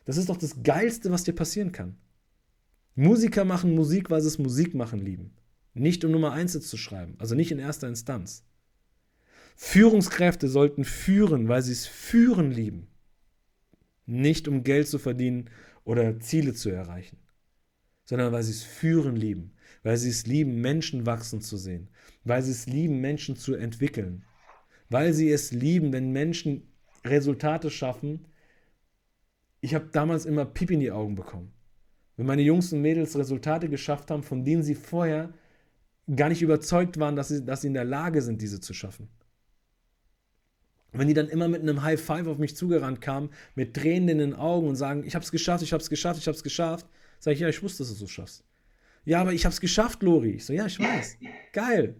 das 0.05 0.17
ist 0.17 0.29
doch 0.29 0.37
das 0.37 0.63
Geilste, 0.63 1.11
was 1.11 1.23
dir 1.23 1.33
passieren 1.33 1.71
kann. 1.71 1.97
Musiker 2.95 3.45
machen 3.45 3.75
Musik, 3.75 4.09
weil 4.09 4.21
sie 4.21 4.27
es 4.27 4.39
Musik 4.39 4.73
machen 4.73 4.99
lieben. 4.99 5.31
Nicht 5.79 6.05
um 6.05 6.11
Nummer 6.11 6.31
eins 6.33 6.59
zu 6.59 6.77
schreiben, 6.77 7.15
also 7.17 7.35
nicht 7.35 7.51
in 7.51 7.59
erster 7.59 7.87
Instanz. 7.87 8.45
Führungskräfte 9.55 10.47
sollten 10.47 10.85
führen, 10.85 11.47
weil 11.47 11.61
sie 11.61 11.73
es 11.73 11.85
führen 11.85 12.51
lieben 12.51 12.89
nicht 14.09 14.47
um 14.47 14.63
Geld 14.63 14.87
zu 14.87 14.97
verdienen 14.97 15.49
oder 15.83 16.19
Ziele 16.19 16.53
zu 16.53 16.69
erreichen, 16.69 17.17
sondern 18.05 18.33
weil 18.33 18.43
sie 18.43 18.51
es 18.51 18.63
führen 18.63 19.15
lieben, 19.15 19.53
weil 19.83 19.97
sie 19.97 20.09
es 20.09 20.25
lieben, 20.25 20.61
Menschen 20.61 21.05
wachsen 21.05 21.41
zu 21.41 21.57
sehen, 21.57 21.89
weil 22.23 22.41
sie 22.41 22.51
es 22.51 22.65
lieben, 22.65 22.99
Menschen 22.99 23.35
zu 23.35 23.53
entwickeln, 23.53 24.25
weil 24.89 25.13
sie 25.13 25.29
es 25.29 25.51
lieben, 25.51 25.93
wenn 25.93 26.11
Menschen 26.11 26.73
Resultate 27.05 27.69
schaffen. 27.69 28.27
Ich 29.61 29.75
habe 29.75 29.89
damals 29.91 30.25
immer 30.25 30.45
Pipi 30.45 30.73
in 30.73 30.79
die 30.79 30.91
Augen 30.91 31.15
bekommen. 31.15 31.53
Wenn 32.17 32.25
meine 32.25 32.41
Jungs 32.41 32.73
und 32.73 32.81
Mädels 32.81 33.15
Resultate 33.17 33.69
geschafft 33.69 34.11
haben, 34.11 34.23
von 34.23 34.43
denen 34.43 34.63
sie 34.63 34.75
vorher 34.75 35.33
gar 36.15 36.29
nicht 36.29 36.41
überzeugt 36.41 36.99
waren, 36.99 37.15
dass 37.15 37.29
sie, 37.29 37.45
dass 37.45 37.61
sie 37.61 37.67
in 37.67 37.73
der 37.73 37.85
Lage 37.85 38.21
sind, 38.21 38.41
diese 38.41 38.59
zu 38.59 38.73
schaffen. 38.73 39.09
Wenn 40.91 41.07
die 41.07 41.13
dann 41.13 41.29
immer 41.29 41.47
mit 41.47 41.61
einem 41.61 41.83
High 41.83 42.01
Five 42.01 42.27
auf 42.27 42.39
mich 42.39 42.55
zugerannt 42.55 42.99
kamen, 42.99 43.29
mit 43.53 43.75
Tränen 43.75 44.09
in 44.09 44.17
den 44.17 44.33
Augen 44.33 44.67
und 44.67 44.75
sagen, 44.75 45.03
ich 45.05 45.13
habe 45.13 45.23
es 45.23 45.31
geschafft, 45.31 45.63
ich 45.63 45.71
habe 45.71 45.83
es 45.83 45.89
geschafft, 45.89 46.19
ich 46.19 46.27
habe 46.27 46.35
es 46.35 46.43
geschafft, 46.43 46.87
sage 47.19 47.35
ich, 47.35 47.41
ja, 47.41 47.49
ich 47.49 47.61
wusste, 47.61 47.79
dass 47.79 47.89
du 47.89 47.93
es 47.93 47.99
so 47.99 48.07
schaffst. 48.07 48.43
Ja, 49.05 49.21
aber 49.21 49.33
ich 49.33 49.45
habe 49.45 49.53
es 49.53 49.61
geschafft, 49.61 50.01
Lori. 50.01 50.31
Ich 50.31 50.45
so, 50.45 50.53
ja, 50.53 50.65
ich 50.65 50.79
weiß. 50.79 51.17
Geil. 51.53 51.95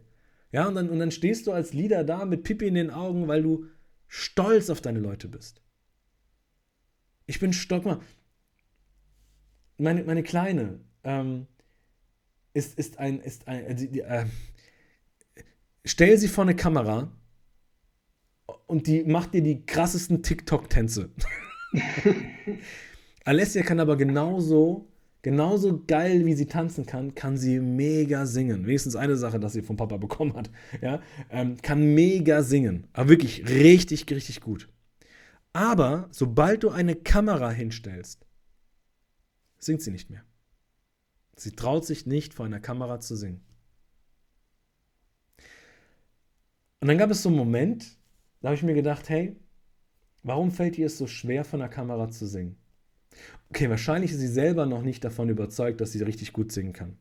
Ja, 0.52 0.68
und 0.68 0.76
dann, 0.76 0.90
und 0.90 1.00
dann 1.00 1.12
stehst 1.12 1.46
du 1.46 1.52
als 1.52 1.74
Leader 1.74 2.04
da 2.04 2.26
mit 2.26 2.44
Pippi 2.44 2.68
in 2.68 2.74
den 2.74 2.90
Augen, 2.90 3.28
weil 3.28 3.44
du 3.44 3.68
stolz 4.08 4.70
auf 4.70 4.82
deine 4.82 5.00
Leute 5.00 5.28
bist. 5.28 5.62
Ich 7.28 7.40
bin 7.40 7.54
stolz. 7.54 7.86
Meine, 9.78 10.04
meine 10.04 10.24
Kleine 10.24 10.80
ähm, 11.04 11.48
ist, 12.54 12.78
ist 12.78 13.00
ein, 13.00 13.20
ist 13.20 13.48
ein, 13.48 13.66
äh, 13.66 13.76
die, 13.76 14.00
äh, 14.02 14.26
stell 15.86 16.18
sie 16.18 16.28
vor 16.28 16.44
eine 16.44 16.56
Kamera 16.56 17.12
und 18.68 18.88
die 18.88 19.04
macht 19.04 19.34
dir 19.34 19.42
die 19.42 19.66
krassesten 19.66 20.24
TikTok-Tänze. 20.24 21.10
Alessia 23.26 23.64
kann 23.64 23.80
aber 23.80 23.96
genauso, 23.98 24.88
genauso 25.22 25.84
geil, 25.86 26.26
wie 26.26 26.34
sie 26.34 26.48
tanzen 26.48 26.86
kann, 26.86 27.14
kann 27.16 27.38
sie 27.38 27.60
mega 27.60 28.26
singen. 28.26 28.66
Wenigstens 28.66 28.96
eine 28.96 29.18
Sache, 29.18 29.40
dass 29.40 29.54
sie 29.54 29.62
vom 29.62 29.78
Papa 29.78 29.98
bekommen 29.98 30.36
hat. 30.36 30.50
Ja, 30.82 31.02
ähm, 31.30 31.58
kann 31.62 31.94
mega 31.94 32.42
singen. 32.42 32.88
Aber 32.94 33.10
wirklich 33.10 33.48
richtig, 33.48 34.10
richtig 34.10 34.42
gut. 34.42 34.70
Aber 35.54 36.08
sobald 36.12 36.64
du 36.64 36.70
eine 36.70 36.96
Kamera 36.96 37.50
hinstellst, 37.50 38.26
singt 39.58 39.82
sie 39.82 39.92
nicht 39.92 40.10
mehr. 40.10 40.24
Sie 41.40 41.52
traut 41.52 41.86
sich 41.86 42.06
nicht, 42.06 42.34
vor 42.34 42.46
einer 42.46 42.60
Kamera 42.60 43.00
zu 43.00 43.16
singen. 43.16 43.40
Und 46.82 46.88
dann 46.90 46.98
gab 46.98 47.10
es 47.12 47.24
so 47.24 47.30
einen 47.30 47.38
Moment, 47.38 47.98
da 48.42 48.50
habe 48.50 48.56
ich 48.56 48.64
mir 48.64 48.74
gedacht, 48.74 49.08
hey, 49.10 49.38
warum 50.22 50.52
fällt 50.52 50.78
ihr 50.78 50.88
es 50.88 50.98
so 50.98 51.08
schwer, 51.08 51.46
von 51.46 51.62
der 51.62 51.70
Kamera 51.70 52.10
zu 52.10 52.28
singen? 52.28 52.58
Okay, 53.50 53.70
wahrscheinlich 53.70 54.12
ist 54.12 54.20
sie 54.20 54.28
selber 54.28 54.66
noch 54.66 54.82
nicht 54.82 55.04
davon 55.04 55.30
überzeugt, 55.30 55.80
dass 55.80 55.94
sie 55.94 56.04
richtig 56.04 56.34
gut 56.34 56.52
singen 56.52 56.74
kann. 56.74 56.98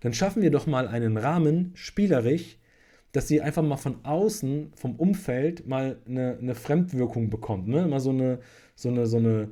Dann 0.00 0.12
schaffen 0.12 0.42
wir 0.42 0.50
doch 0.50 0.66
mal 0.66 0.88
einen 0.88 1.16
Rahmen, 1.16 1.70
spielerisch, 1.74 2.58
dass 3.12 3.28
sie 3.28 3.40
einfach 3.40 3.62
mal 3.62 3.76
von 3.76 4.04
außen, 4.04 4.72
vom 4.74 4.96
Umfeld, 4.96 5.66
mal 5.66 6.00
eine, 6.06 6.36
eine 6.38 6.54
Fremdwirkung 6.56 7.30
bekommt. 7.30 7.68
Ne? 7.68 7.86
Mal 7.86 8.00
so 8.00 8.10
eine, 8.10 8.40
so 8.74 8.88
eine, 8.88 9.06
so 9.06 9.18
eine, 9.18 9.50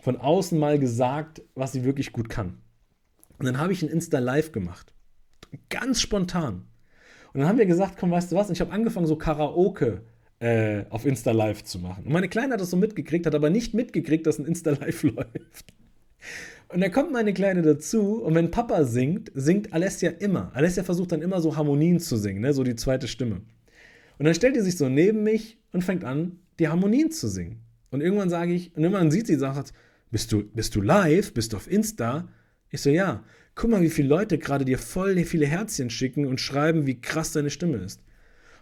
von 0.00 0.16
außen 0.16 0.58
mal 0.58 0.78
gesagt, 0.78 1.42
was 1.54 1.72
sie 1.72 1.84
wirklich 1.84 2.12
gut 2.12 2.28
kann. 2.28 2.60
Und 3.38 3.46
dann 3.46 3.58
habe 3.58 3.72
ich 3.72 3.82
ein 3.82 3.88
Insta-Live 3.88 4.52
gemacht. 4.52 4.92
Ganz 5.68 6.00
spontan. 6.00 6.66
Und 7.32 7.40
dann 7.40 7.48
haben 7.48 7.58
wir 7.58 7.66
gesagt, 7.66 7.96
komm, 7.98 8.10
weißt 8.10 8.32
du 8.32 8.36
was? 8.36 8.48
Und 8.48 8.54
ich 8.54 8.60
habe 8.60 8.72
angefangen, 8.72 9.06
so 9.06 9.16
Karaoke 9.16 10.02
äh, 10.38 10.84
auf 10.90 11.04
Insta 11.04 11.32
Live 11.32 11.64
zu 11.64 11.78
machen. 11.78 12.04
Und 12.04 12.12
meine 12.12 12.28
Kleine 12.28 12.54
hat 12.54 12.60
das 12.60 12.70
so 12.70 12.76
mitgekriegt, 12.76 13.26
hat 13.26 13.34
aber 13.34 13.50
nicht 13.50 13.74
mitgekriegt, 13.74 14.26
dass 14.26 14.38
ein 14.38 14.46
Insta 14.46 14.70
Live 14.70 15.02
läuft. 15.02 15.74
Und 16.68 16.80
dann 16.80 16.90
kommt 16.90 17.12
meine 17.12 17.32
Kleine 17.32 17.62
dazu 17.62 18.22
und 18.22 18.34
wenn 18.34 18.50
Papa 18.50 18.84
singt, 18.84 19.30
singt 19.34 19.72
Alessia 19.72 20.10
immer. 20.10 20.50
Alessia 20.54 20.82
versucht 20.82 21.12
dann 21.12 21.22
immer 21.22 21.40
so 21.40 21.56
Harmonien 21.56 22.00
zu 22.00 22.16
singen, 22.16 22.40
ne? 22.40 22.52
so 22.52 22.64
die 22.64 22.74
zweite 22.74 23.06
Stimme. 23.06 23.42
Und 24.18 24.24
dann 24.24 24.34
stellt 24.34 24.56
die 24.56 24.60
sich 24.60 24.76
so 24.76 24.88
neben 24.88 25.22
mich 25.22 25.58
und 25.72 25.84
fängt 25.84 26.04
an, 26.04 26.40
die 26.58 26.68
Harmonien 26.68 27.12
zu 27.12 27.28
singen. 27.28 27.60
Und 27.90 28.00
irgendwann 28.00 28.30
sage 28.30 28.52
ich, 28.52 28.74
und 28.74 28.82
irgendwann 28.82 29.10
sieht 29.10 29.28
sie, 29.28 29.36
sagt, 29.36 29.72
bist 30.10 30.32
du, 30.32 30.42
bist 30.42 30.74
du 30.74 30.80
live? 30.80 31.32
Bist 31.34 31.52
du 31.52 31.56
auf 31.56 31.70
Insta? 31.70 32.28
Ich 32.70 32.80
so, 32.80 32.90
ja. 32.90 33.24
Guck 33.54 33.70
mal, 33.70 33.80
wie 33.80 33.90
viele 33.90 34.08
Leute 34.08 34.38
gerade 34.38 34.66
dir 34.66 34.78
voll 34.78 35.24
viele 35.24 35.46
Herzchen 35.46 35.88
schicken 35.88 36.26
und 36.26 36.40
schreiben, 36.40 36.86
wie 36.86 37.00
krass 37.00 37.32
deine 37.32 37.48
Stimme 37.48 37.78
ist. 37.78 38.02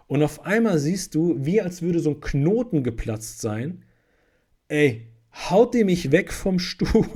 Und 0.06 0.22
auf 0.22 0.44
einmal 0.46 0.78
siehst 0.78 1.14
du, 1.14 1.36
wie 1.38 1.60
als 1.60 1.82
würde 1.82 1.98
so 1.98 2.10
ein 2.10 2.20
Knoten 2.20 2.84
geplatzt 2.84 3.40
sein. 3.40 3.84
Ey, 4.68 5.08
haut 5.32 5.74
die 5.74 5.84
mich 5.84 6.12
weg 6.12 6.32
vom 6.32 6.58
Stuhl, 6.58 7.08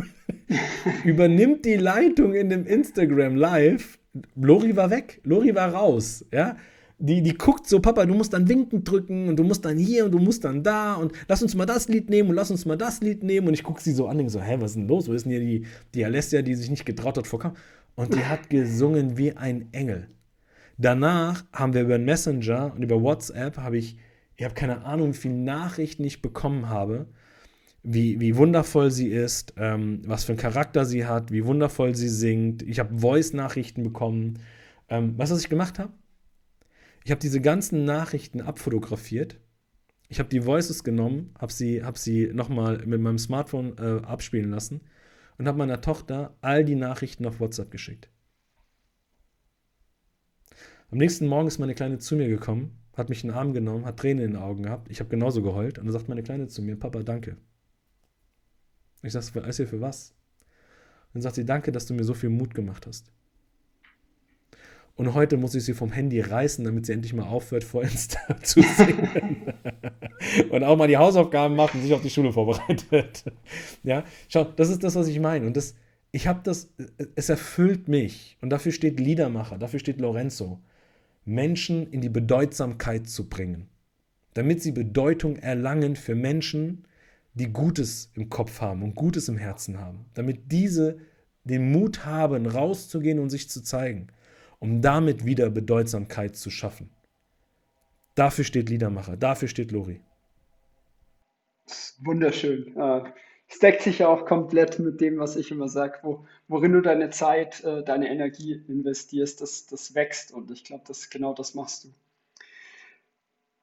übernimmt 1.05 1.65
die 1.65 1.77
Leitung 1.77 2.35
in 2.35 2.49
dem 2.49 2.67
Instagram 2.67 3.37
Live. 3.37 3.99
Lori 4.35 4.75
war 4.75 4.91
weg, 4.91 5.21
Lori 5.23 5.55
war 5.55 5.73
raus, 5.73 6.25
ja. 6.33 6.57
Die, 7.01 7.23
die 7.23 7.35
guckt 7.35 7.69
so, 7.69 7.79
Papa, 7.79 8.05
du 8.07 8.15
musst 8.15 8.33
dann 8.33 8.49
winken 8.49 8.83
drücken 8.83 9.29
und 9.29 9.37
du 9.37 9.45
musst 9.45 9.65
dann 9.65 9.79
hier 9.79 10.05
und 10.05 10.11
du 10.11 10.19
musst 10.19 10.45
dann 10.45 10.65
da 10.65 10.95
und 10.95 11.13
lass 11.29 11.43
uns 11.43 11.55
mal 11.55 11.65
das 11.65 11.89
Lied 11.89 12.11
nehmen 12.11 12.31
und 12.31 12.35
lass 12.35 12.51
uns 12.51 12.67
mal 12.67 12.77
das 12.77 13.01
Lied 13.01 13.23
nehmen. 13.23 13.47
Und 13.47 13.55
ich 13.55 13.63
gucke 13.63 13.81
sie 13.81 13.93
so 13.93 14.09
an 14.09 14.19
denke 14.19 14.33
so, 14.33 14.41
hä, 14.41 14.57
was 14.59 14.73
ist 14.73 14.77
denn 14.77 14.89
los? 14.89 15.09
Wo 15.09 15.13
ist 15.13 15.25
denn 15.25 15.31
hier 15.31 15.41
die, 15.41 15.67
die 15.95 16.05
Alessia, 16.05 16.43
die 16.43 16.57
sich 16.57 16.71
nicht 16.71 16.85
getraut 16.85 17.17
hat 17.17 17.29
vor 17.29 17.39
Kam 17.39 17.55
Und 17.95 18.15
die 18.15 18.25
hat 18.25 18.51
gesungen 18.51 19.17
wie 19.17 19.37
ein 19.37 19.69
Engel. 19.73 20.09
Danach 20.77 21.45
haben 21.53 21.75
wir 21.75 21.83
über 21.83 21.99
Messenger 21.99 22.73
und 22.75 22.83
über 22.83 23.03
WhatsApp 23.03 23.59
habe 23.59 23.79
ich, 23.79 23.97
ich 24.37 24.45
habe 24.45 24.55
keine 24.55 24.85
Ahnung, 24.85 25.13
wie 25.13 25.19
viele 25.19 25.35
Nachrichten 25.35 26.05
ich 26.05 26.23
bekommen 26.23 26.69
habe, 26.69 27.07
wie, 27.83 28.21
wie 28.21 28.37
wundervoll 28.37 28.91
sie 28.91 29.09
ist, 29.09 29.55
ähm, 29.57 30.03
was 30.05 30.25
für 30.25 30.33
einen 30.33 30.41
Charakter 30.41 30.85
sie 30.85 31.07
hat, 31.07 31.33
wie 31.33 31.45
wundervoll 31.45 31.95
sie 31.95 32.09
singt. 32.09 32.63
Ich 32.63 32.79
habe 32.79 32.99
Voice-Nachrichten 32.99 33.83
bekommen. 33.83 34.41
Ähm, 34.89 35.19
weißt 35.19 35.33
was 35.33 35.41
ich 35.41 35.49
gemacht 35.49 35.79
habe? 35.79 35.93
Ich 37.09 37.11
habe 37.11 37.23
diese 37.23 37.41
ganzen 37.41 37.87
Nachrichten 37.87 38.43
abfotografiert. 38.43 39.41
Ich 40.11 40.19
habe 40.19 40.29
die 40.29 40.45
Voices 40.45 40.85
genommen, 40.85 41.33
habe 41.39 41.51
sie, 41.51 41.83
hab 41.83 41.97
sie 41.97 42.27
nochmal 42.35 42.85
mit 42.85 43.01
meinem 43.01 43.17
Smartphone 43.17 43.79
äh, 43.79 44.05
abspielen 44.05 44.51
lassen 44.51 44.83
und 45.39 45.49
habe 45.49 45.57
meiner 45.57 45.81
Tochter 45.81 46.37
all 46.43 46.67
die 46.67 46.75
Nachrichten 46.75 47.25
auf 47.25 47.41
WhatsApp 47.41 47.71
geschickt. 47.71 48.11
Am 50.91 50.99
nächsten 50.99 51.27
Morgen 51.27 51.49
ist 51.49 51.57
meine 51.57 51.75
Kleine 51.75 51.97
zu 51.97 52.15
mir 52.15 52.29
gekommen, 52.29 52.79
hat 52.95 53.09
mich 53.09 53.25
in 53.25 53.31
den 53.31 53.39
Arm 53.39 53.55
genommen, 53.55 53.87
hat 53.87 53.99
Tränen 53.99 54.23
in 54.23 54.33
den 54.33 54.43
Augen 54.43 54.65
gehabt. 54.65 54.91
Ich 54.91 55.01
habe 55.01 55.09
genauso 55.09 55.41
geheult. 55.41 55.79
Und 55.79 55.87
dann 55.87 55.93
sagt 55.95 56.11
meine 56.11 56.23
Kleine 56.23 56.49
zu 56.49 56.61
mir, 56.61 56.77
Papa, 56.77 57.03
danke. 57.03 57.39
Ich 59.03 59.15
sage, 59.15 59.47
weißt 59.47 59.61
du 59.61 59.67
für 59.67 59.81
was? 59.81 60.11
Und 61.07 61.15
dann 61.15 61.23
sagt 61.23 61.37
sie, 61.37 61.47
danke, 61.47 61.73
dass 61.73 61.87
du 61.87 61.95
mir 61.95 62.05
so 62.05 62.13
viel 62.13 62.29
Mut 62.29 62.55
gemacht 62.55 62.87
hast. 62.87 63.11
Und 64.99 65.15
heute 65.15 65.37
muss 65.37 65.55
ich 65.55 65.65
sie 65.65 65.75
vom 65.75 65.93
Handy 65.93 66.21
reißen, 66.21 66.65
damit 66.65 66.85
sie 66.85 66.93
endlich 66.93 67.15
mal 67.15 67.29
aufhört, 67.29 67.63
vor 67.63 67.85
Insta 67.85 68.19
zu 68.43 68.61
singen. 68.63 69.55
und 70.51 70.65
auch 70.65 70.77
mal 70.77 70.89
die 70.89 70.97
Hausaufgaben 70.97 71.55
macht 71.55 71.77
und 71.77 71.83
sich 71.83 71.95
auf 71.95 72.03
die 72.03 72.11
Schule 72.11 72.33
vorbereitet. 72.33 73.23
ja, 73.85 74.03
schau, 74.29 74.43
das 74.43 74.71
ist 74.71 74.83
das, 74.83 74.97
was 74.97 75.07
ich 75.07 75.21
meine. 75.21 75.47
Und 75.47 75.57
das, 75.57 75.77
ich 76.11 76.27
habe 76.27 76.41
das, 76.43 76.75
es 77.15 77.29
erfüllt 77.29 77.87
mich. 77.87 78.37
Und 78.41 78.51
dafür 78.51 78.73
steht 78.73 78.99
Liedermacher, 78.99 79.57
dafür 79.57 79.79
steht 79.79 80.01
Lorenzo. 80.01 80.59
Menschen 81.25 81.87
in 81.93 82.01
die 82.01 82.09
Bedeutsamkeit 82.09 83.09
zu 83.09 83.29
bringen, 83.29 83.69
damit 84.35 84.65
sie 84.65 84.73
Bedeutung 84.73 85.37
erlangen 85.37 85.95
für 85.95 86.17
Menschen, 86.17 86.89
die 87.35 87.53
Gutes 87.53 88.11
im 88.15 88.31
Kopf 88.31 88.61
haben 88.61 88.83
und 88.83 88.97
Gutes 88.97 89.29
im 89.29 89.37
Herzen 89.37 89.79
haben, 89.79 90.07
damit 90.15 90.51
diese 90.51 90.99
den 91.45 91.71
Mut 91.71 92.05
haben, 92.05 92.47
rauszugehen 92.47 93.21
und 93.21 93.31
sich 93.31 93.49
zu 93.49 93.63
zeigen, 93.63 94.09
um 94.59 94.83
damit 94.83 95.25
wieder 95.25 95.51
Bedeutsamkeit 95.51 96.37
zu 96.37 96.51
schaffen. 96.51 96.91
Dafür 98.15 98.45
steht 98.45 98.69
Liedermacher, 98.69 99.17
dafür 99.17 99.49
steht 99.49 99.71
Lori. 99.71 100.01
Wunderschön. 102.01 102.77
Äh, 102.77 103.03
es 103.49 103.61
deckt 103.61 103.83
sich 103.83 104.01
ja 104.01 104.09
auch 104.09 104.27
komplett 104.27 104.79
mit 104.79 105.01
dem, 105.01 105.19
was 105.19 105.37
ich 105.37 105.51
immer 105.51 105.69
sage, 105.69 105.99
wo, 106.03 106.27
worin 106.49 106.73
du 106.73 106.83
deine 106.83 107.11
Zeit, 107.11 107.65
äh, 107.65 107.83
deine 107.83 108.11
Energie 108.11 108.63
investierst, 108.69 109.41
das, 109.41 109.67
das 109.67 109.95
wächst 109.95 110.33
und 110.33 110.51
ich 110.51 110.65
glaube, 110.65 110.85
das 110.87 111.11
genau 111.11 111.33
das 111.33 111.55
machst 111.55 111.85
du. 111.85 111.89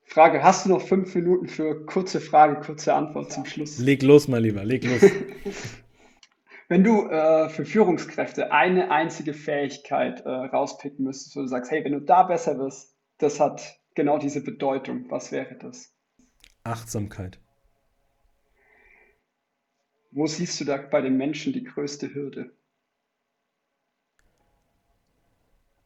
Frage, 0.03 0.43
hast 0.43 0.65
du 0.65 0.69
noch 0.69 0.81
fünf 0.81 1.13
Minuten 1.15 1.47
für 1.47 1.85
kurze 1.85 2.21
Frage, 2.21 2.61
kurze 2.61 2.93
Antwort 2.93 3.31
zum 3.31 3.45
Schluss? 3.45 3.79
Leg 3.79 4.01
los, 4.01 4.27
mein 4.27 4.43
Lieber, 4.43 4.63
leg 4.63 4.83
los. 4.85 5.01
Wenn 6.68 6.84
du 6.84 7.07
äh, 7.07 7.49
für 7.49 7.63
Führungskräfte 7.63 8.51
eine 8.51 8.89
einzige 8.89 9.34
Fähigkeit 9.34 10.22
äh, 10.22 10.30
rauspicken 10.30 11.05
müsstest, 11.05 11.36
wo 11.36 11.41
du 11.41 11.47
sagst, 11.47 11.70
hey, 11.70 11.84
wenn 11.84 11.91
du 11.91 12.01
da 12.01 12.24
besser 12.24 12.57
wirst, 12.57 12.95
das 13.20 13.39
hat 13.39 13.80
genau 13.93 14.18
diese 14.18 14.43
Bedeutung, 14.43 15.09
was 15.09 15.32
wäre 15.32 15.55
das? 15.55 15.93
Achtsamkeit. 16.63 17.39
Wo 20.09 20.26
siehst 20.26 20.59
du 20.59 20.66
da 20.66 20.78
bei 20.78 21.01
den 21.01 21.18
Menschen 21.18 21.53
die 21.53 21.63
größte 21.63 22.13
Hürde? 22.13 22.51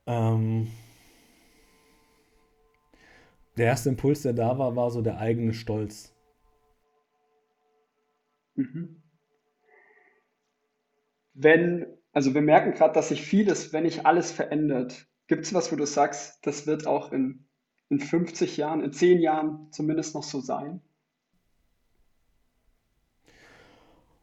Ähm, 0.06 0.72
der 3.58 3.66
erste 3.66 3.90
Impuls, 3.90 4.22
der 4.22 4.34
da 4.34 4.58
war, 4.58 4.76
war 4.76 4.92
so 4.92 5.02
der 5.02 5.18
eigene 5.18 5.54
Stolz. 5.54 6.14
Mhm. 8.56 8.99
Wenn, 11.42 11.86
also 12.12 12.34
wir 12.34 12.42
merken 12.42 12.74
gerade, 12.74 12.94
dass 12.94 13.10
sich 13.10 13.22
vieles, 13.22 13.72
wenn 13.72 13.84
nicht 13.84 14.06
alles 14.06 14.32
verändert, 14.32 15.08
gibt 15.28 15.46
es 15.46 15.54
was, 15.54 15.72
wo 15.72 15.78
du 15.78 15.86
sagst, 15.86 16.46
das 16.46 16.68
wird 16.68 16.86
auch 16.86 17.14
in, 17.14 17.46
in 17.90 18.00
50 18.00 18.58
Jahren, 18.58 18.84
in 18.84 18.92
10 18.92 19.22
Jahren 19.22 19.72
zumindest 19.72 20.16
noch 20.16 20.24
so 20.24 20.42
sein? 20.42 20.82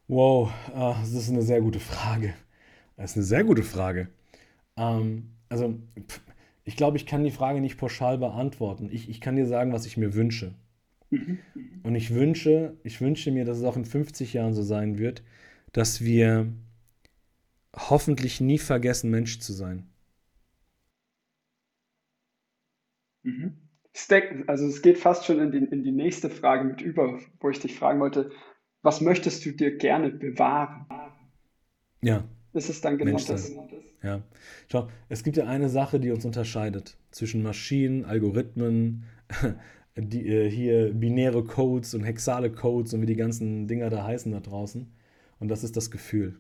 Wow, 0.08 0.52
ah, 0.74 0.96
das 1.00 1.12
ist 1.12 1.30
eine 1.30 1.42
sehr 1.42 1.60
gute 1.60 1.80
Frage. 1.80 2.34
Das 2.96 3.12
ist 3.12 3.16
eine 3.16 3.24
sehr 3.24 3.44
gute 3.44 3.62
Frage. 3.62 4.08
Ähm, 4.76 5.30
also, 5.48 5.74
ich 6.64 6.76
glaube, 6.76 6.98
ich 6.98 7.06
kann 7.06 7.24
die 7.24 7.30
Frage 7.30 7.60
nicht 7.60 7.78
pauschal 7.78 8.18
beantworten. 8.18 8.88
Ich, 8.92 9.08
ich 9.08 9.20
kann 9.20 9.36
dir 9.36 9.46
sagen, 9.46 9.72
was 9.72 9.86
ich 9.86 9.96
mir 9.96 10.14
wünsche. 10.14 10.54
Mhm. 11.10 11.38
Und 11.82 11.94
ich 11.94 12.14
wünsche, 12.14 12.76
ich 12.84 13.00
wünsche 13.00 13.32
mir, 13.32 13.44
dass 13.44 13.58
es 13.58 13.64
auch 13.64 13.76
in 13.76 13.84
50 13.84 14.34
Jahren 14.34 14.52
so 14.52 14.62
sein 14.62 14.98
wird, 14.98 15.22
dass 15.72 16.02
wir 16.02 16.52
hoffentlich 17.90 18.40
nie 18.40 18.58
vergessen, 18.58 19.10
Mensch 19.10 19.40
zu 19.40 19.52
sein. 19.52 19.88
Mhm. 23.22 23.56
Also 24.46 24.66
es 24.66 24.82
geht 24.82 24.98
fast 24.98 25.24
schon 25.24 25.40
in 25.40 25.52
die, 25.52 25.58
in 25.58 25.82
die 25.82 25.92
nächste 25.92 26.28
Frage 26.28 26.64
mit 26.64 26.82
über, 26.82 27.18
wo 27.40 27.48
ich 27.48 27.60
dich 27.60 27.78
fragen 27.78 27.98
wollte, 28.00 28.30
was 28.82 29.00
möchtest 29.00 29.44
du 29.44 29.52
dir 29.52 29.76
gerne 29.76 30.10
bewahren? 30.10 30.86
Ja. 32.02 32.24
Ist 32.52 32.68
es 32.68 32.80
dann 32.80 32.98
genau 32.98 33.12
Mensch 33.12 33.26
das? 33.26 33.52
Ja. 34.02 34.22
Schau, 34.70 34.88
es 35.08 35.24
gibt 35.24 35.36
ja 35.36 35.46
eine 35.46 35.68
Sache, 35.68 35.98
die 35.98 36.10
uns 36.10 36.24
unterscheidet 36.24 36.96
zwischen 37.10 37.42
Maschinen, 37.42 38.04
Algorithmen, 38.04 39.04
die, 39.96 40.26
äh, 40.28 40.50
hier 40.50 40.92
binäre 40.92 41.42
Codes 41.42 41.94
und 41.94 42.04
hexale 42.04 42.52
Codes 42.52 42.94
und 42.94 43.02
wie 43.02 43.06
die 43.06 43.16
ganzen 43.16 43.66
Dinger 43.66 43.90
da 43.90 44.04
heißen 44.04 44.30
da 44.30 44.40
draußen. 44.40 44.92
Und 45.38 45.48
das 45.48 45.64
ist 45.64 45.76
das 45.76 45.90
Gefühl. 45.90 46.38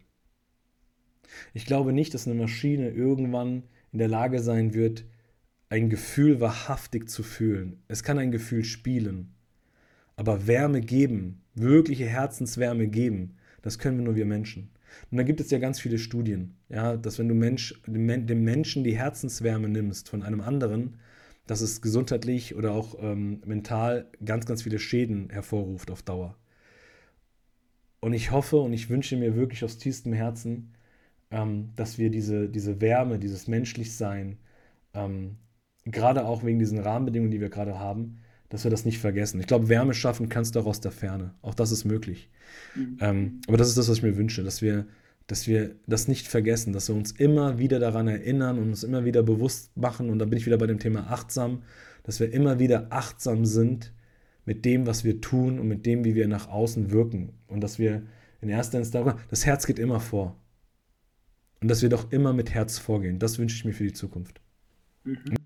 Ich 1.54 1.66
glaube 1.66 1.92
nicht, 1.92 2.14
dass 2.14 2.26
eine 2.26 2.40
Maschine 2.40 2.90
irgendwann 2.90 3.64
in 3.92 3.98
der 3.98 4.08
Lage 4.08 4.40
sein 4.40 4.74
wird, 4.74 5.04
ein 5.68 5.90
Gefühl 5.90 6.40
wahrhaftig 6.40 7.08
zu 7.08 7.22
fühlen. 7.22 7.82
Es 7.88 8.02
kann 8.02 8.18
ein 8.18 8.30
Gefühl 8.30 8.64
spielen. 8.64 9.34
Aber 10.16 10.46
Wärme 10.46 10.80
geben, 10.80 11.42
wirkliche 11.54 12.06
Herzenswärme 12.06 12.88
geben, 12.88 13.36
das 13.62 13.78
können 13.78 13.98
wir 13.98 14.04
nur 14.04 14.16
wir 14.16 14.26
Menschen. 14.26 14.70
Und 15.10 15.18
da 15.18 15.24
gibt 15.24 15.40
es 15.40 15.50
ja 15.50 15.58
ganz 15.58 15.80
viele 15.80 15.98
Studien, 15.98 16.54
ja, 16.68 16.96
dass 16.96 17.18
wenn 17.18 17.28
du 17.28 17.34
Mensch, 17.34 17.74
dem 17.86 18.44
Menschen 18.44 18.84
die 18.84 18.96
Herzenswärme 18.96 19.68
nimmst 19.68 20.08
von 20.08 20.22
einem 20.22 20.40
anderen, 20.40 20.96
dass 21.46 21.60
es 21.60 21.82
gesundheitlich 21.82 22.54
oder 22.54 22.72
auch 22.72 22.96
ähm, 23.00 23.40
mental 23.44 24.10
ganz, 24.24 24.46
ganz 24.46 24.62
viele 24.62 24.78
Schäden 24.78 25.30
hervorruft 25.30 25.90
auf 25.90 26.02
Dauer. 26.02 26.36
Und 28.00 28.12
ich 28.12 28.30
hoffe 28.30 28.56
und 28.56 28.72
ich 28.72 28.88
wünsche 28.88 29.16
mir 29.16 29.36
wirklich 29.36 29.64
aus 29.64 29.78
tiefstem 29.78 30.12
Herzen, 30.12 30.72
ähm, 31.30 31.70
dass 31.76 31.98
wir 31.98 32.10
diese, 32.10 32.48
diese 32.48 32.80
Wärme, 32.80 33.18
dieses 33.18 33.48
Menschlichsein, 33.48 34.38
ähm, 34.94 35.36
gerade 35.84 36.24
auch 36.24 36.44
wegen 36.44 36.58
diesen 36.58 36.78
Rahmenbedingungen, 36.78 37.30
die 37.30 37.40
wir 37.40 37.50
gerade 37.50 37.78
haben, 37.78 38.20
dass 38.48 38.64
wir 38.64 38.70
das 38.70 38.84
nicht 38.84 38.98
vergessen. 38.98 39.40
Ich 39.40 39.46
glaube, 39.46 39.68
Wärme 39.68 39.94
schaffen 39.94 40.28
kannst 40.28 40.54
du 40.54 40.60
auch 40.60 40.66
aus 40.66 40.80
der 40.80 40.92
Ferne. 40.92 41.34
Auch 41.42 41.54
das 41.54 41.72
ist 41.72 41.84
möglich. 41.84 42.30
Mhm. 42.74 42.98
Ähm, 43.00 43.40
aber 43.48 43.56
das 43.56 43.68
ist 43.68 43.78
das, 43.78 43.88
was 43.88 43.98
ich 43.98 44.02
mir 44.02 44.16
wünsche, 44.16 44.44
dass 44.44 44.62
wir, 44.62 44.86
dass 45.26 45.46
wir 45.46 45.74
das 45.86 46.06
nicht 46.06 46.28
vergessen, 46.28 46.72
dass 46.72 46.88
wir 46.88 46.94
uns 46.94 47.12
immer 47.12 47.58
wieder 47.58 47.80
daran 47.80 48.06
erinnern 48.06 48.58
und 48.58 48.68
uns 48.68 48.84
immer 48.84 49.04
wieder 49.04 49.22
bewusst 49.22 49.76
machen. 49.76 50.10
Und 50.10 50.18
da 50.18 50.24
bin 50.24 50.38
ich 50.38 50.46
wieder 50.46 50.58
bei 50.58 50.66
dem 50.66 50.78
Thema 50.78 51.10
achtsam, 51.10 51.62
dass 52.04 52.20
wir 52.20 52.32
immer 52.32 52.60
wieder 52.60 52.86
achtsam 52.90 53.44
sind 53.44 53.92
mit 54.44 54.64
dem, 54.64 54.86
was 54.86 55.02
wir 55.02 55.20
tun 55.20 55.58
und 55.58 55.66
mit 55.66 55.86
dem, 55.86 56.04
wie 56.04 56.14
wir 56.14 56.28
nach 56.28 56.48
außen 56.48 56.92
wirken. 56.92 57.32
Und 57.48 57.62
dass 57.62 57.80
wir 57.80 58.02
in 58.40 58.48
erster 58.48 58.78
Instanz, 58.78 59.14
das 59.28 59.44
Herz 59.44 59.66
geht 59.66 59.80
immer 59.80 59.98
vor. 59.98 60.36
Und 61.60 61.68
dass 61.68 61.82
wir 61.82 61.88
doch 61.88 62.12
immer 62.12 62.32
mit 62.32 62.50
Herz 62.50 62.78
vorgehen. 62.78 63.18
Das 63.18 63.38
wünsche 63.38 63.56
ich 63.56 63.64
mir 63.64 63.72
für 63.72 63.84
die 63.84 63.92
Zukunft. 63.92 64.40
Mhm. 65.04 65.36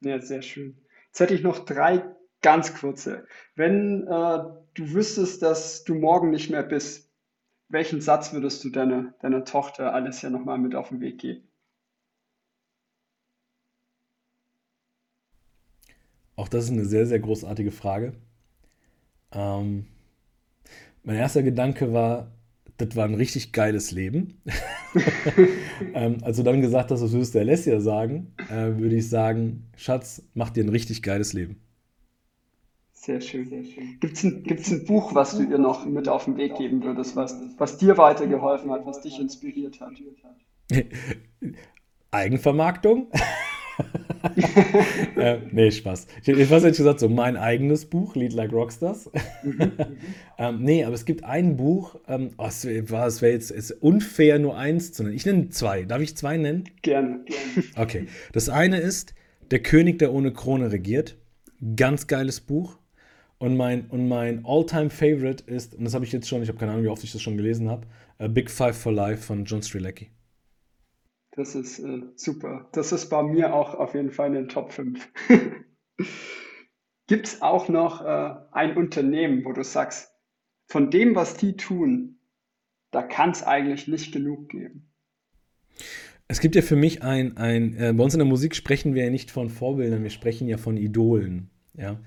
Ja, 0.00 0.20
sehr 0.20 0.42
schön. 0.42 0.76
Jetzt 1.08 1.20
hätte 1.20 1.34
ich 1.34 1.42
noch 1.42 1.64
drei 1.64 2.04
ganz 2.40 2.74
kurze. 2.74 3.26
Wenn 3.54 4.06
äh, 4.06 4.38
du 4.74 4.92
wüsstest, 4.92 5.42
dass 5.42 5.84
du 5.84 5.94
morgen 5.94 6.30
nicht 6.30 6.50
mehr 6.50 6.62
bist, 6.62 7.08
welchen 7.68 8.00
Satz 8.00 8.32
würdest 8.32 8.62
du 8.64 8.70
deiner, 8.70 9.14
deiner 9.20 9.44
Tochter 9.44 9.94
alles 9.94 10.22
ja 10.22 10.30
nochmal 10.30 10.58
mit 10.58 10.74
auf 10.74 10.88
den 10.88 11.00
Weg 11.00 11.18
geben? 11.18 11.48
Auch 16.36 16.48
das 16.48 16.64
ist 16.64 16.70
eine 16.70 16.84
sehr, 16.84 17.06
sehr 17.06 17.20
großartige 17.20 17.70
Frage. 17.70 18.14
Ähm, 19.32 19.86
mein 21.04 21.16
erster 21.16 21.42
Gedanke 21.42 21.92
war, 21.92 22.32
das 22.86 22.96
war 22.96 23.04
ein 23.04 23.14
richtig 23.14 23.52
geiles 23.52 23.92
Leben. 23.92 24.40
ähm, 25.94 26.18
als 26.22 26.36
du 26.36 26.42
dann 26.42 26.60
gesagt 26.60 26.90
hast, 26.90 27.02
was 27.02 27.12
würdest 27.12 27.34
du 27.34 27.38
Alessia 27.38 27.80
sagen, 27.80 28.34
äh, 28.50 28.76
würde 28.78 28.96
ich 28.96 29.08
sagen, 29.08 29.68
Schatz, 29.76 30.22
mach 30.34 30.50
dir 30.50 30.64
ein 30.64 30.68
richtig 30.68 31.02
geiles 31.02 31.32
Leben. 31.32 31.60
Sehr 32.92 33.20
schön, 33.20 33.48
sehr 33.48 33.64
schön. 33.64 33.98
Gibt 34.00 34.16
es 34.16 34.24
ein, 34.24 34.42
gibt's 34.42 34.70
ein 34.70 34.84
Buch, 34.84 35.14
was 35.14 35.36
du 35.36 35.42
ihr 35.42 35.58
noch 35.58 35.86
mit 35.86 36.08
auf 36.08 36.24
den 36.24 36.36
Weg 36.36 36.56
geben 36.56 36.82
würdest, 36.82 37.16
was, 37.16 37.36
was 37.58 37.78
dir 37.78 37.98
weitergeholfen 37.98 38.70
hat, 38.70 38.86
was 38.86 39.00
dich 39.00 39.18
inspiriert 39.18 39.80
hat? 39.80 39.94
Eigenvermarktung? 42.10 43.10
Äh, 45.16 45.38
nee, 45.50 45.70
Spaß. 45.70 46.06
Ich, 46.22 46.28
ich 46.28 46.50
was 46.50 46.62
jetzt 46.64 46.76
gesagt, 46.76 47.00
so 47.00 47.08
mein 47.08 47.36
eigenes 47.36 47.86
Buch, 47.86 48.14
Lead 48.14 48.32
Like 48.32 48.52
Rockstars. 48.52 49.10
Mhm. 49.42 49.72
ähm, 50.38 50.62
nee, 50.62 50.84
aber 50.84 50.94
es 50.94 51.04
gibt 51.04 51.24
ein 51.24 51.56
Buch, 51.56 51.96
ähm, 52.06 52.30
oh, 52.38 52.46
es 52.46 52.64
wäre 52.64 52.88
wär 52.90 53.32
jetzt 53.32 53.50
ist 53.50 53.72
unfair, 53.72 54.38
nur 54.38 54.56
eins 54.56 54.92
zu 54.92 55.02
nennen. 55.02 55.16
Ich 55.16 55.26
nenne 55.26 55.48
zwei. 55.48 55.82
Darf 55.82 56.00
ich 56.00 56.16
zwei 56.16 56.36
nennen? 56.36 56.64
Gerne, 56.82 57.24
gerne. 57.24 57.68
Okay. 57.76 58.06
Das 58.32 58.48
eine 58.48 58.78
ist 58.78 59.14
Der 59.50 59.60
König, 59.60 59.98
der 59.98 60.12
ohne 60.12 60.32
Krone 60.32 60.70
regiert. 60.70 61.16
Ganz 61.76 62.06
geiles 62.06 62.40
Buch. 62.40 62.78
Und 63.38 63.56
mein, 63.56 63.86
und 63.88 64.06
mein 64.06 64.44
All-Time-Favorite 64.44 65.44
ist, 65.44 65.74
und 65.74 65.84
das 65.84 65.94
habe 65.94 66.04
ich 66.04 66.12
jetzt 66.12 66.28
schon, 66.28 66.42
ich 66.42 66.48
habe 66.48 66.58
keine 66.58 66.72
Ahnung, 66.72 66.84
wie 66.84 66.88
oft 66.88 67.02
ich 67.02 67.10
das 67.10 67.20
schon 67.20 67.36
gelesen 67.36 67.68
habe, 67.68 67.86
Big 68.28 68.48
Five 68.50 68.76
for 68.76 68.92
Life 68.92 69.22
von 69.24 69.44
John 69.44 69.62
Strilecki. 69.62 70.10
Das 71.32 71.54
ist 71.54 71.78
äh, 71.78 72.02
super. 72.14 72.68
Das 72.72 72.92
ist 72.92 73.08
bei 73.08 73.22
mir 73.22 73.54
auch 73.54 73.74
auf 73.74 73.94
jeden 73.94 74.10
Fall 74.10 74.28
in 74.28 74.34
den 74.34 74.48
Top 74.48 74.72
5. 74.72 75.08
Gibt 77.06 77.26
es 77.26 77.42
auch 77.42 77.68
noch 77.68 78.04
äh, 78.04 78.34
ein 78.52 78.76
Unternehmen, 78.76 79.44
wo 79.44 79.52
du 79.52 79.64
sagst, 79.64 80.12
von 80.68 80.90
dem, 80.90 81.14
was 81.14 81.36
die 81.36 81.56
tun, 81.56 82.18
da 82.90 83.02
kann 83.02 83.30
es 83.30 83.42
eigentlich 83.42 83.88
nicht 83.88 84.12
genug 84.12 84.50
geben? 84.50 84.88
Es 86.28 86.40
gibt 86.40 86.54
ja 86.54 86.62
für 86.62 86.76
mich 86.76 87.02
ein, 87.02 87.36
ein 87.36 87.76
äh, 87.76 87.92
bei 87.92 88.04
uns 88.04 88.14
in 88.14 88.18
der 88.18 88.26
Musik 88.26 88.54
sprechen 88.54 88.94
wir 88.94 89.04
ja 89.04 89.10
nicht 89.10 89.30
von 89.30 89.50
Vorbildern, 89.50 90.02
wir 90.02 90.10
sprechen 90.10 90.48
ja 90.48 90.56
von 90.56 90.76
Idolen. 90.76 91.50
Ja? 91.74 91.98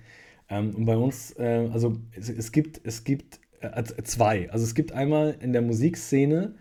Ähm, 0.50 0.76
und 0.76 0.86
bei 0.86 0.98
uns, 0.98 1.38
äh, 1.38 1.70
also 1.72 1.98
es, 2.16 2.30
es, 2.30 2.52
gibt, 2.52 2.82
es 2.84 3.04
gibt 3.04 3.40
äh, 3.62 3.84
zwei. 4.04 4.50
Also 4.52 4.66
es 4.66 4.76
gibt 4.76 4.92
einmal 4.92 5.36
in 5.40 5.54
der 5.54 5.62
Musikszene 5.62 6.56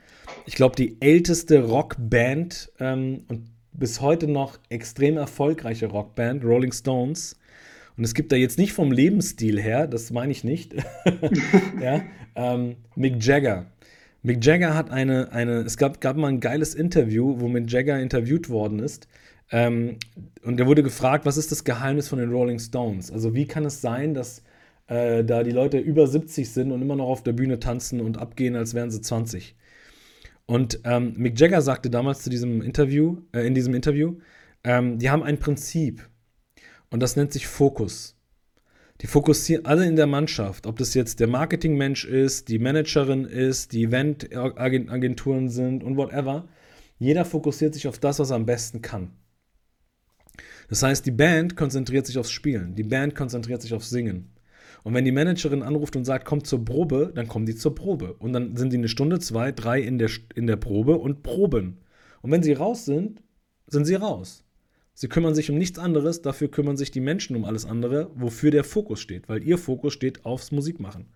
ich 0.46 0.54
glaube, 0.54 0.76
die 0.76 0.96
älteste 1.00 1.64
Rockband 1.64 2.72
ähm, 2.80 3.24
und 3.28 3.48
bis 3.72 4.00
heute 4.00 4.28
noch 4.28 4.58
extrem 4.68 5.16
erfolgreiche 5.16 5.86
Rockband, 5.86 6.44
Rolling 6.44 6.72
Stones. 6.72 7.36
Und 7.96 8.04
es 8.04 8.14
gibt 8.14 8.32
da 8.32 8.36
jetzt 8.36 8.58
nicht 8.58 8.72
vom 8.72 8.92
Lebensstil 8.92 9.60
her, 9.60 9.86
das 9.86 10.10
meine 10.10 10.32
ich 10.32 10.42
nicht, 10.42 10.74
ja, 11.80 12.02
ähm, 12.34 12.76
Mick 12.96 13.24
Jagger. 13.24 13.66
Mick 14.22 14.44
Jagger 14.44 14.74
hat 14.74 14.90
eine, 14.90 15.32
eine 15.32 15.60
es 15.60 15.76
gab, 15.76 16.00
gab 16.00 16.16
mal 16.16 16.28
ein 16.28 16.40
geiles 16.40 16.74
Interview, 16.74 17.38
wo 17.38 17.48
Mick 17.48 17.70
Jagger 17.70 18.00
interviewt 18.00 18.48
worden 18.48 18.78
ist. 18.78 19.06
Ähm, 19.50 19.98
und 20.42 20.58
er 20.58 20.66
wurde 20.66 20.82
gefragt, 20.82 21.26
was 21.26 21.36
ist 21.36 21.52
das 21.52 21.64
Geheimnis 21.64 22.08
von 22.08 22.18
den 22.18 22.30
Rolling 22.30 22.58
Stones? 22.58 23.12
Also 23.12 23.34
wie 23.34 23.46
kann 23.46 23.64
es 23.64 23.80
sein, 23.80 24.14
dass 24.14 24.42
äh, 24.86 25.22
da 25.22 25.42
die 25.42 25.50
Leute 25.50 25.78
über 25.78 26.06
70 26.06 26.50
sind 26.50 26.72
und 26.72 26.82
immer 26.82 26.96
noch 26.96 27.08
auf 27.08 27.22
der 27.22 27.32
Bühne 27.32 27.60
tanzen 27.60 28.00
und 28.00 28.18
abgehen, 28.18 28.56
als 28.56 28.74
wären 28.74 28.90
sie 28.90 29.00
20? 29.00 29.54
Und 30.46 30.80
ähm, 30.84 31.14
Mick 31.16 31.38
Jagger 31.40 31.62
sagte 31.62 31.90
damals 31.90 32.22
zu 32.22 32.30
diesem 32.30 32.60
Interview, 32.60 33.22
äh, 33.32 33.46
in 33.46 33.54
diesem 33.54 33.74
Interview, 33.74 34.18
ähm, 34.62 34.98
die 34.98 35.10
haben 35.10 35.22
ein 35.22 35.38
Prinzip 35.38 36.08
und 36.90 37.00
das 37.00 37.16
nennt 37.16 37.32
sich 37.32 37.46
Fokus. 37.46 38.16
Die 39.00 39.06
fokussieren 39.06 39.66
alle 39.66 39.86
in 39.86 39.96
der 39.96 40.06
Mannschaft, 40.06 40.66
ob 40.66 40.78
das 40.78 40.94
jetzt 40.94 41.18
der 41.18 41.26
Marketingmensch 41.26 42.04
ist, 42.04 42.48
die 42.48 42.58
Managerin 42.58 43.24
ist, 43.24 43.72
die 43.72 43.84
Eventagenturen 43.84 45.48
sind 45.48 45.82
und 45.82 45.96
whatever. 45.96 46.48
Jeder 46.98 47.24
fokussiert 47.24 47.74
sich 47.74 47.88
auf 47.88 47.98
das, 47.98 48.20
was 48.20 48.30
er 48.30 48.36
am 48.36 48.46
besten 48.46 48.82
kann. 48.82 49.10
Das 50.68 50.82
heißt, 50.82 51.04
die 51.04 51.10
Band 51.10 51.56
konzentriert 51.56 52.06
sich 52.06 52.18
aufs 52.18 52.30
Spielen, 52.30 52.74
die 52.74 52.84
Band 52.84 53.14
konzentriert 53.14 53.62
sich 53.62 53.74
aufs 53.74 53.90
Singen. 53.90 54.33
Und 54.84 54.92
wenn 54.92 55.06
die 55.06 55.12
Managerin 55.12 55.62
anruft 55.62 55.96
und 55.96 56.04
sagt, 56.04 56.26
kommt 56.26 56.46
zur 56.46 56.64
Probe, 56.64 57.10
dann 57.14 57.26
kommen 57.26 57.46
die 57.46 57.56
zur 57.56 57.74
Probe. 57.74 58.14
Und 58.18 58.34
dann 58.34 58.54
sind 58.56 58.70
die 58.70 58.76
eine 58.76 58.88
Stunde, 58.88 59.18
zwei, 59.18 59.50
drei 59.50 59.80
in 59.80 59.98
der, 59.98 60.10
in 60.34 60.46
der 60.46 60.56
Probe 60.56 60.98
und 60.98 61.22
proben. 61.22 61.78
Und 62.20 62.30
wenn 62.30 62.42
sie 62.42 62.52
raus 62.52 62.84
sind, 62.84 63.22
sind 63.66 63.86
sie 63.86 63.94
raus. 63.94 64.44
Sie 64.92 65.08
kümmern 65.08 65.34
sich 65.34 65.50
um 65.50 65.56
nichts 65.56 65.78
anderes, 65.78 66.22
dafür 66.22 66.50
kümmern 66.50 66.76
sich 66.76 66.90
die 66.90 67.00
Menschen 67.00 67.34
um 67.34 67.44
alles 67.44 67.64
andere, 67.64 68.10
wofür 68.14 68.50
der 68.50 68.62
Fokus 68.62 69.00
steht, 69.00 69.28
weil 69.28 69.42
ihr 69.42 69.58
Fokus 69.58 69.94
steht 69.94 70.24
aufs 70.24 70.52
Musikmachen. 70.52 71.06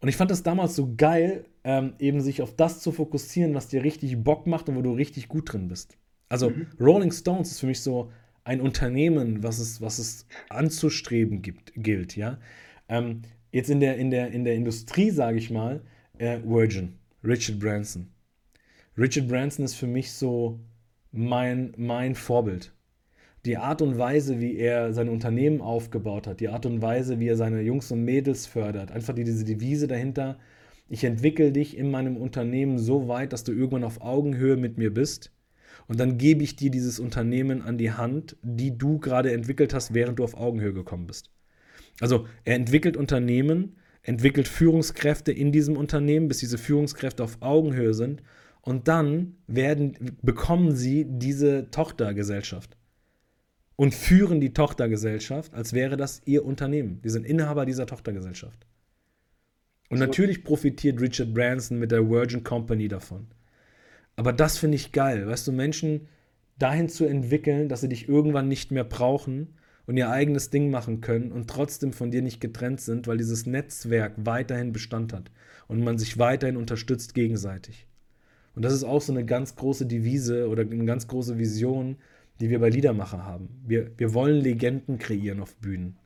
Und 0.00 0.08
ich 0.08 0.16
fand 0.16 0.30
das 0.30 0.42
damals 0.42 0.74
so 0.74 0.94
geil, 0.96 1.44
ähm, 1.64 1.94
eben 1.98 2.20
sich 2.20 2.42
auf 2.42 2.56
das 2.56 2.80
zu 2.80 2.90
fokussieren, 2.92 3.54
was 3.54 3.68
dir 3.68 3.84
richtig 3.84 4.22
Bock 4.22 4.46
macht 4.46 4.68
und 4.68 4.76
wo 4.76 4.82
du 4.82 4.92
richtig 4.92 5.28
gut 5.28 5.52
drin 5.52 5.68
bist. 5.68 5.98
Also 6.28 6.50
mhm. 6.50 6.66
Rolling 6.80 7.12
Stones 7.12 7.50
ist 7.50 7.60
für 7.60 7.66
mich 7.66 7.82
so 7.82 8.10
ein 8.44 8.60
Unternehmen, 8.60 9.42
was 9.42 9.58
es, 9.58 9.80
was 9.80 9.98
es 9.98 10.26
anzustreben 10.48 11.42
gibt, 11.42 11.72
gilt, 11.76 12.16
ja. 12.16 12.38
Ähm, 12.88 13.22
jetzt 13.52 13.70
in 13.70 13.80
der, 13.80 13.96
in 13.96 14.10
der, 14.10 14.30
in 14.30 14.44
der 14.44 14.54
Industrie, 14.54 15.10
sage 15.10 15.38
ich 15.38 15.50
mal, 15.50 15.82
äh, 16.18 16.38
Virgin, 16.44 16.94
Richard 17.24 17.58
Branson. 17.58 18.08
Richard 18.98 19.28
Branson 19.28 19.64
ist 19.64 19.74
für 19.74 19.86
mich 19.86 20.12
so 20.12 20.60
mein, 21.12 21.72
mein 21.76 22.14
Vorbild. 22.14 22.74
Die 23.44 23.56
Art 23.56 23.82
und 23.82 23.98
Weise, 23.98 24.40
wie 24.40 24.56
er 24.56 24.92
sein 24.92 25.08
Unternehmen 25.08 25.60
aufgebaut 25.60 26.26
hat, 26.26 26.40
die 26.40 26.48
Art 26.48 26.66
und 26.66 26.80
Weise, 26.80 27.18
wie 27.18 27.28
er 27.28 27.36
seine 27.36 27.60
Jungs 27.62 27.90
und 27.90 28.04
Mädels 28.04 28.46
fördert, 28.46 28.92
einfach 28.92 29.14
diese 29.14 29.44
Devise 29.44 29.88
dahinter, 29.88 30.38
ich 30.88 31.04
entwickle 31.04 31.52
dich 31.52 31.76
in 31.76 31.90
meinem 31.90 32.16
Unternehmen 32.16 32.78
so 32.78 33.08
weit, 33.08 33.32
dass 33.32 33.44
du 33.44 33.52
irgendwann 33.52 33.84
auf 33.84 34.02
Augenhöhe 34.02 34.56
mit 34.56 34.78
mir 34.78 34.92
bist. 34.92 35.32
Und 35.92 36.00
dann 36.00 36.16
gebe 36.16 36.42
ich 36.42 36.56
dir 36.56 36.70
dieses 36.70 36.98
Unternehmen 36.98 37.60
an 37.60 37.76
die 37.76 37.92
Hand, 37.92 38.38
die 38.40 38.78
du 38.78 38.98
gerade 38.98 39.30
entwickelt 39.30 39.74
hast, 39.74 39.92
während 39.92 40.18
du 40.18 40.24
auf 40.24 40.38
Augenhöhe 40.38 40.72
gekommen 40.72 41.06
bist. 41.06 41.28
Also 42.00 42.26
er 42.44 42.54
entwickelt 42.54 42.96
Unternehmen, 42.96 43.76
entwickelt 44.00 44.48
Führungskräfte 44.48 45.32
in 45.32 45.52
diesem 45.52 45.76
Unternehmen, 45.76 46.28
bis 46.28 46.38
diese 46.38 46.56
Führungskräfte 46.56 47.22
auf 47.22 47.36
Augenhöhe 47.42 47.92
sind. 47.92 48.22
Und 48.62 48.88
dann 48.88 49.36
werden, 49.46 50.16
bekommen 50.22 50.74
sie 50.74 51.04
diese 51.06 51.70
Tochtergesellschaft 51.70 52.78
und 53.76 53.94
führen 53.94 54.40
die 54.40 54.54
Tochtergesellschaft, 54.54 55.52
als 55.52 55.74
wäre 55.74 55.98
das 55.98 56.22
ihr 56.24 56.46
Unternehmen. 56.46 57.02
Die 57.02 57.10
sind 57.10 57.26
Inhaber 57.26 57.66
dieser 57.66 57.84
Tochtergesellschaft. 57.84 58.66
Und 59.90 59.98
natürlich 59.98 60.42
profitiert 60.42 61.02
Richard 61.02 61.34
Branson 61.34 61.78
mit 61.78 61.90
der 61.92 62.08
Virgin 62.08 62.42
Company 62.42 62.88
davon. 62.88 63.26
Aber 64.16 64.32
das 64.32 64.58
finde 64.58 64.76
ich 64.76 64.92
geil, 64.92 65.26
weißt 65.26 65.46
du, 65.48 65.52
Menschen 65.52 66.08
dahin 66.58 66.88
zu 66.88 67.04
entwickeln, 67.04 67.68
dass 67.68 67.80
sie 67.80 67.88
dich 67.88 68.08
irgendwann 68.08 68.48
nicht 68.48 68.70
mehr 68.70 68.84
brauchen 68.84 69.54
und 69.86 69.96
ihr 69.96 70.10
eigenes 70.10 70.50
Ding 70.50 70.70
machen 70.70 71.00
können 71.00 71.32
und 71.32 71.48
trotzdem 71.48 71.92
von 71.92 72.10
dir 72.10 72.22
nicht 72.22 72.40
getrennt 72.40 72.80
sind, 72.80 73.06
weil 73.06 73.16
dieses 73.16 73.46
Netzwerk 73.46 74.12
weiterhin 74.16 74.72
Bestand 74.72 75.12
hat 75.12 75.30
und 75.66 75.82
man 75.82 75.98
sich 75.98 76.18
weiterhin 76.18 76.56
unterstützt 76.56 77.14
gegenseitig. 77.14 77.86
Und 78.54 78.64
das 78.64 78.74
ist 78.74 78.84
auch 78.84 79.00
so 79.00 79.12
eine 79.12 79.24
ganz 79.24 79.56
große 79.56 79.86
Devise 79.86 80.48
oder 80.48 80.62
eine 80.62 80.84
ganz 80.84 81.08
große 81.08 81.38
Vision, 81.38 81.96
die 82.40 82.50
wir 82.50 82.60
bei 82.60 82.68
Liedermacher 82.68 83.24
haben. 83.24 83.48
Wir, 83.66 83.90
wir 83.96 84.14
wollen 84.14 84.36
Legenden 84.36 84.98
kreieren 84.98 85.40
auf 85.40 85.56
Bühnen. 85.56 85.96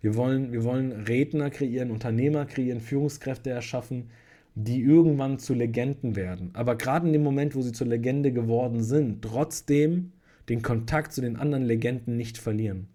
Wir 0.00 0.16
wollen, 0.16 0.52
wir 0.52 0.64
wollen 0.64 0.92
Redner 0.92 1.50
kreieren, 1.50 1.90
Unternehmer 1.90 2.46
kreieren, 2.46 2.80
Führungskräfte 2.80 3.50
erschaffen, 3.50 4.10
die 4.54 4.82
irgendwann 4.82 5.38
zu 5.38 5.54
Legenden 5.54 6.16
werden. 6.16 6.50
Aber 6.52 6.76
gerade 6.76 7.06
in 7.06 7.12
dem 7.12 7.22
Moment, 7.22 7.54
wo 7.54 7.62
sie 7.62 7.72
zur 7.72 7.86
Legende 7.86 8.32
geworden 8.32 8.82
sind, 8.82 9.22
trotzdem 9.22 10.12
den 10.48 10.62
Kontakt 10.62 11.12
zu 11.12 11.20
den 11.20 11.36
anderen 11.36 11.64
Legenden 11.64 12.16
nicht 12.16 12.36
verlieren, 12.36 12.88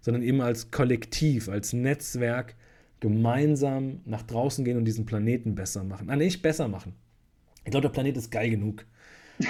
sondern 0.00 0.22
eben 0.22 0.40
als 0.40 0.70
Kollektiv, 0.70 1.48
als 1.48 1.72
Netzwerk 1.72 2.56
gemeinsam 3.00 4.00
nach 4.06 4.22
draußen 4.22 4.64
gehen 4.64 4.78
und 4.78 4.86
diesen 4.86 5.06
Planeten 5.06 5.54
besser 5.54 5.84
machen. 5.84 6.06
Nein, 6.06 6.18
nicht 6.18 6.42
besser 6.42 6.68
machen. 6.68 6.94
Ich 7.64 7.70
glaube, 7.70 7.82
der 7.82 7.92
Planet 7.92 8.16
ist 8.16 8.30
geil 8.30 8.50
genug. 8.50 8.86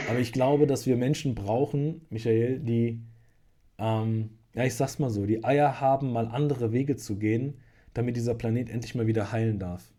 Aber 0.08 0.18
ich 0.18 0.32
glaube, 0.32 0.66
dass 0.66 0.86
wir 0.86 0.96
Menschen 0.96 1.34
brauchen, 1.34 2.02
Michael, 2.10 2.58
die, 2.60 3.00
ähm, 3.78 4.30
ja, 4.54 4.64
ich 4.64 4.74
sag's 4.74 4.98
mal 4.98 5.10
so, 5.10 5.26
die 5.26 5.44
Eier 5.44 5.80
haben, 5.80 6.12
mal 6.12 6.26
andere 6.26 6.72
Wege 6.72 6.96
zu 6.96 7.16
gehen, 7.16 7.54
damit 7.92 8.16
dieser 8.16 8.34
Planet 8.34 8.70
endlich 8.70 8.94
mal 8.94 9.06
wieder 9.06 9.30
heilen 9.30 9.58
darf. 9.58 9.93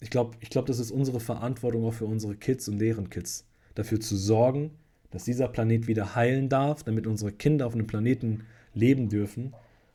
Ich 0.00 0.10
glaube, 0.10 0.36
ich 0.40 0.50
glaub, 0.50 0.66
das 0.66 0.78
ist 0.78 0.90
unsere 0.90 1.20
Verantwortung 1.20 1.84
auch 1.84 1.94
für 1.94 2.06
unsere 2.06 2.36
Kids 2.36 2.68
und 2.68 2.78
deren 2.78 3.10
Kids, 3.10 3.46
dafür 3.74 4.00
zu 4.00 4.16
sorgen, 4.16 4.70
dass 5.10 5.24
dieser 5.24 5.48
Planet 5.48 5.86
wieder 5.86 6.14
heilen 6.14 6.48
darf, 6.48 6.84
damit 6.84 7.06
unsere 7.06 7.32
Kinder 7.32 7.66
auf 7.66 7.74
einem 7.74 7.86
Planeten 7.86 8.44
leben 8.74 9.08
dürfen, 9.08 9.54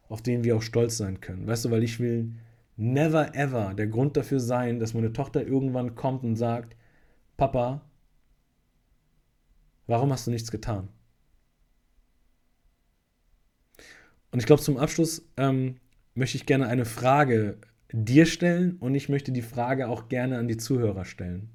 auf 0.10 0.22
den 0.22 0.44
wir 0.44 0.58
auch 0.58 0.62
stolz 0.62 0.98
sein 0.98 1.22
können. 1.22 1.48
Weißt 1.48 1.66
du, 1.66 1.72
weil 1.72 1.84
ich 1.84 2.00
will 2.00 2.32
never 2.76 3.36
ever 3.36 3.74
der 3.74 3.88
Grund 3.88 4.18
dafür 4.18 4.40
sein, 4.40 4.80
dass 4.80 4.94
meine 4.94 5.14
Tochter 5.14 5.46
irgendwann 5.46 5.96
kommt 5.96 6.24
und 6.24 6.36
sagt, 6.36 6.76
Papa, 7.38 7.82
warum 9.88 10.12
hast 10.12 10.28
du 10.28 10.32
nichts 10.32 10.52
getan? 10.52 10.90
Und 14.32 14.40
ich 14.40 14.46
glaube, 14.46 14.62
zum 14.62 14.78
Abschluss 14.78 15.24
ähm, 15.38 15.76
möchte 16.16 16.38
ich 16.38 16.46
gerne 16.46 16.68
eine 16.68 16.86
Frage 16.86 17.58
dir 17.94 18.26
stellen 18.26 18.78
und 18.78 18.96
ich 18.96 19.08
möchte 19.08 19.32
die 19.32 19.44
Frage 19.44 19.88
auch 19.88 20.10
gerne 20.10 20.40
an 20.40 20.48
die 20.48 20.58
Zuhörer 20.58 21.06
stellen. 21.06 21.50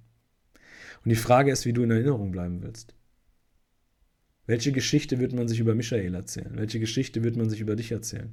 Und 1.05 1.11
die 1.11 1.17
Frage 1.17 1.51
ist, 1.51 1.67
wie 1.67 1.73
du 1.73 1.83
in 1.83 1.91
Erinnerung 1.91 2.31
bleiben 2.31 2.63
willst. 2.63 2.95
Welche 4.47 4.73
Geschichte 4.73 5.19
wird 5.19 5.33
man 5.33 5.49
sich 5.49 5.59
über 5.59 5.75
Michael 5.75 6.15
erzählen? 6.15 6.57
Welche 6.57 6.81
Geschichte 6.81 7.23
wird 7.23 7.37
man 7.37 7.51
sich 7.51 7.61
über 7.61 7.77
dich 7.77 7.93
erzählen? 7.93 8.33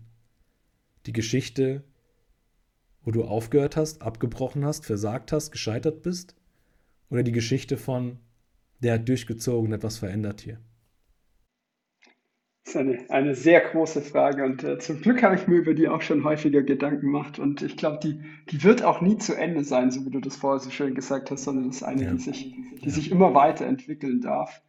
Die 1.07 1.13
Geschichte, 1.13 1.83
wo 3.03 3.11
du 3.11 3.23
aufgehört 3.23 3.75
hast, 3.75 4.01
abgebrochen 4.01 4.63
hast, 4.65 4.85
versagt 4.85 5.31
hast, 5.31 5.51
gescheitert 5.51 6.03
bist? 6.03 6.35
Oder 7.09 7.23
die 7.23 7.31
Geschichte 7.31 7.75
von, 7.75 8.19
der 8.79 8.93
hat 8.93 9.09
durchgezogen, 9.09 9.73
etwas 9.73 9.97
verändert 9.97 10.41
hier? 10.41 10.59
Das 12.65 12.73
ist 12.73 12.81
eine, 12.81 13.05
eine 13.09 13.35
sehr 13.35 13.61
große 13.61 14.01
Frage 14.01 14.43
und 14.43 14.63
äh, 14.63 14.79
zum 14.79 14.99
Glück 14.99 15.21
habe 15.21 15.35
ich 15.35 15.47
mir 15.47 15.57
über 15.57 15.75
die 15.75 15.87
auch 15.87 16.01
schon 16.01 16.23
häufiger 16.23 16.63
Gedanken 16.63 17.01
gemacht 17.01 17.37
und 17.37 17.61
ich 17.61 17.77
glaube, 17.77 17.99
die, 18.01 18.19
die 18.49 18.63
wird 18.63 18.83
auch 18.83 19.01
nie 19.01 19.17
zu 19.17 19.35
Ende 19.35 19.63
sein, 19.63 19.91
so 19.91 20.03
wie 20.03 20.09
du 20.09 20.19
das 20.19 20.35
vorher 20.35 20.59
so 20.59 20.71
schön 20.71 20.95
gesagt 20.95 21.29
hast, 21.29 21.43
sondern 21.43 21.67
das 21.67 21.77
ist 21.77 21.83
eine, 21.83 22.03
ja. 22.03 22.11
die, 22.11 22.17
sich, 22.17 22.55
die 22.81 22.85
ja. 22.85 22.91
sich 22.91 23.11
immer 23.11 23.35
weiterentwickeln 23.35 24.19
darf. 24.19 24.63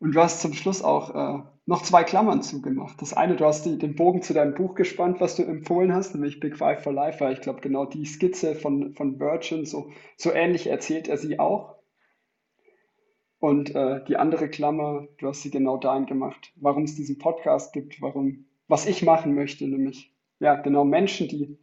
Und 0.00 0.16
du 0.16 0.20
hast 0.20 0.40
zum 0.40 0.54
Schluss 0.54 0.82
auch 0.82 1.14
äh, 1.14 1.42
noch 1.66 1.82
zwei 1.82 2.02
Klammern 2.02 2.42
zugemacht. 2.42 3.00
Das 3.00 3.14
eine, 3.14 3.36
du 3.36 3.44
hast 3.44 3.64
die, 3.64 3.78
den 3.78 3.94
Bogen 3.94 4.22
zu 4.22 4.34
deinem 4.34 4.54
Buch 4.54 4.74
gespannt, 4.74 5.20
was 5.20 5.36
du 5.36 5.44
empfohlen 5.44 5.94
hast, 5.94 6.14
nämlich 6.14 6.40
Big 6.40 6.56
Five 6.56 6.82
for 6.82 6.92
Life, 6.92 7.20
weil 7.20 7.34
ich 7.34 7.40
glaube, 7.40 7.60
genau 7.60 7.86
die 7.86 8.04
Skizze 8.04 8.56
von, 8.56 8.92
von 8.94 9.20
Virgin, 9.20 9.64
so, 9.66 9.92
so 10.16 10.32
ähnlich 10.32 10.66
erzählt 10.66 11.06
er 11.06 11.16
sie 11.16 11.38
auch. 11.38 11.76
Und 13.42 13.74
äh, 13.74 14.04
die 14.04 14.18
andere 14.18 14.48
Klammer, 14.48 15.08
du 15.18 15.26
hast 15.26 15.42
sie 15.42 15.50
genau 15.50 15.76
dahin 15.76 16.06
gemacht, 16.06 16.52
warum 16.54 16.84
es 16.84 16.94
diesen 16.94 17.18
Podcast 17.18 17.72
gibt, 17.72 18.00
warum, 18.00 18.44
was 18.68 18.86
ich 18.86 19.02
machen 19.02 19.34
möchte, 19.34 19.66
nämlich, 19.66 20.14
ja, 20.38 20.54
genau 20.54 20.84
Menschen, 20.84 21.26
die, 21.26 21.58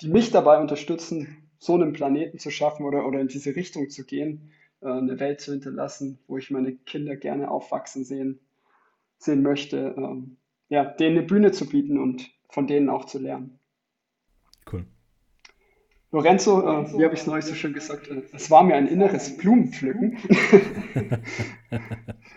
die 0.00 0.08
mich 0.08 0.32
dabei 0.32 0.60
unterstützen, 0.60 1.48
so 1.60 1.74
einen 1.74 1.92
Planeten 1.92 2.40
zu 2.40 2.50
schaffen 2.50 2.84
oder, 2.84 3.06
oder 3.06 3.20
in 3.20 3.28
diese 3.28 3.54
Richtung 3.54 3.90
zu 3.90 4.04
gehen, 4.04 4.50
äh, 4.80 4.88
eine 4.88 5.20
Welt 5.20 5.40
zu 5.40 5.52
hinterlassen, 5.52 6.18
wo 6.26 6.36
ich 6.36 6.50
meine 6.50 6.74
Kinder 6.74 7.14
gerne 7.14 7.48
aufwachsen 7.48 8.04
sehen, 8.04 8.40
sehen 9.18 9.42
möchte, 9.42 9.94
ähm, 9.96 10.36
ja, 10.68 10.84
denen 10.84 11.18
eine 11.18 11.26
Bühne 11.28 11.52
zu 11.52 11.68
bieten 11.68 11.96
und 11.96 12.28
von 12.48 12.66
denen 12.66 12.88
auch 12.88 13.04
zu 13.04 13.20
lernen. 13.20 13.60
Cool. 14.68 14.84
Lorenzo, 16.10 16.60
äh, 16.60 16.98
wie 16.98 17.04
habe 17.04 17.14
ich 17.14 17.20
es 17.20 17.26
neulich 17.26 17.44
so 17.44 17.54
schön 17.54 17.74
gesagt, 17.74 18.08
äh, 18.08 18.22
es 18.32 18.50
war 18.50 18.62
mir 18.62 18.74
ein 18.74 18.88
inneres 18.88 19.36
Blumenpflücken. 19.36 20.18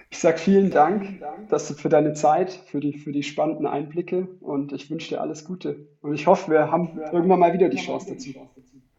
ich 0.09 0.17
sage 0.17 0.37
vielen 0.37 0.71
Dank 0.71 1.21
dass 1.51 1.67
du 1.67 1.73
für 1.73 1.89
deine 1.89 2.13
Zeit, 2.13 2.51
für 2.51 2.79
die, 2.79 2.93
für 2.93 3.11
die 3.11 3.23
spannenden 3.23 3.67
Einblicke 3.67 4.27
und 4.39 4.71
ich 4.71 4.89
wünsche 4.89 5.09
dir 5.09 5.21
alles 5.21 5.45
Gute. 5.45 5.87
Und 6.01 6.13
ich 6.13 6.27
hoffe, 6.27 6.51
wir 6.51 6.71
haben 6.71 6.99
irgendwann 7.11 7.39
mal 7.39 7.53
wieder 7.53 7.69
die 7.69 7.77
Chance 7.77 8.13
dazu. 8.13 8.29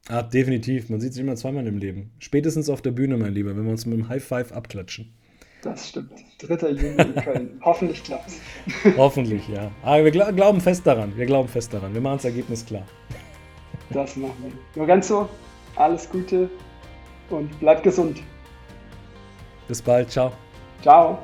Ah, 0.08 0.22
definitiv. 0.22 0.90
Man 0.90 1.00
sieht 1.00 1.14
sich 1.14 1.22
immer 1.22 1.36
zweimal 1.36 1.66
im 1.66 1.78
Leben. 1.78 2.10
Spätestens 2.18 2.68
auf 2.68 2.82
der 2.82 2.90
Bühne, 2.90 3.16
mein 3.16 3.32
Lieber, 3.32 3.56
wenn 3.56 3.64
wir 3.64 3.70
uns 3.70 3.86
mit 3.86 3.98
einem 3.98 4.08
High 4.08 4.22
Five 4.22 4.52
abklatschen. 4.52 5.14
Das 5.62 5.90
stimmt. 5.90 6.12
3. 6.40 6.70
Juni 6.70 7.02
in 7.02 7.14
Köln. 7.14 7.60
Hoffentlich 7.64 8.02
klappt's. 8.02 8.40
Hoffentlich, 8.96 9.48
ja. 9.48 9.70
Aber 9.82 10.04
wir 10.04 10.10
glauben 10.10 10.60
fest 10.60 10.86
daran. 10.86 11.16
Wir 11.16 11.26
glauben 11.26 11.48
fest 11.48 11.72
daran. 11.72 11.94
Wir 11.94 12.00
machen 12.00 12.16
das 12.16 12.24
Ergebnis 12.24 12.66
klar. 12.66 12.84
Das 13.92 14.16
machen 14.16 14.34
wir. 14.74 14.82
Lorenzo, 14.82 15.28
alles 15.76 16.08
Gute 16.10 16.48
und 17.30 17.58
bleib 17.60 17.82
gesund. 17.82 18.22
Bis 19.68 19.80
bald. 19.80 20.10
Ciao. 20.10 20.32
Ciao. 20.82 21.18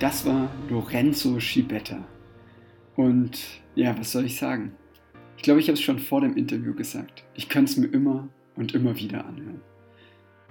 Das 0.00 0.24
war 0.24 0.48
Lorenzo 0.68 1.40
Schibetta. 1.40 1.98
Und 2.94 3.38
ja, 3.74 3.98
was 3.98 4.12
soll 4.12 4.26
ich 4.26 4.38
sagen? 4.38 4.72
Ich 5.38 5.42
glaube, 5.44 5.60
ich 5.60 5.68
habe 5.68 5.74
es 5.74 5.82
schon 5.82 6.00
vor 6.00 6.20
dem 6.20 6.36
Interview 6.36 6.74
gesagt. 6.74 7.22
Ich 7.36 7.48
könnte 7.48 7.70
es 7.70 7.76
mir 7.76 7.86
immer 7.86 8.28
und 8.56 8.74
immer 8.74 8.98
wieder 8.98 9.24
anhören. 9.24 9.60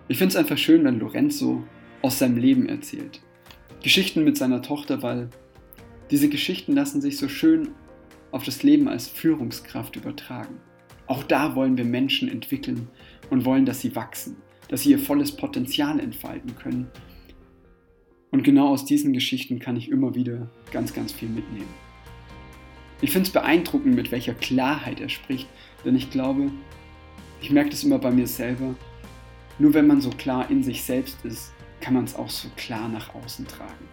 Ich 0.07 0.18
finde 0.18 0.30
es 0.30 0.38
einfach 0.38 0.57
schön, 0.57 0.85
wenn 0.85 0.97
Lorenzo 0.97 1.61
aus 2.01 2.19
seinem 2.19 2.38
Leben 2.38 2.69
erzählt. 2.69 3.22
Geschichten 3.84 4.23
mit 4.23 4.38
seiner 4.38 4.61
Tochter, 4.61 5.03
weil 5.03 5.30
diese 6.09 6.30
Geschichten 6.30 6.72
lassen 6.72 7.01
sich 7.01 7.18
so 7.18 7.27
schön 7.27 7.72
auf 8.31 8.45
das 8.45 8.64
Leben 8.64 8.88
als 8.88 9.09
Führungskraft 9.09 9.97
übertragen. 9.97 10.55
Auch 11.05 11.23
da 11.23 11.53
wollen 11.53 11.77
wir 11.77 11.84
Menschen 11.85 12.30
entwickeln 12.30 12.88
und 13.30 13.43
wollen, 13.43 13.65
dass 13.65 13.81
sie 13.81 13.93
wachsen, 13.93 14.38
dass 14.69 14.84
sie 14.84 14.91
ihr 14.91 14.99
volles 14.99 15.34
Potenzial 15.34 15.99
entfalten 15.99 16.55
können. 16.55 16.88
Und 18.31 18.43
genau 18.43 18.69
aus 18.69 18.85
diesen 18.85 19.11
Geschichten 19.11 19.59
kann 19.59 19.76
ich 19.76 19.91
immer 19.91 20.15
wieder 20.15 20.49
ganz, 20.72 20.93
ganz 20.93 21.11
viel 21.11 21.27
mitnehmen. 21.27 21.86
Ich 22.99 23.11
finde 23.11 23.28
es 23.28 23.34
beeindruckend, 23.34 23.95
mit 23.95 24.11
welcher 24.11 24.34
Klarheit 24.34 24.99
er 24.99 25.10
spricht, 25.10 25.48
denn 25.86 25.95
ich 25.95 26.10
glaube, 26.10 26.52
ich 27.41 27.52
merke 27.52 27.69
das 27.69 27.84
immer 27.84 27.99
bei 27.99 28.10
mir 28.10 28.26
selber, 28.26 28.76
nur 29.60 29.74
wenn 29.74 29.88
man 29.88 30.02
so 30.02 30.10
klar 30.10 30.49
in 30.49 30.64
sich 30.64 30.84
selbst 30.84 31.24
ist, 31.24 31.52
kann 31.80 31.94
man 31.94 32.06
es 32.06 32.15
auch 32.15 32.30
so 32.30 32.49
klar 32.56 32.90
nach 32.90 33.14
außen 33.14 33.45
tragen. 33.48 33.88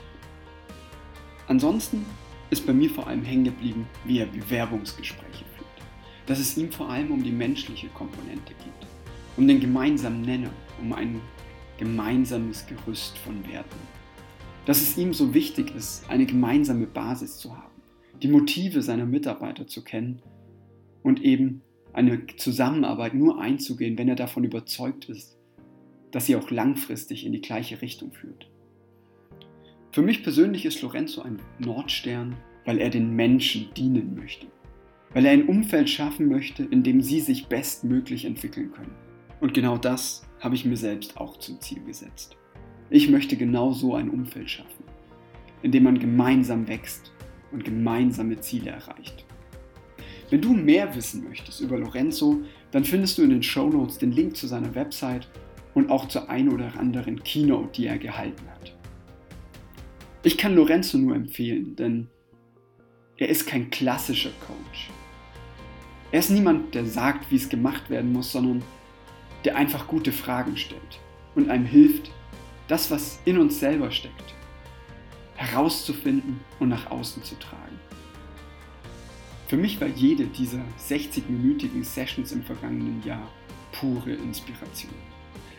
Ansonsten 1.47 2.07
ist 2.49 2.67
bei 2.67 2.73
mir 2.73 2.89
vor 2.89 3.07
allem 3.07 3.25
hängen 3.25 3.45
geblieben, 3.45 3.87
wie 4.05 4.21
er 4.21 4.27
Bewerbungsgespräche 4.27 5.45
führt. 5.57 5.69
Dass 6.27 6.39
es 6.39 6.57
ihm 6.57 6.73
vor 6.73 6.89
allem 6.89 7.11
um 7.11 7.23
die 7.23 7.33
menschliche 7.33 7.89
Komponente 7.89 8.55
geht, 8.55 8.89
um 9.37 9.47
den 9.47 9.61
gemeinsamen 9.61 10.23
Nenner, 10.23 10.51
um 10.81 10.95
ein 10.95 11.21
gemeinsames 11.79 12.65
Gerüst 12.67 13.19
von 13.19 13.47
Werten. 13.47 13.77
Dass 14.65 14.81
es 14.81 14.97
ihm 14.97 15.13
so 15.13 15.35
wichtig 15.35 15.75
ist, 15.75 16.09
eine 16.09 16.25
gemeinsame 16.25 16.87
Basis 16.87 17.37
zu 17.37 17.55
haben, 17.55 17.74
die 18.23 18.29
Motive 18.29 18.83
seiner 18.83 19.07
Mitarbeiter 19.07 19.67
zu 19.67 19.83
kennen 19.85 20.23
und 21.03 21.23
eben 21.23 21.63
eine 21.93 22.27
Zusammenarbeit 22.37 23.15
nur 23.15 23.41
einzugehen, 23.41 23.97
wenn 23.99 24.09
er 24.09 24.17
davon 24.17 24.45
überzeugt 24.45 25.09
ist, 25.09 25.39
dass 26.11 26.27
sie 26.27 26.37
auch 26.37 26.51
langfristig 26.51 27.25
in 27.25 27.33
die 27.33 27.41
gleiche 27.41 27.83
Richtung 27.83 28.13
führt. 28.13 28.49
Für 29.93 30.03
mich 30.03 30.23
persönlich 30.23 30.65
ist 30.65 30.83
Lorenzo 30.83 31.23
ein 31.23 31.39
Nordstern, 31.59 32.37
weil 32.65 32.79
er 32.79 32.91
den 32.91 33.15
Menschen 33.15 33.69
dienen 33.77 34.15
möchte. 34.17 34.47
Weil 35.13 35.27
er 35.27 35.33
ein 35.33 35.47
Umfeld 35.47 35.89
schaffen 35.89 36.29
möchte, 36.29 36.65
in 36.65 36.83
dem 36.83 37.01
sie 37.01 37.21
sich 37.21 37.47
bestmöglich 37.47 38.25
entwickeln 38.25 38.73
können. 38.73 38.95
Und 39.41 39.55
genau 39.55 39.77
das 39.77 40.27
habe 40.41 40.57
ich 40.57 40.65
mir 40.65 40.77
selbst 40.77 41.17
auch 41.17 41.37
zum 41.39 41.61
Ziel 41.61 41.83
gesetzt. 41.85 42.37
Ich 42.91 43.09
möchte 43.09 43.37
genau 43.37 43.73
so 43.73 43.95
ein 43.95 44.11
Umfeld 44.11 44.51
schaffen, 44.51 44.85
in 45.63 45.71
dem 45.71 45.85
man 45.85 45.99
gemeinsam 45.99 46.67
wächst 46.67 47.13
und 47.55 47.65
gemeinsame 47.65 48.39
Ziele 48.41 48.71
erreicht. 48.71 49.25
Wenn 50.31 50.41
du 50.41 50.53
mehr 50.53 50.95
wissen 50.95 51.25
möchtest 51.29 51.61
über 51.61 51.79
Lorenzo, 51.79 52.43
dann 52.73 52.85
findest 52.85 53.19
du 53.19 53.23
in 53.23 53.31
den 53.31 53.43
Show 53.43 53.69
Notes 53.69 53.99
den 53.99 54.13
Link 54.13 54.37
zu 54.37 54.47
seiner 54.47 54.75
Website 54.75 55.29
und 55.75 55.91
auch 55.91 56.09
zur 56.09 56.29
ein 56.29 56.49
oder 56.49 56.79
anderen 56.79 57.23
Keynote, 57.23 57.73
die 57.73 57.87
er 57.87 57.99
gehalten 57.99 58.45
hat. 58.51 58.77
Ich 60.23 60.39
kann 60.39 60.55
Lorenzo 60.55 60.99
nur 60.99 61.15
empfehlen, 61.15 61.77
denn 61.77 62.09
er 63.17 63.29
ist 63.29 63.47
kein 63.47 63.71
klassischer 63.71 64.33
Coach. 64.47 64.91
Er 66.11 66.21
ist 66.21 66.31
niemand, 66.31 66.75
der 66.75 66.87
sagt, 66.87 67.31
wie 67.31 67.37
es 67.37 67.49
gemacht 67.49 67.91
werden 67.91 68.13
muss, 68.13 68.33
sondern 68.33 68.63
der 69.45 69.57
einfach 69.57 69.87
gute 69.87 70.13
Fragen 70.13 70.57
stellt 70.57 71.01
und 71.35 71.51
einem 71.51 71.67
hilft, 71.67 72.11
das, 72.69 72.91
was 72.91 73.21
in 73.25 73.39
uns 73.39 73.61
selber 73.61 73.91
steckt, 73.91 74.35
herauszufinden 75.37 76.41
und 76.61 76.69
nach 76.69 76.91
außen 76.91 77.23
zu 77.23 77.39
tragen. 77.39 77.79
Für 79.49 79.57
mich 79.57 79.81
war 79.81 79.89
jede 79.89 80.27
dieser 80.27 80.63
60-minütigen 80.89 81.85
Sessions 81.85 82.33
im 82.33 82.43
vergangenen 82.43 83.03
Jahr 83.05 83.31
pure 83.73 84.13
Inspiration. 84.13 84.95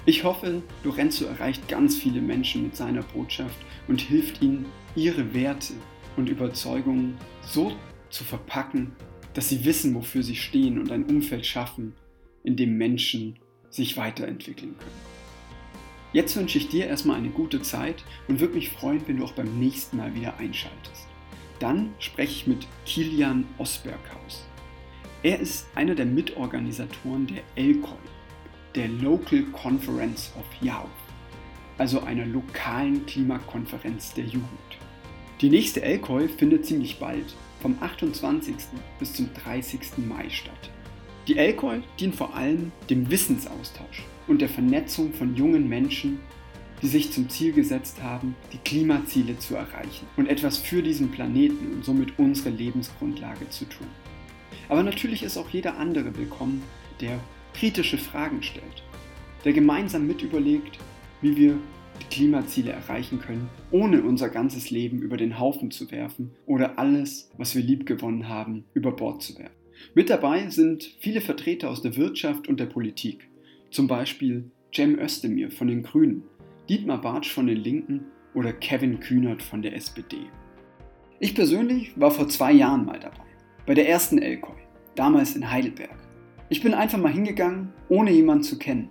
Ich 0.07 0.23
hoffe, 0.23 0.61
Lorenzo 0.83 1.25
erreicht 1.25 1.67
ganz 1.67 1.95
viele 1.95 2.21
Menschen 2.21 2.63
mit 2.63 2.75
seiner 2.75 3.01
Botschaft 3.01 3.57
und 3.87 4.01
hilft 4.01 4.41
ihnen, 4.41 4.65
ihre 4.95 5.33
Werte 5.33 5.73
und 6.15 6.29
Überzeugungen 6.29 7.17
so 7.41 7.73
zu 8.09 8.23
verpacken, 8.23 8.95
dass 9.33 9.49
sie 9.49 9.65
wissen, 9.65 9.93
wofür 9.95 10.23
sie 10.23 10.35
stehen 10.35 10.79
und 10.79 10.91
ein 10.91 11.05
Umfeld 11.05 11.45
schaffen, 11.45 11.93
in 12.43 12.55
dem 12.55 12.77
Menschen 12.77 13.37
sich 13.69 13.97
weiterentwickeln 13.97 14.77
können. 14.77 15.14
Jetzt 16.15 16.37
wünsche 16.37 16.59
ich 16.59 16.69
dir 16.69 16.87
erstmal 16.87 17.17
eine 17.17 17.27
gute 17.27 17.61
Zeit 17.61 18.05
und 18.29 18.39
würde 18.39 18.53
mich 18.53 18.69
freuen, 18.69 19.05
wenn 19.05 19.17
du 19.17 19.25
auch 19.25 19.33
beim 19.33 19.59
nächsten 19.59 19.97
Mal 19.97 20.15
wieder 20.15 20.37
einschaltest. 20.37 21.07
Dann 21.59 21.93
spreche 21.99 22.31
ich 22.31 22.47
mit 22.47 22.65
Kilian 22.85 23.45
Osberghaus. 23.57 24.45
Er 25.23 25.41
ist 25.41 25.67
einer 25.75 25.93
der 25.93 26.05
Mitorganisatoren 26.05 27.27
der 27.27 27.43
ELCOI, 27.57 27.97
der 28.75 28.87
Local 28.87 29.43
Conference 29.51 30.31
of 30.39 30.45
Youth, 30.61 30.87
also 31.77 31.99
einer 31.99 32.25
lokalen 32.25 33.05
Klimakonferenz 33.05 34.13
der 34.13 34.23
Jugend. 34.23 34.47
Die 35.41 35.49
nächste 35.49 35.81
LKOI 35.81 36.29
findet 36.29 36.65
ziemlich 36.65 36.97
bald, 36.97 37.35
vom 37.59 37.75
28. 37.81 38.55
bis 38.99 39.15
zum 39.15 39.31
30. 39.33 39.81
Mai 40.07 40.29
statt. 40.29 40.71
Die 41.27 41.37
LKOI 41.37 41.81
dient 41.99 42.15
vor 42.15 42.33
allem 42.33 42.71
dem 42.89 43.11
Wissensaustausch 43.11 44.05
und 44.27 44.41
der 44.41 44.49
Vernetzung 44.49 45.13
von 45.13 45.35
jungen 45.35 45.67
Menschen, 45.67 46.19
die 46.81 46.87
sich 46.87 47.11
zum 47.11 47.29
Ziel 47.29 47.53
gesetzt 47.53 48.01
haben, 48.03 48.35
die 48.51 48.57
Klimaziele 48.57 49.37
zu 49.39 49.55
erreichen 49.55 50.05
und 50.17 50.27
etwas 50.27 50.57
für 50.57 50.81
diesen 50.81 51.11
Planeten 51.11 51.73
und 51.73 51.85
somit 51.85 52.19
unsere 52.19 52.49
Lebensgrundlage 52.49 53.49
zu 53.49 53.65
tun. 53.65 53.87
Aber 54.69 54.83
natürlich 54.83 55.23
ist 55.23 55.37
auch 55.37 55.49
jeder 55.49 55.77
andere 55.77 56.15
willkommen, 56.17 56.61
der 57.01 57.19
kritische 57.53 57.97
Fragen 57.97 58.43
stellt, 58.43 58.83
der 59.45 59.53
gemeinsam 59.53 60.07
mit 60.07 60.21
überlegt, 60.21 60.77
wie 61.21 61.37
wir 61.37 61.57
die 62.01 62.15
Klimaziele 62.15 62.71
erreichen 62.71 63.19
können, 63.19 63.49
ohne 63.71 64.01
unser 64.03 64.29
ganzes 64.29 64.69
Leben 64.69 65.01
über 65.01 65.17
den 65.17 65.39
Haufen 65.39 65.71
zu 65.71 65.89
werfen 65.91 66.31
oder 66.45 66.77
alles, 66.77 67.29
was 67.37 67.55
wir 67.55 67.63
liebgewonnen 67.63 68.27
haben, 68.27 68.65
über 68.73 68.91
Bord 68.91 69.23
zu 69.23 69.37
werfen. 69.37 69.55
Mit 69.93 70.09
dabei 70.09 70.49
sind 70.49 70.83
viele 70.99 71.21
Vertreter 71.21 71.69
aus 71.69 71.81
der 71.81 71.95
Wirtschaft 71.95 72.47
und 72.47 72.59
der 72.59 72.65
Politik, 72.65 73.27
zum 73.75 73.87
Beispiel 73.87 74.49
Cem 74.73 74.97
Özdemir 74.97 75.51
von 75.51 75.67
den 75.67 75.83
Grünen, 75.83 76.23
Dietmar 76.69 77.01
Bartsch 77.01 77.29
von 77.29 77.45
den 77.45 77.57
Linken 77.57 78.05
oder 78.33 78.53
Kevin 78.53 79.01
Kühnert 79.01 79.43
von 79.43 79.61
der 79.61 79.75
SPD. 79.75 80.29
Ich 81.19 81.35
persönlich 81.35 81.91
war 81.99 82.09
vor 82.09 82.29
zwei 82.29 82.53
Jahren 82.53 82.85
mal 82.85 82.99
dabei, 82.99 83.25
bei 83.65 83.73
der 83.73 83.89
ersten 83.89 84.17
Elkoi, 84.17 84.55
damals 84.95 85.35
in 85.35 85.51
Heidelberg. 85.51 85.97
Ich 86.47 86.63
bin 86.63 86.73
einfach 86.73 86.97
mal 86.97 87.11
hingegangen, 87.11 87.73
ohne 87.89 88.11
jemanden 88.11 88.43
zu 88.43 88.57
kennen. 88.57 88.89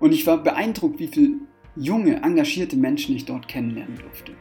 Und 0.00 0.12
ich 0.12 0.26
war 0.26 0.42
beeindruckt, 0.42 0.98
wie 0.98 1.08
viele 1.08 1.36
junge, 1.74 2.22
engagierte 2.22 2.76
Menschen 2.76 3.16
ich 3.16 3.24
dort 3.24 3.48
kennenlernen 3.48 3.96
durfte. 3.96 4.32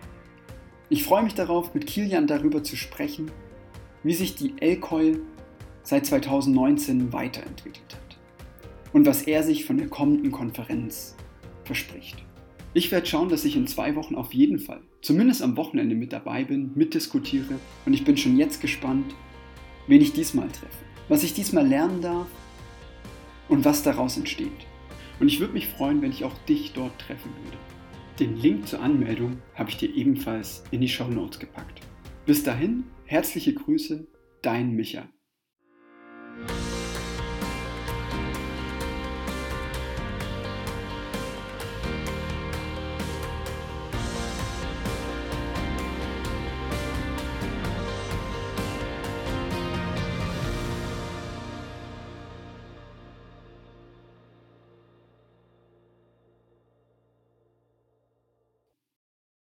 Ich 0.89 1.05
freue 1.05 1.23
mich 1.23 1.35
darauf, 1.35 1.73
mit 1.73 1.87
Kilian 1.87 2.27
darüber 2.27 2.63
zu 2.63 2.75
sprechen, 2.75 3.31
wie 4.03 4.13
sich 4.13 4.35
die 4.35 4.55
Elcoil 4.59 5.21
seit 5.83 6.05
2019 6.05 7.13
weiterentwickelt 7.13 7.95
hat 7.95 8.04
und 8.95 9.05
was 9.05 9.23
er 9.23 9.43
sich 9.43 9.65
von 9.65 9.75
der 9.75 9.89
kommenden 9.89 10.31
Konferenz 10.31 11.17
verspricht. 11.65 12.15
Ich 12.73 12.93
werde 12.93 13.05
schauen, 13.05 13.27
dass 13.27 13.43
ich 13.43 13.57
in 13.57 13.67
zwei 13.67 13.93
Wochen 13.97 14.15
auf 14.15 14.33
jeden 14.33 14.57
Fall, 14.57 14.83
zumindest 15.01 15.41
am 15.41 15.57
Wochenende 15.57 15.95
mit 15.95 16.13
dabei 16.13 16.45
bin, 16.45 16.71
mitdiskutiere 16.75 17.59
und 17.85 17.93
ich 17.93 18.05
bin 18.05 18.15
schon 18.15 18.37
jetzt 18.37 18.61
gespannt, 18.61 19.13
wen 19.87 19.99
ich 19.99 20.13
diesmal 20.13 20.47
treffe, 20.47 20.85
was 21.09 21.23
ich 21.23 21.33
diesmal 21.33 21.67
lernen 21.67 22.01
darf 22.01 22.27
und 23.49 23.65
was 23.65 23.83
daraus 23.83 24.15
entsteht. 24.15 24.65
Und 25.19 25.27
ich 25.27 25.41
würde 25.41 25.51
mich 25.51 25.67
freuen, 25.67 26.01
wenn 26.01 26.11
ich 26.11 26.23
auch 26.23 26.37
dich 26.47 26.71
dort 26.71 26.97
treffen 26.97 27.31
würde. 27.43 27.57
Den 28.21 28.37
Link 28.37 28.65
zur 28.65 28.79
Anmeldung 28.79 29.39
habe 29.55 29.71
ich 29.71 29.75
dir 29.75 29.93
ebenfalls 29.93 30.63
in 30.71 30.79
die 30.79 30.87
Show 30.87 31.09
Notes 31.09 31.37
gepackt. 31.37 31.81
Bis 32.25 32.43
dahin, 32.43 32.85
herzliche 33.03 33.53
Grüße, 33.53 34.07
dein 34.41 34.71
Micha. 34.71 35.09